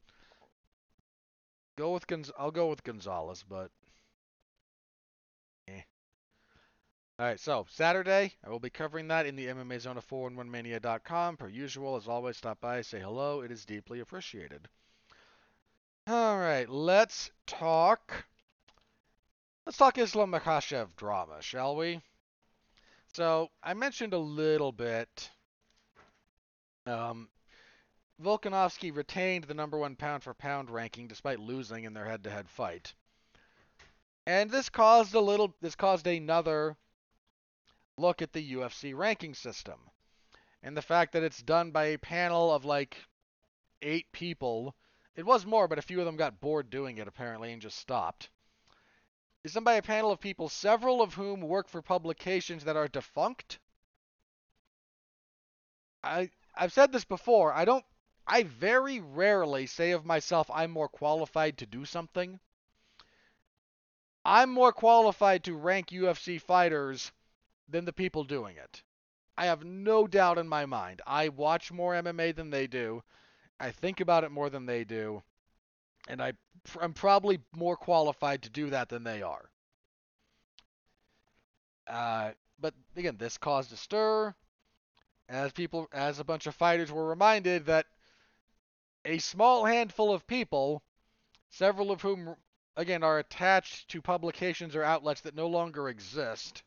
go 1.76 1.92
with 1.92 2.06
Gonz- 2.06 2.30
I'll 2.38 2.50
go 2.50 2.68
with 2.68 2.84
Gonzalez, 2.84 3.44
but 3.48 3.70
eh. 5.68 5.82
All 7.18 7.26
right, 7.26 7.40
so 7.40 7.66
Saturday, 7.70 8.34
I 8.44 8.50
will 8.50 8.60
be 8.60 8.70
covering 8.70 9.08
that 9.08 9.26
in 9.26 9.36
the 9.36 9.46
MMA 9.46 9.80
Zone 9.80 9.96
of 9.96 10.06
411mania.com. 10.06 11.36
Per 11.38 11.48
usual, 11.48 11.96
as 11.96 12.08
always, 12.08 12.36
stop 12.36 12.60
by, 12.60 12.82
say 12.82 13.00
hello. 13.00 13.40
It 13.40 13.50
is 13.50 13.64
deeply 13.64 14.00
appreciated. 14.00 14.68
All 16.06 16.38
right, 16.38 16.68
let's 16.68 17.32
talk. 17.46 18.26
Let's 19.64 19.78
talk 19.78 19.98
Islam 19.98 20.30
Makhachev 20.30 20.94
drama, 20.94 21.42
shall 21.42 21.74
we? 21.74 22.00
So 23.16 23.50
I 23.62 23.72
mentioned 23.72 24.12
a 24.12 24.18
little 24.18 24.72
bit. 24.72 25.30
Um, 26.84 27.30
Volkanovski 28.22 28.94
retained 28.94 29.44
the 29.44 29.54
number 29.54 29.78
one 29.78 29.96
pound 29.96 30.22
for 30.22 30.34
pound 30.34 30.68
ranking 30.68 31.08
despite 31.08 31.40
losing 31.40 31.84
in 31.84 31.94
their 31.94 32.04
head-to-head 32.04 32.46
fight, 32.50 32.92
and 34.26 34.50
this 34.50 34.68
caused 34.68 35.14
a 35.14 35.20
little. 35.20 35.54
This 35.62 35.74
caused 35.74 36.06
another 36.06 36.76
look 37.96 38.20
at 38.20 38.34
the 38.34 38.52
UFC 38.52 38.94
ranking 38.94 39.32
system, 39.32 39.80
and 40.62 40.76
the 40.76 40.82
fact 40.82 41.14
that 41.14 41.22
it's 41.22 41.42
done 41.42 41.70
by 41.70 41.86
a 41.86 41.98
panel 41.98 42.52
of 42.52 42.66
like 42.66 42.98
eight 43.80 44.12
people. 44.12 44.76
It 45.14 45.24
was 45.24 45.46
more, 45.46 45.68
but 45.68 45.78
a 45.78 45.88
few 45.88 46.00
of 46.00 46.04
them 46.04 46.16
got 46.16 46.38
bored 46.38 46.68
doing 46.68 46.98
it 46.98 47.08
apparently 47.08 47.50
and 47.50 47.62
just 47.62 47.78
stopped 47.78 48.28
is 49.46 49.54
done 49.54 49.62
by 49.62 49.74
a 49.74 49.82
panel 49.82 50.10
of 50.10 50.18
people, 50.18 50.48
several 50.48 51.00
of 51.00 51.14
whom 51.14 51.40
work 51.40 51.68
for 51.68 51.80
publications 51.80 52.64
that 52.64 52.76
are 52.76 52.88
defunct. 52.88 53.60
I 56.02 56.30
I've 56.54 56.72
said 56.72 56.90
this 56.90 57.04
before. 57.04 57.52
I 57.52 57.64
don't 57.64 57.84
I 58.26 58.42
very 58.42 58.98
rarely 58.98 59.66
say 59.66 59.92
of 59.92 60.04
myself 60.04 60.50
I'm 60.52 60.72
more 60.72 60.88
qualified 60.88 61.58
to 61.58 61.66
do 61.66 61.84
something. 61.84 62.40
I'm 64.24 64.50
more 64.50 64.72
qualified 64.72 65.44
to 65.44 65.54
rank 65.54 65.90
UFC 65.90 66.40
fighters 66.40 67.12
than 67.68 67.84
the 67.84 67.92
people 67.92 68.24
doing 68.24 68.56
it. 68.56 68.82
I 69.38 69.46
have 69.46 69.64
no 69.64 70.08
doubt 70.08 70.38
in 70.38 70.48
my 70.48 70.66
mind. 70.66 71.02
I 71.06 71.28
watch 71.28 71.70
more 71.70 71.92
MMA 71.92 72.34
than 72.34 72.50
they 72.50 72.66
do. 72.66 73.04
I 73.60 73.70
think 73.70 74.00
about 74.00 74.24
it 74.24 74.32
more 74.32 74.50
than 74.50 74.66
they 74.66 74.82
do. 74.82 75.22
And 76.06 76.22
I 76.22 76.32
I'm 76.80 76.92
probably 76.92 77.40
more 77.54 77.76
qualified 77.76 78.42
to 78.42 78.50
do 78.50 78.70
that 78.70 78.88
than 78.88 79.04
they 79.04 79.22
are. 79.22 79.50
Uh, 81.86 82.32
but 82.58 82.74
again, 82.96 83.16
this 83.16 83.38
caused 83.38 83.72
a 83.72 83.76
stir, 83.76 84.34
as 85.28 85.52
people, 85.52 85.88
as 85.92 86.18
a 86.18 86.24
bunch 86.24 86.46
of 86.46 86.54
fighters 86.54 86.90
were 86.90 87.08
reminded 87.08 87.66
that 87.66 87.86
a 89.04 89.18
small 89.18 89.64
handful 89.64 90.12
of 90.12 90.26
people, 90.26 90.82
several 91.50 91.92
of 91.92 92.02
whom, 92.02 92.34
again, 92.76 93.04
are 93.04 93.18
attached 93.18 93.88
to 93.90 94.02
publications 94.02 94.74
or 94.74 94.82
outlets 94.82 95.20
that 95.22 95.34
no 95.34 95.46
longer 95.46 95.88
exist, 95.88 96.62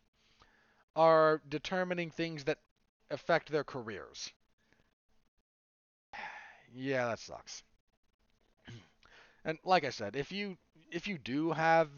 are 0.95 1.41
determining 1.49 2.11
things 2.11 2.45
that 2.45 2.60
affect 3.11 3.49
their 3.49 3.64
careers. 3.64 4.32
yeah, 6.74 7.07
that 7.07 7.20
sucks. 7.20 7.64
And 9.45 9.57
like 9.64 9.84
I 9.84 9.90
said, 9.90 10.16
if 10.16 10.32
you 10.32 10.57
if 10.91 11.07
you 11.07 11.18
do 11.18 11.52
have 11.52 11.90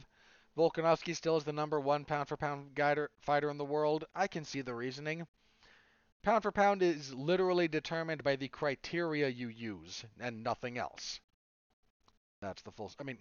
Volkanovski 0.58 1.16
still 1.16 1.38
is 1.38 1.44
the 1.44 1.54
number 1.54 1.80
one 1.80 2.06
pound 2.06 2.28
for 2.28 2.38
pound 2.38 2.76
guider, 2.76 3.10
fighter 3.20 3.50
in 3.50 3.58
the 3.58 3.66
world, 3.66 4.06
I 4.14 4.28
can 4.28 4.44
see 4.44 4.62
the 4.62 4.76
reasoning. 4.76 5.28
Pound 6.24 6.44
for 6.44 6.52
pound 6.52 6.84
is 6.84 7.14
literally 7.14 7.68
determined 7.68 8.24
by 8.24 8.36
the 8.36 8.48
criteria 8.48 9.28
you 9.30 9.48
use 9.48 10.06
and 10.20 10.44
nothing 10.44 10.78
else. 10.78 11.20
That's 12.42 12.62
the 12.62 12.72
full. 12.72 12.92
I 13.00 13.04
mean, 13.04 13.18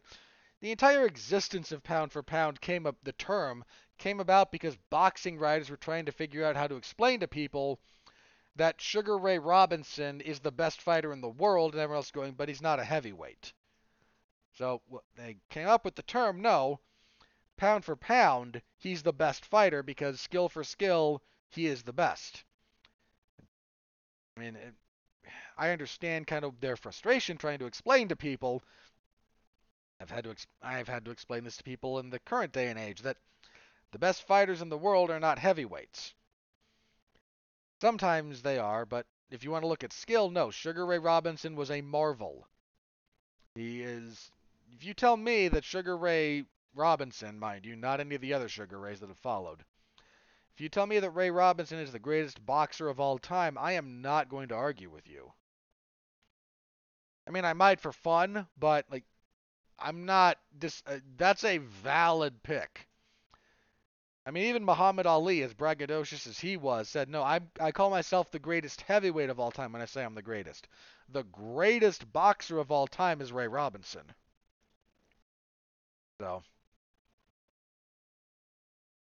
the 0.60 0.70
entire 0.70 1.06
existence 1.06 1.72
of 1.72 1.82
pound 1.82 2.12
for 2.12 2.22
pound 2.22 2.60
came 2.60 2.86
up. 2.86 2.96
The 3.02 3.12
term 3.12 3.64
came 3.96 4.20
about 4.20 4.52
because 4.52 4.76
boxing 4.90 5.38
writers 5.38 5.70
were 5.70 5.76
trying 5.76 6.06
to 6.06 6.12
figure 6.12 6.44
out 6.44 6.56
how 6.56 6.66
to 6.66 6.76
explain 6.76 7.20
to 7.20 7.28
people 7.28 7.80
that 8.56 8.80
Sugar 8.80 9.16
Ray 9.16 9.38
Robinson 9.38 10.20
is 10.20 10.40
the 10.40 10.52
best 10.52 10.82
fighter 10.82 11.12
in 11.12 11.20
the 11.20 11.28
world, 11.28 11.72
and 11.72 11.80
everyone 11.80 11.98
else 11.98 12.10
going, 12.10 12.34
but 12.34 12.48
he's 12.48 12.60
not 12.60 12.80
a 12.80 12.84
heavyweight. 12.84 13.54
So 14.56 14.82
they 15.16 15.36
came 15.48 15.68
up 15.68 15.84
with 15.84 15.94
the 15.94 16.02
term, 16.02 16.42
no, 16.42 16.80
pound 17.56 17.84
for 17.84 17.96
pound, 17.96 18.62
he's 18.78 19.02
the 19.02 19.12
best 19.12 19.44
fighter 19.44 19.82
because 19.82 20.20
skill 20.20 20.48
for 20.48 20.64
skill, 20.64 21.22
he 21.48 21.66
is 21.66 21.82
the 21.82 21.92
best. 21.92 22.44
I 24.36 24.40
mean, 24.40 24.56
it, 24.56 24.74
I 25.56 25.70
understand 25.70 26.26
kind 26.26 26.44
of 26.44 26.60
their 26.60 26.76
frustration 26.76 27.36
trying 27.36 27.58
to 27.58 27.66
explain 27.66 28.08
to 28.08 28.16
people. 28.16 28.62
I've 30.00 30.10
had 30.10 30.24
to 30.24 30.34
I've 30.62 30.88
had 30.88 31.04
to 31.04 31.10
explain 31.10 31.44
this 31.44 31.58
to 31.58 31.64
people 31.64 31.98
in 31.98 32.08
the 32.08 32.18
current 32.20 32.52
day 32.52 32.68
and 32.68 32.78
age 32.78 33.02
that 33.02 33.18
the 33.92 33.98
best 33.98 34.26
fighters 34.26 34.62
in 34.62 34.70
the 34.70 34.78
world 34.78 35.10
are 35.10 35.20
not 35.20 35.38
heavyweights. 35.38 36.14
Sometimes 37.80 38.42
they 38.42 38.58
are, 38.58 38.86
but 38.86 39.06
if 39.30 39.44
you 39.44 39.50
want 39.50 39.62
to 39.64 39.68
look 39.68 39.84
at 39.84 39.92
skill, 39.92 40.30
no. 40.30 40.50
Sugar 40.50 40.86
Ray 40.86 40.98
Robinson 40.98 41.56
was 41.56 41.70
a 41.70 41.82
marvel. 41.82 42.46
He 43.54 43.82
is 43.82 44.30
if 44.72 44.84
you 44.84 44.94
tell 44.94 45.16
me 45.16 45.48
that 45.48 45.64
Sugar 45.64 45.96
Ray 45.96 46.44
Robinson, 46.74 47.38
mind 47.38 47.66
you, 47.66 47.76
not 47.76 48.00
any 48.00 48.14
of 48.14 48.20
the 48.20 48.34
other 48.34 48.48
Sugar 48.48 48.78
Rays 48.78 49.00
that 49.00 49.08
have 49.08 49.18
followed, 49.18 49.64
if 50.54 50.60
you 50.60 50.68
tell 50.68 50.86
me 50.86 50.98
that 50.98 51.10
Ray 51.10 51.30
Robinson 51.30 51.78
is 51.78 51.92
the 51.92 51.98
greatest 51.98 52.44
boxer 52.44 52.88
of 52.88 53.00
all 53.00 53.18
time, 53.18 53.56
I 53.58 53.72
am 53.72 54.02
not 54.02 54.28
going 54.28 54.48
to 54.48 54.54
argue 54.54 54.90
with 54.90 55.08
you. 55.08 55.32
I 57.26 57.30
mean, 57.30 57.44
I 57.44 57.52
might 57.52 57.80
for 57.80 57.92
fun, 57.92 58.46
but 58.58 58.86
like, 58.90 59.04
I'm 59.78 60.04
not. 60.04 60.38
Dis- 60.58 60.82
uh, 60.86 60.98
that's 61.16 61.44
a 61.44 61.58
valid 61.58 62.42
pick. 62.42 62.88
I 64.26 64.30
mean, 64.30 64.44
even 64.44 64.64
Muhammad 64.64 65.06
Ali, 65.06 65.42
as 65.42 65.54
braggadocious 65.54 66.26
as 66.26 66.38
he 66.38 66.56
was, 66.56 66.88
said, 66.88 67.08
"No, 67.08 67.22
I 67.22 67.40
I 67.58 67.72
call 67.72 67.88
myself 67.88 68.30
the 68.30 68.38
greatest 68.38 68.82
heavyweight 68.82 69.30
of 69.30 69.40
all 69.40 69.50
time 69.50 69.72
when 69.72 69.80
I 69.80 69.86
say 69.86 70.04
I'm 70.04 70.14
the 70.14 70.22
greatest. 70.22 70.68
The 71.08 71.24
greatest 71.24 72.12
boxer 72.12 72.58
of 72.58 72.70
all 72.70 72.86
time 72.86 73.20
is 73.20 73.32
Ray 73.32 73.48
Robinson." 73.48 74.12
So 76.20 76.42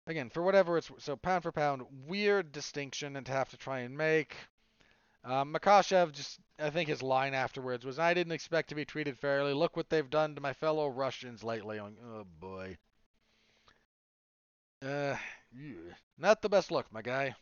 again, 0.08 0.30
for 0.30 0.42
whatever 0.42 0.78
it's 0.78 0.90
so 1.00 1.18
pound 1.18 1.44
for 1.44 1.52
pound, 1.52 1.84
weird 2.08 2.54
distinction 2.54 3.18
and 3.18 3.26
to 3.26 3.34
have 3.34 3.50
to 3.50 3.58
try 3.58 3.80
and 3.80 3.98
make. 3.98 4.38
Um, 5.26 5.54
Makhachev 5.54 6.14
just, 6.14 6.40
I 6.58 6.70
think 6.70 6.88
his 6.88 7.04
line 7.04 7.34
afterwards 7.34 7.86
was, 7.86 8.00
"I 8.00 8.14
didn't 8.14 8.32
expect 8.32 8.70
to 8.70 8.76
be 8.76 8.86
treated 8.86 9.20
fairly. 9.20 9.54
Look 9.54 9.76
what 9.76 9.90
they've 9.90 10.10
done 10.10 10.34
to 10.36 10.42
my 10.42 10.54
fellow 10.54 10.88
Russians 10.88 11.44
lately." 11.44 11.78
oh 11.78 12.26
boy. 12.40 12.78
Uh, 14.82 15.18
not 16.18 16.42
the 16.42 16.48
best 16.48 16.72
look, 16.72 16.90
my 16.94 17.02
guy. 17.02 17.36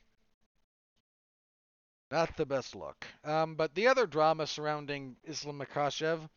Not 2.09 2.35
the 2.35 2.47
best 2.47 2.75
look. 2.75 3.05
Um, 3.23 3.53
but 3.53 3.75
the 3.75 3.85
other 3.85 4.07
drama 4.07 4.47
surrounding 4.47 5.17
Islam 5.23 5.59
Makhachev 5.59 6.27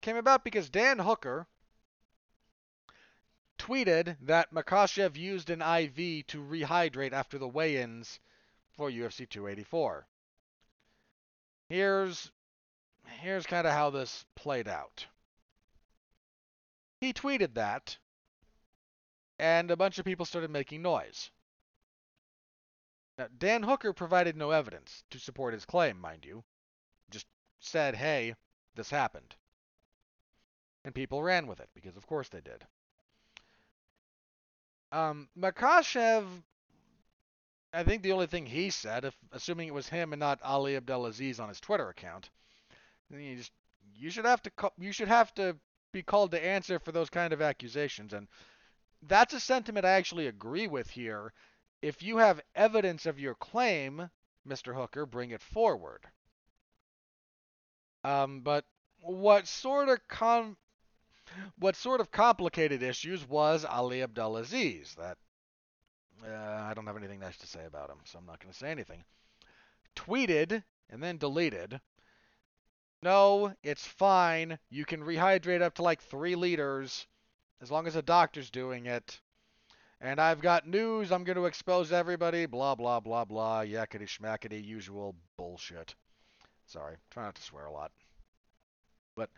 came 0.00 0.16
about 0.16 0.44
because 0.44 0.70
Dan 0.70 0.98
Hooker, 0.98 1.46
tweeted 3.60 4.16
that 4.22 4.54
Makhachev 4.54 5.16
used 5.16 5.50
an 5.50 5.60
IV 5.60 6.26
to 6.28 6.42
rehydrate 6.42 7.12
after 7.12 7.36
the 7.36 7.48
weigh-ins 7.48 8.18
for 8.72 8.90
UFC 8.90 9.28
284. 9.28 10.06
Here's 11.68 12.32
here's 13.20 13.46
kind 13.46 13.66
of 13.66 13.72
how 13.72 13.90
this 13.90 14.24
played 14.34 14.66
out. 14.66 15.06
He 17.00 17.12
tweeted 17.12 17.54
that, 17.54 17.98
and 19.38 19.70
a 19.70 19.76
bunch 19.76 19.98
of 19.98 20.04
people 20.04 20.26
started 20.26 20.50
making 20.50 20.82
noise. 20.82 21.30
Now, 23.18 23.28
Dan 23.38 23.62
Hooker 23.62 23.92
provided 23.92 24.36
no 24.36 24.50
evidence 24.50 25.04
to 25.10 25.18
support 25.18 25.54
his 25.54 25.66
claim, 25.66 26.00
mind 26.00 26.24
you. 26.24 26.44
Just 27.10 27.26
said, 27.58 27.94
hey, 27.94 28.34
this 28.74 28.90
happened. 28.90 29.34
And 30.84 30.94
people 30.94 31.22
ran 31.22 31.46
with 31.46 31.60
it, 31.60 31.68
because 31.74 31.96
of 31.96 32.06
course 32.06 32.28
they 32.28 32.40
did. 32.40 32.66
Um, 34.92 35.28
Makhachev, 35.38 36.26
I 37.72 37.84
think 37.84 38.02
the 38.02 38.12
only 38.12 38.26
thing 38.26 38.46
he 38.46 38.70
said, 38.70 39.04
if 39.04 39.16
assuming 39.32 39.68
it 39.68 39.74
was 39.74 39.88
him 39.88 40.12
and 40.12 40.20
not 40.20 40.42
Ali 40.42 40.76
Abdelaziz 40.76 41.38
on 41.38 41.48
his 41.48 41.60
Twitter 41.60 41.88
account, 41.88 42.30
you 43.10 43.36
just 43.36 43.52
you 43.94 44.10
should 44.10 44.24
have 44.24 44.42
to 44.42 44.72
you 44.78 44.92
should 44.92 45.08
have 45.08 45.32
to 45.34 45.56
be 45.92 46.02
called 46.02 46.32
to 46.32 46.44
answer 46.44 46.78
for 46.78 46.92
those 46.92 47.10
kind 47.10 47.32
of 47.32 47.40
accusations, 47.42 48.12
and 48.12 48.26
that's 49.02 49.34
a 49.34 49.40
sentiment 49.40 49.86
I 49.86 49.90
actually 49.90 50.26
agree 50.26 50.66
with 50.66 50.90
here. 50.90 51.32
If 51.82 52.02
you 52.02 52.18
have 52.18 52.40
evidence 52.54 53.06
of 53.06 53.18
your 53.18 53.34
claim, 53.34 54.10
Mr. 54.46 54.74
Hooker, 54.74 55.06
bring 55.06 55.30
it 55.30 55.42
forward. 55.42 56.06
Um, 58.04 58.40
but 58.40 58.64
what 59.02 59.46
sort 59.46 59.88
of 59.88 60.06
con 60.08 60.56
what 61.58 61.76
sort 61.76 62.00
of 62.00 62.10
complicated 62.10 62.82
issues 62.82 63.28
was 63.28 63.64
Ali 63.64 64.02
Abdelaziz. 64.02 64.94
That 64.96 65.18
uh, 66.24 66.62
I 66.62 66.74
don't 66.74 66.86
have 66.86 66.96
anything 66.96 67.20
nice 67.20 67.38
to 67.38 67.46
say 67.46 67.64
about 67.66 67.90
him, 67.90 67.98
so 68.04 68.18
I'm 68.18 68.26
not 68.26 68.40
going 68.40 68.52
to 68.52 68.58
say 68.58 68.70
anything. 68.70 69.04
Tweeted 69.96 70.62
and 70.90 71.02
then 71.02 71.18
deleted. 71.18 71.80
No, 73.02 73.54
it's 73.62 73.86
fine. 73.86 74.58
You 74.68 74.84
can 74.84 75.02
rehydrate 75.02 75.62
up 75.62 75.74
to 75.76 75.82
like 75.82 76.02
three 76.02 76.34
liters 76.34 77.06
as 77.62 77.70
long 77.70 77.86
as 77.86 77.96
a 77.96 78.02
doctor's 78.02 78.50
doing 78.50 78.86
it. 78.86 79.20
And 80.02 80.18
I've 80.18 80.40
got 80.40 80.66
news. 80.66 81.12
I'm 81.12 81.24
going 81.24 81.36
to 81.36 81.44
expose 81.44 81.92
everybody. 81.92 82.46
Blah, 82.46 82.74
blah, 82.74 83.00
blah, 83.00 83.24
blah. 83.24 83.60
Yakety 83.60 84.06
schmackety. 84.06 84.64
Usual 84.64 85.14
bullshit. 85.36 85.94
Sorry. 86.66 86.96
Try 87.10 87.24
not 87.24 87.34
to 87.34 87.42
swear 87.42 87.66
a 87.66 87.72
lot. 87.72 87.92
But 89.14 89.28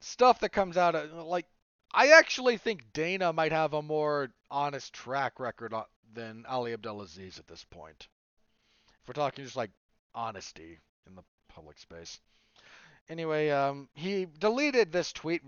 stuff 0.00 0.40
that 0.40 0.50
comes 0.50 0.76
out 0.76 0.94
of, 0.94 1.12
like, 1.26 1.46
I 1.92 2.08
actually 2.08 2.58
think 2.58 2.92
Dana 2.92 3.32
might 3.32 3.52
have 3.52 3.72
a 3.72 3.82
more 3.82 4.30
honest 4.50 4.92
track 4.92 5.40
record 5.40 5.74
than 6.12 6.44
Ali 6.46 6.72
Abdelaziz 6.72 7.38
at 7.38 7.46
this 7.46 7.64
point. 7.64 8.08
If 9.02 9.08
we're 9.08 9.14
talking 9.14 9.44
just 9.44 9.56
like 9.56 9.70
honesty 10.14 10.78
in 11.06 11.14
the 11.14 11.22
public 11.48 11.78
space. 11.78 12.20
Anyway, 13.08 13.50
um, 13.50 13.88
he 13.94 14.26
deleted 14.38 14.90
this 14.90 15.12
tweet 15.12 15.42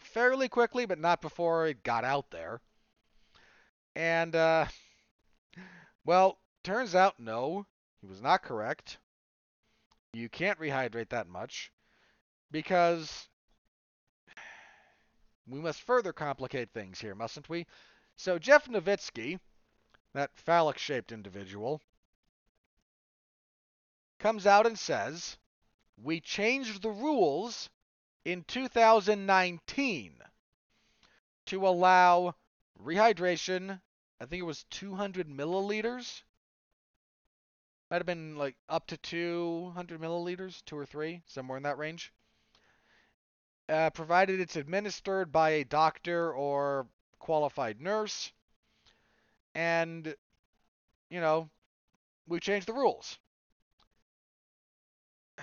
fairly 0.00 0.48
quickly, 0.48 0.86
but 0.86 0.98
not 0.98 1.20
before 1.20 1.66
it 1.66 1.82
got 1.82 2.04
out 2.04 2.30
there. 2.30 2.60
And, 3.94 4.34
uh, 4.34 4.66
well, 6.04 6.38
turns 6.64 6.94
out 6.94 7.20
no, 7.20 7.66
he 8.00 8.06
was 8.06 8.22
not 8.22 8.42
correct. 8.42 8.98
You 10.14 10.28
can't 10.28 10.58
rehydrate 10.58 11.10
that 11.10 11.28
much 11.28 11.70
because 12.50 13.28
we 15.46 15.60
must 15.60 15.82
further 15.82 16.12
complicate 16.12 16.70
things 16.72 17.00
here, 17.00 17.14
mustn't 17.14 17.48
we? 17.48 17.66
So 18.16 18.38
Jeff 18.38 18.68
Novitzky, 18.68 19.40
that 20.14 20.36
phallic-shaped 20.36 21.12
individual, 21.12 21.80
comes 24.18 24.46
out 24.46 24.66
and 24.66 24.78
says, 24.78 25.36
we 26.02 26.20
changed 26.20 26.82
the 26.82 26.90
rules 26.90 27.70
in 28.24 28.44
2019 28.44 30.14
to 31.46 31.66
allow 31.66 32.34
rehydration. 32.80 33.80
I 34.20 34.26
think 34.26 34.40
it 34.40 34.46
was 34.46 34.64
200 34.70 35.28
milliliters. 35.28 36.22
Might 37.90 37.98
have 37.98 38.06
been 38.06 38.36
like 38.36 38.56
up 38.68 38.86
to 38.86 38.96
200 38.96 40.00
milliliters, 40.00 40.64
two 40.64 40.78
or 40.78 40.86
three, 40.86 41.22
somewhere 41.26 41.56
in 41.56 41.64
that 41.64 41.78
range. 41.78 42.12
Uh, 43.68 43.90
provided 43.90 44.40
it's 44.40 44.56
administered 44.56 45.30
by 45.32 45.50
a 45.50 45.64
doctor 45.64 46.32
or 46.32 46.86
qualified 47.18 47.80
nurse. 47.80 48.32
And, 49.54 50.14
you 51.08 51.20
know, 51.20 51.48
we 52.26 52.40
changed 52.40 52.68
the 52.68 52.74
rules. 52.74 53.18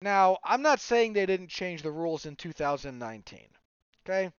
Now, 0.00 0.38
I'm 0.42 0.62
not 0.62 0.80
saying 0.80 1.12
they 1.12 1.26
didn't 1.26 1.46
change 1.46 1.82
the 1.82 1.92
rules 1.92 2.26
in 2.26 2.34
2019. 2.34 3.38
Okay? 4.04 4.32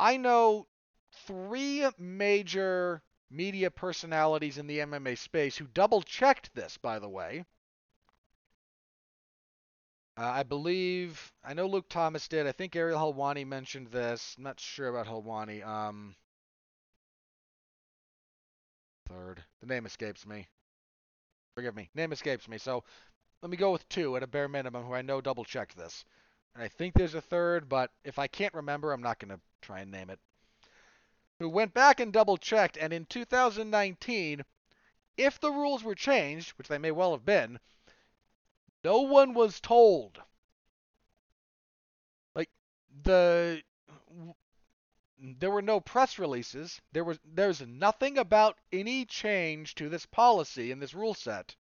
I 0.00 0.16
know 0.16 0.66
three 1.12 1.88
major 1.98 3.00
media 3.30 3.70
personalities 3.70 4.58
in 4.58 4.66
the 4.66 4.78
MMA 4.78 5.18
space 5.18 5.56
who 5.56 5.66
double 5.68 6.02
checked 6.02 6.52
this, 6.54 6.78
by 6.78 6.98
the 6.98 7.08
way. 7.08 7.44
Uh, 10.18 10.32
I 10.34 10.42
believe, 10.42 11.32
I 11.44 11.54
know 11.54 11.68
Luke 11.68 11.88
Thomas 11.88 12.26
did. 12.26 12.48
I 12.48 12.50
think 12.50 12.74
Ariel 12.74 12.98
Helwani 12.98 13.46
mentioned 13.46 13.86
this. 13.92 14.34
I'm 14.36 14.42
not 14.42 14.58
sure 14.58 14.88
about 14.88 15.06
Helwani. 15.06 15.64
Um, 15.64 16.16
third. 19.08 19.44
The 19.60 19.66
name 19.66 19.86
escapes 19.86 20.26
me. 20.26 20.48
Forgive 21.54 21.76
me. 21.76 21.88
Name 21.94 22.10
escapes 22.10 22.48
me. 22.48 22.58
So 22.58 22.82
let 23.42 23.50
me 23.50 23.56
go 23.56 23.70
with 23.70 23.88
two 23.88 24.16
at 24.16 24.24
a 24.24 24.26
bare 24.26 24.48
minimum 24.48 24.84
who 24.84 24.92
I 24.92 25.02
know 25.02 25.20
double 25.20 25.44
checked 25.44 25.76
this. 25.76 26.04
And 26.56 26.64
I 26.64 26.68
think 26.68 26.94
there's 26.94 27.14
a 27.14 27.20
third, 27.20 27.68
but 27.68 27.92
if 28.02 28.18
I 28.18 28.26
can't 28.26 28.54
remember, 28.54 28.90
I'm 28.90 29.02
not 29.02 29.20
going 29.20 29.30
to 29.30 29.40
try 29.62 29.80
and 29.80 29.92
name 29.92 30.10
it. 30.10 30.18
Who 31.38 31.48
went 31.48 31.74
back 31.74 32.00
and 32.00 32.12
double 32.12 32.38
checked, 32.38 32.76
and 32.76 32.92
in 32.92 33.06
2019, 33.06 34.42
if 35.16 35.38
the 35.38 35.52
rules 35.52 35.84
were 35.84 35.94
changed, 35.94 36.58
which 36.58 36.66
they 36.66 36.78
may 36.78 36.90
well 36.90 37.12
have 37.12 37.24
been, 37.24 37.60
no 38.88 39.02
one 39.02 39.34
was 39.34 39.60
told. 39.60 40.18
Like 42.34 42.48
the 43.02 43.62
there 45.18 45.50
were 45.50 45.60
no 45.60 45.78
press 45.78 46.18
releases. 46.18 46.80
There 46.92 47.04
was 47.04 47.18
there's 47.22 47.60
nothing 47.60 48.16
about 48.16 48.56
any 48.72 49.04
change 49.04 49.74
to 49.74 49.90
this 49.90 50.06
policy 50.06 50.70
in 50.70 50.78
this 50.78 50.94
rule 50.94 51.12
set 51.12 51.54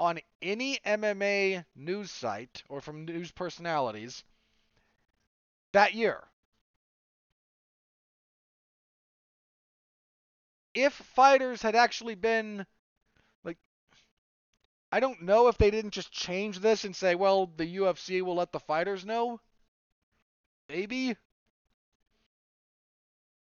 on 0.00 0.18
any 0.42 0.78
MMA 0.78 1.64
news 1.76 2.10
site 2.10 2.64
or 2.68 2.80
from 2.80 3.04
news 3.04 3.30
personalities 3.30 4.24
that 5.70 5.94
year. 5.94 6.24
If 10.74 10.92
fighters 10.92 11.62
had 11.62 11.76
actually 11.76 12.16
been 12.16 12.66
I 14.96 15.00
don't 15.00 15.20
know 15.20 15.48
if 15.48 15.58
they 15.58 15.70
didn't 15.70 15.90
just 15.90 16.10
change 16.10 16.60
this 16.60 16.86
and 16.86 16.96
say, 16.96 17.14
well, 17.14 17.50
the 17.54 17.76
UFC 17.76 18.22
will 18.22 18.36
let 18.36 18.50
the 18.50 18.60
fighters 18.60 19.04
know. 19.04 19.38
Maybe. 20.70 21.14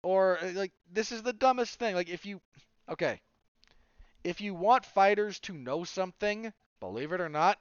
Or 0.03 0.39
uh, 0.43 0.53
like 0.55 0.73
this 0.91 1.13
is 1.13 1.21
the 1.21 1.35
dumbest 1.35 1.79
thing. 1.79 1.95
Like 1.95 2.09
if 2.09 2.25
you 2.25 2.41
okay, 2.89 3.21
if 4.25 4.41
you 4.41 4.55
want 4.55 4.87
fighters 4.87 5.39
to 5.41 5.53
know 5.53 5.85
something, 5.85 6.55
believe 6.81 7.13
it 7.13 7.21
or 7.21 7.29
not, 7.29 7.59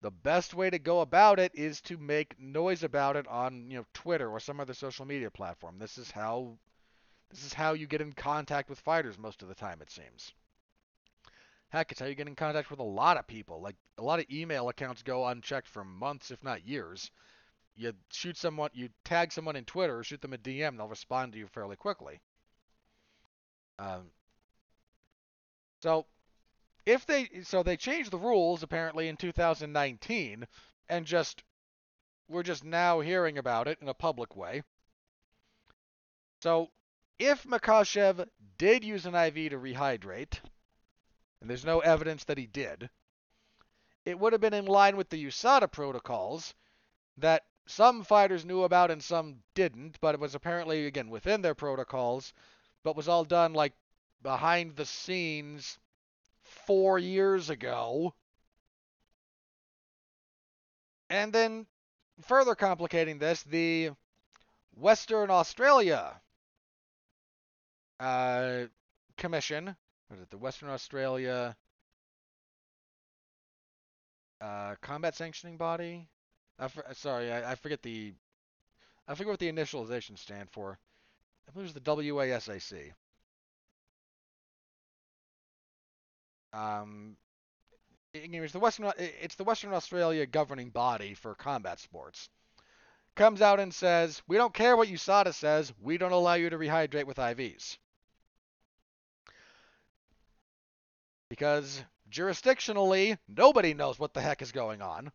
the 0.00 0.10
best 0.10 0.54
way 0.54 0.70
to 0.70 0.78
go 0.78 1.02
about 1.02 1.38
it 1.38 1.54
is 1.54 1.82
to 1.82 1.98
make 1.98 2.40
noise 2.40 2.82
about 2.82 3.16
it 3.16 3.28
on, 3.28 3.70
you 3.70 3.76
know, 3.76 3.86
Twitter 3.92 4.30
or 4.30 4.40
some 4.40 4.58
other 4.58 4.72
social 4.72 5.04
media 5.04 5.30
platform. 5.30 5.78
This 5.78 5.98
is 5.98 6.10
how 6.10 6.56
this 7.28 7.44
is 7.44 7.52
how 7.52 7.74
you 7.74 7.86
get 7.86 8.00
in 8.00 8.14
contact 8.14 8.70
with 8.70 8.80
fighters 8.80 9.18
most 9.18 9.42
of 9.42 9.48
the 9.48 9.54
time 9.54 9.82
it 9.82 9.90
seems. 9.90 10.32
Heck, 11.76 11.92
it's 11.92 12.00
how 12.00 12.06
you 12.06 12.14
get 12.14 12.26
in 12.26 12.34
contact 12.34 12.70
with 12.70 12.80
a 12.80 12.82
lot 12.82 13.18
of 13.18 13.26
people. 13.26 13.60
Like 13.60 13.76
a 13.98 14.02
lot 14.02 14.18
of 14.18 14.24
email 14.30 14.70
accounts 14.70 15.02
go 15.02 15.26
unchecked 15.26 15.68
for 15.68 15.84
months, 15.84 16.30
if 16.30 16.42
not 16.42 16.66
years. 16.66 17.10
You 17.74 17.92
shoot 18.10 18.38
someone, 18.38 18.70
you 18.72 18.88
tag 19.04 19.30
someone 19.30 19.56
in 19.56 19.66
Twitter, 19.66 19.98
or 19.98 20.02
shoot 20.02 20.22
them 20.22 20.32
a 20.32 20.38
DM, 20.38 20.78
they'll 20.78 20.88
respond 20.88 21.34
to 21.34 21.38
you 21.38 21.46
fairly 21.48 21.76
quickly. 21.76 22.18
Um, 23.78 24.10
so 25.82 26.06
if 26.86 27.04
they 27.04 27.42
so 27.42 27.62
they 27.62 27.76
changed 27.76 28.10
the 28.10 28.16
rules 28.16 28.62
apparently 28.62 29.08
in 29.08 29.18
2019 29.18 30.46
and 30.88 31.04
just 31.04 31.42
we're 32.26 32.42
just 32.42 32.64
now 32.64 33.00
hearing 33.00 33.36
about 33.36 33.68
it 33.68 33.76
in 33.82 33.88
a 33.90 33.92
public 33.92 34.34
way. 34.34 34.62
So 36.40 36.70
if 37.18 37.44
Makhachev 37.44 38.26
did 38.56 38.82
use 38.82 39.04
an 39.04 39.14
IV 39.14 39.50
to 39.50 39.58
rehydrate, 39.58 40.40
and 41.46 41.50
there's 41.52 41.64
no 41.64 41.78
evidence 41.78 42.24
that 42.24 42.38
he 42.38 42.46
did, 42.46 42.90
it 44.04 44.18
would 44.18 44.32
have 44.32 44.40
been 44.40 44.52
in 44.52 44.66
line 44.66 44.96
with 44.96 45.10
the 45.10 45.26
USADA 45.26 45.70
protocols 45.70 46.52
that 47.18 47.44
some 47.66 48.02
fighters 48.02 48.44
knew 48.44 48.64
about 48.64 48.90
and 48.90 49.00
some 49.00 49.36
didn't, 49.54 49.96
but 50.00 50.12
it 50.16 50.20
was 50.20 50.34
apparently, 50.34 50.86
again, 50.86 51.08
within 51.08 51.42
their 51.42 51.54
protocols, 51.54 52.32
but 52.82 52.96
was 52.96 53.06
all 53.06 53.24
done 53.24 53.52
like 53.52 53.74
behind 54.24 54.74
the 54.74 54.84
scenes 54.84 55.78
four 56.42 56.98
years 56.98 57.48
ago. 57.48 58.12
And 61.08 61.32
then, 61.32 61.66
further 62.22 62.56
complicating 62.56 63.20
this, 63.20 63.44
the 63.44 63.90
Western 64.74 65.30
Australia 65.30 66.20
uh, 68.00 68.62
Commission, 69.16 69.76
what 70.08 70.18
is 70.18 70.22
it, 70.22 70.30
the 70.30 70.38
Western 70.38 70.68
Australia 70.68 71.56
uh, 74.40 74.74
Combat 74.80 75.14
Sanctioning 75.14 75.56
Body? 75.56 76.08
I 76.58 76.68
for, 76.68 76.84
sorry, 76.92 77.32
I, 77.32 77.52
I, 77.52 77.54
forget 77.54 77.82
the 77.82 78.14
I 79.08 79.14
forget 79.14 79.32
what 79.32 79.40
the 79.40 79.52
initializations 79.52 80.18
stand 80.18 80.50
for. 80.50 80.78
I 81.48 81.52
believe 81.52 81.70
it 81.70 81.74
was 81.74 81.82
the 81.82 82.12
WASAC. 82.12 82.92
Um, 86.52 87.16
it's 88.14 88.52
the 88.52 88.58
Western 88.58 88.90
it's 88.96 89.34
the 89.34 89.44
Western 89.44 89.74
Australia 89.74 90.24
governing 90.24 90.70
body 90.70 91.14
for 91.14 91.34
combat 91.34 91.78
sports. 91.80 92.30
Comes 93.14 93.42
out 93.42 93.60
and 93.60 93.74
says, 93.74 94.22
"We 94.26 94.36
don't 94.36 94.54
care 94.54 94.76
what 94.76 94.88
USADA 94.88 95.34
says. 95.34 95.72
We 95.80 95.98
don't 95.98 96.12
allow 96.12 96.34
you 96.34 96.50
to 96.50 96.58
rehydrate 96.58 97.04
with 97.04 97.18
IVs." 97.18 97.78
Because 101.28 101.82
jurisdictionally, 102.10 103.18
nobody 103.28 103.74
knows 103.74 103.98
what 103.98 104.14
the 104.14 104.20
heck 104.20 104.42
is 104.42 104.52
going 104.52 104.82
on. 104.82 105.10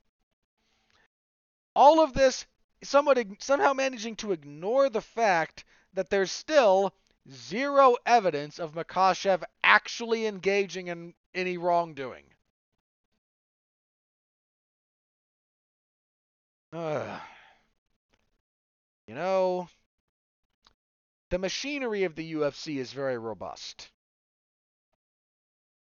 All 1.75 2.03
of 2.03 2.13
this 2.13 2.45
somewhat 2.83 3.17
somehow 3.39 3.73
managing 3.73 4.15
to 4.17 4.31
ignore 4.31 4.89
the 4.89 5.01
fact 5.01 5.63
that 5.93 6.09
there's 6.09 6.31
still 6.31 6.93
zero 7.29 7.95
evidence 8.05 8.59
of 8.59 8.73
Makhachev 8.73 9.43
actually 9.63 10.25
engaging 10.25 10.87
in 10.87 11.13
any 11.33 11.57
wrongdoing. 11.57 12.25
you 16.73 17.19
know, 19.09 19.67
the 21.29 21.37
machinery 21.37 22.05
of 22.05 22.15
the 22.15 22.33
UFC 22.33 22.77
is 22.77 22.93
very 22.93 23.17
robust. 23.17 23.91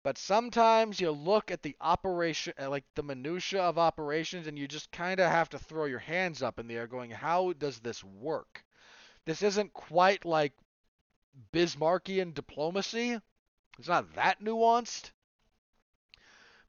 But 0.06 0.20
sometimes 0.20 1.00
you 1.00 1.10
look 1.10 1.50
at 1.50 1.64
the 1.64 1.76
operation, 1.82 2.54
uh, 2.62 2.70
like 2.70 2.84
the 2.94 3.02
minutia 3.02 3.64
of 3.64 3.80
operations, 3.80 4.46
and 4.46 4.56
you 4.56 4.68
just 4.68 4.92
kind 4.92 5.20
of 5.20 5.32
have 5.32 5.50
to 5.50 5.58
throw 5.58 5.86
your 5.86 5.98
hands 5.98 6.44
up 6.44 6.60
in 6.60 6.68
the 6.68 6.76
air, 6.76 6.86
going, 6.86 7.10
"How 7.10 7.54
does 7.54 7.80
this 7.80 8.04
work?" 8.04 8.64
This 9.26 9.42
isn't 9.42 9.74
quite 9.74 10.24
like 10.24 10.54
Bismarckian 11.52 12.36
diplomacy. 12.36 13.20
It's 13.80 13.88
not 13.88 14.14
that 14.14 14.42
nuanced. 14.42 15.10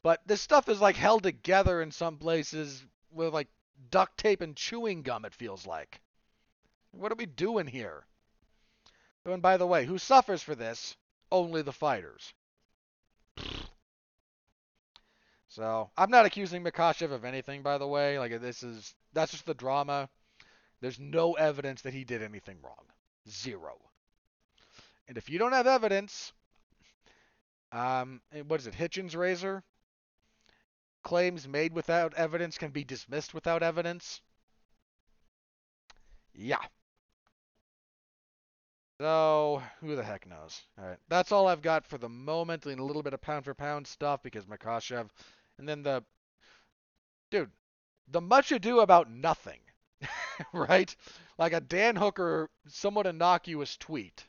But 0.01 0.27
this 0.27 0.41
stuff 0.41 0.71
is 0.71 0.81
like 0.81 0.97
held 0.97 1.23
together 1.23 1.83
in 1.83 1.91
some 1.91 2.17
places 2.17 2.87
with 3.11 3.35
like 3.35 3.49
duct 3.91 4.17
tape 4.17 4.41
and 4.41 4.57
chewing 4.57 5.03
gum, 5.03 5.27
it 5.27 5.35
feels 5.35 5.67
like. 5.67 6.01
What 6.91 7.13
are 7.13 7.17
we 7.17 7.27
doing 7.27 7.67
here? 7.67 8.07
And 9.27 9.43
by 9.43 9.59
the 9.59 9.67
way, 9.67 9.85
who 9.85 9.99
suffers 9.99 10.43
for 10.43 10.55
this? 10.55 10.97
Only 11.31 11.61
the 11.61 11.71
fighters. 11.75 12.33
So 15.57 15.89
I'm 15.97 16.11
not 16.11 16.27
accusing 16.27 16.63
Makhachev 16.63 17.13
of 17.13 17.25
anything, 17.25 17.63
by 17.63 17.79
the 17.79 17.87
way. 17.87 18.19
Like 18.19 18.43
this 18.43 18.63
is 18.63 18.95
that's 19.15 19.33
just 19.33 19.47
the 19.47 19.55
drama. 19.55 20.11
There's 20.83 21.01
no 21.01 21.33
evidence 21.33 21.81
that 21.81 21.95
he 21.95 22.05
did 22.05 22.23
anything 22.23 22.59
wrong. 22.63 22.85
Zero. 23.27 23.79
And 25.09 25.17
if 25.17 25.31
you 25.31 25.39
don't 25.39 25.55
have 25.55 25.67
evidence, 25.67 26.35
um, 27.73 28.21
what 28.47 28.61
is 28.61 28.67
it? 28.67 28.75
Hitchens 28.75 29.17
razor. 29.17 29.63
Claims 31.03 31.49
made 31.49 31.73
without 31.73 32.13
evidence 32.13 32.59
can 32.59 32.71
be 32.71 32.85
dismissed 32.85 33.33
without 33.33 33.63
evidence. 33.63 34.21
Yeah. 36.35 36.61
So, 39.01 39.63
who 39.81 39.97
the 39.97 40.05
heck 40.05 40.27
knows? 40.27 40.61
All 40.79 40.85
right, 40.85 40.99
that's 41.09 41.33
all 41.33 41.49
I've 41.49 41.63
got 41.63 41.87
for 41.87 41.97
the 41.97 42.11
moment. 42.11 42.67
And 42.67 42.79
a 42.79 42.85
little 42.85 43.03
bit 43.03 43.15
of 43.15 43.23
pound 43.23 43.47
for 43.47 43.55
pound 43.55 43.87
stuff 43.87 44.23
because 44.23 44.45
Makhachev, 44.45 45.09
and 45.59 45.69
then 45.69 45.83
the 45.83 46.05
dude, 47.31 47.51
the 48.09 48.21
much 48.21 48.53
ado 48.53 48.81
about 48.81 49.11
nothing, 49.11 49.61
right? 50.53 50.95
Like 51.39 51.53
a 51.53 51.61
Dan 51.61 51.97
Hooker, 51.97 52.49
somewhat 52.69 53.07
innocuous 53.07 53.77
tweet 53.77 54.27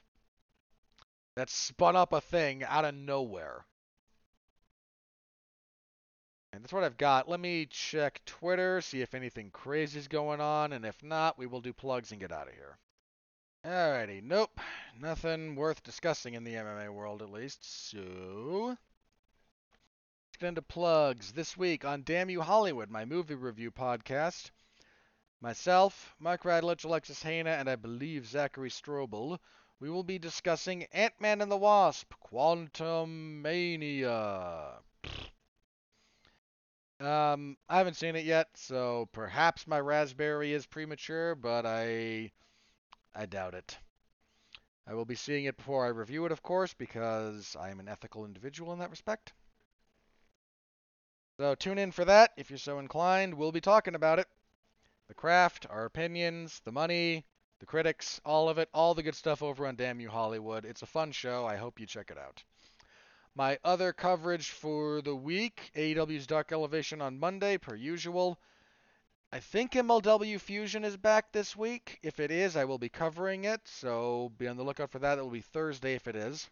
that 1.35 1.49
spun 1.49 1.95
up 1.95 2.13
a 2.13 2.21
thing 2.21 2.63
out 2.63 2.85
of 2.85 2.95
nowhere. 2.95 3.65
And 6.51 6.63
that's 6.63 6.73
what 6.73 6.83
I've 6.83 6.97
got. 6.97 7.29
Let 7.29 7.39
me 7.39 7.67
check 7.67 8.21
Twitter, 8.25 8.81
see 8.81 9.01
if 9.01 9.13
anything 9.13 9.51
crazy 9.51 9.99
is 9.99 10.07
going 10.07 10.41
on, 10.41 10.73
and 10.73 10.85
if 10.85 11.03
not, 11.03 11.37
we 11.37 11.45
will 11.45 11.61
do 11.61 11.73
plugs 11.73 12.11
and 12.11 12.19
get 12.19 12.31
out 12.31 12.47
of 12.47 12.53
here. 12.55 12.77
Alrighty, 13.65 14.23
nope. 14.23 14.59
Nothing 14.99 15.55
worth 15.55 15.83
discussing 15.83 16.33
in 16.33 16.43
the 16.43 16.53
MMA 16.53 16.89
world, 16.89 17.21
at 17.21 17.29
least. 17.29 17.89
So, 17.89 18.77
get 20.39 20.49
into 20.49 20.61
plugs. 20.61 21.31
This 21.31 21.57
week 21.57 21.83
on 21.83 22.03
Damn 22.03 22.29
You 22.29 22.41
Hollywood, 22.41 22.91
my 22.91 23.05
movie 23.05 23.33
review 23.33 23.71
podcast, 23.71 24.51
myself, 25.41 26.15
Mark 26.19 26.43
Radulich, 26.43 26.85
Alexis 26.85 27.23
Hejna, 27.23 27.59
and 27.59 27.67
I 27.67 27.75
believe 27.75 28.27
Zachary 28.27 28.69
Strobel, 28.69 29.39
we 29.79 29.89
will 29.89 30.03
be 30.03 30.19
discussing 30.19 30.83
Ant-Man 30.93 31.41
and 31.41 31.51
the 31.51 31.57
Wasp, 31.57 32.13
Quantumania. 32.19 34.73
Um, 36.99 37.57
I 37.67 37.77
haven't 37.79 37.95
seen 37.95 38.15
it 38.15 38.25
yet, 38.25 38.49
so 38.53 39.09
perhaps 39.13 39.65
my 39.65 39.79
raspberry 39.79 40.53
is 40.53 40.67
premature, 40.67 41.33
but 41.33 41.65
I 41.65 42.31
I 43.15 43.25
doubt 43.25 43.55
it. 43.55 43.75
I 44.85 44.93
will 44.93 45.05
be 45.05 45.15
seeing 45.15 45.45
it 45.45 45.57
before 45.57 45.83
I 45.83 45.89
review 45.89 46.25
it, 46.25 46.31
of 46.31 46.43
course, 46.43 46.75
because 46.75 47.55
I 47.59 47.71
am 47.71 47.79
an 47.79 47.87
ethical 47.87 48.25
individual 48.25 48.71
in 48.73 48.79
that 48.79 48.91
respect. 48.91 49.33
So 51.37 51.53
tune 51.53 51.77
in 51.77 51.91
for 51.91 52.03
that 52.05 52.31
if 52.35 52.49
you're 52.49 52.57
so 52.57 52.79
inclined. 52.79 53.35
We'll 53.35 53.51
be 53.51 53.61
talking 53.61 53.93
about 53.93 54.17
it. 54.17 54.27
The 55.07 55.13
craft, 55.13 55.67
our 55.69 55.85
opinions, 55.85 56.59
the 56.65 56.71
money, 56.71 57.25
the 57.59 57.67
critics, 57.67 58.19
all 58.25 58.49
of 58.49 58.57
it, 58.57 58.69
all 58.73 58.95
the 58.95 59.03
good 59.03 59.15
stuff 59.15 59.43
over 59.43 59.67
on 59.67 59.75
Damn 59.75 59.99
You 59.99 60.09
Hollywood. 60.09 60.65
It's 60.65 60.81
a 60.81 60.87
fun 60.87 61.11
show. 61.11 61.45
I 61.45 61.55
hope 61.57 61.79
you 61.79 61.85
check 61.85 62.09
it 62.09 62.17
out. 62.17 62.43
My 63.35 63.59
other 63.63 63.93
coverage 63.93 64.49
for 64.49 65.03
the 65.03 65.15
week 65.15 65.71
AEW's 65.75 66.25
Dark 66.25 66.51
Elevation 66.51 67.01
on 67.01 67.19
Monday, 67.19 67.59
per 67.59 67.75
usual. 67.75 68.39
I 69.31 69.39
think 69.39 69.73
MLW 69.73 70.41
Fusion 70.41 70.83
is 70.83 70.97
back 70.97 71.31
this 71.31 71.55
week. 71.55 71.99
If 72.01 72.19
it 72.19 72.31
is, 72.31 72.55
I 72.55 72.65
will 72.65 72.79
be 72.79 72.89
covering 72.89 73.43
it, 73.43 73.61
so 73.65 74.31
be 74.39 74.47
on 74.47 74.57
the 74.57 74.63
lookout 74.63 74.89
for 74.89 74.99
that. 74.99 75.19
It 75.19 75.21
will 75.21 75.29
be 75.29 75.41
Thursday 75.41 75.93
if 75.93 76.07
it 76.07 76.15
is. 76.15 76.49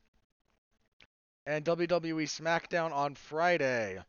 And 1.47 1.65
WWE 1.65 2.25
SmackDown 2.25 2.91
on 2.91 3.15
Friday. 3.15 4.03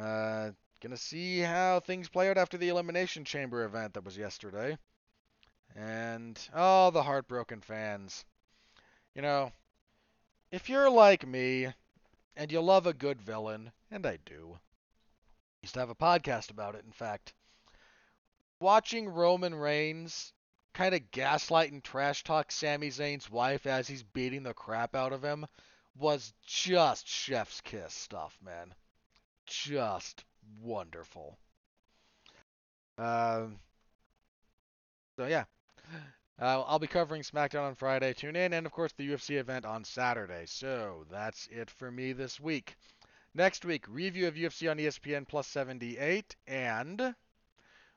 Uh, 0.00 0.52
gonna 0.80 0.96
see 0.96 1.40
how 1.40 1.80
things 1.80 2.08
play 2.08 2.30
out 2.30 2.38
after 2.38 2.56
the 2.56 2.68
Elimination 2.68 3.24
Chamber 3.24 3.64
event 3.64 3.94
that 3.94 4.04
was 4.04 4.16
yesterday. 4.16 4.78
And, 5.76 6.38
oh, 6.54 6.90
the 6.90 7.02
heartbroken 7.02 7.60
fans. 7.60 8.24
You 9.14 9.22
know, 9.22 9.52
if 10.50 10.68
you're 10.68 10.90
like 10.90 11.26
me 11.26 11.68
and 12.36 12.50
you 12.50 12.60
love 12.60 12.86
a 12.86 12.94
good 12.94 13.20
villain, 13.20 13.72
and 13.90 14.06
I 14.06 14.18
do, 14.24 14.58
used 15.62 15.74
to 15.74 15.80
have 15.80 15.90
a 15.90 15.94
podcast 15.94 16.50
about 16.50 16.74
it, 16.74 16.84
in 16.84 16.92
fact 16.92 17.34
watching 18.60 19.08
Roman 19.08 19.54
Reigns 19.54 20.32
kind 20.74 20.94
of 20.94 21.10
gaslight 21.10 21.72
and 21.72 21.82
trash 21.82 22.22
talk 22.22 22.52
Sami 22.52 22.90
Zayn's 22.90 23.30
wife 23.30 23.66
as 23.66 23.88
he's 23.88 24.02
beating 24.02 24.42
the 24.42 24.54
crap 24.54 24.94
out 24.94 25.12
of 25.12 25.24
him 25.24 25.46
was 25.96 26.32
just 26.46 27.08
chef's 27.08 27.60
kiss 27.62 27.92
stuff, 27.92 28.38
man. 28.44 28.72
Just 29.50 30.24
wonderful. 30.62 31.36
Um, 32.96 33.58
so 35.18 35.26
yeah, 35.26 35.44
uh, 36.40 36.62
I'll 36.62 36.78
be 36.78 36.86
covering 36.86 37.22
SmackDown 37.22 37.66
on 37.66 37.74
Friday. 37.74 38.12
Tune 38.12 38.36
in, 38.36 38.52
and 38.52 38.64
of 38.64 38.70
course 38.70 38.92
the 38.92 39.08
UFC 39.08 39.38
event 39.40 39.64
on 39.64 39.82
Saturday. 39.82 40.44
So 40.46 41.04
that's 41.10 41.48
it 41.50 41.68
for 41.68 41.90
me 41.90 42.12
this 42.12 42.38
week. 42.38 42.76
Next 43.34 43.64
week, 43.64 43.86
review 43.88 44.28
of 44.28 44.34
UFC 44.34 44.70
on 44.70 44.78
ESPN 44.78 45.26
Plus 45.26 45.48
78 45.48 46.36
and 46.46 47.14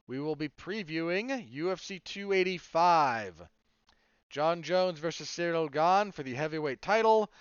we 0.07 0.19
will 0.19 0.35
be 0.35 0.49
previewing 0.49 1.29
UFC 1.53 2.03
285. 2.03 3.43
Jon 4.31 4.63
Jones 4.63 4.97
versus 4.97 5.29
Ciryl 5.29 5.71
Gane 5.71 6.11
for 6.11 6.23
the 6.23 6.33
heavyweight 6.33 6.81
title. 6.81 7.31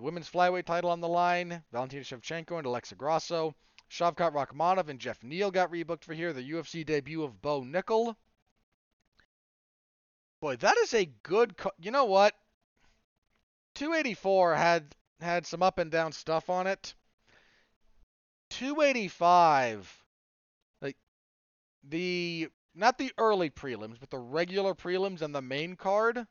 The 0.00 0.04
women's 0.04 0.30
flyweight 0.30 0.64
title 0.64 0.88
on 0.88 1.02
the 1.02 1.08
line. 1.08 1.62
Valentina 1.72 2.02
Shevchenko 2.02 2.56
and 2.56 2.64
Alexa 2.64 2.94
Grasso. 2.94 3.54
Shavkat 3.90 4.32
Rakhmonov 4.32 4.88
and 4.88 4.98
Geoff 4.98 5.22
Neal 5.22 5.50
got 5.50 5.70
rebooked 5.70 6.04
for 6.04 6.14
here. 6.14 6.32
The 6.32 6.52
UFC 6.52 6.86
debut 6.86 7.22
of 7.22 7.42
Bo 7.42 7.60
Nickal. 7.60 8.16
Boy, 10.40 10.56
that 10.56 10.78
is 10.78 10.94
a 10.94 11.04
good. 11.04 11.58
Co- 11.58 11.72
you 11.78 11.90
know 11.90 12.06
what? 12.06 12.34
284 13.74 14.54
had 14.54 14.96
had 15.20 15.46
some 15.46 15.62
up 15.62 15.78
and 15.78 15.90
down 15.90 16.12
stuff 16.12 16.48
on 16.48 16.66
it. 16.66 16.94
285 18.48 20.02
like 20.80 20.96
the 21.86 22.48
not 22.74 22.96
the 22.96 23.12
early 23.18 23.50
prelims, 23.50 24.00
but 24.00 24.08
the 24.08 24.18
regular 24.18 24.74
prelims 24.74 25.20
and 25.20 25.34
the 25.34 25.42
main 25.42 25.76
card, 25.76 26.26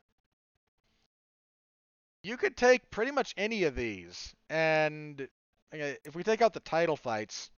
you 2.22 2.36
could 2.36 2.56
take 2.56 2.90
pretty 2.90 3.10
much 3.10 3.34
any 3.36 3.64
of 3.64 3.74
these. 3.74 4.34
And 4.48 5.28
if 5.72 6.14
we 6.14 6.22
take 6.22 6.42
out 6.42 6.52
the 6.52 6.60
title 6.60 6.96
fights, 6.96 7.50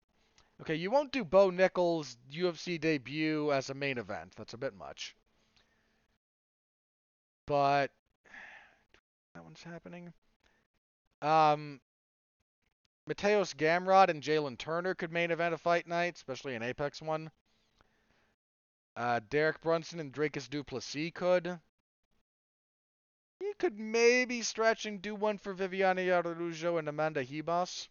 okay, 0.60 0.74
you 0.74 0.90
won't 0.90 1.12
do 1.12 1.24
Bo 1.24 1.50
Nickal's 1.50 2.16
UFC 2.32 2.80
debut 2.80 3.52
as 3.52 3.70
a 3.70 3.74
main 3.74 3.98
event. 3.98 4.34
That's 4.36 4.54
a 4.54 4.58
bit 4.58 4.74
much. 4.74 5.16
But 7.46 7.90
that 9.34 9.44
one's 9.44 9.62
happening. 9.62 10.12
Um, 11.20 11.80
Mateusz 13.08 13.54
Gamrot 13.54 14.08
and 14.08 14.22
Jalen 14.22 14.58
Turner 14.58 14.94
could 14.94 15.12
main 15.12 15.30
event 15.30 15.54
a 15.54 15.58
fight 15.58 15.86
night, 15.86 16.16
especially 16.16 16.54
an 16.54 16.62
Apex 16.62 17.02
one. 17.02 17.30
Uh, 18.96 19.20
Derek 19.30 19.60
Brunson 19.60 20.00
and 20.00 20.12
Dricus 20.12 20.48
Du 20.48 20.62
Plessis 20.62 21.12
could. 21.14 21.58
You 23.42 23.54
could 23.58 23.76
maybe 23.76 24.42
stretch 24.42 24.86
and 24.86 25.02
do 25.02 25.16
one 25.16 25.36
for 25.36 25.52
Viviane 25.52 26.08
Araujo 26.08 26.76
and 26.76 26.88
Amanda 26.88 27.24
Ribas. 27.24 27.88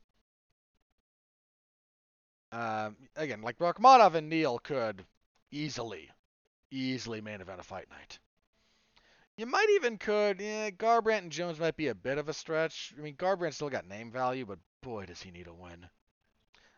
Um, 2.53 2.95
again, 3.17 3.41
like 3.41 3.57
Rakhmonov 3.59 4.15
and 4.15 4.29
Neal 4.29 4.59
could 4.59 5.05
easily, 5.51 6.09
easily 6.71 7.19
main 7.19 7.41
event 7.41 7.59
a 7.59 7.63
fight 7.63 7.89
night. 7.89 8.17
You 9.35 9.45
might 9.45 9.67
even 9.71 9.97
could, 9.97 10.39
yeah, 10.39 10.69
Garbrandt 10.69 11.23
and 11.23 11.31
Jones 11.33 11.59
might 11.59 11.75
be 11.75 11.89
a 11.89 11.95
bit 11.95 12.17
of 12.17 12.29
a 12.29 12.33
stretch. 12.33 12.93
I 12.97 13.01
mean, 13.01 13.17
Garbrandt 13.17 13.53
still 13.53 13.69
got 13.69 13.85
name 13.85 14.09
value, 14.09 14.45
but 14.45 14.59
boy, 14.81 15.05
does 15.05 15.21
he 15.21 15.31
need 15.31 15.47
a 15.47 15.53
win. 15.53 15.85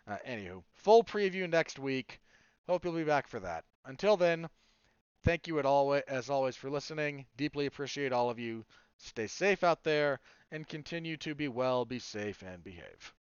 Uh, 0.07 0.17
anywho, 0.27 0.63
full 0.71 1.03
preview 1.03 1.47
next 1.47 1.77
week. 1.77 2.19
Hope 2.67 2.85
you'll 2.85 2.95
be 2.95 3.03
back 3.03 3.27
for 3.27 3.39
that. 3.39 3.65
Until 3.85 4.17
then, 4.17 4.49
Thank 5.23 5.47
you 5.47 5.59
all, 5.65 5.93
as 6.07 6.29
always 6.29 6.55
for 6.55 6.69
listening. 6.69 7.25
Deeply 7.35 7.65
appreciate 7.65 8.13
all 8.13 8.29
of 8.29 8.37
you. 8.39 8.65
Stay 8.97 9.27
safe 9.27 9.63
out 9.63 9.83
there 9.83 10.19
and 10.51 10.67
continue 10.67 11.17
to 11.17 11.33
be 11.33 11.47
well, 11.47 11.83
be 11.83 11.99
safe, 11.99 12.43
and 12.43 12.63
behave. 12.63 13.13